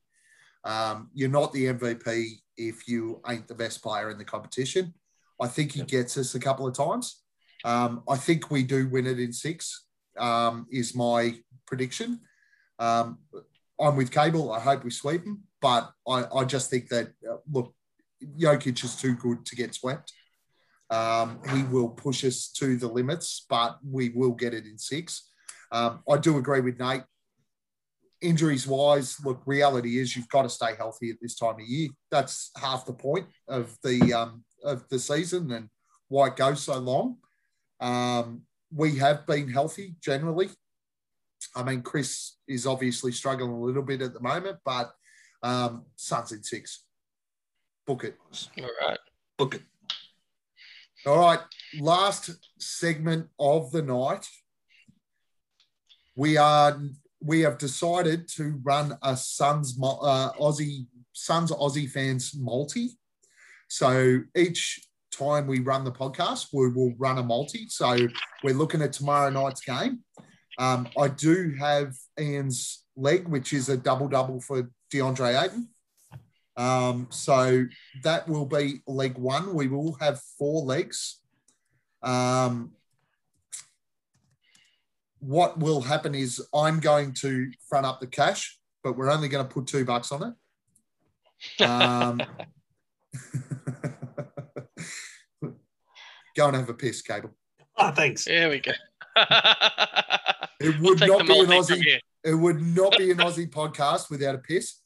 Um, 0.64 1.12
you're 1.14 1.30
not 1.30 1.54
the 1.54 1.66
MVP 1.66 2.40
if 2.58 2.88
you 2.88 3.22
ain't 3.30 3.48
the 3.48 3.54
best 3.54 3.84
player 3.84 4.10
in 4.10 4.18
the 4.18 4.26
competition. 4.26 4.94
I 5.42 5.48
think 5.48 5.74
he 5.74 5.82
gets 5.84 6.18
us 6.18 6.36
a 6.36 6.40
couple 6.40 6.68
of 6.68 6.76
times. 6.76 7.22
Um, 7.64 8.04
I 8.08 8.16
think 8.16 8.52
we 8.52 8.64
do 8.64 8.88
win 8.88 9.08
it 9.08 9.20
in 9.20 9.34
six, 9.34 9.86
um, 10.18 10.68
is 10.72 10.96
my 10.96 11.36
prediction. 11.66 12.20
Um, 12.80 13.20
I'm 13.80 13.96
with 13.96 14.12
Cable. 14.12 14.52
I 14.52 14.60
hope 14.60 14.84
we 14.84 14.92
sweep 14.92 15.26
him, 15.26 15.44
but 15.62 15.92
I, 16.08 16.26
I 16.34 16.46
just 16.46 16.70
think 16.70 16.90
that, 16.90 17.08
uh, 17.30 17.38
look, 17.52 17.74
Jokic 18.38 18.84
is 18.84 18.96
too 18.96 19.16
good 19.16 19.46
to 19.46 19.56
get 19.56 19.74
swept. 19.74 20.14
Um, 20.90 21.40
he 21.52 21.64
will 21.64 21.90
push 21.90 22.24
us 22.24 22.50
to 22.54 22.78
the 22.78 22.88
limits, 22.88 23.46
but 23.50 23.80
we 23.84 24.10
will 24.10 24.32
get 24.32 24.54
it 24.54 24.66
in 24.66 24.78
six. 24.78 25.30
Um, 25.72 26.04
I 26.10 26.18
do 26.18 26.38
agree 26.38 26.62
with 26.62 26.80
Nate. 26.80 27.04
Injuries 28.22 28.66
wise, 28.66 29.18
look, 29.24 29.42
reality 29.46 30.00
is 30.00 30.16
you've 30.16 30.30
got 30.30 30.44
to 30.44 30.50
stay 30.50 30.76
healthy 30.78 31.10
at 31.10 31.18
this 31.22 31.36
time 31.36 31.56
of 31.56 31.68
year. 31.68 31.90
That's 32.12 32.52
half 32.60 32.86
the 32.86 32.94
point 32.94 33.28
of 33.48 33.76
the 33.84 34.14
um, 34.14 34.44
of 34.64 34.88
the 34.90 35.00
season 35.00 35.52
and 35.52 35.70
why 36.08 36.28
it 36.28 36.36
goes 36.36 36.64
so 36.64 36.78
long. 36.80 37.18
Um, 37.80 38.42
we 38.74 38.98
have 38.98 39.26
been 39.28 39.50
healthy 39.50 39.96
generally. 40.02 40.50
I 41.56 41.64
mean, 41.64 41.82
Chris 41.82 42.38
is 42.48 42.66
obviously 42.66 43.12
struggling 43.12 43.52
a 43.52 43.62
little 43.62 43.84
bit 43.84 44.02
at 44.02 44.14
the 44.14 44.22
moment, 44.22 44.58
but 44.66 44.92
um, 45.44 45.86
Suns 45.96 46.32
in 46.32 46.44
six. 46.44 46.84
Book 47.86 48.04
it. 48.04 48.18
All 48.58 48.88
right. 48.88 49.00
Book 49.38 49.56
it. 49.56 49.62
All 51.06 51.20
right. 51.20 51.40
Last 51.80 52.32
segment 52.60 53.28
of 53.40 53.72
the 53.72 53.84
night. 53.84 54.28
We 56.16 56.38
are 56.38 56.82
we 57.26 57.42
have 57.42 57.58
decided 57.58 58.28
to 58.28 58.60
run 58.64 58.98
a 59.02 59.18
Suns 59.18 59.78
uh, 59.82 60.32
Aussie 60.40 60.86
Suns 61.14 61.52
Aussie 61.52 61.90
fans 61.90 62.36
multi. 62.38 62.92
So 63.68 64.20
each 64.36 64.88
time 65.12 65.48
we 65.48 65.60
run 65.60 65.84
the 65.84 65.92
podcast, 65.92 66.48
we 66.54 66.70
will 66.70 66.94
run 66.98 67.18
a 67.18 67.24
multi. 67.24 67.68
So 67.70 67.98
we're 68.44 68.54
looking 68.54 68.82
at 68.82 68.94
tomorrow 68.94 69.30
night's 69.30 69.62
game. 69.62 70.00
Um, 70.60 70.88
I 70.98 71.08
do 71.08 71.54
have 71.60 71.96
Ian's 72.20 72.86
leg, 72.96 73.28
which 73.28 73.54
is 73.54 73.70
a 73.70 73.78
double 73.78 74.08
double 74.08 74.40
for 74.40 74.70
DeAndre 74.94 75.44
Ayton. 75.44 75.70
Um, 76.58 77.08
so 77.10 77.66
that 78.04 78.30
will 78.30 78.46
be 78.46 78.82
leg 78.88 79.18
one. 79.18 79.54
We 79.54 79.68
will 79.68 79.98
have 80.00 80.22
four 80.38 80.62
legs. 80.64 81.22
Um, 82.04 82.72
what 85.26 85.58
will 85.60 85.82
happen 85.82 86.14
is 86.14 86.46
I'm 86.54 86.80
going 86.80 87.14
to 87.14 87.52
front 87.68 87.86
up 87.86 88.00
the 88.00 88.08
cash, 88.08 88.60
but 88.84 88.96
we're 88.98 89.12
only 89.12 89.28
going 89.28 89.46
to 89.46 89.54
put 89.54 89.68
two 89.68 89.84
bucks 89.84 90.12
on 90.12 90.36
it. 91.60 91.64
Um, 91.64 92.22
go 96.36 96.48
and 96.48 96.56
have 96.56 96.70
a 96.70 96.74
piss, 96.74 97.02
Cable. 97.02 97.32
Oh, 97.78 97.92
thanks. 97.92 98.26
There 98.26 98.50
we 98.50 98.60
go. 98.60 98.72
It 100.62 100.80
We'll 100.80 100.92
would 100.92 101.02
not 101.02 101.28
be 101.28 101.40
an 101.40 101.48
Aussie. 101.48 102.00
It 102.24 102.34
would 102.34 102.62
not 102.62 102.98
be 102.98 103.12
an 103.12 103.18
Aussie 103.28 103.50
podcast 103.50 104.10
without 104.10 104.36
a 104.36 104.38
piss. 104.38 104.80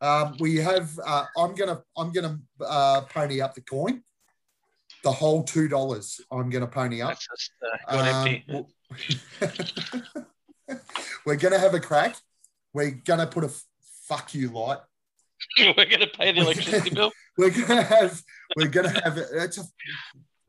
Um, 0.00 0.36
we 0.38 0.56
have. 0.56 0.96
Uh, 1.04 1.24
I'm 1.36 1.56
gonna. 1.56 1.82
I'm 1.96 2.12
gonna 2.12 2.38
uh, 2.64 3.00
pony 3.02 3.40
up 3.40 3.54
the 3.54 3.60
coin. 3.62 4.04
The 5.08 5.12
whole 5.12 5.42
two 5.42 5.68
dollars. 5.68 6.20
I'm 6.30 6.50
gonna 6.50 6.66
pony 6.66 7.00
up. 7.00 7.16
That's 7.16 7.26
just 7.26 7.52
uh. 7.88 8.42
Um, 8.52 8.66
we're 11.24 11.36
gonna 11.36 11.58
have 11.58 11.72
a 11.72 11.80
crack. 11.80 12.16
We're 12.74 12.90
gonna 12.90 13.26
put 13.26 13.44
a 13.44 13.50
fuck 14.06 14.34
you 14.34 14.50
light. 14.50 14.80
We're 15.58 15.86
going 15.86 16.00
to 16.00 16.08
pay 16.08 16.32
the 16.32 16.42
electricity 16.42 16.90
bill. 16.90 17.10
We're 17.38 17.48
gonna 17.48 17.80
have. 17.80 18.20
We're 18.54 18.68
gonna 18.68 19.00
have. 19.02 19.16
It's 19.16 19.56
a 19.56 19.64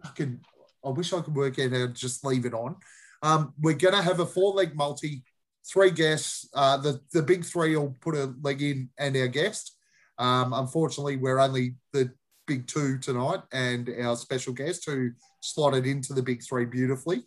fucking. 0.03 0.41
I 0.84 0.89
wish 0.89 1.14
I 1.14 1.22
could 1.22 1.36
work 1.36 1.57
out 1.57 1.72
how 1.72 1.78
to 1.78 1.88
just 1.88 2.26
leave 2.26 2.45
it 2.45 2.53
on. 2.53 2.76
Um, 3.24 3.53
we're 3.62 3.76
gonna 3.76 4.01
have 4.01 4.20
a 4.20 4.26
four 4.26 4.55
leg 4.55 4.76
multi, 4.76 5.24
three 5.66 5.91
guests. 5.91 6.49
Uh, 6.53 6.76
the 6.76 6.99
the 7.14 7.22
big 7.22 7.45
three 7.45 7.78
will 7.78 7.95
put 8.01 8.16
a 8.16 8.34
leg 8.41 8.62
in 8.62 8.89
and 8.97 9.16
our 9.16 9.30
guest. 9.30 9.78
Um, 10.18 10.51
unfortunately, 10.51 11.16
we're 11.16 11.39
only 11.39 11.76
the 11.93 12.12
big 12.49 12.67
two 12.67 12.97
tonight, 12.97 13.41
and 13.53 13.87
our 14.01 14.15
special 14.15 14.53
guest 14.53 14.85
who 14.85 15.11
slotted 15.39 15.85
into 15.85 16.13
the 16.13 16.23
big 16.23 16.43
three 16.43 16.65
beautifully. 16.65 17.21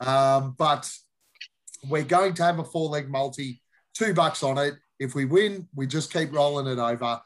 Um, 0.00 0.54
but 0.56 0.90
we're 1.88 2.04
going 2.04 2.34
to 2.34 2.44
have 2.44 2.60
a 2.60 2.64
four 2.64 2.88
leg 2.88 3.10
multi, 3.10 3.60
two 3.94 4.14
bucks 4.14 4.44
on 4.44 4.56
it. 4.56 4.74
If 5.00 5.16
we 5.16 5.24
win, 5.24 5.68
we 5.74 5.88
just 5.88 6.12
keep 6.12 6.32
rolling 6.32 6.68
it 6.68 6.78
over. 6.78 7.20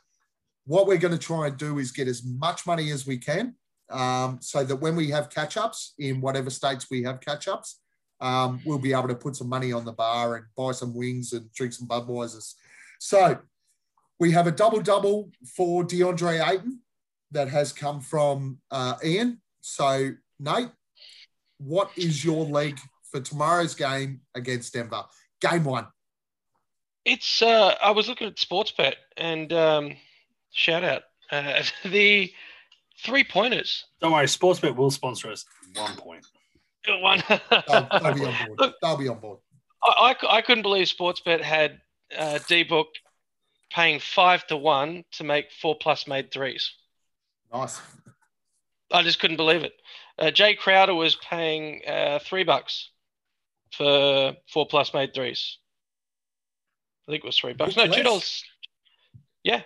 What 0.64 0.86
we're 0.86 0.96
going 0.96 1.12
to 1.12 1.18
try 1.18 1.46
and 1.46 1.56
do 1.56 1.78
is 1.78 1.92
get 1.92 2.08
as 2.08 2.24
much 2.24 2.66
money 2.66 2.90
as 2.90 3.06
we 3.06 3.18
can 3.18 3.54
um, 3.90 4.38
so 4.40 4.64
that 4.64 4.76
when 4.76 4.96
we 4.96 5.10
have 5.10 5.28
catch 5.28 5.58
ups 5.58 5.92
in 5.98 6.22
whatever 6.22 6.48
states 6.48 6.86
we 6.90 7.02
have 7.02 7.20
catch 7.20 7.46
ups, 7.46 7.80
um, 8.20 8.60
we'll 8.64 8.78
be 8.78 8.94
able 8.94 9.08
to 9.08 9.14
put 9.14 9.36
some 9.36 9.50
money 9.50 9.70
on 9.72 9.84
the 9.84 9.92
bar 9.92 10.36
and 10.36 10.46
buy 10.56 10.72
some 10.72 10.94
wings 10.94 11.34
and 11.34 11.52
drink 11.52 11.74
some 11.74 11.86
Budweisers. 11.86 12.54
So 12.98 13.38
we 14.18 14.32
have 14.32 14.46
a 14.46 14.50
double 14.50 14.80
double 14.80 15.30
for 15.56 15.84
DeAndre 15.84 16.46
Ayton 16.46 16.80
that 17.32 17.48
has 17.48 17.72
come 17.72 18.00
from 18.00 18.58
uh, 18.70 18.94
Ian. 19.04 19.40
So, 19.60 20.10
Nate, 20.38 20.70
what 21.58 21.90
is 21.96 22.24
your 22.24 22.44
leg 22.44 22.78
for 23.10 23.20
tomorrow's 23.20 23.74
game 23.74 24.20
against 24.34 24.72
Denver? 24.72 25.02
Game 25.40 25.64
one. 25.64 25.86
It's. 27.04 27.42
Uh, 27.42 27.74
I 27.82 27.90
was 27.90 28.08
looking 28.08 28.26
at 28.26 28.36
Sportsbet 28.36 28.94
and 29.16 29.52
um, 29.52 29.96
shout 30.52 30.84
out 30.84 31.02
uh, 31.30 31.62
the 31.84 32.32
three 33.02 33.24
pointers. 33.24 33.84
Don't 34.00 34.12
worry, 34.12 34.26
Sportsbet 34.26 34.76
will 34.76 34.90
sponsor 34.90 35.30
us. 35.30 35.44
One 35.74 35.96
point. 35.96 36.26
One. 36.86 37.22
They'll, 37.28 37.88
they'll 38.02 38.14
be 38.14 38.24
on 38.24 38.34
board. 38.46 38.58
Look, 38.58 38.74
They'll 38.80 38.96
be 38.96 39.08
on 39.08 39.18
board. 39.18 39.38
I, 39.84 40.14
I 40.22 40.36
I 40.36 40.42
couldn't 40.42 40.62
believe 40.62 40.86
Sportsbet 40.86 41.42
had 41.42 41.80
uh, 42.16 42.38
D 42.48 42.62
Book 42.62 42.88
paying 43.70 44.00
five 44.00 44.46
to 44.46 44.56
one 44.56 45.04
to 45.12 45.24
make 45.24 45.52
four 45.52 45.76
plus 45.80 46.06
made 46.06 46.32
threes. 46.32 46.72
Nice. 47.53 47.80
I 48.92 49.03
just 49.03 49.20
couldn't 49.20 49.36
believe 49.36 49.64
it. 49.64 49.72
Uh, 50.18 50.26
Jae 50.26 50.59
Crowder 50.59 50.94
was 50.94 51.16
paying 51.16 51.82
uh, 51.86 52.18
three 52.20 52.44
bucks 52.44 52.90
for 53.72 54.34
four 54.53 54.66
plus 54.66 54.94
made 54.94 55.14
threes. 55.14 55.59
I 57.07 57.12
think 57.12 57.24
it 57.24 57.26
was 57.26 57.38
three 57.38 57.53
bucks. 57.53 57.76
No, 57.76 57.86
two 57.86 58.03
dollars. 58.03 58.44
Yeah. 59.42 59.62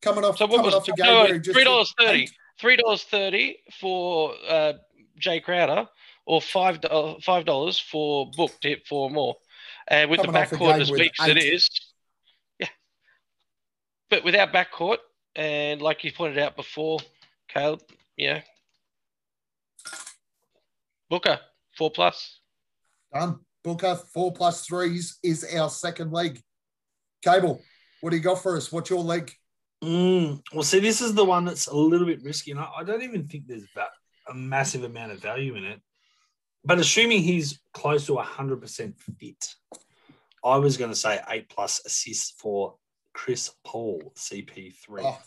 Coming 0.00 0.24
off, 0.24 0.38
So 0.38 0.46
what 0.46 0.64
was 0.64 0.74
off 0.74 0.88
a 0.88 0.92
game 0.92 1.06
no, 1.06 1.22
where 1.24 1.40
three 1.40 1.64
dollars 1.64 1.94
thirty? 1.98 2.28
Three 2.60 2.76
dollars 2.76 3.04
thirty 3.04 3.58
for 3.80 4.34
uh, 4.48 4.74
Jae 5.20 5.42
Crowder, 5.42 5.88
or 6.26 6.40
five 6.40 6.80
five 7.22 7.44
dollars 7.44 7.78
for 7.78 8.30
Book 8.36 8.52
to 8.62 8.68
hit 8.68 8.86
four 8.86 9.10
more. 9.10 9.36
And 9.88 10.10
with 10.10 10.20
Coming 10.20 10.32
the 10.32 10.38
backcourt 10.38 10.80
as 10.80 10.90
weak 10.90 11.12
as 11.20 11.28
it 11.28 11.38
is, 11.38 11.68
yeah. 12.58 12.68
But 14.10 14.24
without 14.24 14.52
backcourt, 14.52 14.98
and 15.36 15.80
like 15.82 16.04
you 16.04 16.12
pointed 16.12 16.38
out 16.38 16.56
before, 16.56 16.98
Caleb, 17.48 17.80
yeah. 18.16 18.42
Booker 21.08 21.40
four 21.76 21.90
plus. 21.90 22.40
Done. 23.12 23.40
Booker, 23.64 23.94
four 24.12 24.32
plus 24.32 24.66
threes 24.66 25.18
is 25.22 25.46
our 25.54 25.70
second 25.70 26.12
leg. 26.12 26.40
Cable, 27.22 27.60
what 28.00 28.10
do 28.10 28.16
you 28.16 28.22
got 28.22 28.42
for 28.42 28.56
us? 28.56 28.72
What's 28.72 28.90
your 28.90 29.02
leg? 29.02 29.32
Mm, 29.82 30.40
well, 30.52 30.62
see, 30.62 30.80
this 30.80 31.00
is 31.00 31.14
the 31.14 31.24
one 31.24 31.44
that's 31.44 31.66
a 31.66 31.74
little 31.74 32.06
bit 32.06 32.22
risky, 32.22 32.50
and 32.52 32.60
I, 32.60 32.68
I 32.78 32.84
don't 32.84 33.02
even 33.02 33.26
think 33.26 33.46
there's 33.46 33.66
va- 33.74 33.88
a 34.28 34.34
massive 34.34 34.84
amount 34.84 35.12
of 35.12 35.20
value 35.20 35.54
in 35.56 35.64
it. 35.64 35.80
But 36.64 36.78
assuming 36.78 37.22
he's 37.22 37.60
close 37.72 38.06
to 38.06 38.12
100% 38.12 38.94
fit, 39.18 39.54
I 40.44 40.56
was 40.58 40.76
going 40.76 40.90
to 40.90 40.96
say 40.96 41.20
eight 41.28 41.48
plus 41.48 41.82
assists 41.84 42.34
for 42.38 42.76
Chris 43.12 43.50
Paul, 43.64 44.12
CP3. 44.16 45.00
Oh, 45.00 45.18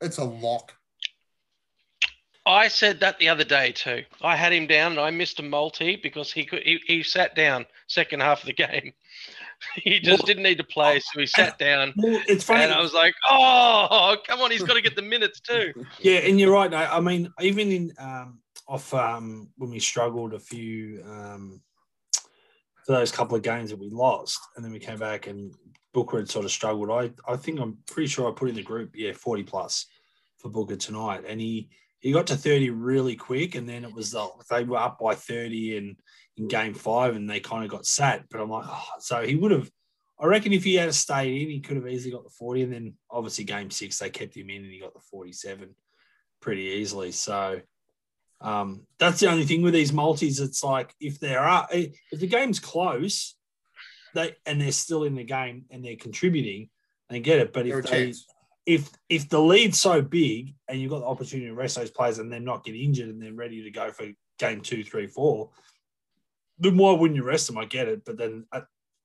it's 0.00 0.18
a 0.18 0.24
lock. 0.24 0.74
I 2.46 2.68
said 2.68 3.00
that 3.00 3.18
the 3.18 3.28
other 3.28 3.44
day 3.44 3.72
too. 3.72 4.02
I 4.22 4.34
had 4.34 4.52
him 4.52 4.66
down 4.66 4.92
and 4.92 5.00
I 5.00 5.10
missed 5.10 5.38
a 5.40 5.42
multi 5.42 5.96
because 5.96 6.32
he 6.32 6.44
could 6.44 6.62
he, 6.62 6.80
he 6.86 7.02
sat 7.02 7.34
down 7.34 7.66
second 7.86 8.20
half 8.20 8.40
of 8.40 8.46
the 8.46 8.54
game. 8.54 8.92
he 9.74 10.00
just 10.00 10.22
Well, 10.22 10.26
didn't 10.26 10.42
need 10.44 10.58
to 10.58 10.64
play, 10.64 11.00
so 11.00 11.20
he 11.20 11.26
sat 11.26 11.58
down. 11.58 11.92
Well, 11.96 12.20
it's 12.26 12.44
funny. 12.44 12.64
And 12.64 12.72
I 12.72 12.80
was 12.80 12.94
like, 12.94 13.14
oh, 13.28 14.16
come 14.26 14.40
on, 14.40 14.50
he's 14.50 14.62
got 14.62 14.74
to 14.74 14.80
get 14.80 14.96
the 14.96 15.02
minutes 15.02 15.40
too. 15.40 15.72
Yeah, 16.00 16.18
and 16.18 16.40
you're 16.40 16.52
right. 16.52 16.72
I, 16.72 16.96
I 16.96 17.00
mean, 17.00 17.30
even 17.40 17.70
in 17.70 17.92
um, 17.98 18.40
off 18.66 18.92
um, 18.94 19.50
when 19.58 19.70
we 19.70 19.78
struggled 19.78 20.32
a 20.32 20.38
few 20.38 21.02
um, 21.04 21.60
for 22.86 22.92
those 22.92 23.12
couple 23.12 23.36
of 23.36 23.42
games 23.42 23.70
that 23.70 23.78
we 23.78 23.90
lost, 23.90 24.38
and 24.56 24.64
then 24.64 24.72
we 24.72 24.78
came 24.78 24.98
back 24.98 25.26
and 25.26 25.54
Booker 25.92 26.18
had 26.18 26.30
sort 26.30 26.44
of 26.44 26.50
struggled. 26.50 26.90
I 26.90 27.10
I 27.30 27.36
think 27.36 27.60
I'm 27.60 27.78
pretty 27.86 28.08
sure 28.08 28.28
I 28.28 28.34
put 28.34 28.48
in 28.48 28.54
the 28.54 28.62
group, 28.62 28.90
yeah, 28.94 29.12
40 29.12 29.42
plus 29.44 29.86
for 30.38 30.48
Booker 30.50 30.76
tonight, 30.76 31.24
and 31.26 31.40
he 31.40 31.68
he 32.00 32.12
got 32.12 32.26
to 32.28 32.36
30 32.36 32.70
really 32.70 33.16
quick, 33.16 33.54
and 33.56 33.68
then 33.68 33.84
it 33.84 33.92
was 33.92 34.12
the, 34.12 34.26
they 34.48 34.64
were 34.64 34.78
up 34.78 34.98
by 34.98 35.14
30 35.14 35.76
in 35.76 35.96
in 36.36 36.48
game 36.48 36.74
five, 36.74 37.16
and 37.16 37.28
they 37.28 37.40
kind 37.40 37.64
of 37.64 37.70
got 37.70 37.86
sat. 37.86 38.24
But 38.30 38.40
I'm 38.40 38.50
like, 38.50 38.64
oh, 38.66 38.86
so 39.00 39.22
he 39.26 39.36
would 39.36 39.50
have. 39.50 39.70
I 40.18 40.26
reckon 40.26 40.52
if 40.52 40.64
he 40.64 40.74
had 40.74 40.94
stayed 40.94 41.42
in, 41.42 41.48
he 41.50 41.60
could 41.60 41.76
have 41.76 41.88
easily 41.88 42.12
got 42.12 42.24
the 42.24 42.30
40. 42.30 42.62
And 42.64 42.72
then 42.74 42.94
obviously 43.10 43.44
game 43.44 43.70
six, 43.70 43.98
they 43.98 44.10
kept 44.10 44.36
him 44.36 44.50
in 44.50 44.64
and 44.64 44.70
he 44.70 44.78
got 44.78 44.92
the 44.92 45.00
47 45.00 45.74
pretty 46.40 46.62
easily. 46.62 47.10
So 47.12 47.60
Um, 48.42 48.86
that's 48.98 49.20
the 49.20 49.30
only 49.30 49.44
thing 49.44 49.62
with 49.62 49.74
these 49.74 49.92
multis. 49.92 50.40
It's 50.40 50.64
like 50.64 50.94
if 51.00 51.20
there 51.20 51.40
are 51.40 51.68
if 51.72 51.94
the 52.12 52.26
game's 52.26 52.60
close, 52.60 53.34
they 54.14 54.36
and 54.46 54.60
they're 54.60 54.72
still 54.72 55.04
in 55.04 55.14
the 55.14 55.24
game 55.24 55.64
and 55.70 55.84
they're 55.84 55.96
contributing, 55.96 56.68
they 57.08 57.20
get 57.20 57.38
it. 57.38 57.52
But 57.52 57.66
if 57.66 57.84
they 57.84 58.06
chance. 58.06 58.26
if 58.66 58.90
if 59.08 59.28
the 59.28 59.40
lead's 59.40 59.78
so 59.78 60.02
big 60.02 60.54
and 60.68 60.80
you've 60.80 60.90
got 60.90 61.00
the 61.00 61.06
opportunity 61.06 61.48
to 61.48 61.54
rest 61.54 61.76
those 61.76 61.90
players 61.90 62.18
and 62.18 62.32
then 62.32 62.44
not 62.44 62.64
get 62.64 62.74
injured 62.74 63.08
and 63.08 63.22
they're 63.22 63.32
ready 63.32 63.62
to 63.62 63.70
go 63.70 63.90
for 63.90 64.06
game 64.38 64.60
two, 64.60 64.82
three, 64.84 65.06
four, 65.06 65.50
then 66.58 66.76
why 66.76 66.92
wouldn't 66.92 67.16
you 67.16 67.24
rest 67.24 67.46
them? 67.46 67.58
I 67.58 67.64
get 67.64 67.88
it, 67.88 68.04
but 68.04 68.16
then 68.16 68.46
that 68.52 68.64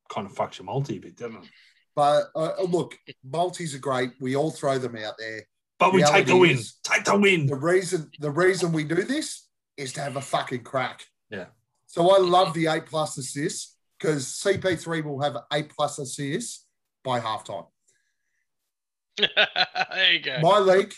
kind 0.10 0.28
of 0.28 0.34
fucks 0.34 0.60
your 0.60 0.66
multi 0.66 0.98
a 0.98 1.00
bit, 1.00 1.18
doesn't 1.18 1.44
it? 1.44 1.50
But 1.96 2.26
uh, 2.36 2.62
look, 2.64 2.98
multis 3.24 3.74
are 3.74 3.80
great. 3.80 4.12
We 4.20 4.36
all 4.36 4.52
throw 4.52 4.78
them 4.78 4.98
out 4.98 5.14
there. 5.18 5.44
But 5.80 5.94
we 5.94 6.04
take 6.04 6.26
the 6.26 6.38
win. 6.38 6.60
Take 6.84 7.06
the 7.06 7.18
win. 7.18 7.46
The 7.48 7.56
reason 7.56 8.10
the 8.20 8.32
reason 8.32 8.72
we 8.72 8.84
do 8.84 9.04
this 9.04 9.48
is 9.78 9.94
to 9.94 10.02
have 10.02 10.16
a 10.16 10.22
fucking 10.22 10.64
crack. 10.64 11.06
Yeah. 11.30 11.46
So 11.88 12.12
I 12.12 12.20
love 12.20 12.54
the 12.54 12.68
eight 12.68 12.86
plus 12.86 13.18
assists 13.18 13.75
because 14.00 14.26
CP3 14.26 15.04
will 15.04 15.22
have 15.22 15.38
A 15.52 15.64
plus 15.64 16.00
assists 16.00 16.66
by 17.04 17.20
halftime. 17.20 17.68
there 19.18 20.14
you 20.14 20.20
go. 20.20 20.40
My 20.42 20.60
league, 20.60 20.94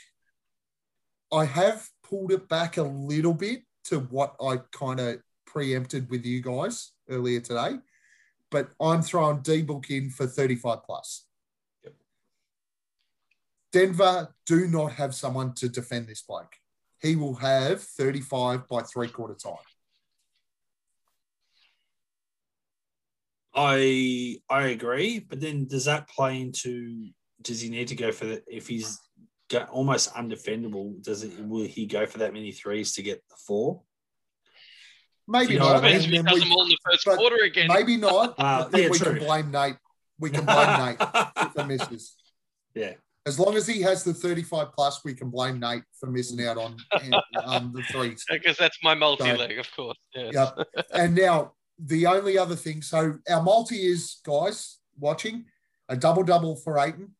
I 1.31 1.45
have 1.45 1.87
pulled 2.03 2.31
it 2.31 2.47
back 2.47 2.77
a 2.77 2.83
little 2.83 3.33
bit 3.33 3.61
to 3.85 3.99
what 3.99 4.35
I 4.41 4.57
kind 4.71 4.99
of 4.99 5.19
preempted 5.45 6.09
with 6.09 6.25
you 6.25 6.41
guys 6.41 6.91
earlier 7.09 7.39
today, 7.39 7.75
but 8.49 8.69
I'm 8.79 9.01
throwing 9.01 9.41
D 9.41 9.61
book 9.61 9.89
in 9.89 10.09
for 10.09 10.25
35 10.25 10.83
plus. 10.83 11.25
Yep. 11.83 11.93
Denver 13.71 14.35
do 14.45 14.67
not 14.67 14.93
have 14.93 15.13
someone 15.13 15.53
to 15.55 15.69
defend 15.69 16.07
this 16.07 16.21
bloke. 16.21 16.55
He 17.01 17.15
will 17.15 17.35
have 17.35 17.81
35 17.81 18.67
by 18.67 18.81
three 18.81 19.07
quarter 19.07 19.35
time. 19.35 19.57
I 23.57 24.37
I 24.49 24.67
agree, 24.67 25.19
but 25.19 25.41
then 25.41 25.65
does 25.67 25.85
that 25.85 26.07
play 26.07 26.39
into 26.41 27.09
does 27.41 27.59
he 27.61 27.69
need 27.69 27.87
to 27.89 27.95
go 27.95 28.11
for 28.11 28.25
the 28.25 28.43
if 28.47 28.67
he's 28.67 28.99
got 29.49 29.69
almost 29.69 30.13
undefendable, 30.13 31.01
does 31.03 31.23
it 31.23 31.31
will 31.39 31.65
he 31.65 31.85
go 31.87 32.05
for 32.05 32.19
that 32.19 32.33
many 32.33 32.51
threes 32.51 32.93
to 32.93 33.01
get 33.01 33.23
the 33.29 33.35
four? 33.47 33.81
Maybe 35.27 35.53
You 35.53 35.59
know 35.59 35.73
not. 35.73 35.83
I 35.83 35.93
mean? 35.93 35.99
Depends 36.01 36.05
if 36.05 36.05
and 36.05 36.11
he 36.13 36.17
then 36.21 36.33
does 36.33 36.45
we- 36.45 36.51
all 36.51 36.63
in 36.63 36.69
the 36.69 36.77
first 36.89 37.05
quarter 37.05 37.43
again. 37.43 37.67
maybe 37.67 37.97
not. 37.97 38.35
Uh, 38.37 38.63
but 38.63 38.71
then 38.71 38.83
yeah, 38.83 38.89
we 38.89 38.97
true. 38.99 39.13
can 39.17 39.25
blame 39.25 39.51
Nate. 39.51 39.75
We 40.19 40.29
can 40.29 40.45
blame 40.45 40.79
Nate 40.99 41.51
for 41.53 41.65
misses. 41.65 42.15
Yeah. 42.75 42.93
As 43.25 43.37
long 43.37 43.55
as 43.57 43.67
he 43.67 43.81
has 43.81 44.05
the 44.05 44.13
35 44.13 44.71
plus, 44.71 45.01
we 45.03 45.13
can 45.13 45.29
blame 45.29 45.59
Nate 45.59 45.83
for 45.99 46.07
missing 46.09 46.45
out 46.45 46.57
on 46.57 46.77
um, 47.43 47.73
the 47.75 47.83
threes. 47.91 48.23
Because 48.31 48.55
that's 48.55 48.77
my 48.83 48.93
multi 48.93 49.25
So- 49.25 49.33
leg, 49.35 49.59
of 49.59 49.69
course. 49.75 49.97
Yes. 50.15 50.33
Yep. 50.33 50.67
And 50.93 51.15
now 51.15 51.53
the 51.79 52.05
only 52.07 52.37
other 52.37 52.55
thing, 52.55 52.81
so 52.81 53.19
our 53.29 53.41
multi 53.43 53.85
is 53.85 54.17
guys 54.25 54.77
watching 54.99 55.45
a 55.89 55.95
double 55.95 56.23
double 56.23 56.55
for 56.55 56.79
Ayton, 56.79 57.15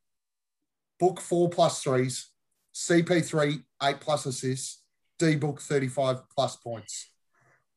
book 0.99 1.21
four 1.21 1.49
plus 1.49 1.81
threes, 1.83 2.29
CP3 2.73 3.63
eight 3.83 3.99
plus 3.99 4.25
assists, 4.25 4.81
D 5.19 5.35
book 5.35 5.61
35 5.61 6.29
plus 6.29 6.55
points. 6.57 7.09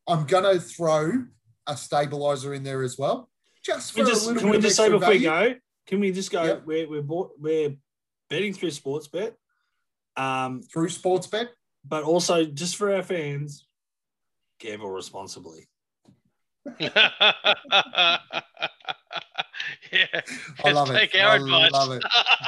I'm 0.09 0.27
gonna 0.27 0.59
throw 0.59 1.27
a 1.67 1.77
stabilizer 1.77 2.55
in 2.55 2.63
there 2.63 2.83
as 2.83 2.99
well. 2.99 3.31
Just 3.63 3.93
for 3.93 3.97
Can 3.97 4.05
we 4.05 4.11
a 4.11 4.15
just, 4.15 4.27
little 4.27 4.41
can 4.43 4.51
we 4.51 4.59
just 4.59 4.77
say 4.77 4.89
before 4.89 5.11
we 5.11 5.19
go? 5.21 5.55
Can 5.87 6.01
we 6.01 6.13
just 6.13 6.31
go? 6.31 6.43
Yep. 6.45 6.63
We're 6.67 6.89
we're 6.89 7.03
bought, 7.03 7.33
we're 7.39 7.77
betting 8.29 8.55
through 8.55 8.71
Sportsbet, 8.71 9.33
um, 10.17 10.63
through 10.63 10.89
Sportsbet. 10.89 11.49
but 11.85 12.05
also 12.05 12.45
just 12.45 12.77
for 12.77 12.95
our 12.95 13.03
fans, 13.03 13.67
gamble 14.59 14.91
responsibly. 14.91 15.69
yeah. 16.81 16.99
I 20.65 20.73
love 20.73 20.89
take 20.91 21.15
it. 21.15 21.21
our 21.21 21.33
I 21.33 21.37
advice. 21.37 21.73
love 21.73 21.93
it. 21.93 22.03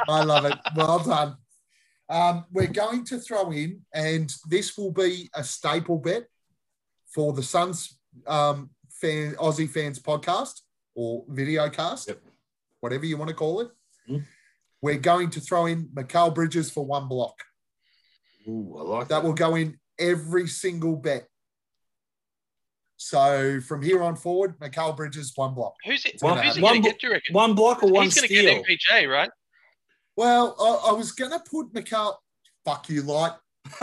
I 0.07 0.23
love 0.23 0.45
it. 0.45 0.57
Well 0.75 0.99
done. 0.99 1.37
Um, 2.09 2.45
we're 2.51 2.67
going 2.67 3.05
to 3.05 3.19
throw 3.19 3.51
in, 3.51 3.81
and 3.93 4.31
this 4.49 4.77
will 4.77 4.91
be 4.91 5.29
a 5.33 5.43
staple 5.43 5.97
bet 5.99 6.25
for 7.13 7.33
the 7.33 7.43
Suns 7.43 7.97
um, 8.27 8.69
fan, 8.89 9.35
Aussie 9.35 9.69
fans 9.69 9.99
podcast 9.99 10.61
or 10.95 11.23
video 11.29 11.69
cast, 11.69 12.07
Yep. 12.09 12.19
whatever 12.81 13.05
you 13.05 13.17
want 13.17 13.29
to 13.29 13.35
call 13.35 13.61
it. 13.61 13.69
Mhm. 14.09 14.23
We're 14.81 14.99
going 14.99 15.29
to 15.31 15.39
throw 15.39 15.65
in 15.65 15.87
Mikal 15.95 16.35
Bridges 16.35 16.69
for 16.69 16.85
one 16.85 17.07
block. 17.07 17.35
Ooh, 18.47 18.75
I 18.77 18.81
like 18.83 19.07
that. 19.07 19.21
That 19.21 19.23
will 19.23 19.33
go 19.33 19.55
in 19.55 19.79
every 19.97 20.47
single 20.47 20.97
bet. 20.97 21.27
So 23.05 23.59
from 23.59 23.81
here 23.81 24.01
on 24.01 24.15
forward, 24.15 24.57
Mikal 24.59 24.95
Bridges 24.95 25.33
one 25.35 25.53
block. 25.53 25.75
Who's 25.85 26.05
it? 26.05 26.21
One- 26.21 26.37
who's 26.41 26.55
he 26.55 26.61
one 26.61 26.75
going 26.75 26.83
to 26.83 26.89
get? 26.91 27.01
Do 27.01 27.07
you 27.07 27.13
reckon? 27.13 27.33
One 27.33 27.53
block 27.53 27.83
or 27.83 27.89
one 27.91 28.09
steal? 28.09 28.23
He's 28.29 28.41
going 28.41 28.63
to 28.63 28.69
get 28.69 28.79
MPJ, 29.03 29.09
right? 29.11 29.29
Well, 30.15 30.55
I, 30.57 30.89
I 30.89 30.93
was 30.93 31.11
gonna 31.11 31.41
put 31.51 31.73
Mikal. 31.73 32.15
Fuck 32.63 32.87
you, 32.89 33.01
light. 33.01 33.33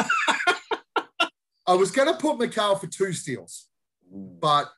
I 1.67 1.75
was 1.75 1.91
gonna 1.91 2.15
put 2.15 2.39
Mikal 2.39 2.81
for 2.81 2.87
two 2.87 3.13
steals, 3.13 3.67
but 4.11 4.71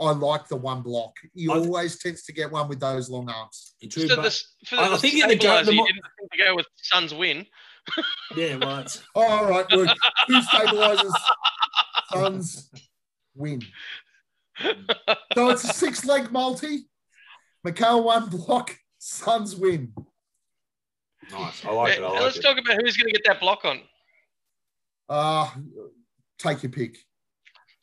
I 0.00 0.12
like 0.12 0.48
the 0.48 0.56
one 0.56 0.80
block. 0.82 1.12
He 1.34 1.50
I 1.50 1.54
th- 1.54 1.66
always 1.66 1.98
tends 1.98 2.22
to 2.24 2.32
get 2.32 2.50
one 2.50 2.68
with 2.68 2.80
those 2.80 3.10
long 3.10 3.28
arms. 3.28 3.74
True, 3.90 4.08
So 4.08 4.16
but- 4.16 4.22
the, 4.22 4.66
for 4.66 4.76
the, 4.76 4.82
I 4.82 4.88
the 4.88 4.98
think 4.98 5.14
in 5.22 5.28
the 5.28 5.34
go- 5.36 5.40
stabilizer, 5.40 5.64
the 5.66 5.72
you 5.72 5.76
mo- 5.78 5.86
didn't 5.86 6.02
think 6.18 6.30
to 6.32 6.38
go 6.38 6.54
with 6.56 6.66
Suns 6.76 7.12
win. 7.14 7.44
yeah, 8.36 8.56
well, 8.56 8.78
it's, 8.78 9.02
Oh, 9.14 9.22
all 9.22 9.46
right, 9.50 9.70
look, 9.72 9.88
two 10.28 10.42
stabilizers, 10.42 11.12
Suns 12.12 12.70
win. 13.40 13.62
So 15.34 15.48
it's 15.50 15.64
a 15.64 15.72
six 15.72 16.04
leg 16.04 16.30
multi. 16.30 16.86
Mikal 17.66 18.04
one 18.04 18.28
block, 18.28 18.76
Suns 18.98 19.56
win. 19.56 19.92
nice. 21.32 21.64
I 21.64 21.70
like 21.72 21.96
it. 21.98 22.02
I 22.02 22.08
like 22.10 22.20
let's 22.22 22.36
it. 22.38 22.42
talk 22.42 22.58
about 22.58 22.80
who's 22.80 22.96
going 22.96 23.12
to 23.12 23.18
get 23.18 23.24
that 23.26 23.40
block 23.40 23.64
on. 23.64 23.80
Uh 25.08 25.48
take 26.38 26.62
your 26.62 26.70
pick. 26.72 26.96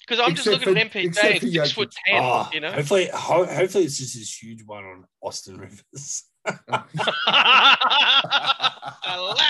Because 0.07 0.25
I'm 0.25 0.35
just 0.35 0.47
looking 0.47 0.77
at 0.77 0.91
for- 0.91 0.99
MPJ 0.99 1.05
except 1.05 1.33
at 1.35 1.41
for 1.41 1.47
six 1.49 1.71
foot 1.73 1.93
ten. 2.05 2.23
Oh, 2.23 2.49
You 2.53 2.61
know. 2.61 2.71
hopefully, 2.71 3.09
ho- 3.13 3.45
hopefully 3.45 3.83
it's 3.83 3.97
just 3.97 4.15
this 4.15 4.41
huge 4.41 4.63
one 4.63 4.85
on 4.85 5.05
Austin 5.21 5.57
Rivers. 5.57 6.23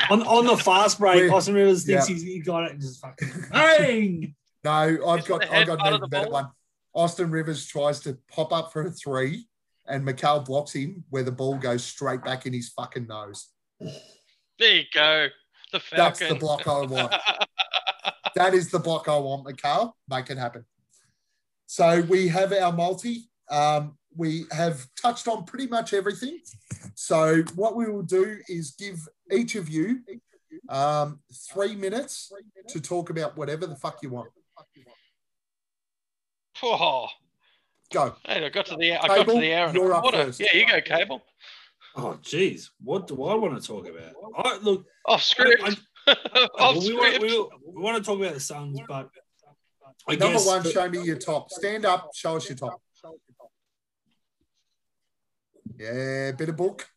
on, 0.10 0.24
on 0.24 0.46
the 0.48 0.58
fast 0.58 0.98
break, 1.00 1.32
Austin 1.32 1.54
Rivers 1.54 1.86
thinks 1.86 2.10
yeah. 2.10 2.16
he's 2.16 2.24
he 2.24 2.40
got 2.40 2.64
it 2.66 2.72
and 2.72 2.82
just 2.82 3.00
fucking 3.02 3.30
bang. 3.52 4.36
No, 4.68 5.08
I've 5.08 5.26
got 5.26 5.50
I've 5.50 5.66
got 5.66 5.88
an 5.88 5.94
even 5.94 6.10
better 6.10 6.30
one. 6.30 6.50
Austin 6.94 7.32
Rivers 7.32 7.66
tries 7.66 8.02
to 8.02 8.18
pop 8.30 8.52
up 8.52 8.74
for 8.74 8.86
a 8.86 8.92
three, 8.92 9.48
and 9.88 10.06
Mikal 10.06 10.44
blocks 10.44 10.74
him 10.74 11.06
where 11.10 11.24
the 11.24 11.32
ball 11.32 11.56
goes 11.56 11.86
straight 11.86 12.22
back 12.22 12.46
in 12.46 12.52
his 12.52 12.68
fucking 12.70 13.08
nose. 13.08 13.48
there 14.60 14.76
you 14.76 14.84
go. 14.94 15.28
The 15.72 15.82
That's 15.96 16.20
the 16.20 16.36
block 16.36 16.68
I 16.68 16.82
want. 16.82 17.16
that 18.36 18.54
is 18.54 18.70
the 18.70 18.80
block 18.80 19.08
I 19.08 19.16
want, 19.16 19.48
Mikal. 19.48 19.94
Make 20.10 20.30
it 20.32 20.38
happen. 20.38 20.66
So 21.68 22.02
we 22.02 22.28
have 22.28 22.52
our 22.52 22.74
multi. 22.74 23.30
Um, 23.50 23.98
we 24.18 24.48
have 24.52 24.86
touched 25.02 25.30
on 25.30 25.46
pretty 25.46 25.68
much 25.68 25.94
everything. 25.94 26.42
So 26.96 27.44
what 27.56 27.78
we 27.78 27.86
will 27.90 28.04
do 28.04 28.40
is 28.50 28.72
give 28.72 29.00
each 29.32 29.56
of 29.56 29.70
you 29.70 30.02
um, 30.68 31.22
three 31.54 31.76
minutes 31.76 32.34
to 32.68 32.82
talk 32.82 33.10
about 33.10 33.38
whatever 33.38 33.66
the 33.66 33.78
fuck 33.78 34.00
you 34.04 34.10
want. 34.10 34.28
Oh, 36.64 37.08
Go. 37.94 38.16
hey, 38.26 38.46
I 38.46 38.50
got 38.50 38.66
to 38.68 38.76
the 38.76 38.96
I 38.96 39.08
got 39.08 39.26
to 39.28 39.34
the 39.40 39.54
hour 39.54 39.68
and 39.68 39.76
you're 39.76 39.92
a 39.92 39.96
up 39.96 40.02
quarter. 40.04 40.26
first. 40.26 40.40
Yeah, 40.40 40.56
you 40.56 40.68
go, 40.68 40.82
Cable. 40.82 41.22
Oh, 41.96 42.20
geez. 42.22 42.72
What 42.84 43.08
do 43.08 43.24
I 43.24 43.34
want 43.36 43.60
to 43.62 43.66
talk 43.68 43.88
about? 43.88 44.14
I, 44.38 44.58
look, 44.62 44.86
Off 45.06 45.24
script. 45.24 45.64
I- 45.64 45.76
Off 46.60 46.76
well, 46.78 46.80
we, 46.80 46.94
want, 46.96 47.22
we, 47.22 47.28
we 47.76 47.82
want 47.82 47.98
to 47.98 48.04
talk 48.04 48.20
about 48.20 48.34
the 48.34 48.40
Suns, 48.40 48.80
but 48.88 49.10
I 50.08 50.16
Number 50.16 50.34
guess 50.34 50.46
one, 50.46 50.64
the- 50.64 50.72
show 50.72 50.90
me 50.90 51.02
your 51.04 51.18
top. 51.18 51.50
Stand 51.52 51.86
up, 51.86 52.12
show 52.14 52.38
us 52.38 52.48
your 52.50 52.58
top. 52.58 52.82
Yeah, 55.78 56.32
bit 56.32 56.50
of 56.50 56.58
book. 56.58 56.88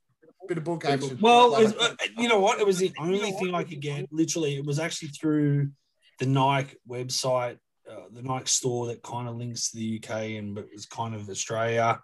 Bit 0.49 0.59
of 0.59 0.65
book 0.65 0.85
action. 0.85 1.19
Well, 1.21 1.53
Love 1.53 1.63
it's, 1.63 1.73
it. 1.73 1.79
uh, 1.81 1.95
you 2.23 2.29
know 2.29 2.41
what? 2.41 2.61
It 2.61 2.67
was 2.67 2.79
the 2.79 2.93
only 2.99 3.31
thing 3.33 3.55
I 3.55 3.63
could 3.63 3.81
get. 3.81 4.07
Literally, 4.13 4.57
it 4.57 4.65
was 4.65 4.79
actually 4.79 5.09
through 5.09 5.71
the 6.19 6.27
Nike 6.27 6.77
website, 6.89 7.59
uh, 7.91 8.05
the 8.13 8.23
Nike 8.23 8.47
store 8.47 8.87
that 8.87 9.03
kind 9.03 9.29
of 9.29 9.37
links 9.37 9.71
to 9.71 9.77
the 9.77 10.01
UK 10.03 10.11
and 10.39 10.55
but 10.55 10.69
was 10.73 10.87
kind 10.87 11.15
of 11.15 11.29
Australia. 11.29 12.01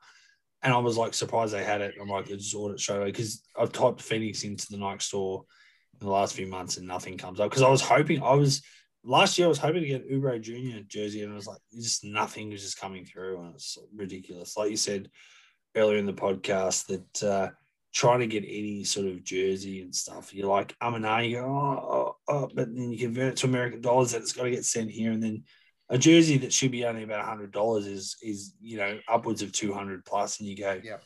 And 0.62 0.72
I 0.72 0.78
was 0.78 0.96
like 0.96 1.14
surprised 1.14 1.52
they 1.54 1.64
had 1.64 1.80
it. 1.80 1.94
I'm 2.00 2.08
like, 2.08 2.28
let's 2.28 2.44
just 2.44 2.56
order 2.56 2.74
it 2.74 2.80
straight 2.80 2.96
away 2.96 3.06
because 3.06 3.42
I've 3.58 3.72
typed 3.72 4.02
Phoenix 4.02 4.42
into 4.42 4.66
the 4.70 4.78
Nike 4.78 5.00
store 5.00 5.44
in 6.00 6.06
the 6.06 6.12
last 6.12 6.34
few 6.34 6.46
months 6.46 6.76
and 6.76 6.88
nothing 6.88 7.16
comes 7.16 7.40
up. 7.40 7.50
Because 7.50 7.62
I 7.62 7.70
was 7.70 7.82
hoping, 7.82 8.22
I 8.22 8.34
was 8.34 8.62
last 9.04 9.38
year, 9.38 9.46
I 9.46 9.48
was 9.48 9.58
hoping 9.58 9.82
to 9.82 9.88
get 9.88 10.10
Oubre 10.10 10.40
Junior 10.40 10.80
jersey 10.88 11.22
and 11.22 11.32
I 11.32 11.36
was 11.36 11.46
like, 11.46 11.60
just 11.72 12.04
nothing 12.04 12.50
was 12.50 12.62
just 12.62 12.80
coming 12.80 13.04
through 13.04 13.40
and 13.40 13.54
it's 13.54 13.78
ridiculous. 13.94 14.56
Like 14.56 14.70
you 14.70 14.76
said 14.76 15.08
earlier 15.76 15.98
in 15.98 16.06
the 16.06 16.12
podcast, 16.12 16.86
that 16.86 17.22
uh, 17.22 17.50
trying 17.94 18.20
to 18.20 18.26
get 18.26 18.44
any 18.44 18.84
sort 18.84 19.06
of 19.06 19.24
jersey 19.24 19.80
and 19.82 19.94
stuff, 19.94 20.34
you're 20.34 20.48
like, 20.48 20.74
um 20.80 20.94
and 20.96 21.06
ah, 21.06 21.18
you 21.18 21.36
go, 21.36 21.46
oh, 21.46 22.16
oh, 22.28 22.50
but 22.54 22.74
then 22.74 22.90
you 22.90 22.98
convert 22.98 23.32
it 23.32 23.36
to 23.36 23.46
American 23.46 23.80
dollars 23.80 24.14
and 24.14 24.22
it's 24.22 24.32
got 24.32 24.44
to 24.44 24.50
get 24.50 24.64
sent 24.64 24.90
here. 24.90 25.12
And 25.12 25.22
then 25.22 25.44
a 25.88 25.98
jersey 25.98 26.38
that 26.38 26.52
should 26.52 26.72
be 26.72 26.84
only 26.84 27.02
about 27.02 27.24
hundred 27.24 27.52
dollars 27.52 27.86
is 27.86 28.16
is 28.22 28.54
you 28.60 28.78
know 28.78 28.98
upwards 29.08 29.42
of 29.42 29.52
two 29.52 29.72
hundred 29.72 30.04
plus, 30.04 30.40
and 30.40 30.48
you 30.48 30.56
go, 30.56 30.80
Yeah. 30.82 30.98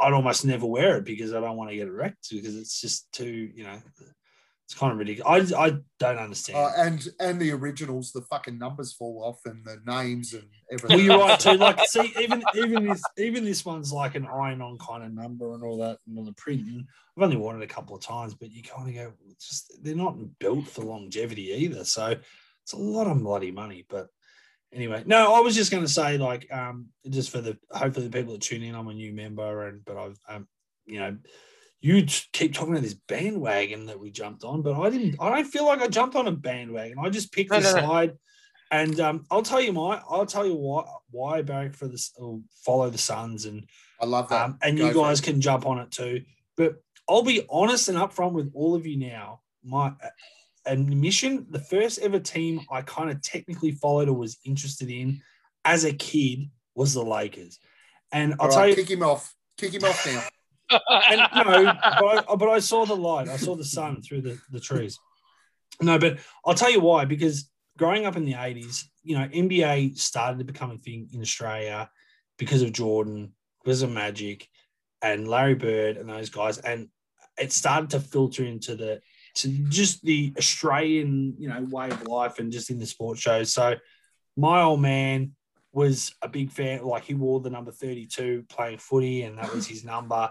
I'd 0.00 0.12
almost 0.14 0.46
never 0.46 0.64
wear 0.66 0.96
it 0.96 1.04
because 1.04 1.34
I 1.34 1.40
don't 1.40 1.56
want 1.56 1.70
to 1.70 1.76
get 1.76 1.88
it 1.88 1.92
wrecked 1.92 2.30
because 2.30 2.56
it's 2.56 2.80
just 2.80 3.12
too 3.12 3.50
you 3.54 3.64
know 3.64 3.78
it's 4.70 4.78
kind 4.78 4.92
of 4.92 4.98
ridiculous. 4.98 5.52
I 5.52 5.66
I 5.66 5.72
don't 5.98 6.18
understand. 6.18 6.56
Uh, 6.56 6.70
and 6.76 7.08
and 7.18 7.40
the 7.40 7.50
originals, 7.50 8.12
the 8.12 8.22
fucking 8.22 8.56
numbers 8.56 8.92
fall 8.92 9.20
off 9.24 9.40
and 9.44 9.64
the 9.64 9.78
names 9.84 10.32
and 10.32 10.44
everything. 10.70 10.96
well, 10.96 11.06
you're 11.06 11.18
right 11.18 11.40
too. 11.40 11.50
Like, 11.58 11.84
see, 11.88 12.12
even 12.20 12.44
even 12.54 12.86
this 12.86 13.02
even 13.18 13.44
this 13.44 13.64
one's 13.64 13.92
like 13.92 14.14
an 14.14 14.28
iron-on 14.32 14.78
kind 14.78 15.02
of 15.02 15.12
number 15.12 15.54
and 15.54 15.64
all 15.64 15.76
that, 15.78 15.98
and 16.06 16.16
all 16.16 16.24
the 16.24 16.32
print. 16.34 16.68
And 16.68 16.84
I've 17.16 17.24
only 17.24 17.36
worn 17.36 17.60
it 17.60 17.64
a 17.64 17.74
couple 17.74 17.96
of 17.96 18.02
times, 18.02 18.34
but 18.34 18.52
you 18.52 18.62
kind 18.62 18.88
of 18.88 18.94
go, 18.94 19.12
just 19.40 19.76
they're 19.82 19.96
not 19.96 20.16
built 20.38 20.68
for 20.68 20.82
longevity 20.84 21.50
either. 21.50 21.84
So 21.84 22.14
it's 22.70 22.80
a 22.80 22.82
lot 22.82 23.06
of 23.08 23.18
bloody 23.22 23.50
money. 23.50 23.84
But 23.88 24.06
anyway, 24.72 25.02
no, 25.06 25.34
I 25.34 25.40
was 25.40 25.54
just 25.54 25.70
going 25.70 25.82
to 25.84 25.90
say, 25.90 26.18
like, 26.18 26.46
um, 26.52 26.86
just 27.08 27.30
for 27.30 27.40
the 27.40 27.58
hopefully 27.70 28.06
the 28.06 28.16
people 28.16 28.34
that 28.34 28.42
tune 28.42 28.62
in, 28.62 28.74
I'm 28.74 28.88
a 28.88 28.94
new 28.94 29.12
member, 29.12 29.66
and 29.66 29.84
but 29.84 29.96
I've, 29.96 30.18
um, 30.28 30.48
you 30.86 31.00
know. 31.00 31.16
You 31.82 32.04
keep 32.34 32.52
talking 32.52 32.74
about 32.74 32.82
this 32.82 32.92
bandwagon 32.92 33.86
that 33.86 33.98
we 33.98 34.10
jumped 34.10 34.44
on, 34.44 34.60
but 34.60 34.78
I 34.78 34.90
didn't. 34.90 35.16
I 35.18 35.30
don't 35.30 35.46
feel 35.46 35.64
like 35.64 35.80
I 35.80 35.88
jumped 35.88 36.14
on 36.14 36.28
a 36.28 36.30
bandwagon. 36.30 36.98
I 37.02 37.08
just 37.08 37.32
picked 37.32 37.50
No, 37.50 37.56
the 37.58 37.62
no, 37.62 37.74
no. 37.80 37.80
side, 37.88 38.12
and 38.70 39.00
um, 39.00 39.24
I'll 39.30 39.40
tell 39.40 39.62
you 39.62 39.72
my. 39.72 39.98
I'll 40.06 40.26
tell 40.26 40.44
you 40.44 40.56
why. 40.56 40.84
Why 41.10 41.38
I 41.38 41.42
barrack 41.42 41.72
for 41.74 41.88
this. 41.88 42.12
Or 42.18 42.40
follow 42.66 42.90
the 42.90 42.98
Suns, 42.98 43.46
and 43.46 43.66
I 43.98 44.04
love 44.04 44.28
that. 44.28 44.44
um, 44.44 44.58
and 44.60 44.76
Go 44.76 44.88
you 44.88 44.92
guys 44.94 45.22
can 45.22 45.40
jump 45.40 45.64
on 45.64 45.78
it 45.78 45.90
too. 45.90 46.20
But 46.54 46.74
I'll 47.08 47.22
be 47.22 47.46
honest 47.48 47.88
and 47.88 47.96
upfront 47.96 48.32
with 48.32 48.52
all 48.54 48.74
of 48.74 48.86
you 48.86 48.98
now. 48.98 49.40
My 49.64 49.94
admission, 50.66 51.46
the 51.50 51.58
first 51.58 51.98
ever 52.00 52.18
team 52.18 52.60
I 52.70 52.82
kind 52.82 53.10
of 53.10 53.22
technically 53.22 53.72
followed 53.72 54.08
or 54.08 54.14
was 54.14 54.38
interested 54.44 54.90
in 54.90 55.20
as 55.64 55.84
a 55.84 55.92
kid 55.92 56.50
was 56.74 56.94
the 56.94 57.04
Lakers. 57.04 57.58
And 58.12 58.34
I'll 58.34 58.46
All 58.46 58.48
tell 58.50 58.60
right, 58.60 58.70
you, 58.70 58.76
kick 58.76 58.90
him 58.90 59.02
off. 59.02 59.34
Kick 59.56 59.74
him 59.74 59.84
off 59.84 60.06
now. 60.06 60.22
and 61.08 61.20
no, 61.34 61.44
but 62.00 62.30
I, 62.30 62.34
but 62.36 62.48
I 62.48 62.58
saw 62.60 62.86
the 62.86 62.96
light. 62.96 63.28
I 63.28 63.36
saw 63.36 63.56
the 63.56 63.64
sun 63.64 64.02
through 64.02 64.22
the, 64.22 64.38
the 64.50 64.60
trees. 64.60 64.98
No, 65.80 65.98
but 65.98 66.18
I'll 66.44 66.54
tell 66.54 66.70
you 66.70 66.80
why. 66.80 67.04
Because 67.04 67.50
growing 67.76 68.06
up 68.06 68.16
in 68.16 68.24
the 68.24 68.34
80s, 68.34 68.84
you 69.02 69.18
know, 69.18 69.26
NBA 69.28 69.98
started 69.98 70.38
to 70.38 70.44
become 70.44 70.70
a 70.70 70.76
thing 70.76 71.08
in 71.12 71.20
Australia 71.20 71.90
because 72.38 72.62
of 72.62 72.72
Jordan, 72.72 73.32
because 73.64 73.82
of 73.82 73.90
Magic 73.90 74.48
and 75.02 75.26
Larry 75.26 75.54
Bird 75.54 75.96
and 75.96 76.08
those 76.08 76.30
guys. 76.30 76.58
And 76.58 76.88
it 77.38 77.52
started 77.52 77.90
to 77.90 78.00
filter 78.00 78.44
into 78.44 78.76
the 78.76 79.00
to 79.36 79.48
just 79.68 80.02
the 80.02 80.32
Australian, 80.38 81.34
you 81.38 81.48
know, 81.48 81.66
way 81.70 81.90
of 81.90 82.06
life 82.06 82.38
and 82.38 82.52
just 82.52 82.70
in 82.70 82.78
the 82.78 82.86
sports 82.86 83.20
shows. 83.20 83.52
So 83.52 83.74
my 84.36 84.62
old 84.62 84.80
man 84.80 85.32
was 85.72 86.12
a 86.22 86.28
big 86.28 86.50
fan, 86.50 86.84
like 86.84 87.04
he 87.04 87.14
wore 87.14 87.40
the 87.40 87.50
number 87.50 87.70
32 87.70 88.44
playing 88.48 88.78
footy, 88.78 89.22
and 89.22 89.38
that 89.38 89.54
was 89.54 89.66
his 89.66 89.84
number. 89.84 90.28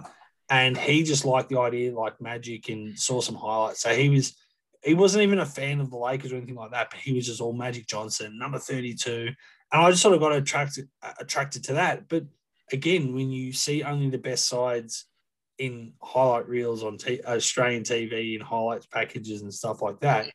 And 0.50 0.78
he 0.78 1.04
just 1.04 1.26
liked 1.26 1.50
the 1.50 1.60
idea 1.60 1.94
like 1.94 2.20
magic 2.20 2.70
and 2.70 2.98
saw 3.00 3.22
some 3.22 3.36
highlights. 3.36 3.82
So 3.82 3.94
he 3.94 4.10
was 4.10 4.36
he 4.84 4.94
wasn't 4.94 5.24
even 5.24 5.40
a 5.40 5.46
fan 5.46 5.80
of 5.80 5.90
the 5.90 5.98
lakers 5.98 6.32
or 6.32 6.38
anything 6.38 6.56
like 6.56 6.72
that 6.72 6.90
but 6.90 7.00
he 7.00 7.14
was 7.14 7.26
just 7.26 7.42
all 7.42 7.54
magic 7.54 7.86
johnson 7.86 8.38
number 8.40 8.58
32 8.58 9.28
and 9.72 9.82
i 9.82 9.90
just 9.90 10.02
sort 10.02 10.14
of 10.14 10.22
got 10.22 10.32
attracted 10.32 10.88
attracted 11.20 11.64
to 11.66 11.74
that. 11.74 12.08
But 12.08 12.26
again 12.72 13.14
when 13.14 13.32
you 13.32 13.54
see 13.54 13.84
only 13.84 14.10
the 14.10 14.18
best 14.18 14.48
sides 14.48 15.06
in 15.60 15.94
highlight 16.02 16.48
reels 16.48 16.84
on 16.84 16.98
t- 16.98 17.22
australian 17.28 17.84
tv 17.84 18.36
and 18.36 18.44
highlights 18.44 18.86
packages 18.88 19.42
and 19.42 19.54
stuff 19.54 19.82
like 19.82 20.00
that 20.00 20.32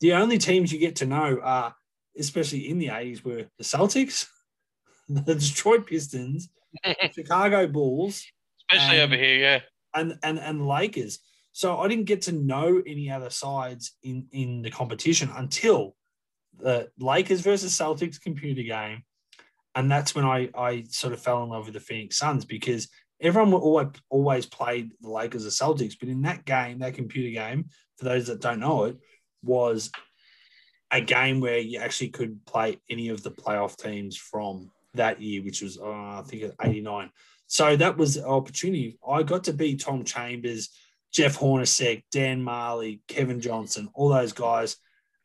the 0.00 0.12
only 0.12 0.38
teams 0.38 0.72
you 0.72 0.78
get 0.78 0.96
to 0.96 1.06
know 1.06 1.38
are 1.42 1.74
especially 2.18 2.68
in 2.68 2.78
the 2.78 2.88
80s 2.88 3.22
were 3.24 3.44
the 3.58 3.64
celtics 3.64 4.26
the 5.08 5.34
detroit 5.34 5.86
pistons 5.86 6.48
chicago 7.14 7.66
bulls 7.66 8.24
Especially 8.70 9.00
Um, 9.00 9.06
over 9.06 9.16
here, 9.16 9.38
yeah. 9.38 9.60
and 9.94 10.18
and 10.22 10.38
and 10.38 10.68
Lakers. 10.68 11.20
So 11.52 11.78
I 11.78 11.88
didn't 11.88 12.04
get 12.04 12.20
to 12.22 12.32
know 12.32 12.82
any 12.86 13.10
other 13.10 13.30
sides 13.30 13.92
in 14.02 14.26
in 14.32 14.60
the 14.60 14.70
competition 14.70 15.30
until 15.34 15.96
the 16.58 16.90
Lakers 16.98 17.40
versus 17.40 17.72
Celtics 17.72 18.20
computer 18.20 18.62
game, 18.62 19.04
and 19.74 19.90
that's 19.90 20.14
when 20.14 20.26
I 20.26 20.50
I 20.54 20.84
sort 20.90 21.14
of 21.14 21.22
fell 21.22 21.42
in 21.44 21.48
love 21.48 21.64
with 21.64 21.72
the 21.74 21.80
Phoenix 21.80 22.18
Suns 22.18 22.44
because 22.44 22.88
everyone 23.20 23.52
always 23.54 23.88
always 24.08 24.46
played 24.46 24.92
the 25.00 25.10
Lakers 25.10 25.46
or 25.46 25.50
Celtics, 25.50 25.96
but 25.98 26.08
in 26.08 26.22
that 26.22 26.44
game, 26.44 26.78
that 26.78 26.94
computer 26.94 27.30
game, 27.30 27.66
for 27.96 28.04
those 28.04 28.26
that 28.26 28.40
don't 28.40 28.60
know 28.60 28.84
it, 28.84 28.96
was 29.42 29.90
a 30.90 31.00
game 31.00 31.40
where 31.40 31.58
you 31.58 31.78
actually 31.80 32.08
could 32.08 32.44
play 32.46 32.78
any 32.88 33.08
of 33.08 33.22
the 33.22 33.30
playoff 33.30 33.76
teams 33.76 34.16
from 34.16 34.70
that 34.94 35.20
year, 35.20 35.42
which 35.42 35.62
was 35.62 35.78
uh, 35.78 35.84
I 35.84 36.22
think 36.26 36.52
'89. 36.62 37.10
So 37.46 37.76
that 37.76 37.96
was 37.96 38.16
an 38.16 38.24
opportunity. 38.24 38.98
I 39.06 39.22
got 39.22 39.44
to 39.44 39.52
beat 39.54 39.80
Tom 39.80 40.04
Chambers, 40.04 40.68
Jeff 41.12 41.38
Hornacek, 41.38 42.04
Dan 42.12 42.44
Majerle, 42.44 43.00
Kevin 43.08 43.40
Johnson, 43.40 43.88
all 43.94 44.10
those 44.10 44.32
guys. 44.32 44.76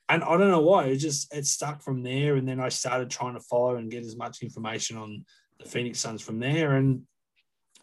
And 0.10 0.24
I 0.24 0.38
don't 0.38 0.52
know 0.52 0.62
why. 0.62 0.86
It 0.86 0.98
just 0.98 1.34
it 1.34 1.46
stuck 1.46 1.82
from 1.82 2.04
there. 2.04 2.36
And 2.36 2.48
then 2.48 2.60
I 2.60 2.70
started 2.70 3.10
trying 3.10 3.34
to 3.34 3.40
follow 3.42 3.76
and 3.76 3.92
get 3.92 4.04
as 4.04 4.16
much 4.16 4.42
information 4.42 4.98
on 4.98 5.26
the 5.60 5.66
Phoenix 5.66 6.00
Suns 6.00 6.22
from 6.22 6.40
there. 6.40 6.76
And 6.76 7.04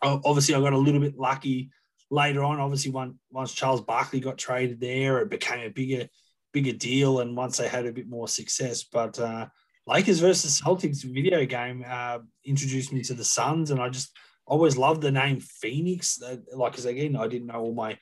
obviously 0.03 0.55
I 0.55 0.61
got 0.61 0.73
a 0.73 0.79
little 0.79 1.01
bit 1.01 1.19
lucky 1.19 1.71
later 2.11 2.43
on. 2.45 2.61
Obviously, 2.61 2.91
once 2.91 3.15
once 3.31 3.53
Charles 3.53 3.81
Barkley 3.81 4.21
got 4.21 4.39
traded 4.39 4.81
there, 4.81 5.19
it 5.19 5.31
became 5.31 5.61
a 5.61 5.69
bigger, 5.71 6.09
bigger 6.53 6.73
deal. 6.73 7.21
And 7.21 7.37
once 7.37 7.57
they 7.57 7.69
had 7.69 7.87
a 7.87 7.93
bit 7.93 8.09
more 8.09 8.29
success. 8.29 8.83
But 8.85 9.19
uh 9.19 9.47
Lakers 9.87 10.21
versus 10.21 10.61
Celtics 10.61 11.03
video 11.03 11.45
game 11.47 11.85
uh, 11.89 12.19
introduced 12.45 12.93
me 12.93 13.03
to 13.03 13.15
the 13.15 13.25
Suns, 13.25 13.71
and 13.71 13.81
I 13.81 13.89
just 13.89 14.17
always 14.47 14.77
loved 14.77 15.03
the 15.03 15.11
name 15.11 15.41
Phoenix. 15.41 16.21
Uh, 16.23 16.37
Like, 16.55 16.73
because 16.73 16.87
again, 16.87 17.17
I 17.17 17.27
didn't 17.27 17.49
know 17.49 17.61
all 17.61 17.75
my 17.75 17.99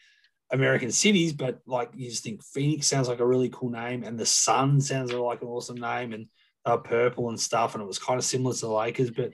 American 0.51 0.91
cities, 0.91 1.33
but 1.33 1.61
like 1.66 1.91
you 1.95 2.11
just 2.11 2.25
think 2.25 2.43
Phoenix 2.43 2.87
sounds 2.87 3.09
like 3.09 3.20
a 3.20 3.27
really 3.27 3.49
cool 3.51 3.70
name, 3.70 4.03
and 4.05 4.19
the 4.19 4.27
Sun 4.27 4.81
sounds 4.81 5.12
like 5.12 5.41
an 5.41 5.49
awesome 5.49 5.81
name, 5.81 6.12
and 6.12 6.27
uh, 6.65 6.77
purple 6.77 7.29
and 7.31 7.41
stuff, 7.41 7.75
and 7.75 7.83
it 7.83 7.87
was 7.87 7.99
kind 7.99 8.19
of 8.19 8.25
similar 8.25 8.55
to 8.55 8.61
the 8.61 8.69
Lakers. 8.69 9.11
But 9.11 9.33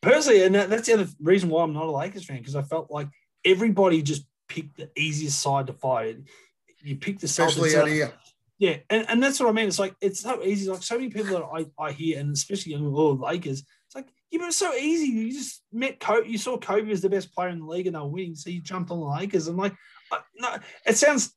personally, 0.00 0.44
and 0.44 0.54
that, 0.54 0.70
that's 0.70 0.86
the 0.86 0.94
other 0.94 1.08
reason 1.20 1.48
why 1.48 1.62
I'm 1.62 1.72
not 1.72 1.86
a 1.86 1.90
Lakers 1.90 2.24
fan 2.24 2.38
because 2.38 2.56
I 2.56 2.62
felt 2.62 2.90
like 2.90 3.08
everybody 3.44 4.02
just 4.02 4.26
picked 4.48 4.76
the 4.76 4.90
easiest 4.96 5.40
side 5.40 5.66
to 5.68 5.72
fight. 5.72 6.18
You 6.82 6.96
pick 6.96 7.18
the 7.18 7.26
Especially 7.26 7.70
Celtics 7.70 7.80
out 7.80 7.88
here. 7.88 8.12
yeah, 8.58 8.76
and, 8.90 9.06
and 9.08 9.22
that's 9.22 9.40
what 9.40 9.48
I 9.48 9.52
mean. 9.52 9.68
It's 9.68 9.78
like 9.78 9.94
it's 10.00 10.20
so 10.20 10.42
easy. 10.42 10.70
Like 10.70 10.82
so 10.82 10.96
many 10.96 11.10
people 11.10 11.38
that 11.38 11.44
I, 11.44 11.82
I 11.82 11.92
hear, 11.92 12.18
and 12.18 12.32
especially 12.32 12.72
young 12.72 12.86
oh, 12.86 13.12
Lakers, 13.12 13.60
it's 13.60 13.94
like 13.94 14.06
yeah, 14.30 14.40
but 14.40 14.48
it's 14.48 14.56
so 14.56 14.74
easy. 14.74 15.06
You 15.06 15.32
just 15.32 15.62
met 15.72 16.00
Kobe. 16.00 16.28
You 16.28 16.38
saw 16.38 16.58
Kobe 16.58 16.90
as 16.90 17.00
the 17.00 17.10
best 17.10 17.34
player 17.34 17.48
in 17.48 17.60
the 17.60 17.66
league, 17.66 17.86
and 17.86 17.96
they 17.96 18.00
were 18.00 18.06
winning, 18.06 18.34
so 18.34 18.50
you 18.50 18.60
jumped 18.60 18.90
on 18.90 19.00
the 19.00 19.06
Lakers. 19.06 19.48
And 19.48 19.56
like, 19.56 19.74
I, 20.12 20.20
no, 20.36 20.56
it 20.86 20.96
sounds 20.96 21.34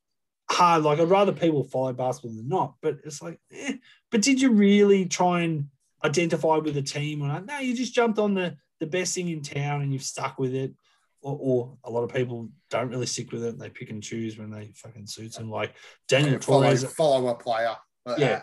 hard. 0.50 0.84
Like 0.84 1.00
I'd 1.00 1.10
rather 1.10 1.32
people 1.32 1.64
follow 1.64 1.94
basketball 1.94 2.36
than 2.36 2.50
not. 2.50 2.76
But 2.82 3.00
it's 3.06 3.22
like, 3.22 3.40
eh. 3.52 3.78
but 4.12 4.22
did 4.22 4.42
you 4.42 4.52
really 4.52 5.06
try 5.06 5.42
and 5.42 5.68
identify 6.04 6.58
with 6.58 6.74
the 6.76 6.82
team? 6.82 7.22
Or 7.22 7.28
not? 7.28 7.46
no, 7.46 7.60
you 7.60 7.76
just 7.76 7.94
jumped 7.94 8.20
on 8.20 8.34
the 8.34 8.56
the 8.80 8.88
best 8.88 9.14
thing 9.14 9.28
in 9.30 9.42
town, 9.42 9.82
and 9.82 9.92
you've 9.92 10.04
stuck 10.04 10.40
with 10.40 10.54
it. 10.56 10.74
Or, 11.22 11.38
or 11.42 11.78
a 11.84 11.90
lot 11.92 12.04
of 12.04 12.14
people 12.14 12.50
don't 12.70 12.88
really 12.90 13.06
stick 13.06 13.34
with 13.34 13.44
it. 13.44 13.60
They 13.60 13.70
pick 13.70 13.90
and 13.90 14.02
choose 14.02 14.38
when 14.38 14.50
they 14.52 14.72
fucking 14.74 15.06
suits 15.08 15.36
them. 15.36 15.52
Like 15.52 15.74
Daniel 16.08 16.40
follow, 16.40 16.64
Torres, 16.64 16.84
follow 16.94 17.28
a 17.28 17.36
player. 17.36 17.76
Uh, 18.06 18.16
yeah. 18.18 18.42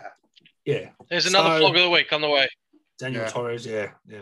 yeah, 0.63 0.89
There's 1.09 1.25
another 1.25 1.55
So- 1.55 1.59
flog 1.59 1.75
of 1.75 1.81
the 1.81 1.89
week 1.89 2.13
on 2.13 2.21
the 2.21 2.29
way. 2.29 2.47
Daniel 2.99 3.23
Yeah. 3.23 3.29
Torres, 3.29 3.65
yeah, 3.65 3.91
yeah. 4.07 4.21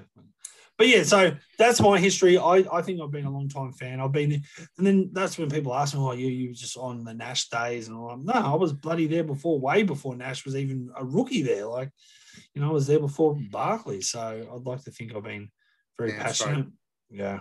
But 0.78 0.88
yeah, 0.90 1.04
so 1.04 1.36
that's 1.58 1.80
my 1.82 2.00
history. 2.00 2.38
I, 2.38 2.66
I 2.72 2.82
think 2.82 3.00
I've 3.02 3.12
been 3.12 3.26
a 3.26 3.32
long 3.32 3.48
time 3.48 3.72
fan. 3.72 4.02
I've 4.02 4.12
been, 4.12 4.34
and 4.78 4.88
then 4.88 5.10
that's 5.14 5.38
when 5.38 5.50
people 5.50 5.74
ask 5.74 5.94
me, 5.94 6.02
"Oh, 6.02 6.12
you 6.12 6.28
you 6.28 6.50
were 6.50 6.54
just 6.54 6.76
on 6.78 7.06
the 7.06 7.14
Nash 7.14 7.48
days?" 7.48 7.88
And 7.88 7.96
I'm 7.98 8.26
like, 8.26 8.36
"No, 8.36 8.52
I 8.52 8.56
was 8.56 8.74
bloody 8.74 9.08
there 9.08 9.24
before, 9.24 9.58
way 9.60 9.84
before 9.84 10.16
Nash 10.18 10.44
was 10.44 10.56
even 10.58 10.92
a 10.98 11.06
rookie 11.06 11.42
there. 11.44 11.66
Like, 11.66 11.92
you 12.54 12.62
know, 12.62 12.70
I 12.70 12.74
was 12.74 12.88
there 12.88 13.00
before 13.00 13.36
Barkley. 13.52 14.02
So 14.02 14.20
I'd 14.54 14.66
like 14.66 14.84
to 14.84 14.92
think 14.92 15.16
I've 15.16 15.24
been 15.24 15.50
very 15.98 16.12
Yeah, 16.12 16.24
that's 16.24 16.42
right. 16.42 16.48
passionate. 16.50 16.68
Yeah. 17.10 17.40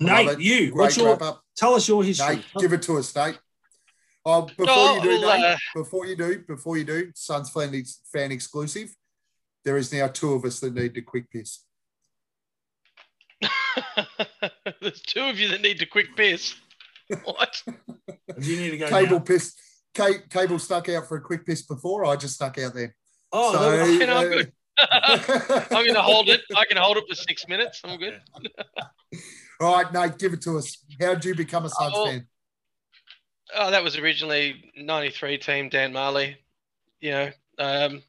Love 0.00 0.26
Nate, 0.26 0.28
it. 0.28 0.40
you, 0.40 0.58
Great 0.72 0.74
what's 0.76 0.96
your? 0.96 1.22
up. 1.22 1.42
Tell 1.56 1.74
us 1.74 1.88
your 1.88 2.04
history. 2.04 2.36
Nate, 2.36 2.44
give 2.58 2.72
it 2.72 2.82
to 2.82 2.98
us, 2.98 3.14
Nate. 3.16 3.38
Oh, 4.24 4.42
before 4.42 4.66
Oh, 4.68 4.94
you 4.96 5.02
do, 5.02 5.20
well, 5.22 5.36
Nate, 5.38 5.44
uh, 5.44 5.56
before 5.74 6.06
you 6.06 6.16
do, 6.16 6.40
before 6.46 6.76
you 6.76 6.84
do, 6.84 7.10
Suns 7.14 7.48
fan, 7.50 7.82
fan 8.12 8.32
exclusive. 8.32 8.94
There 9.64 9.76
is 9.78 9.92
now 9.92 10.08
two 10.08 10.34
of 10.34 10.44
us 10.44 10.60
that 10.60 10.74
need 10.74 10.94
to 10.94 11.00
quick 11.02 11.30
piss. 11.30 11.60
There's 14.80 15.00
two 15.02 15.20
of 15.22 15.38
you 15.38 15.48
that 15.48 15.62
need 15.62 15.78
to 15.80 15.86
quick 15.86 16.14
piss. 16.16 16.54
What? 17.24 17.62
Do 17.66 18.52
you 18.52 18.60
need 18.60 18.70
to 18.70 18.78
go? 18.78 18.88
Cable 18.88 19.18
now? 19.18 19.18
piss. 19.20 19.54
Ca- 19.94 20.22
Cable 20.28 20.58
stuck 20.58 20.88
out 20.88 21.06
for 21.06 21.16
a 21.16 21.20
quick 21.20 21.46
piss 21.46 21.62
before. 21.62 22.04
I 22.04 22.16
just 22.16 22.34
stuck 22.34 22.58
out 22.58 22.74
there. 22.74 22.96
Oh, 23.32 23.52
So, 23.52 23.84
You 23.84 24.06
know, 24.06 24.18
uh, 24.18 24.22
good. 24.22 24.52
I'm 25.72 25.86
gonna 25.86 26.02
hold 26.02 26.28
it. 26.28 26.42
I 26.54 26.64
can 26.66 26.76
hold 26.76 26.96
it 26.98 27.04
for 27.08 27.14
six 27.14 27.48
minutes. 27.48 27.80
I'm 27.84 27.98
good. 27.98 28.20
All 29.60 29.74
right, 29.82 29.90
Nate, 29.92 30.18
give 30.18 30.34
it 30.34 30.42
to 30.42 30.58
us. 30.58 30.84
How 31.00 31.14
did 31.14 31.24
you 31.24 31.34
become 31.34 31.64
a 31.64 31.70
Suns 31.70 31.94
Oh. 31.96 32.04
fan? 32.06 32.26
Oh, 33.54 33.70
that 33.70 33.82
was 33.82 33.96
originally 33.96 34.72
'93 34.76 35.38
team 35.38 35.68
Dan 35.68 35.92
Majerle. 35.92 36.36
You 37.00 37.10
know, 37.10 37.30
um, 37.58 38.02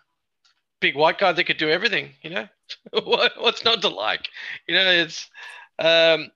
big 0.82 0.96
white 0.96 1.20
guy 1.20 1.32
that 1.32 1.44
could 1.44 1.58
do 1.58 1.70
everything. 1.70 2.10
You 2.22 2.32
know, 2.32 2.48
what's 3.04 3.64
not 3.64 3.82
to 3.82 3.90
like? 3.90 4.28
You 4.68 4.76
know, 4.76 4.90
it's 4.90 5.30
um, 5.80 6.32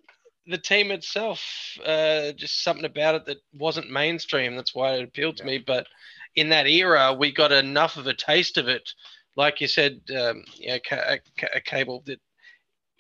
the 0.48 0.58
team 0.60 0.92
itself. 0.92 1.44
Uh, 1.84 2.32
just 2.34 2.64
something 2.64 2.86
about 2.86 3.16
it 3.16 3.26
that 3.26 3.38
wasn't 3.54 3.90
mainstream. 3.92 4.56
That's 4.56 4.76
why 4.76 4.94
it 4.94 5.04
appealed 5.04 5.38
to 5.38 5.46
me. 5.46 5.58
But 5.58 5.88
in 6.36 6.50
that 6.50 6.68
era, 6.68 7.14
we 7.14 7.32
got 7.32 7.52
enough 7.52 7.98
of 7.98 8.08
a 8.08 8.14
taste 8.14 8.58
of 8.58 8.68
it. 8.68 8.94
Like 9.36 9.62
you 9.62 9.68
said, 9.68 10.02
um, 10.18 10.44
you 10.56 10.70
know, 10.70 10.80
ca- 10.88 11.18
ca- 11.38 11.48
a 11.56 11.62
cable 11.62 12.04
that 12.06 12.20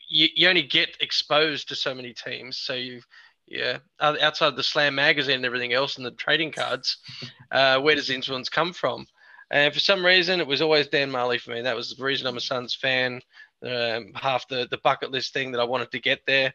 you, 0.09 0.27
you 0.35 0.47
only 0.47 0.63
get 0.63 0.97
exposed 0.99 1.69
to 1.69 1.75
so 1.75 1.93
many 1.93 2.13
teams. 2.13 2.57
So 2.57 2.73
you, 2.73 3.01
yeah, 3.47 3.79
outside 3.99 4.55
the 4.55 4.63
Slam 4.63 4.95
magazine 4.95 5.37
and 5.37 5.45
everything 5.45 5.73
else 5.73 5.97
and 5.97 6.05
the 6.05 6.11
trading 6.11 6.51
cards, 6.51 6.97
uh, 7.51 7.79
where 7.79 7.95
does 7.95 8.07
the 8.07 8.15
influence 8.15 8.49
come 8.49 8.73
from? 8.73 9.05
And 9.51 9.73
for 9.73 9.81
some 9.81 10.05
reason, 10.05 10.39
it 10.39 10.47
was 10.47 10.61
always 10.61 10.87
Dan 10.87 11.11
Majerle 11.11 11.39
for 11.41 11.51
me. 11.51 11.61
That 11.61 11.75
was 11.75 11.93
the 11.93 12.03
reason 12.03 12.27
I'm 12.27 12.37
a 12.37 12.41
Suns 12.41 12.73
fan. 12.73 13.21
Um, 13.63 14.13
half 14.15 14.47
the 14.47 14.67
the 14.71 14.79
bucket 14.79 15.11
list 15.11 15.33
thing 15.33 15.51
that 15.51 15.59
I 15.59 15.65
wanted 15.65 15.91
to 15.91 15.99
get 15.99 16.21
there. 16.25 16.53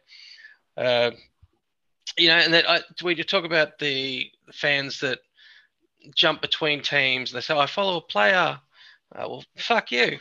Uh, 0.76 1.12
you 2.16 2.28
know, 2.28 2.36
and 2.36 2.54
that 2.54 2.68
I, 2.68 2.80
we 3.04 3.14
talk 3.22 3.44
about 3.44 3.78
the 3.78 4.30
fans 4.52 5.00
that 5.00 5.18
jump 6.14 6.40
between 6.42 6.82
teams. 6.82 7.32
They 7.32 7.40
say, 7.40 7.56
"I 7.56 7.66
follow 7.66 7.96
a 7.96 8.00
player." 8.02 8.58
Uh, 9.14 9.26
well, 9.28 9.44
fuck 9.56 9.90
you. 9.92 10.18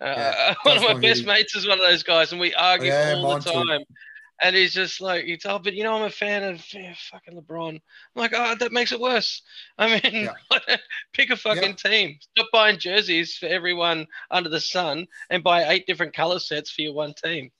Uh, 0.00 0.04
Yeah, 0.06 0.54
one 0.62 0.76
of 0.76 0.82
my 0.84 0.94
best 0.94 1.22
really- 1.22 1.24
mates 1.26 1.56
is 1.56 1.66
one 1.66 1.78
of 1.80 1.84
those 1.88 2.02
guys, 2.02 2.32
and 2.32 2.40
we 2.40 2.54
argue 2.54 2.88
Yeah, 2.88 3.14
all 3.16 3.38
the 3.38 3.50
too. 3.50 3.64
time. 3.64 3.80
And 4.40 4.54
he's 4.54 4.72
just 4.72 5.00
like, 5.00 5.24
he's, 5.24 5.44
oh, 5.46 5.58
but 5.58 5.74
you 5.74 5.82
know, 5.82 5.96
I'm 5.96 6.04
a 6.04 6.10
fan 6.10 6.44
of 6.44 6.64
yeah, 6.72 6.94
fucking 7.10 7.34
LeBron. 7.34 7.70
I'm 7.70 7.80
like, 8.14 8.32
oh, 8.36 8.54
that 8.54 8.70
makes 8.70 8.92
it 8.92 9.00
worse. 9.00 9.42
I 9.78 10.00
mean, 10.00 10.30
pick 11.12 11.30
a 11.30 11.36
fucking 11.36 11.74
team. 11.74 12.18
Stop 12.20 12.46
buying 12.52 12.78
jerseys 12.78 13.36
for 13.36 13.46
everyone 13.46 14.06
under 14.30 14.48
the 14.48 14.60
sun 14.60 15.08
and 15.30 15.42
buy 15.42 15.68
eight 15.68 15.88
different 15.88 16.14
color 16.14 16.38
sets 16.38 16.70
for 16.70 16.82
your 16.82 16.94
one 16.94 17.14
team. 17.14 17.50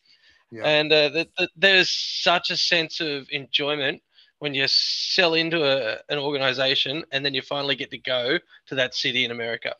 Yeah. 0.52 0.62
And 0.68 0.92
uh, 0.92 1.10
th- 1.10 1.28
th- 1.36 1.50
there's 1.56 1.90
such 1.90 2.50
a 2.50 2.56
sense 2.56 3.00
of 3.00 3.26
enjoyment 3.30 4.00
when 4.38 4.54
you 4.54 4.66
sell 4.68 5.34
into 5.34 5.64
a, 5.64 5.98
an 6.08 6.18
organization 6.18 7.04
and 7.12 7.24
then 7.24 7.34
you 7.34 7.42
finally 7.42 7.74
get 7.76 7.90
to 7.90 7.98
go 7.98 8.38
to 8.66 8.74
that 8.76 8.94
city 8.94 9.24
in 9.24 9.30
America. 9.30 9.74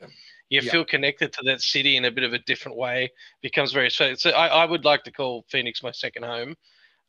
You 0.51 0.61
Yeah. 0.63 0.71
feel 0.73 0.85
connected 0.85 1.33
to 1.35 1.43
that 1.45 1.61
city 1.61 1.97
in 1.97 2.05
a 2.07 2.11
bit 2.11 2.25
of 2.25 2.33
a 2.33 2.39
different 2.39 2.77
way. 2.79 3.13
Becomes 3.43 3.73
very 3.73 3.91
so. 3.91 4.15
so 4.15 4.31
I, 4.31 4.49
I 4.49 4.65
would 4.65 4.85
like 4.85 5.05
to 5.05 5.13
call 5.13 5.45
Phoenix 5.49 5.83
my 5.83 5.93
second 5.93 6.25
home. 6.25 6.57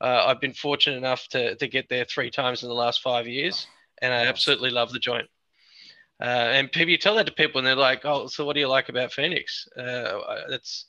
Uh, 0.01 0.25
I've 0.27 0.41
been 0.41 0.53
fortunate 0.53 0.97
enough 0.97 1.27
to, 1.29 1.55
to 1.55 1.67
get 1.67 1.89
there 1.89 2.05
three 2.05 2.29
times 2.31 2.63
in 2.63 2.69
the 2.69 2.75
last 2.75 3.01
five 3.01 3.27
years, 3.27 3.67
and 4.01 4.13
I 4.13 4.25
absolutely 4.27 4.69
love 4.69 4.91
the 4.91 4.99
joint. 4.99 5.27
Uh, 6.21 6.25
and 6.25 6.71
people, 6.71 6.89
you 6.89 6.97
tell 6.97 7.15
that 7.15 7.25
to 7.27 7.31
people, 7.33 7.59
and 7.59 7.67
they're 7.67 7.75
like, 7.75 8.01
"Oh, 8.03 8.27
so 8.27 8.45
what 8.45 8.53
do 8.53 8.59
you 8.59 8.67
like 8.67 8.89
about 8.89 9.13
Phoenix?" 9.13 9.67
Uh, 9.77 10.19
that's 10.49 10.85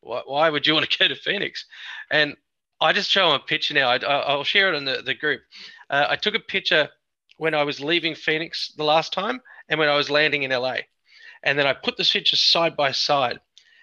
why, 0.00 0.22
why 0.26 0.50
would 0.50 0.66
you 0.66 0.74
want 0.74 0.90
to 0.90 0.98
go 1.00 1.08
to 1.08 1.14
Phoenix? 1.14 1.66
And 2.10 2.36
I 2.80 2.92
just 2.92 3.10
show 3.10 3.30
them 3.30 3.40
a 3.40 3.44
picture 3.44 3.74
now. 3.74 3.88
I, 3.90 3.96
I- 3.96 4.26
I'll 4.30 4.44
share 4.44 4.72
it 4.72 4.76
in 4.76 4.84
the, 4.84 5.02
the 5.02 5.14
group. 5.14 5.42
Uh, 5.92 6.06
I 6.08 6.16
took 6.16 6.34
a 6.34 6.40
picture 6.40 6.88
when 7.36 7.54
I 7.54 7.62
was 7.62 7.80
leaving 7.80 8.14
Phoenix 8.14 8.72
the 8.76 8.84
last 8.84 9.12
time 9.12 9.40
and 9.68 9.78
when 9.78 9.88
I 9.88 9.96
was 9.96 10.10
landing 10.10 10.42
in 10.42 10.50
LA. 10.50 10.78
And 11.44 11.58
then 11.58 11.66
I 11.66 11.74
put 11.74 11.96
the 11.96 12.04
pictures 12.04 12.40
side 12.40 12.76
by 12.76 12.92
side. 12.92 13.38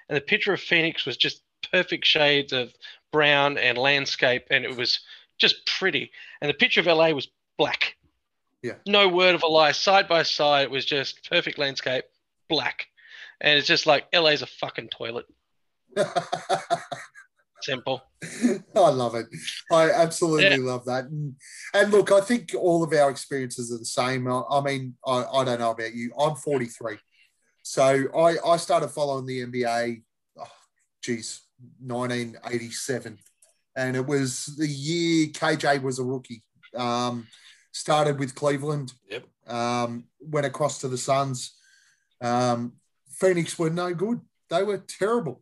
And 0.10 0.16
the 0.16 0.22
picture 0.22 0.52
of 0.52 0.60
Phoenix 0.60 1.06
was 1.06 1.18
just 1.18 1.44
perfect 1.72 2.06
shades 2.06 2.52
of 2.52 2.74
brown 3.12 3.58
and 3.58 3.78
landscape. 3.78 4.46
And 4.50 4.66
it 4.66 4.76
was 4.76 5.02
just 5.38 5.66
pretty. 5.66 6.12
And 6.42 6.50
the 6.50 6.54
picture 6.56 6.80
of 6.80 6.88
LA 6.88 7.12
was 7.12 7.28
black. 7.58 7.96
Yeah. 8.64 8.74
No 8.88 9.08
word 9.08 9.36
of 9.36 9.44
a 9.44 9.48
lie. 9.48 9.72
Side 9.72 10.08
by 10.08 10.24
side, 10.24 10.64
it 10.64 10.72
was 10.72 10.86
just 10.86 11.30
perfect 11.30 11.58
landscape, 11.58 12.06
black. 12.50 12.88
And 13.40 13.58
it's 13.58 13.68
just 13.68 13.86
like 13.86 14.08
LA's 14.14 14.42
a 14.42 14.48
fucking 14.48 14.90
toilet. 14.90 15.26
Simple. 17.62 18.02
I 18.76 18.90
love 18.90 19.16
it. 19.16 19.28
I 19.72 19.92
absolutely 19.92 20.58
love 20.58 20.86
that. 20.86 21.06
And, 21.06 21.36
and 21.74 21.92
look, 21.92 22.12
I 22.12 22.22
think 22.22 22.54
all 22.58 22.84
of 22.84 22.94
our 22.94 23.10
experiences 23.10 23.72
are 23.74 23.78
the 23.78 23.86
same. 23.86 24.28
I, 24.28 24.42
I 24.50 24.62
mean, 24.62 24.96
I, 25.06 25.24
I 25.24 25.44
don't 25.44 25.60
know 25.60 25.72
about 25.72 25.94
you. 25.94 26.12
I'm 26.20 26.36
43. 26.36 26.98
So 27.64 28.08
I, 28.18 28.38
I 28.46 28.58
started 28.58 28.90
following 28.90 29.26
the 29.26 29.46
NBA, 29.46 30.02
oh, 30.40 30.52
geez, 31.04 31.42
1987. 31.86 33.18
And 33.76 33.96
it 33.96 34.06
was 34.06 34.46
the 34.58 34.68
year 34.68 35.28
KJ 35.28 35.82
was 35.82 36.00
a 36.00 36.04
rookie. 36.04 36.44
Um, 36.76 37.28
started 37.72 38.20
with 38.20 38.36
Cleveland. 38.36 38.94
Yep. 39.10 39.26
Um, 39.48 40.06
went 40.20 40.46
across 40.46 40.80
to 40.80 40.88
the 40.88 40.98
Suns. 40.98 41.56
Um, 42.22 42.74
Phoenix 43.10 43.58
were 43.58 43.70
no 43.70 43.94
good. 43.94 44.22
They 44.50 44.64
were 44.64 44.80
terrible. 44.80 45.42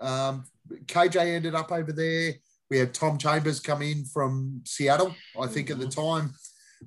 Um, 0.00 0.44
KJ 0.86 1.16
ended 1.16 1.54
up 1.54 1.72
over 1.72 1.92
there. 1.92 2.34
We 2.70 2.78
had 2.78 2.94
Tom 2.94 3.18
Chambers 3.18 3.60
come 3.60 3.82
in 3.82 4.04
from 4.06 4.62
Seattle, 4.64 5.14
I 5.38 5.46
think, 5.46 5.70
at 5.70 5.78
the 5.78 5.88
time. 5.88 6.32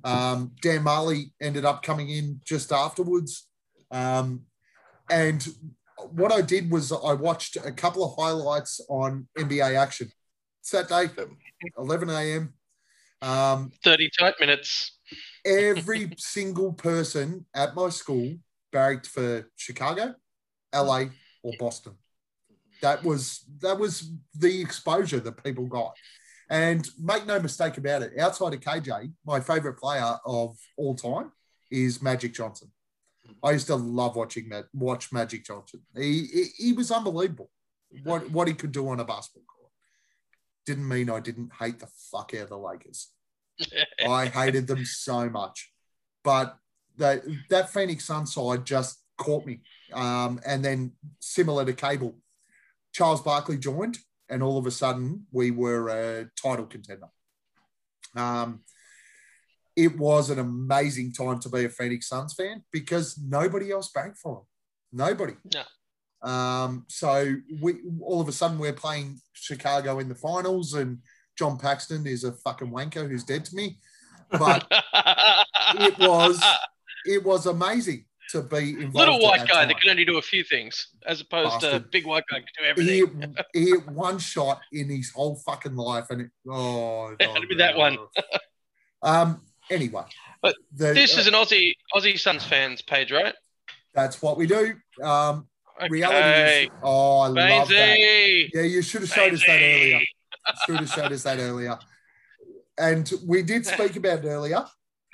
Um, 0.04 0.52
Dan 0.60 0.84
Majerle 0.84 1.30
ended 1.40 1.64
up 1.64 1.82
coming 1.82 2.10
in 2.10 2.40
just 2.44 2.72
afterwards. 2.72 3.48
Um, 3.90 4.42
and 5.10 5.46
what 6.10 6.32
I 6.32 6.40
did 6.40 6.70
was 6.70 6.92
I 6.92 7.12
watched 7.12 7.56
a 7.56 7.72
couple 7.72 8.04
of 8.04 8.16
highlights 8.18 8.80
on 8.88 9.28
NBA 9.38 9.76
action. 9.76 10.10
Saturday, 10.62 11.12
11 11.78 12.10
a.m. 12.10 12.54
Um, 13.22 13.70
30 13.84 14.10
tight 14.18 14.34
minutes. 14.40 14.98
every 15.44 16.10
single 16.18 16.72
person 16.72 17.46
at 17.54 17.74
my 17.74 17.88
school 17.88 18.36
barracked 18.72 19.06
for 19.06 19.48
Chicago, 19.56 20.14
LA, 20.74 21.04
or 21.42 21.52
Boston. 21.58 21.94
That 22.82 23.02
was 23.04 23.44
that 23.60 23.78
was 23.78 24.10
the 24.34 24.60
exposure 24.60 25.20
that 25.20 25.42
people 25.42 25.66
got. 25.66 25.96
And 26.48 26.88
make 27.02 27.26
no 27.26 27.40
mistake 27.40 27.76
about 27.76 28.02
it, 28.02 28.18
outside 28.20 28.54
of 28.54 28.60
KJ, 28.60 29.12
my 29.24 29.40
favorite 29.40 29.78
player 29.78 30.16
of 30.24 30.56
all 30.76 30.94
time 30.94 31.32
is 31.70 32.00
Magic 32.00 32.34
Johnson. 32.34 32.70
I 33.42 33.50
used 33.50 33.66
to 33.66 33.74
love 33.74 34.14
watching 34.14 34.48
that 34.50 34.66
watch 34.72 35.12
Magic 35.12 35.44
Johnson. 35.44 35.80
He, 35.96 36.26
he 36.26 36.44
he 36.56 36.72
was 36.72 36.90
unbelievable. 36.90 37.50
What 38.04 38.30
what 38.30 38.48
he 38.48 38.54
could 38.54 38.72
do 38.72 38.88
on 38.88 39.00
a 39.00 39.04
basketball 39.04 39.44
court. 39.46 39.72
Didn't 40.64 40.88
mean 40.88 41.10
I 41.10 41.20
didn't 41.20 41.52
hate 41.58 41.80
the 41.80 41.88
fuck 42.10 42.32
out 42.34 42.42
of 42.42 42.48
the 42.50 42.58
Lakers. 42.58 43.10
I 44.06 44.26
hated 44.26 44.66
them 44.66 44.84
so 44.84 45.28
much. 45.28 45.72
But 46.22 46.56
that 46.98 47.22
that 47.50 47.70
Phoenix 47.70 48.04
Sun 48.04 48.26
side 48.26 48.64
just 48.64 49.00
caught 49.16 49.46
me. 49.46 49.60
Um, 49.92 50.40
and 50.46 50.64
then 50.64 50.92
similar 51.20 51.64
to 51.64 51.72
Cable, 51.72 52.14
Charles 52.96 53.20
Barkley 53.20 53.58
joined, 53.58 53.98
and 54.30 54.42
all 54.42 54.56
of 54.56 54.66
a 54.66 54.70
sudden 54.70 55.26
we 55.30 55.50
were 55.50 55.88
a 55.90 56.30
title 56.42 56.64
contender. 56.64 57.08
Um, 58.14 58.60
it 59.76 59.98
was 59.98 60.30
an 60.30 60.38
amazing 60.38 61.12
time 61.12 61.38
to 61.40 61.50
be 61.50 61.66
a 61.66 61.68
Phoenix 61.68 62.08
Suns 62.08 62.32
fan 62.32 62.64
because 62.72 63.18
nobody 63.22 63.70
else 63.70 63.90
banked 63.94 64.16
for 64.16 64.36
them. 64.36 64.44
Nobody. 65.08 65.34
No. 65.54 66.30
Um, 66.30 66.86
so 66.88 67.34
we 67.60 67.74
all 68.00 68.22
of 68.22 68.28
a 68.28 68.32
sudden 68.32 68.58
we're 68.58 68.72
playing 68.72 69.20
Chicago 69.34 69.98
in 69.98 70.08
the 70.08 70.14
finals, 70.14 70.72
and 70.72 71.00
John 71.38 71.58
Paxson 71.58 72.06
is 72.06 72.24
a 72.24 72.32
fucking 72.32 72.70
wanker 72.70 73.06
who's 73.06 73.24
dead 73.24 73.44
to 73.44 73.54
me. 73.54 73.76
But 74.30 74.66
it 75.74 75.98
was 75.98 76.42
it 77.04 77.22
was 77.22 77.44
amazing 77.44 78.06
to 78.32 78.42
be 78.42 78.70
involved. 78.70 78.94
little 78.94 79.20
white 79.20 79.40
that 79.40 79.48
guy 79.48 79.54
time. 79.60 79.68
that 79.68 79.80
can 79.80 79.90
only 79.90 80.04
do 80.04 80.18
a 80.18 80.22
few 80.22 80.42
things, 80.44 80.88
as 81.06 81.20
opposed 81.20 81.60
to 81.60 81.80
big 81.90 82.06
white 82.06 82.24
guy 82.30 82.38
can 82.38 82.46
do 82.58 82.64
everything. 82.64 83.34
he 83.52 83.70
hit 83.70 83.86
one 83.88 84.18
shot 84.18 84.60
in 84.72 84.88
his 84.88 85.10
whole 85.10 85.36
fucking 85.36 85.76
life, 85.76 86.06
and 86.10 86.22
it, 86.22 86.30
oh, 86.48 87.14
It 87.18 87.22
had 87.30 87.40
to 87.40 87.46
be 87.46 87.56
that 87.56 87.76
one. 87.76 87.98
um. 89.02 89.42
Anyway, 89.68 90.04
But 90.42 90.54
the- 90.72 90.94
This 90.94 91.16
uh, 91.16 91.20
is 91.20 91.26
an 91.26 91.34
Aussie 91.34 91.72
Aussie 91.94 92.18
Suns 92.18 92.44
fans 92.44 92.82
page, 92.82 93.10
right? 93.10 93.34
that's 93.94 94.20
what 94.22 94.36
we 94.36 94.46
do. 94.46 94.74
Um. 95.02 95.48
Okay. 95.78 95.88
Reality 95.90 96.64
is, 96.64 96.70
oh, 96.82 97.18
I 97.20 97.26
love 97.28 97.68
that. 97.68 97.98
Yeah, 97.98 98.62
you 98.62 98.80
should 98.80 99.02
have 99.02 99.10
showed 99.10 99.34
us 99.34 99.44
that 99.46 99.60
earlier. 99.60 100.00
Should 100.64 100.76
have 100.76 100.88
showed 100.88 101.12
us 101.12 101.22
that 101.24 101.38
earlier. 101.38 101.78
And 102.78 103.10
we 103.26 103.42
did 103.42 103.66
speak 103.66 103.96
about 103.96 104.24
it 104.24 104.28
earlier. 104.28 104.64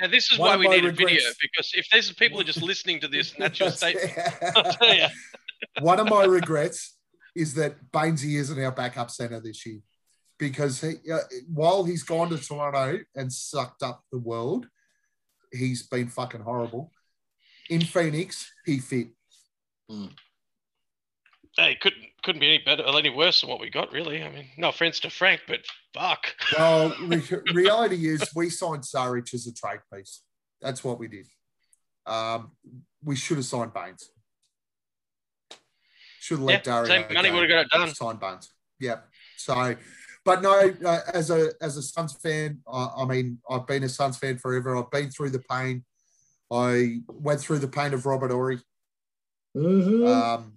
Now 0.02 0.08
this 0.08 0.32
is 0.32 0.38
One 0.38 0.50
why 0.50 0.56
we 0.56 0.66
my 0.66 0.74
need 0.74 0.84
a 0.84 0.90
video 0.90 1.20
because 1.40 1.70
if 1.74 1.86
there's 1.92 2.12
people 2.12 2.38
who 2.38 2.42
are 2.42 2.46
just 2.46 2.60
listening 2.60 2.98
to 3.00 3.08
this 3.08 3.32
and 3.34 3.44
that's 3.44 3.60
your 3.60 3.70
statement, 3.70 4.12
I'll 4.56 4.72
tell 4.72 4.94
you. 4.94 5.06
One 5.80 6.00
of 6.00 6.08
my 6.08 6.24
regrets 6.24 6.96
is 7.36 7.54
that 7.54 7.76
Bainsy 7.92 8.34
isn't 8.34 8.62
our 8.62 8.72
backup 8.72 9.12
center 9.12 9.38
this 9.38 9.64
year 9.64 9.78
because 10.40 10.80
he, 10.80 10.94
uh, 11.10 11.18
while 11.46 11.84
he's 11.84 12.02
gone 12.02 12.30
to 12.30 12.36
Toronto 12.36 12.98
and 13.14 13.32
sucked 13.32 13.84
up 13.84 14.02
the 14.10 14.18
world, 14.18 14.66
he's 15.52 15.84
been 15.84 16.08
fucking 16.08 16.40
horrible. 16.40 16.90
In 17.70 17.82
Phoenix, 17.82 18.50
he 18.66 18.80
fit. 18.80 19.10
Hey, 21.56 21.76
couldn't 21.80 22.02
couldn't 22.22 22.40
be 22.40 22.48
any 22.48 22.58
better 22.64 22.82
or 22.84 22.98
any 22.98 23.10
worse 23.10 23.40
than 23.40 23.50
what 23.50 23.60
we 23.60 23.70
got, 23.70 23.92
really. 23.92 24.22
I 24.22 24.30
mean, 24.30 24.46
no 24.56 24.68
offense 24.68 25.00
to 25.00 25.10
Frank, 25.10 25.42
but 25.46 25.60
fuck. 25.94 26.34
Well, 26.58 26.94
re- 27.02 27.22
reality 27.52 28.08
is 28.08 28.28
we 28.34 28.50
signed 28.50 28.82
Saric 28.82 29.34
as 29.34 29.46
a 29.46 29.52
trade 29.52 29.80
piece. 29.92 30.22
That's 30.60 30.84
what 30.84 30.98
we 30.98 31.08
did. 31.08 31.26
Um, 32.06 32.52
we 33.04 33.16
should 33.16 33.36
have 33.38 33.46
signed 33.46 33.72
Baynes. 33.72 34.08
Should 36.20 36.38
have 36.38 36.44
let 36.44 36.66
Yeah, 36.66 36.72
Dario 36.72 36.88
same 36.88 37.14
money 37.14 37.30
would've 37.30 37.48
got 37.48 37.66
it 37.66 37.70
done. 37.70 37.94
Sign 37.94 38.16
Baynes. 38.16 38.52
Yeah. 38.78 38.98
So, 39.36 39.76
but 40.24 40.40
no, 40.42 40.72
uh, 40.84 41.00
as 41.12 41.30
a 41.30 41.50
as 41.60 41.76
a 41.76 41.82
Suns 41.82 42.12
fan, 42.14 42.60
I, 42.72 42.90
I 42.98 43.04
mean, 43.06 43.38
I've 43.50 43.66
been 43.66 43.82
a 43.82 43.88
Suns 43.88 44.18
fan 44.18 44.38
forever. 44.38 44.76
I've 44.76 44.90
been 44.90 45.10
through 45.10 45.30
the 45.30 45.42
pain. 45.50 45.84
I 46.50 47.00
went 47.08 47.40
through 47.40 47.58
the 47.58 47.68
pain 47.68 47.92
of 47.92 48.06
Robert 48.06 48.30
Horry. 48.30 48.60
Mm-hmm. 49.56 50.06
Um, 50.06 50.52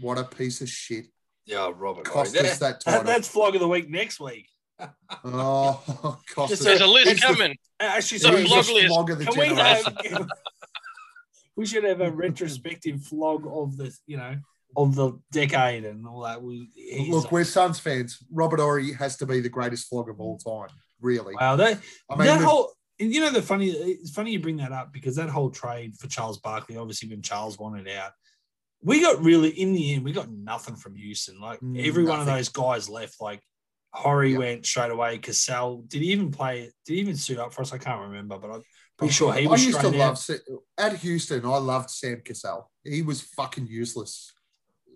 what 0.00 0.18
a 0.18 0.24
piece 0.24 0.60
of 0.60 0.68
shit. 0.68 1.06
yeah, 1.46 1.70
Robert. 1.76 2.04
Cost 2.04 2.34
Horry. 2.36 2.48
us 2.48 2.58
that 2.58 2.80
That- 2.84 2.92
title. 2.92 3.04
that's 3.04 3.28
flog 3.28 3.54
of 3.54 3.60
the 3.60 3.68
week 3.68 3.88
next 3.88 4.20
week. 4.20 4.48
Oh, 5.24 6.18
cost 6.34 6.50
Just 6.50 6.62
us. 6.62 6.66
There's 6.66 6.80
a 6.80 6.86
list 6.86 7.10
He's 7.10 7.20
the- 7.20 7.26
coming. 7.26 7.56
Actually, 7.80 8.18
The 8.18 8.22
sorry, 8.24 8.40
he's 8.44 8.48
flog 8.88 9.08
list. 9.08 9.10
of 9.10 9.18
the 9.18 9.24
can 9.26 9.38
we 9.38 9.60
uh, 9.60 9.64
have? 10.18 10.28
we 11.56 11.66
should 11.66 11.84
have 11.84 12.00
a 12.00 12.10
retrospective 12.10 13.02
flog 13.04 13.46
of 13.46 13.76
the, 13.76 13.96
you 14.06 14.16
know, 14.16 14.36
of 14.76 14.94
the 14.94 15.12
decade 15.32 15.84
and 15.84 16.06
all 16.06 16.22
that. 16.22 16.42
We 16.42 16.68
Look, 17.08 17.26
uh, 17.26 17.28
we're 17.30 17.44
Suns 17.44 17.78
fans. 17.78 18.18
Robert 18.32 18.58
Horry 18.60 18.92
has 18.94 19.16
to 19.18 19.26
be 19.26 19.40
the 19.40 19.48
greatest 19.48 19.88
flog 19.88 20.08
of 20.08 20.20
all 20.20 20.38
time, 20.38 20.68
really. 21.00 21.34
wow, 21.36 21.56
that 21.56 21.78
I 22.10 22.16
mean, 22.16 22.26
that 22.26 22.40
the- 22.40 22.46
whole. 22.46 22.72
and 22.98 23.12
You 23.14 23.20
know 23.20 23.30
the 23.30 23.42
funny. 23.42 23.70
It's 23.70 24.10
funny 24.10 24.32
you 24.32 24.40
bring 24.40 24.56
that 24.56 24.72
up 24.72 24.92
because 24.92 25.14
that 25.16 25.28
whole 25.28 25.50
trade 25.50 25.94
for 25.96 26.08
Charles 26.08 26.38
Barkley, 26.38 26.76
obviously 26.76 27.08
when 27.08 27.22
Charles 27.22 27.58
wanted 27.58 27.86
out, 27.88 28.12
we 28.84 29.00
got 29.00 29.22
really 29.24 29.48
in 29.48 29.72
the 29.72 29.94
end 29.94 30.04
we 30.04 30.12
got 30.12 30.30
nothing 30.30 30.76
from 30.76 30.94
Houston. 30.94 31.40
Like 31.40 31.60
mm, 31.60 31.84
every 31.84 32.04
one 32.04 32.20
of 32.20 32.26
those 32.26 32.48
guys 32.50 32.88
left. 32.88 33.20
Like 33.20 33.40
Horry 33.92 34.32
Yeah. 34.32 34.38
went 34.38 34.66
straight 34.66 34.90
away. 34.92 35.18
Cassell 35.18 35.84
did 35.88 36.02
he 36.02 36.12
even 36.12 36.30
play? 36.30 36.70
Did 36.84 36.94
he 36.94 37.00
even 37.00 37.16
suit 37.16 37.38
up 37.38 37.52
for 37.52 37.62
us? 37.62 37.72
I 37.72 37.78
can't 37.78 38.02
remember, 38.02 38.38
but 38.38 38.50
I'm 38.50 38.62
pretty 38.98 39.12
sure 39.14 39.32
he 39.32 39.46
was 39.46 39.60
I 39.62 39.66
used 39.66 39.80
to 39.80 39.88
love 39.88 40.20
at 40.78 40.96
Houston. 40.96 41.44
I 41.44 41.56
loved 41.58 41.90
Sam 41.90 42.20
Cassell. 42.24 42.70
He 42.84 43.02
was 43.02 43.22
fucking 43.22 43.66
useless. 43.66 44.32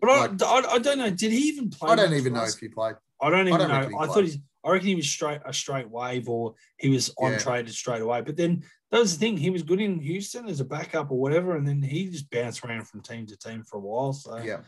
But 0.01 0.10
I, 0.10 0.27
like- 0.27 0.43
I, 0.43 0.74
I 0.74 0.78
don't 0.78 0.98
know. 0.98 1.10
Did 1.10 1.32
he 1.32 1.48
even 1.48 1.70
play? 1.70 1.90
I 1.90 1.97
don't 1.97 2.12
even 2.15 2.35
know 2.35 2.40
us? 2.40 2.55
if 2.55 2.60
he 2.60 2.69
played. 2.69 2.94
I 3.20 3.31
don't 3.31 3.48
even 3.48 3.59
don't 3.59 3.69
know. 3.69 3.89
he 3.89 3.94
I 3.97 4.06
thought 4.06 4.12
played. 4.12 4.24
he's. 4.27 4.39
I 4.65 4.70
reckon 4.73 4.89
he 4.89 4.94
was 4.97 5.09
straight 5.09 5.40
a 5.47 5.52
straight 5.52 5.89
wave, 5.89 6.28
or 6.28 6.55
he 6.78 6.89
was 6.90 7.12
on 7.19 7.32
Yeah. 7.32 7.39
traded 7.39 7.73
straight 7.73 8.02
away. 8.02 8.20
But 8.20 8.36
then 8.36 8.65
that 8.90 8.98
was 9.01 9.19
the 9.19 9.19
thing. 9.27 9.36
He 9.36 9.51
was 9.51 9.62
good 9.62 9.81
in 9.81 9.98
Houston 10.01 10.48
as 10.48 10.60
a 10.60 10.65
backup 10.65 11.10
or 11.10 11.19
whatever, 11.19 11.56
and 11.56 11.66
then 11.66 11.82
he 11.82 12.09
just 12.09 12.31
bounced 12.31 12.65
around 12.65 12.86
from 12.89 13.02
team 13.02 13.27
to 13.27 13.36
team 13.36 13.62
for 13.65 13.77
a 13.77 13.81
while. 13.81 14.12
So, 14.12 14.36
Yeah. 14.39 14.60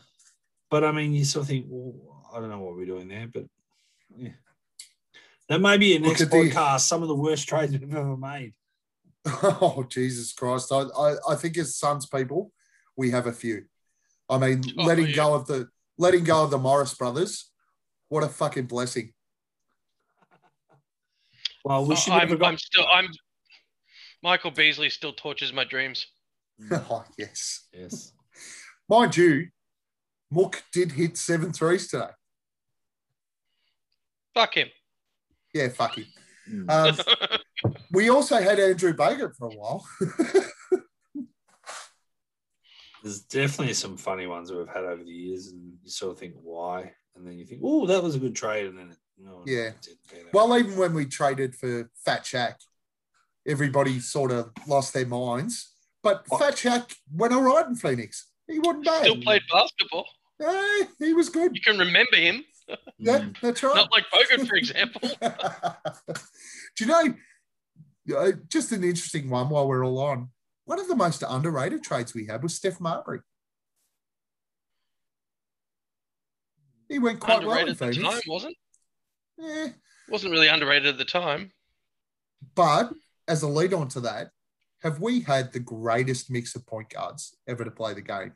but 0.69 0.83
I 0.83 0.91
mean, 0.91 1.13
you 1.13 1.25
sort 1.25 1.43
of 1.43 1.47
think, 1.49 1.65
well, 1.69 2.25
I 2.33 2.39
don't 2.39 2.49
know 2.49 2.59
what 2.59 2.75
we're 2.75 2.85
doing 2.85 3.07
there, 3.07 3.27
but 3.33 3.45
yeah, 4.15 4.29
that 5.49 5.59
may 5.59 5.77
be 5.77 5.95
a 5.95 5.99
Look 5.99 6.09
next 6.09 6.21
at 6.21 6.31
the- 6.31 6.37
podcast. 6.37 6.81
Some 6.81 7.01
of 7.01 7.07
the 7.07 7.15
worst 7.15 7.47
trades 7.47 7.71
we've 7.73 7.93
ever 7.95 8.15
made. 8.17 8.53
Oh 9.43 9.85
Jesus 9.89 10.33
Christ! 10.33 10.71
I, 10.71 10.81
I, 10.97 11.15
I 11.29 11.35
think 11.35 11.57
as 11.57 11.75
Suns 11.75 12.05
people, 12.07 12.51
we 12.97 13.11
have 13.11 13.27
a 13.27 13.31
few. 13.33 13.65
I 14.29 14.37
mean, 14.37 14.63
Oh, 14.77 14.83
letting 14.83 15.07
yeah. 15.09 15.15
go 15.15 15.33
of 15.35 15.45
the 15.47 15.67
letting 15.97 16.23
go 16.23 16.43
of 16.43 16.49
the 16.51 16.57
Morris 16.57 16.93
brothers. 16.95 17.51
What 18.09 18.23
a 18.23 18.27
fucking 18.29 18.65
blessing. 18.65 19.13
Well, 21.63 21.85
we 21.85 21.93
oh, 21.93 21.97
should. 21.97 22.13
have 22.13 22.31
I'm, 22.31 22.37
got- 22.37 22.47
I'm 22.47 22.57
still. 22.57 22.85
I'm. 22.91 23.07
Michael 24.23 24.51
Beasley 24.51 24.89
still 24.89 25.13
tortures 25.13 25.51
my 25.53 25.63
dreams. 25.63 26.07
oh 26.71 27.03
yes, 27.17 27.67
Yes. 27.73 28.13
mind 28.89 29.17
you, 29.17 29.47
Mook 30.29 30.63
did 30.71 30.91
hit 30.91 31.17
seven 31.17 31.51
threes 31.51 31.87
today. 31.87 32.09
Fuck 34.33 34.55
him. 34.55 34.67
Yeah, 35.53 35.69
fuck 35.69 35.97
him. 35.97 36.05
Mm. 36.49 36.69
Um, 36.69 37.71
we 37.91 38.09
also 38.09 38.39
had 38.41 38.59
Andrew 38.59 38.93
Baker 38.93 39.33
for 39.37 39.47
a 39.47 39.51
while. 39.55 39.85
There's 43.03 43.21
definitely 43.21 43.73
some 43.73 43.97
funny 43.97 44.27
ones 44.27 44.49
that 44.49 44.57
we've 44.57 44.67
had 44.67 44.83
over 44.83 45.03
the 45.03 45.09
years, 45.11 45.47
and 45.47 45.59
you 45.83 45.89
sort 45.89 46.11
of 46.13 46.19
think 46.19 46.35
why, 46.41 46.93
and 47.15 47.25
then 47.25 47.39
you 47.39 47.45
think, 47.45 47.61
oh, 47.63 47.87
that 47.87 48.03
was 48.03 48.13
a 48.15 48.19
good 48.19 48.35
trade, 48.35 48.67
and 48.67 48.77
then 48.77 48.91
it, 48.91 48.97
no, 49.17 49.43
Yeah. 49.45 49.69
it 49.69 49.81
didn't. 50.09 50.33
Well, 50.33 50.55
even 50.57 50.77
when 50.77 50.93
we 50.93 51.05
traded 51.07 51.55
for 51.55 51.89
Fat 52.05 52.25
Shack, 52.25 52.59
everybody 53.47 53.99
sort 53.99 54.31
of 54.31 54.51
lost 54.67 54.93
their 54.93 55.05
minds. 55.05 55.73
But 56.03 56.23
What? 56.27 56.41
Fat 56.41 56.55
Shaq 56.55 56.95
went 57.13 57.33
all 57.33 57.41
right 57.43 57.65
in 57.65 57.75
Phoenix. 57.75 58.27
He 58.47 58.59
wasn't 58.59 58.85
bad. 58.85 59.01
Still 59.03 59.21
played 59.21 59.43
basketball. 59.51 60.05
Eh, 60.41 60.85
he 60.99 61.13
was 61.13 61.29
good. 61.29 61.55
You 61.55 61.61
can 61.61 61.77
remember 61.77 62.15
him. 62.17 62.43
Yeah, 62.97 63.25
that's 63.41 63.61
right. 63.63 63.75
Not 63.75 63.91
like 63.91 64.05
Bogut, 64.13 64.47
for 64.47 64.55
example. 64.55 65.01
Do 66.77 66.85
you 66.85 66.85
know, 66.85 67.13
uh, 68.17 68.31
just 68.47 68.71
an 68.71 68.83
interesting 68.85 69.29
one 69.29 69.49
while 69.49 69.67
we're 69.67 69.83
all 69.85 69.99
on, 69.99 70.29
one 70.65 70.79
of 70.79 70.87
the 70.87 70.95
most 70.95 71.21
underrated 71.27 71.83
trades 71.83 72.13
we 72.13 72.27
had 72.27 72.41
was 72.43 72.55
Steph 72.55 72.79
Marbury. 72.79 73.19
He 76.87 76.99
went 76.99 77.19
quite 77.19 77.45
well 77.45 77.57
in 77.57 77.69
underrated 77.69 77.69
at 77.69 77.77
the 77.79 77.93
Phoenix. 78.01 78.13
time, 78.13 78.21
wasn't? 78.27 78.57
Yeah, 79.37 79.67
Wasn't 80.09 80.31
really 80.31 80.47
underrated 80.47 80.87
at 80.87 80.97
the 80.97 81.05
time. 81.05 81.51
but 82.55 82.93
as 83.31 83.43
a 83.43 83.47
lead 83.47 83.73
on 83.73 83.87
to 83.87 84.01
that, 84.01 84.29
have 84.83 84.99
we 84.99 85.21
had 85.21 85.53
the 85.53 85.59
greatest 85.59 86.29
mix 86.29 86.53
of 86.55 86.67
point 86.67 86.89
guards 86.89 87.37
ever 87.47 87.63
to 87.63 87.71
play 87.71 87.93
the 87.93 88.01
game? 88.01 88.33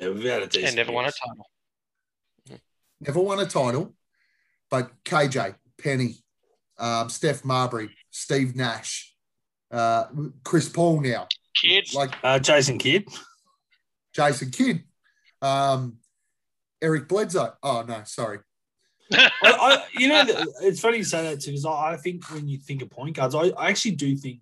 Yeah, 0.00 0.08
we've 0.08 0.24
had 0.24 0.42
a 0.42 0.46
decent 0.46 0.68
And 0.68 0.76
never 0.76 0.92
won 0.92 1.04
a 1.04 1.12
title. 1.12 1.46
Never 3.00 3.20
won 3.20 3.40
a 3.40 3.46
title, 3.46 3.94
but 4.70 4.92
KJ, 5.04 5.56
Penny, 5.76 6.14
um, 6.78 7.08
Steph 7.10 7.44
Marbury, 7.44 7.90
Steve 8.10 8.54
Nash, 8.54 9.14
uh, 9.72 10.04
Chris 10.44 10.68
Paul 10.68 11.00
now, 11.00 11.26
Kids. 11.60 11.94
like 11.94 12.12
Uh, 12.22 12.38
Jason 12.38 12.78
Kidd. 12.78 13.04
Jason 14.14 14.50
Kidd, 14.52 14.84
um, 15.42 15.96
Eric 16.80 17.08
Bledsoe. 17.08 17.54
Oh 17.62 17.82
no, 17.86 18.02
sorry. 18.04 18.38
I, 19.14 19.30
I, 19.42 19.84
you 19.94 20.08
know, 20.08 20.24
it's 20.62 20.80
funny 20.80 20.98
you 20.98 21.04
say 21.04 21.22
that 21.22 21.40
too, 21.40 21.50
because 21.50 21.64
I, 21.66 21.92
I 21.92 21.96
think 21.96 22.28
when 22.30 22.48
you 22.48 22.58
think 22.58 22.82
of 22.82 22.90
point 22.90 23.16
guards, 23.16 23.34
I, 23.34 23.48
I 23.56 23.68
actually 23.68 23.92
do 23.92 24.16
think 24.16 24.40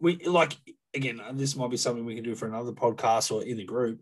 we 0.00 0.16
like 0.24 0.56
again. 0.94 1.20
Uh, 1.20 1.32
this 1.32 1.56
might 1.56 1.70
be 1.70 1.76
something 1.76 2.04
we 2.04 2.14
can 2.14 2.24
do 2.24 2.34
for 2.34 2.46
another 2.46 2.72
podcast 2.72 3.30
or 3.32 3.42
in 3.44 3.56
the 3.56 3.64
group. 3.64 4.00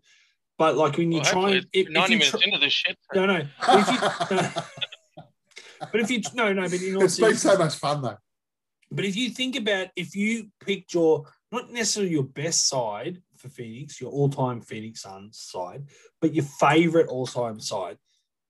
But 0.57 0.77
like 0.77 0.97
when 0.97 1.11
you 1.11 1.19
Well, 1.19 1.25
try, 1.25 1.41
hopefully 1.41 1.57
and, 1.57 1.67
if, 1.73 1.87
if 1.87 1.93
90 1.93 2.13
you 2.13 2.19
minutes 2.19 2.31
try, 2.31 2.41
into 2.45 2.59
this 2.59 2.73
shit. 2.73 2.97
no, 3.15 3.25
no, 3.25 3.41
but 3.65 3.79
if 3.79 3.87
you, 3.87 4.35
no, 4.37 4.49
but 5.91 6.01
if 6.01 6.11
you 6.11 6.21
no, 6.35 6.53
no, 6.53 6.61
but 6.63 6.73
in 6.73 6.95
all 6.95 7.03
It's 7.03 7.19
been 7.19 7.35
so 7.35 7.57
much 7.57 7.75
fun 7.75 8.01
though. 8.01 8.17
But 8.91 9.05
if 9.05 9.15
you 9.15 9.29
think 9.29 9.55
about 9.55 9.87
if 9.95 10.15
you 10.15 10.49
picked 10.59 10.93
your 10.93 11.25
not 11.51 11.71
necessarily 11.71 12.11
your 12.11 12.23
best 12.23 12.67
side 12.67 13.21
for 13.37 13.49
Phoenix, 13.49 13.99
your 13.99 14.11
all-time 14.11 14.61
Phoenix 14.61 15.01
Suns 15.01 15.37
side, 15.39 15.85
but 16.21 16.33
your 16.33 16.45
favorite 16.45 17.07
all-time 17.09 17.59
side, 17.59 17.97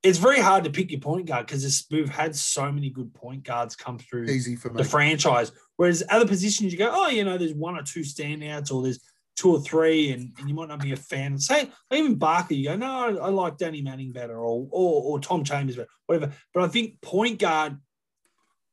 it's 0.03 0.17
very 0.17 0.39
hard 0.39 0.65
to 0.65 0.69
pick 0.69 0.91
your 0.91 0.99
point 0.99 1.25
guard 1.25 1.47
because 1.47 1.87
we've 1.89 2.09
had 2.09 2.35
so 2.35 2.69
many 2.71 2.89
good 2.89 3.13
point 3.13 3.43
guards 3.43 3.75
come 3.75 3.97
through 3.97 4.25
Easy 4.25 4.55
for 4.57 4.69
me. 4.69 4.77
the 4.77 4.83
franchise. 4.83 5.53
Whereas 5.77 6.03
other 6.09 6.27
positions, 6.27 6.73
you 6.73 6.77
go, 6.77 6.91
oh, 6.91 7.07
you 7.07 7.23
know, 7.23 7.37
there's 7.37 7.53
one 7.53 7.77
or 7.77 7.83
two 7.83 8.01
standouts, 8.01 8.71
or 8.71 8.83
there's 8.83 8.99
two 9.35 9.51
or 9.51 9.61
three, 9.61 10.11
and, 10.11 10.31
and 10.37 10.49
you 10.49 10.53
might 10.53 10.67
not 10.67 10.81
be 10.81 10.91
a 10.91 10.97
fan. 10.97 11.39
Say 11.39 11.69
even 11.91 12.15
Barker, 12.15 12.53
you 12.53 12.69
go, 12.69 12.75
no, 12.75 12.85
I, 12.85 13.25
I 13.25 13.29
like 13.29 13.57
Danny 13.57 13.81
Manning 13.81 14.11
better, 14.11 14.37
or, 14.37 14.67
or 14.71 15.03
or 15.03 15.19
Tom 15.19 15.43
Chambers 15.43 15.77
better, 15.77 15.89
whatever. 16.05 16.33
But 16.53 16.63
I 16.63 16.67
think 16.67 17.01
point 17.01 17.39
guard 17.39 17.77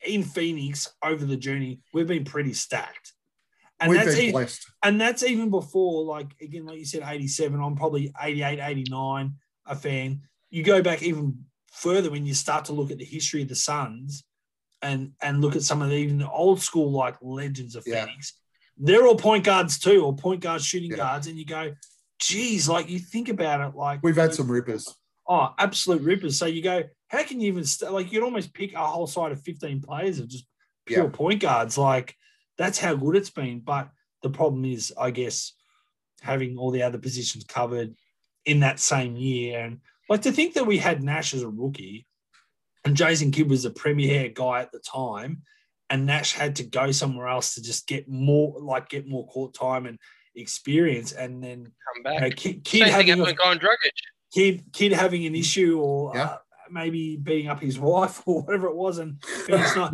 in 0.04 0.24
Phoenix 0.24 0.92
over 1.02 1.24
the 1.24 1.36
journey, 1.36 1.80
we've 1.94 2.08
been 2.08 2.24
pretty 2.24 2.54
stacked. 2.54 3.12
And 3.78 3.90
We've 3.90 4.04
that's 4.04 4.18
even, 4.18 4.46
and 4.82 5.00
that's 5.00 5.22
even 5.22 5.48
before, 5.48 6.04
like 6.04 6.34
again, 6.42 6.66
like 6.66 6.78
you 6.78 6.84
said, 6.84 7.02
87. 7.06 7.58
I'm 7.58 7.76
probably 7.76 8.12
88, 8.20 8.60
89, 8.60 9.34
a 9.66 9.76
fan. 9.76 10.20
You 10.50 10.62
go 10.62 10.82
back 10.82 11.02
even 11.02 11.44
further 11.72 12.10
when 12.10 12.26
you 12.26 12.34
start 12.34 12.64
to 12.66 12.72
look 12.72 12.90
at 12.90 12.98
the 12.98 13.04
history 13.04 13.42
of 13.42 13.48
the 13.48 13.54
Suns 13.54 14.24
and 14.82 15.12
and 15.22 15.40
look 15.40 15.56
at 15.56 15.62
some 15.62 15.82
of 15.82 15.90
the 15.90 15.96
even 15.96 16.18
the 16.18 16.30
old 16.30 16.60
school 16.60 16.90
like 16.90 17.16
legends 17.22 17.76
of 17.76 17.84
Yeah. 17.86 18.04
Phoenix. 18.06 18.34
They're 18.76 19.06
all 19.06 19.16
point 19.16 19.44
guards 19.44 19.78
too, 19.78 20.04
or 20.04 20.14
point 20.16 20.40
guard 20.40 20.62
shooting 20.62 20.90
Yeah. 20.90 20.96
guards, 20.96 21.26
and 21.26 21.38
you 21.38 21.44
go, 21.44 21.74
geez, 22.18 22.68
like 22.68 22.88
you 22.88 22.98
think 22.98 23.28
about 23.28 23.60
it, 23.60 23.76
like 23.76 24.02
We've 24.02 24.16
had 24.16 24.34
some 24.34 24.50
rippers. 24.50 24.94
oh, 25.28 25.54
absolute 25.58 26.02
rippers. 26.02 26.38
So 26.38 26.46
you 26.46 26.62
go, 26.62 26.84
how 27.08 27.22
can 27.24 27.40
you 27.40 27.48
even 27.48 27.64
st- 27.64 27.92
like 27.92 28.10
you'd 28.12 28.24
almost 28.24 28.52
pick 28.54 28.72
a 28.74 28.86
whole 28.86 29.06
side 29.06 29.32
of 29.32 29.42
15 29.42 29.80
players 29.82 30.18
of 30.18 30.28
just 30.28 30.46
pure 30.86 31.04
Yeah. 31.04 31.10
point 31.12 31.40
guards. 31.40 31.76
Like 31.78 32.16
that's 32.56 32.78
how 32.78 32.94
good 32.94 33.16
it's 33.16 33.30
been. 33.30 33.60
But 33.60 33.90
the 34.22 34.30
problem 34.30 34.64
is, 34.64 34.92
I 34.98 35.10
guess, 35.10 35.52
having 36.22 36.56
all 36.58 36.70
the 36.70 36.82
other 36.82 36.98
positions 36.98 37.44
covered 37.44 37.94
in 38.44 38.60
that 38.60 38.80
same 38.80 39.16
year. 39.16 39.60
And 39.60 39.80
like 40.10 40.22
to 40.22 40.32
think 40.32 40.54
that 40.54 40.66
we 40.66 40.76
had 40.76 41.02
Nash 41.02 41.32
as 41.32 41.42
a 41.42 41.48
rookie 41.48 42.06
and 42.84 42.96
Jason 42.96 43.30
Kidd 43.30 43.48
was 43.48 43.64
a 43.64 43.70
premier 43.70 44.28
guy 44.28 44.60
at 44.60 44.72
the 44.72 44.78
time, 44.80 45.42
and 45.88 46.06
Nash 46.06 46.32
had 46.32 46.56
to 46.56 46.64
go 46.64 46.90
somewhere 46.92 47.28
else 47.28 47.54
to 47.54 47.62
just 47.62 47.86
get 47.86 48.08
more 48.08 48.58
like 48.60 48.88
get 48.88 49.06
more 49.08 49.26
court 49.28 49.54
time 49.54 49.86
and 49.86 49.98
experience. 50.34 51.12
And 51.12 51.42
then 51.42 51.64
Come 51.64 51.72
you 51.96 52.02
back. 52.04 52.20
know, 52.22 52.30
Kidd, 52.30 52.64
Kidd 52.64 52.82
Same 52.82 52.92
thing 52.94 53.06
having 53.08 53.20
a- 53.20 53.24
with 53.24 53.36
Goran 53.36 53.60
Dragic. 53.60 53.90
kid 54.32 54.64
kid 54.72 54.92
having 54.92 55.26
an 55.26 55.34
issue 55.34 55.78
or 55.80 56.12
Yeah. 56.14 56.22
uh, 56.24 56.38
maybe 56.70 57.16
beating 57.16 57.48
up 57.48 57.60
his 57.60 57.78
wife 57.90 58.22
or 58.26 58.42
whatever 58.42 58.68
it 58.68 58.76
was, 58.76 58.98
and 58.98 59.22
Phoenix 59.24 59.76
not 59.76 59.92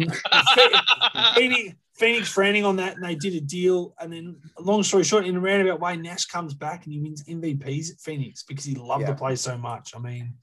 Phoenix, 1.35 1.75
Phoenix 1.97 2.29
frowning 2.29 2.65
on 2.65 2.77
that, 2.77 2.97
and 2.97 3.05
they 3.05 3.15
did 3.15 3.35
a 3.35 3.41
deal. 3.41 3.95
And 3.99 4.13
then, 4.13 4.37
long 4.59 4.83
story 4.83 5.05
short, 5.05 5.27
in 5.27 5.37
a 5.37 5.41
roundabout 5.41 5.81
way, 5.81 5.97
Nash 5.97 6.27
comes 6.27 6.53
back 6.55 6.85
and 6.85 6.93
he 6.93 7.01
wins 7.01 7.25
MVPs 7.25 7.91
at 7.93 8.01
Phoenix 8.01 8.43
because 8.43 8.65
he 8.65 8.75
loved 8.75 9.03
Yeah. 9.03 9.13
the 9.13 9.17
place 9.17 9.41
so 9.41 9.57
much. 9.57 9.95
I 9.97 9.99
mean, 9.99 10.35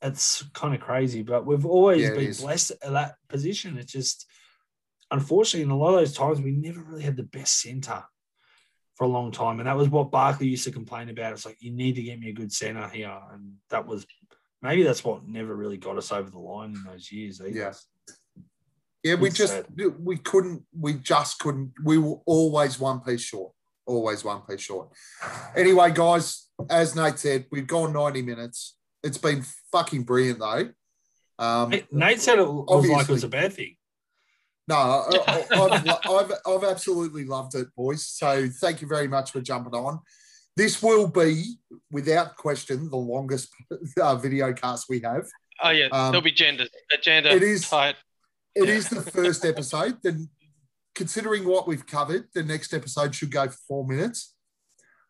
it's 0.00 0.42
kind 0.54 0.74
of 0.74 0.80
crazy, 0.80 1.22
but 1.22 1.44
we've 1.44 1.66
always 1.66 2.02
Yeah, 2.02 2.14
been 2.14 2.32
blessed 2.32 2.72
at 2.82 2.92
that 2.92 3.16
position. 3.28 3.76
It's 3.76 3.92
just, 3.92 4.26
unfortunately, 5.10 5.64
in 5.64 5.70
a 5.70 5.76
lot 5.76 5.94
of 5.94 6.00
those 6.00 6.14
times, 6.14 6.40
we 6.40 6.52
never 6.52 6.80
really 6.80 7.02
had 7.02 7.16
the 7.16 7.22
best 7.24 7.60
center 7.60 8.02
for 8.94 9.04
a 9.04 9.08
long 9.08 9.30
time. 9.30 9.60
And 9.60 9.66
that 9.66 9.76
was 9.76 9.90
what 9.90 10.10
Barkley 10.10 10.48
used 10.48 10.64
to 10.64 10.72
complain 10.72 11.10
about. 11.10 11.32
It's 11.32 11.44
like, 11.44 11.58
you 11.60 11.72
need 11.72 11.96
to 11.96 12.02
get 12.02 12.18
me 12.18 12.30
a 12.30 12.34
good 12.34 12.52
center 12.52 12.88
here. 12.88 13.18
And 13.32 13.56
that 13.68 13.86
was 13.86 14.06
maybe 14.62 14.82
that's 14.82 15.04
what 15.04 15.28
never 15.28 15.54
really 15.54 15.76
got 15.76 15.98
us 15.98 16.10
over 16.10 16.30
the 16.30 16.38
line 16.38 16.74
in 16.74 16.82
those 16.84 17.12
years. 17.12 17.40
Either. 17.40 17.50
Yeah. 17.50 17.72
Yeah, 19.06 19.14
we 19.14 19.28
It's 19.28 19.36
just 19.38 19.52
sad. 19.52 19.66
we 20.00 20.16
couldn't 20.16 20.64
we 20.76 20.94
just 20.94 21.38
couldn't 21.38 21.72
we 21.84 21.96
were 21.96 22.16
always 22.26 22.80
one 22.80 23.00
piece 23.00 23.20
short. 23.20 23.52
Always 23.86 24.24
one 24.24 24.40
piece 24.42 24.62
short. 24.62 24.88
Anyway, 25.54 25.92
guys, 25.92 26.48
as 26.68 26.96
Nate 26.96 27.20
said, 27.20 27.46
we've 27.52 27.68
gone 27.68 27.92
90 27.92 28.22
minutes. 28.22 28.76
It's 29.04 29.16
been 29.18 29.44
fucking 29.70 30.02
brilliant 30.02 30.40
though. 30.40 30.70
Um, 31.38 31.70
Hey, 31.70 31.86
Nate 31.92 32.20
said 32.20 32.40
it 32.40 32.48
was 32.48 32.66
like 32.68 32.90
it 32.90 32.92
Obviously. 32.94 33.12
was 33.14 33.22
a 33.24 33.28
bad 33.28 33.52
thing. 33.52 33.76
no, 34.66 34.74
I, 34.74 35.22
I- 35.28 35.46
I've, 35.52 35.88
I've, 36.10 36.32
I've 36.44 36.64
absolutely 36.64 37.24
loved 37.26 37.54
it, 37.54 37.68
boys. 37.76 38.04
So 38.08 38.48
thank 38.60 38.82
you 38.82 38.88
very 38.88 39.06
much 39.06 39.30
for 39.30 39.40
jumping 39.40 39.74
on. 39.74 40.00
This 40.56 40.82
will 40.82 41.06
be, 41.06 41.44
without 41.92 42.34
question, 42.36 42.90
the 42.90 42.96
longest 42.96 43.50
uh, 44.00 44.16
video 44.16 44.52
cast 44.52 44.86
we 44.88 44.98
have. 45.00 45.26
Oh 45.62 45.70
yeah, 45.70 45.86
Um, 45.92 46.10
there'll 46.10 46.22
be 46.22 46.32
gender 46.32 46.64
agenda 46.92 47.32
it 47.32 47.44
is- 47.44 47.68
tight. 47.68 47.94
It 48.56 48.68
is 48.68 48.88
the 48.88 49.02
first 49.02 49.44
episode. 49.44 49.98
Then, 50.02 50.28
considering 50.94 51.46
what 51.46 51.68
we've 51.68 51.86
covered, 51.86 52.28
the 52.34 52.42
next 52.42 52.72
episode 52.74 53.14
should 53.14 53.30
go 53.30 53.48
for 53.48 53.58
four 53.68 53.86
minutes. 53.86 54.34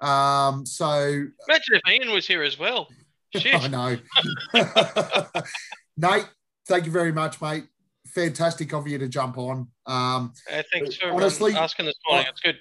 Um, 0.01 0.67
so 0.67 0.87
Imagine 1.49 1.75
if 1.75 1.83
Ian 1.89 2.13
was 2.13 2.27
here 2.27 2.43
as 2.43 2.59
well. 2.59 2.89
Shit. 3.37 3.55
I 3.55 3.69
know. 3.69 3.99
Nate, 5.97 6.29
thank 6.67 6.87
you 6.87 6.93
very 6.93 7.13
much, 7.13 7.41
mate. 7.41 7.65
Fantastic 8.09 8.73
of 8.75 8.87
you 8.89 8.99
to 8.99 9.09
jump 9.09 9.39
on. 9.39 9.69
Um, 9.87 10.33
Uh, 10.53 10.63
thanks 10.73 10.97
for 10.97 11.09
um, 11.11 11.17
Honestly, 11.17 11.55
asking 11.55 11.87
this 11.87 11.95
morning. 12.09 12.27
I- 12.27 12.31
It's 12.31 12.41
good. 12.41 12.59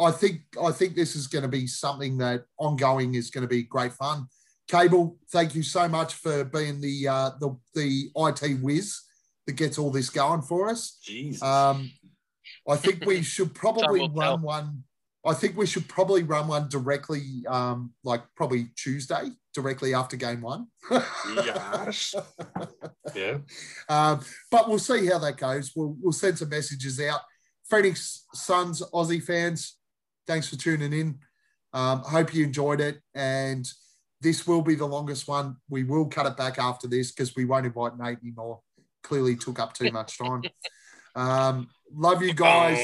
I 0.00 0.10
think 0.10 0.40
I 0.60 0.72
think 0.72 0.96
this 0.96 1.14
is 1.14 1.28
going 1.28 1.42
to 1.42 1.48
be 1.48 1.68
something 1.68 2.18
that 2.18 2.46
ongoing 2.58 3.14
is 3.14 3.30
going 3.30 3.42
to 3.42 3.48
be 3.48 3.62
great 3.62 3.92
fun. 3.92 4.26
Cable, 4.66 5.16
thank 5.30 5.54
you 5.54 5.62
so 5.62 5.86
much 5.88 6.14
for 6.14 6.42
being 6.42 6.80
the 6.80 7.06
uh, 7.06 7.30
the 7.40 7.56
the 7.76 8.10
IT 8.16 8.60
whiz 8.60 9.02
that 9.46 9.52
gets 9.52 9.78
all 9.78 9.90
this 9.90 10.10
going 10.10 10.42
for 10.42 10.68
us. 10.68 10.98
Jesus. 11.02 11.42
Um, 11.42 11.90
I 12.68 12.76
think 12.76 13.04
we 13.04 13.22
should 13.22 13.54
probably 13.54 14.00
will 14.00 14.08
tell. 14.08 14.32
run 14.32 14.42
one. 14.42 14.84
I 15.26 15.32
think 15.32 15.56
we 15.56 15.66
should 15.66 15.88
probably 15.88 16.22
run 16.22 16.48
one 16.48 16.68
directly, 16.68 17.44
um, 17.48 17.92
like 18.04 18.22
probably 18.36 18.66
Tuesday, 18.76 19.30
directly 19.54 19.94
after 19.94 20.16
game 20.16 20.42
one. 20.42 20.66
Yes. 21.34 22.14
yeah. 23.14 23.38
Um, 23.88 24.20
but 24.50 24.68
we'll 24.68 24.78
see 24.78 25.06
how 25.06 25.18
that 25.20 25.38
goes. 25.38 25.72
We'll, 25.74 25.96
we'll 25.98 26.12
send 26.12 26.38
some 26.38 26.50
messages 26.50 27.00
out. 27.00 27.20
Phoenix 27.70 28.26
Suns 28.34 28.82
Aussie 28.92 29.22
fans, 29.22 29.78
thanks 30.26 30.48
for 30.48 30.56
tuning 30.56 30.92
in. 30.92 31.18
Um, 31.72 32.00
hope 32.00 32.34
you 32.34 32.44
enjoyed 32.44 32.82
it. 32.82 33.00
And 33.14 33.66
this 34.20 34.46
will 34.46 34.62
be 34.62 34.74
the 34.74 34.86
longest 34.86 35.26
one. 35.26 35.56
We 35.70 35.84
will 35.84 36.06
cut 36.06 36.26
it 36.26 36.36
back 36.36 36.58
after 36.58 36.86
this 36.86 37.12
because 37.12 37.34
we 37.34 37.46
won't 37.46 37.66
invite 37.66 37.98
Nate 37.98 38.18
anymore. 38.22 38.60
Clearly 39.04 39.36
took 39.36 39.60
up 39.60 39.72
too 39.74 39.92
much 39.92 40.18
time. 40.18 40.42
Um, 41.16 41.68
love 41.94 42.22
you 42.22 42.34
guys. 42.34 42.76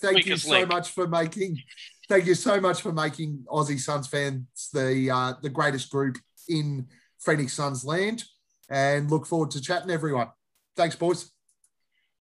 Thank 0.00 0.26
you 0.26 0.36
so 0.36 0.50
link. 0.50 0.68
much 0.68 0.90
for 0.90 1.06
making. 1.06 1.62
Thank 2.08 2.26
you 2.26 2.34
so 2.34 2.60
much 2.60 2.82
for 2.82 2.90
making 2.90 3.44
Aussie 3.48 3.78
Suns 3.78 4.08
fans 4.08 4.44
the 4.72 5.08
uh, 5.08 5.34
the 5.40 5.48
greatest 5.48 5.88
group 5.90 6.18
in 6.48 6.88
Phoenix 7.20 7.52
Suns 7.52 7.84
land. 7.84 8.24
And 8.68 9.08
look 9.08 9.24
forward 9.24 9.52
to 9.52 9.60
chatting 9.60 9.90
everyone. 9.90 10.30
Thanks, 10.74 10.96
boys. 10.96 11.30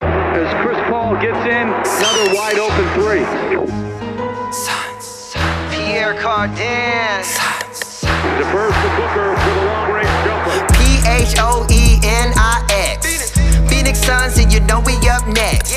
As 0.02 0.64
Chris 0.64 0.78
Paul 0.90 1.16
gets 1.16 1.40
in, 1.40 1.74
another 1.74 2.36
wide 2.36 2.60
open 2.60 2.88
three. 2.94 3.26
Pierre 5.74 6.14
Cardin. 6.22 7.24
Defers 8.38 8.74
to 8.74 8.90
Booker 8.96 9.36
for 9.36 9.50
the 9.50 9.66
long 9.66 9.92
range 9.92 10.18
jumper. 10.24 10.68
P 10.76 10.80
H 11.08 11.36
O 11.40 11.66
E 11.72 11.98
N 12.04 12.34
I 12.36 12.68
X. 12.70 12.77
Phoenix 13.88 14.04
Suns, 14.04 14.38
and 14.38 14.52
you 14.52 14.60
know 14.68 14.82
we 14.84 15.00
up 15.08 15.24
next. 15.32 15.72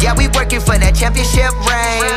Yeah, 0.00 0.16
we 0.16 0.24
working 0.32 0.64
for 0.64 0.72
that 0.72 0.96
championship 0.96 1.52
ring. 1.68 2.08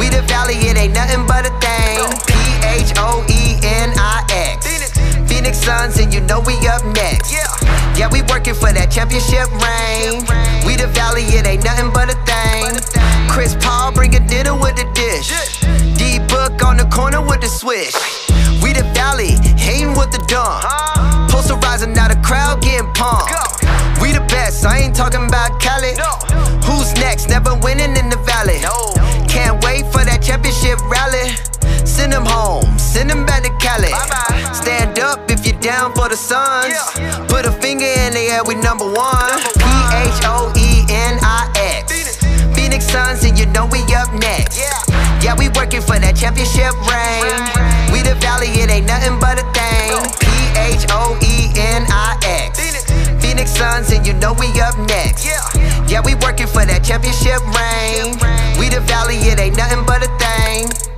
We 0.00 0.08
the 0.08 0.24
valley, 0.24 0.56
it 0.56 0.72
ain't 0.72 0.96
nothing 0.96 1.28
but 1.28 1.44
a 1.44 1.52
thing. 1.60 2.00
P 2.24 2.32
H 2.64 2.96
O 2.96 3.20
E 3.28 3.60
N 3.60 3.92
I 4.00 4.24
X. 4.32 4.88
Phoenix 5.28 5.60
Suns, 5.60 6.00
and 6.00 6.08
you 6.08 6.24
know 6.24 6.40
we 6.40 6.56
up 6.64 6.80
next. 6.96 7.28
Yeah, 7.28 8.08
we 8.08 8.24
working 8.32 8.56
for 8.56 8.72
that 8.72 8.88
championship 8.88 9.52
ring. 9.52 10.24
We 10.64 10.80
the 10.80 10.88
valley, 10.96 11.28
it 11.28 11.44
ain't 11.44 11.60
nothing 11.60 11.92
but 11.92 12.08
a 12.08 12.16
thing. 12.24 12.72
Chris 13.28 13.52
Paul 13.60 13.92
bring 13.92 14.16
a 14.16 14.22
dinner 14.32 14.56
with 14.56 14.80
the 14.80 14.88
dish. 14.96 15.28
D 16.00 16.24
Book 16.24 16.64
on 16.64 16.80
the 16.80 16.88
corner 16.88 17.20
with 17.20 17.44
the 17.44 17.52
swish. 17.52 17.92
We 18.64 18.72
the 18.72 18.88
valley, 18.96 19.36
hating 19.60 19.92
with 19.92 20.08
the 20.08 20.24
dumb. 20.24 20.64
Posterizing 21.28 21.92
now 21.92 22.08
the 22.08 22.16
crowd 22.24 22.64
getting 22.64 22.88
pumped. 22.96 23.59
We 24.00 24.12
the 24.12 24.24
best, 24.28 24.64
I 24.64 24.78
ain't 24.78 24.96
talking 24.96 25.26
about 25.26 25.60
Cali. 25.60 25.92
Who's 26.64 26.94
next? 26.94 27.28
Never 27.28 27.54
winning 27.60 27.96
in 27.96 28.08
the 28.08 28.18
valley. 28.24 28.60
Can't 29.28 29.62
wait 29.62 29.84
for 29.92 30.02
that 30.04 30.22
championship 30.22 30.80
rally. 30.88 31.36
Send 31.86 32.12
them 32.12 32.24
home, 32.24 32.66
send 32.78 33.10
them 33.10 33.26
back 33.26 33.42
to 33.44 33.52
Cali. 33.60 33.92
Stand 34.54 34.98
up 34.98 35.30
if 35.30 35.46
you're 35.46 35.60
down 35.60 35.92
for 35.92 36.08
the 36.08 36.16
Suns. 36.16 36.74
Put 37.28 37.44
a 37.46 37.52
finger 37.52 37.84
in 37.84 38.12
the 38.12 38.24
air, 38.32 38.42
we 38.44 38.54
number 38.54 38.88
one. 38.88 39.36
P 39.60 39.68
H 40.08 40.20
O 40.24 40.52
E 40.56 40.84
N 40.88 41.18
I 41.20 41.52
X. 41.56 42.16
Phoenix 42.56 42.86
Suns, 42.86 43.24
and 43.24 43.38
you 43.38 43.46
know 43.46 43.66
we 43.66 43.84
up 43.94 44.12
next. 44.14 44.58
Yeah, 45.20 45.36
we 45.36 45.48
working 45.50 45.82
for 45.82 45.98
that 46.00 46.16
championship 46.16 46.72
ring. 46.88 47.28
We 47.92 48.00
the 48.00 48.16
valley, 48.24 48.48
it 48.48 48.70
ain't 48.70 48.86
nothing 48.86 49.20
but 49.20 49.36
a 49.38 49.44
thing. 49.52 49.92
P 50.18 50.26
H 50.56 50.88
O 50.90 51.18
E 51.20 51.52
N 51.54 51.84
I 51.88 52.16
X. 52.24 52.79
Phoenix 53.20 53.50
Suns, 53.52 53.90
and 53.92 54.06
you 54.06 54.14
know 54.14 54.32
we 54.34 54.48
up 54.60 54.76
next. 54.88 55.24
Yeah, 55.24 56.00
we 56.04 56.14
working 56.16 56.46
for 56.46 56.64
that 56.64 56.84
championship 56.84 57.40
reign. 57.54 58.14
We 58.58 58.68
the 58.68 58.80
valley, 58.86 59.16
it 59.16 59.38
ain't 59.38 59.56
nothing 59.56 59.84
but 59.86 60.02
a 60.02 60.10
thing. 60.18 60.89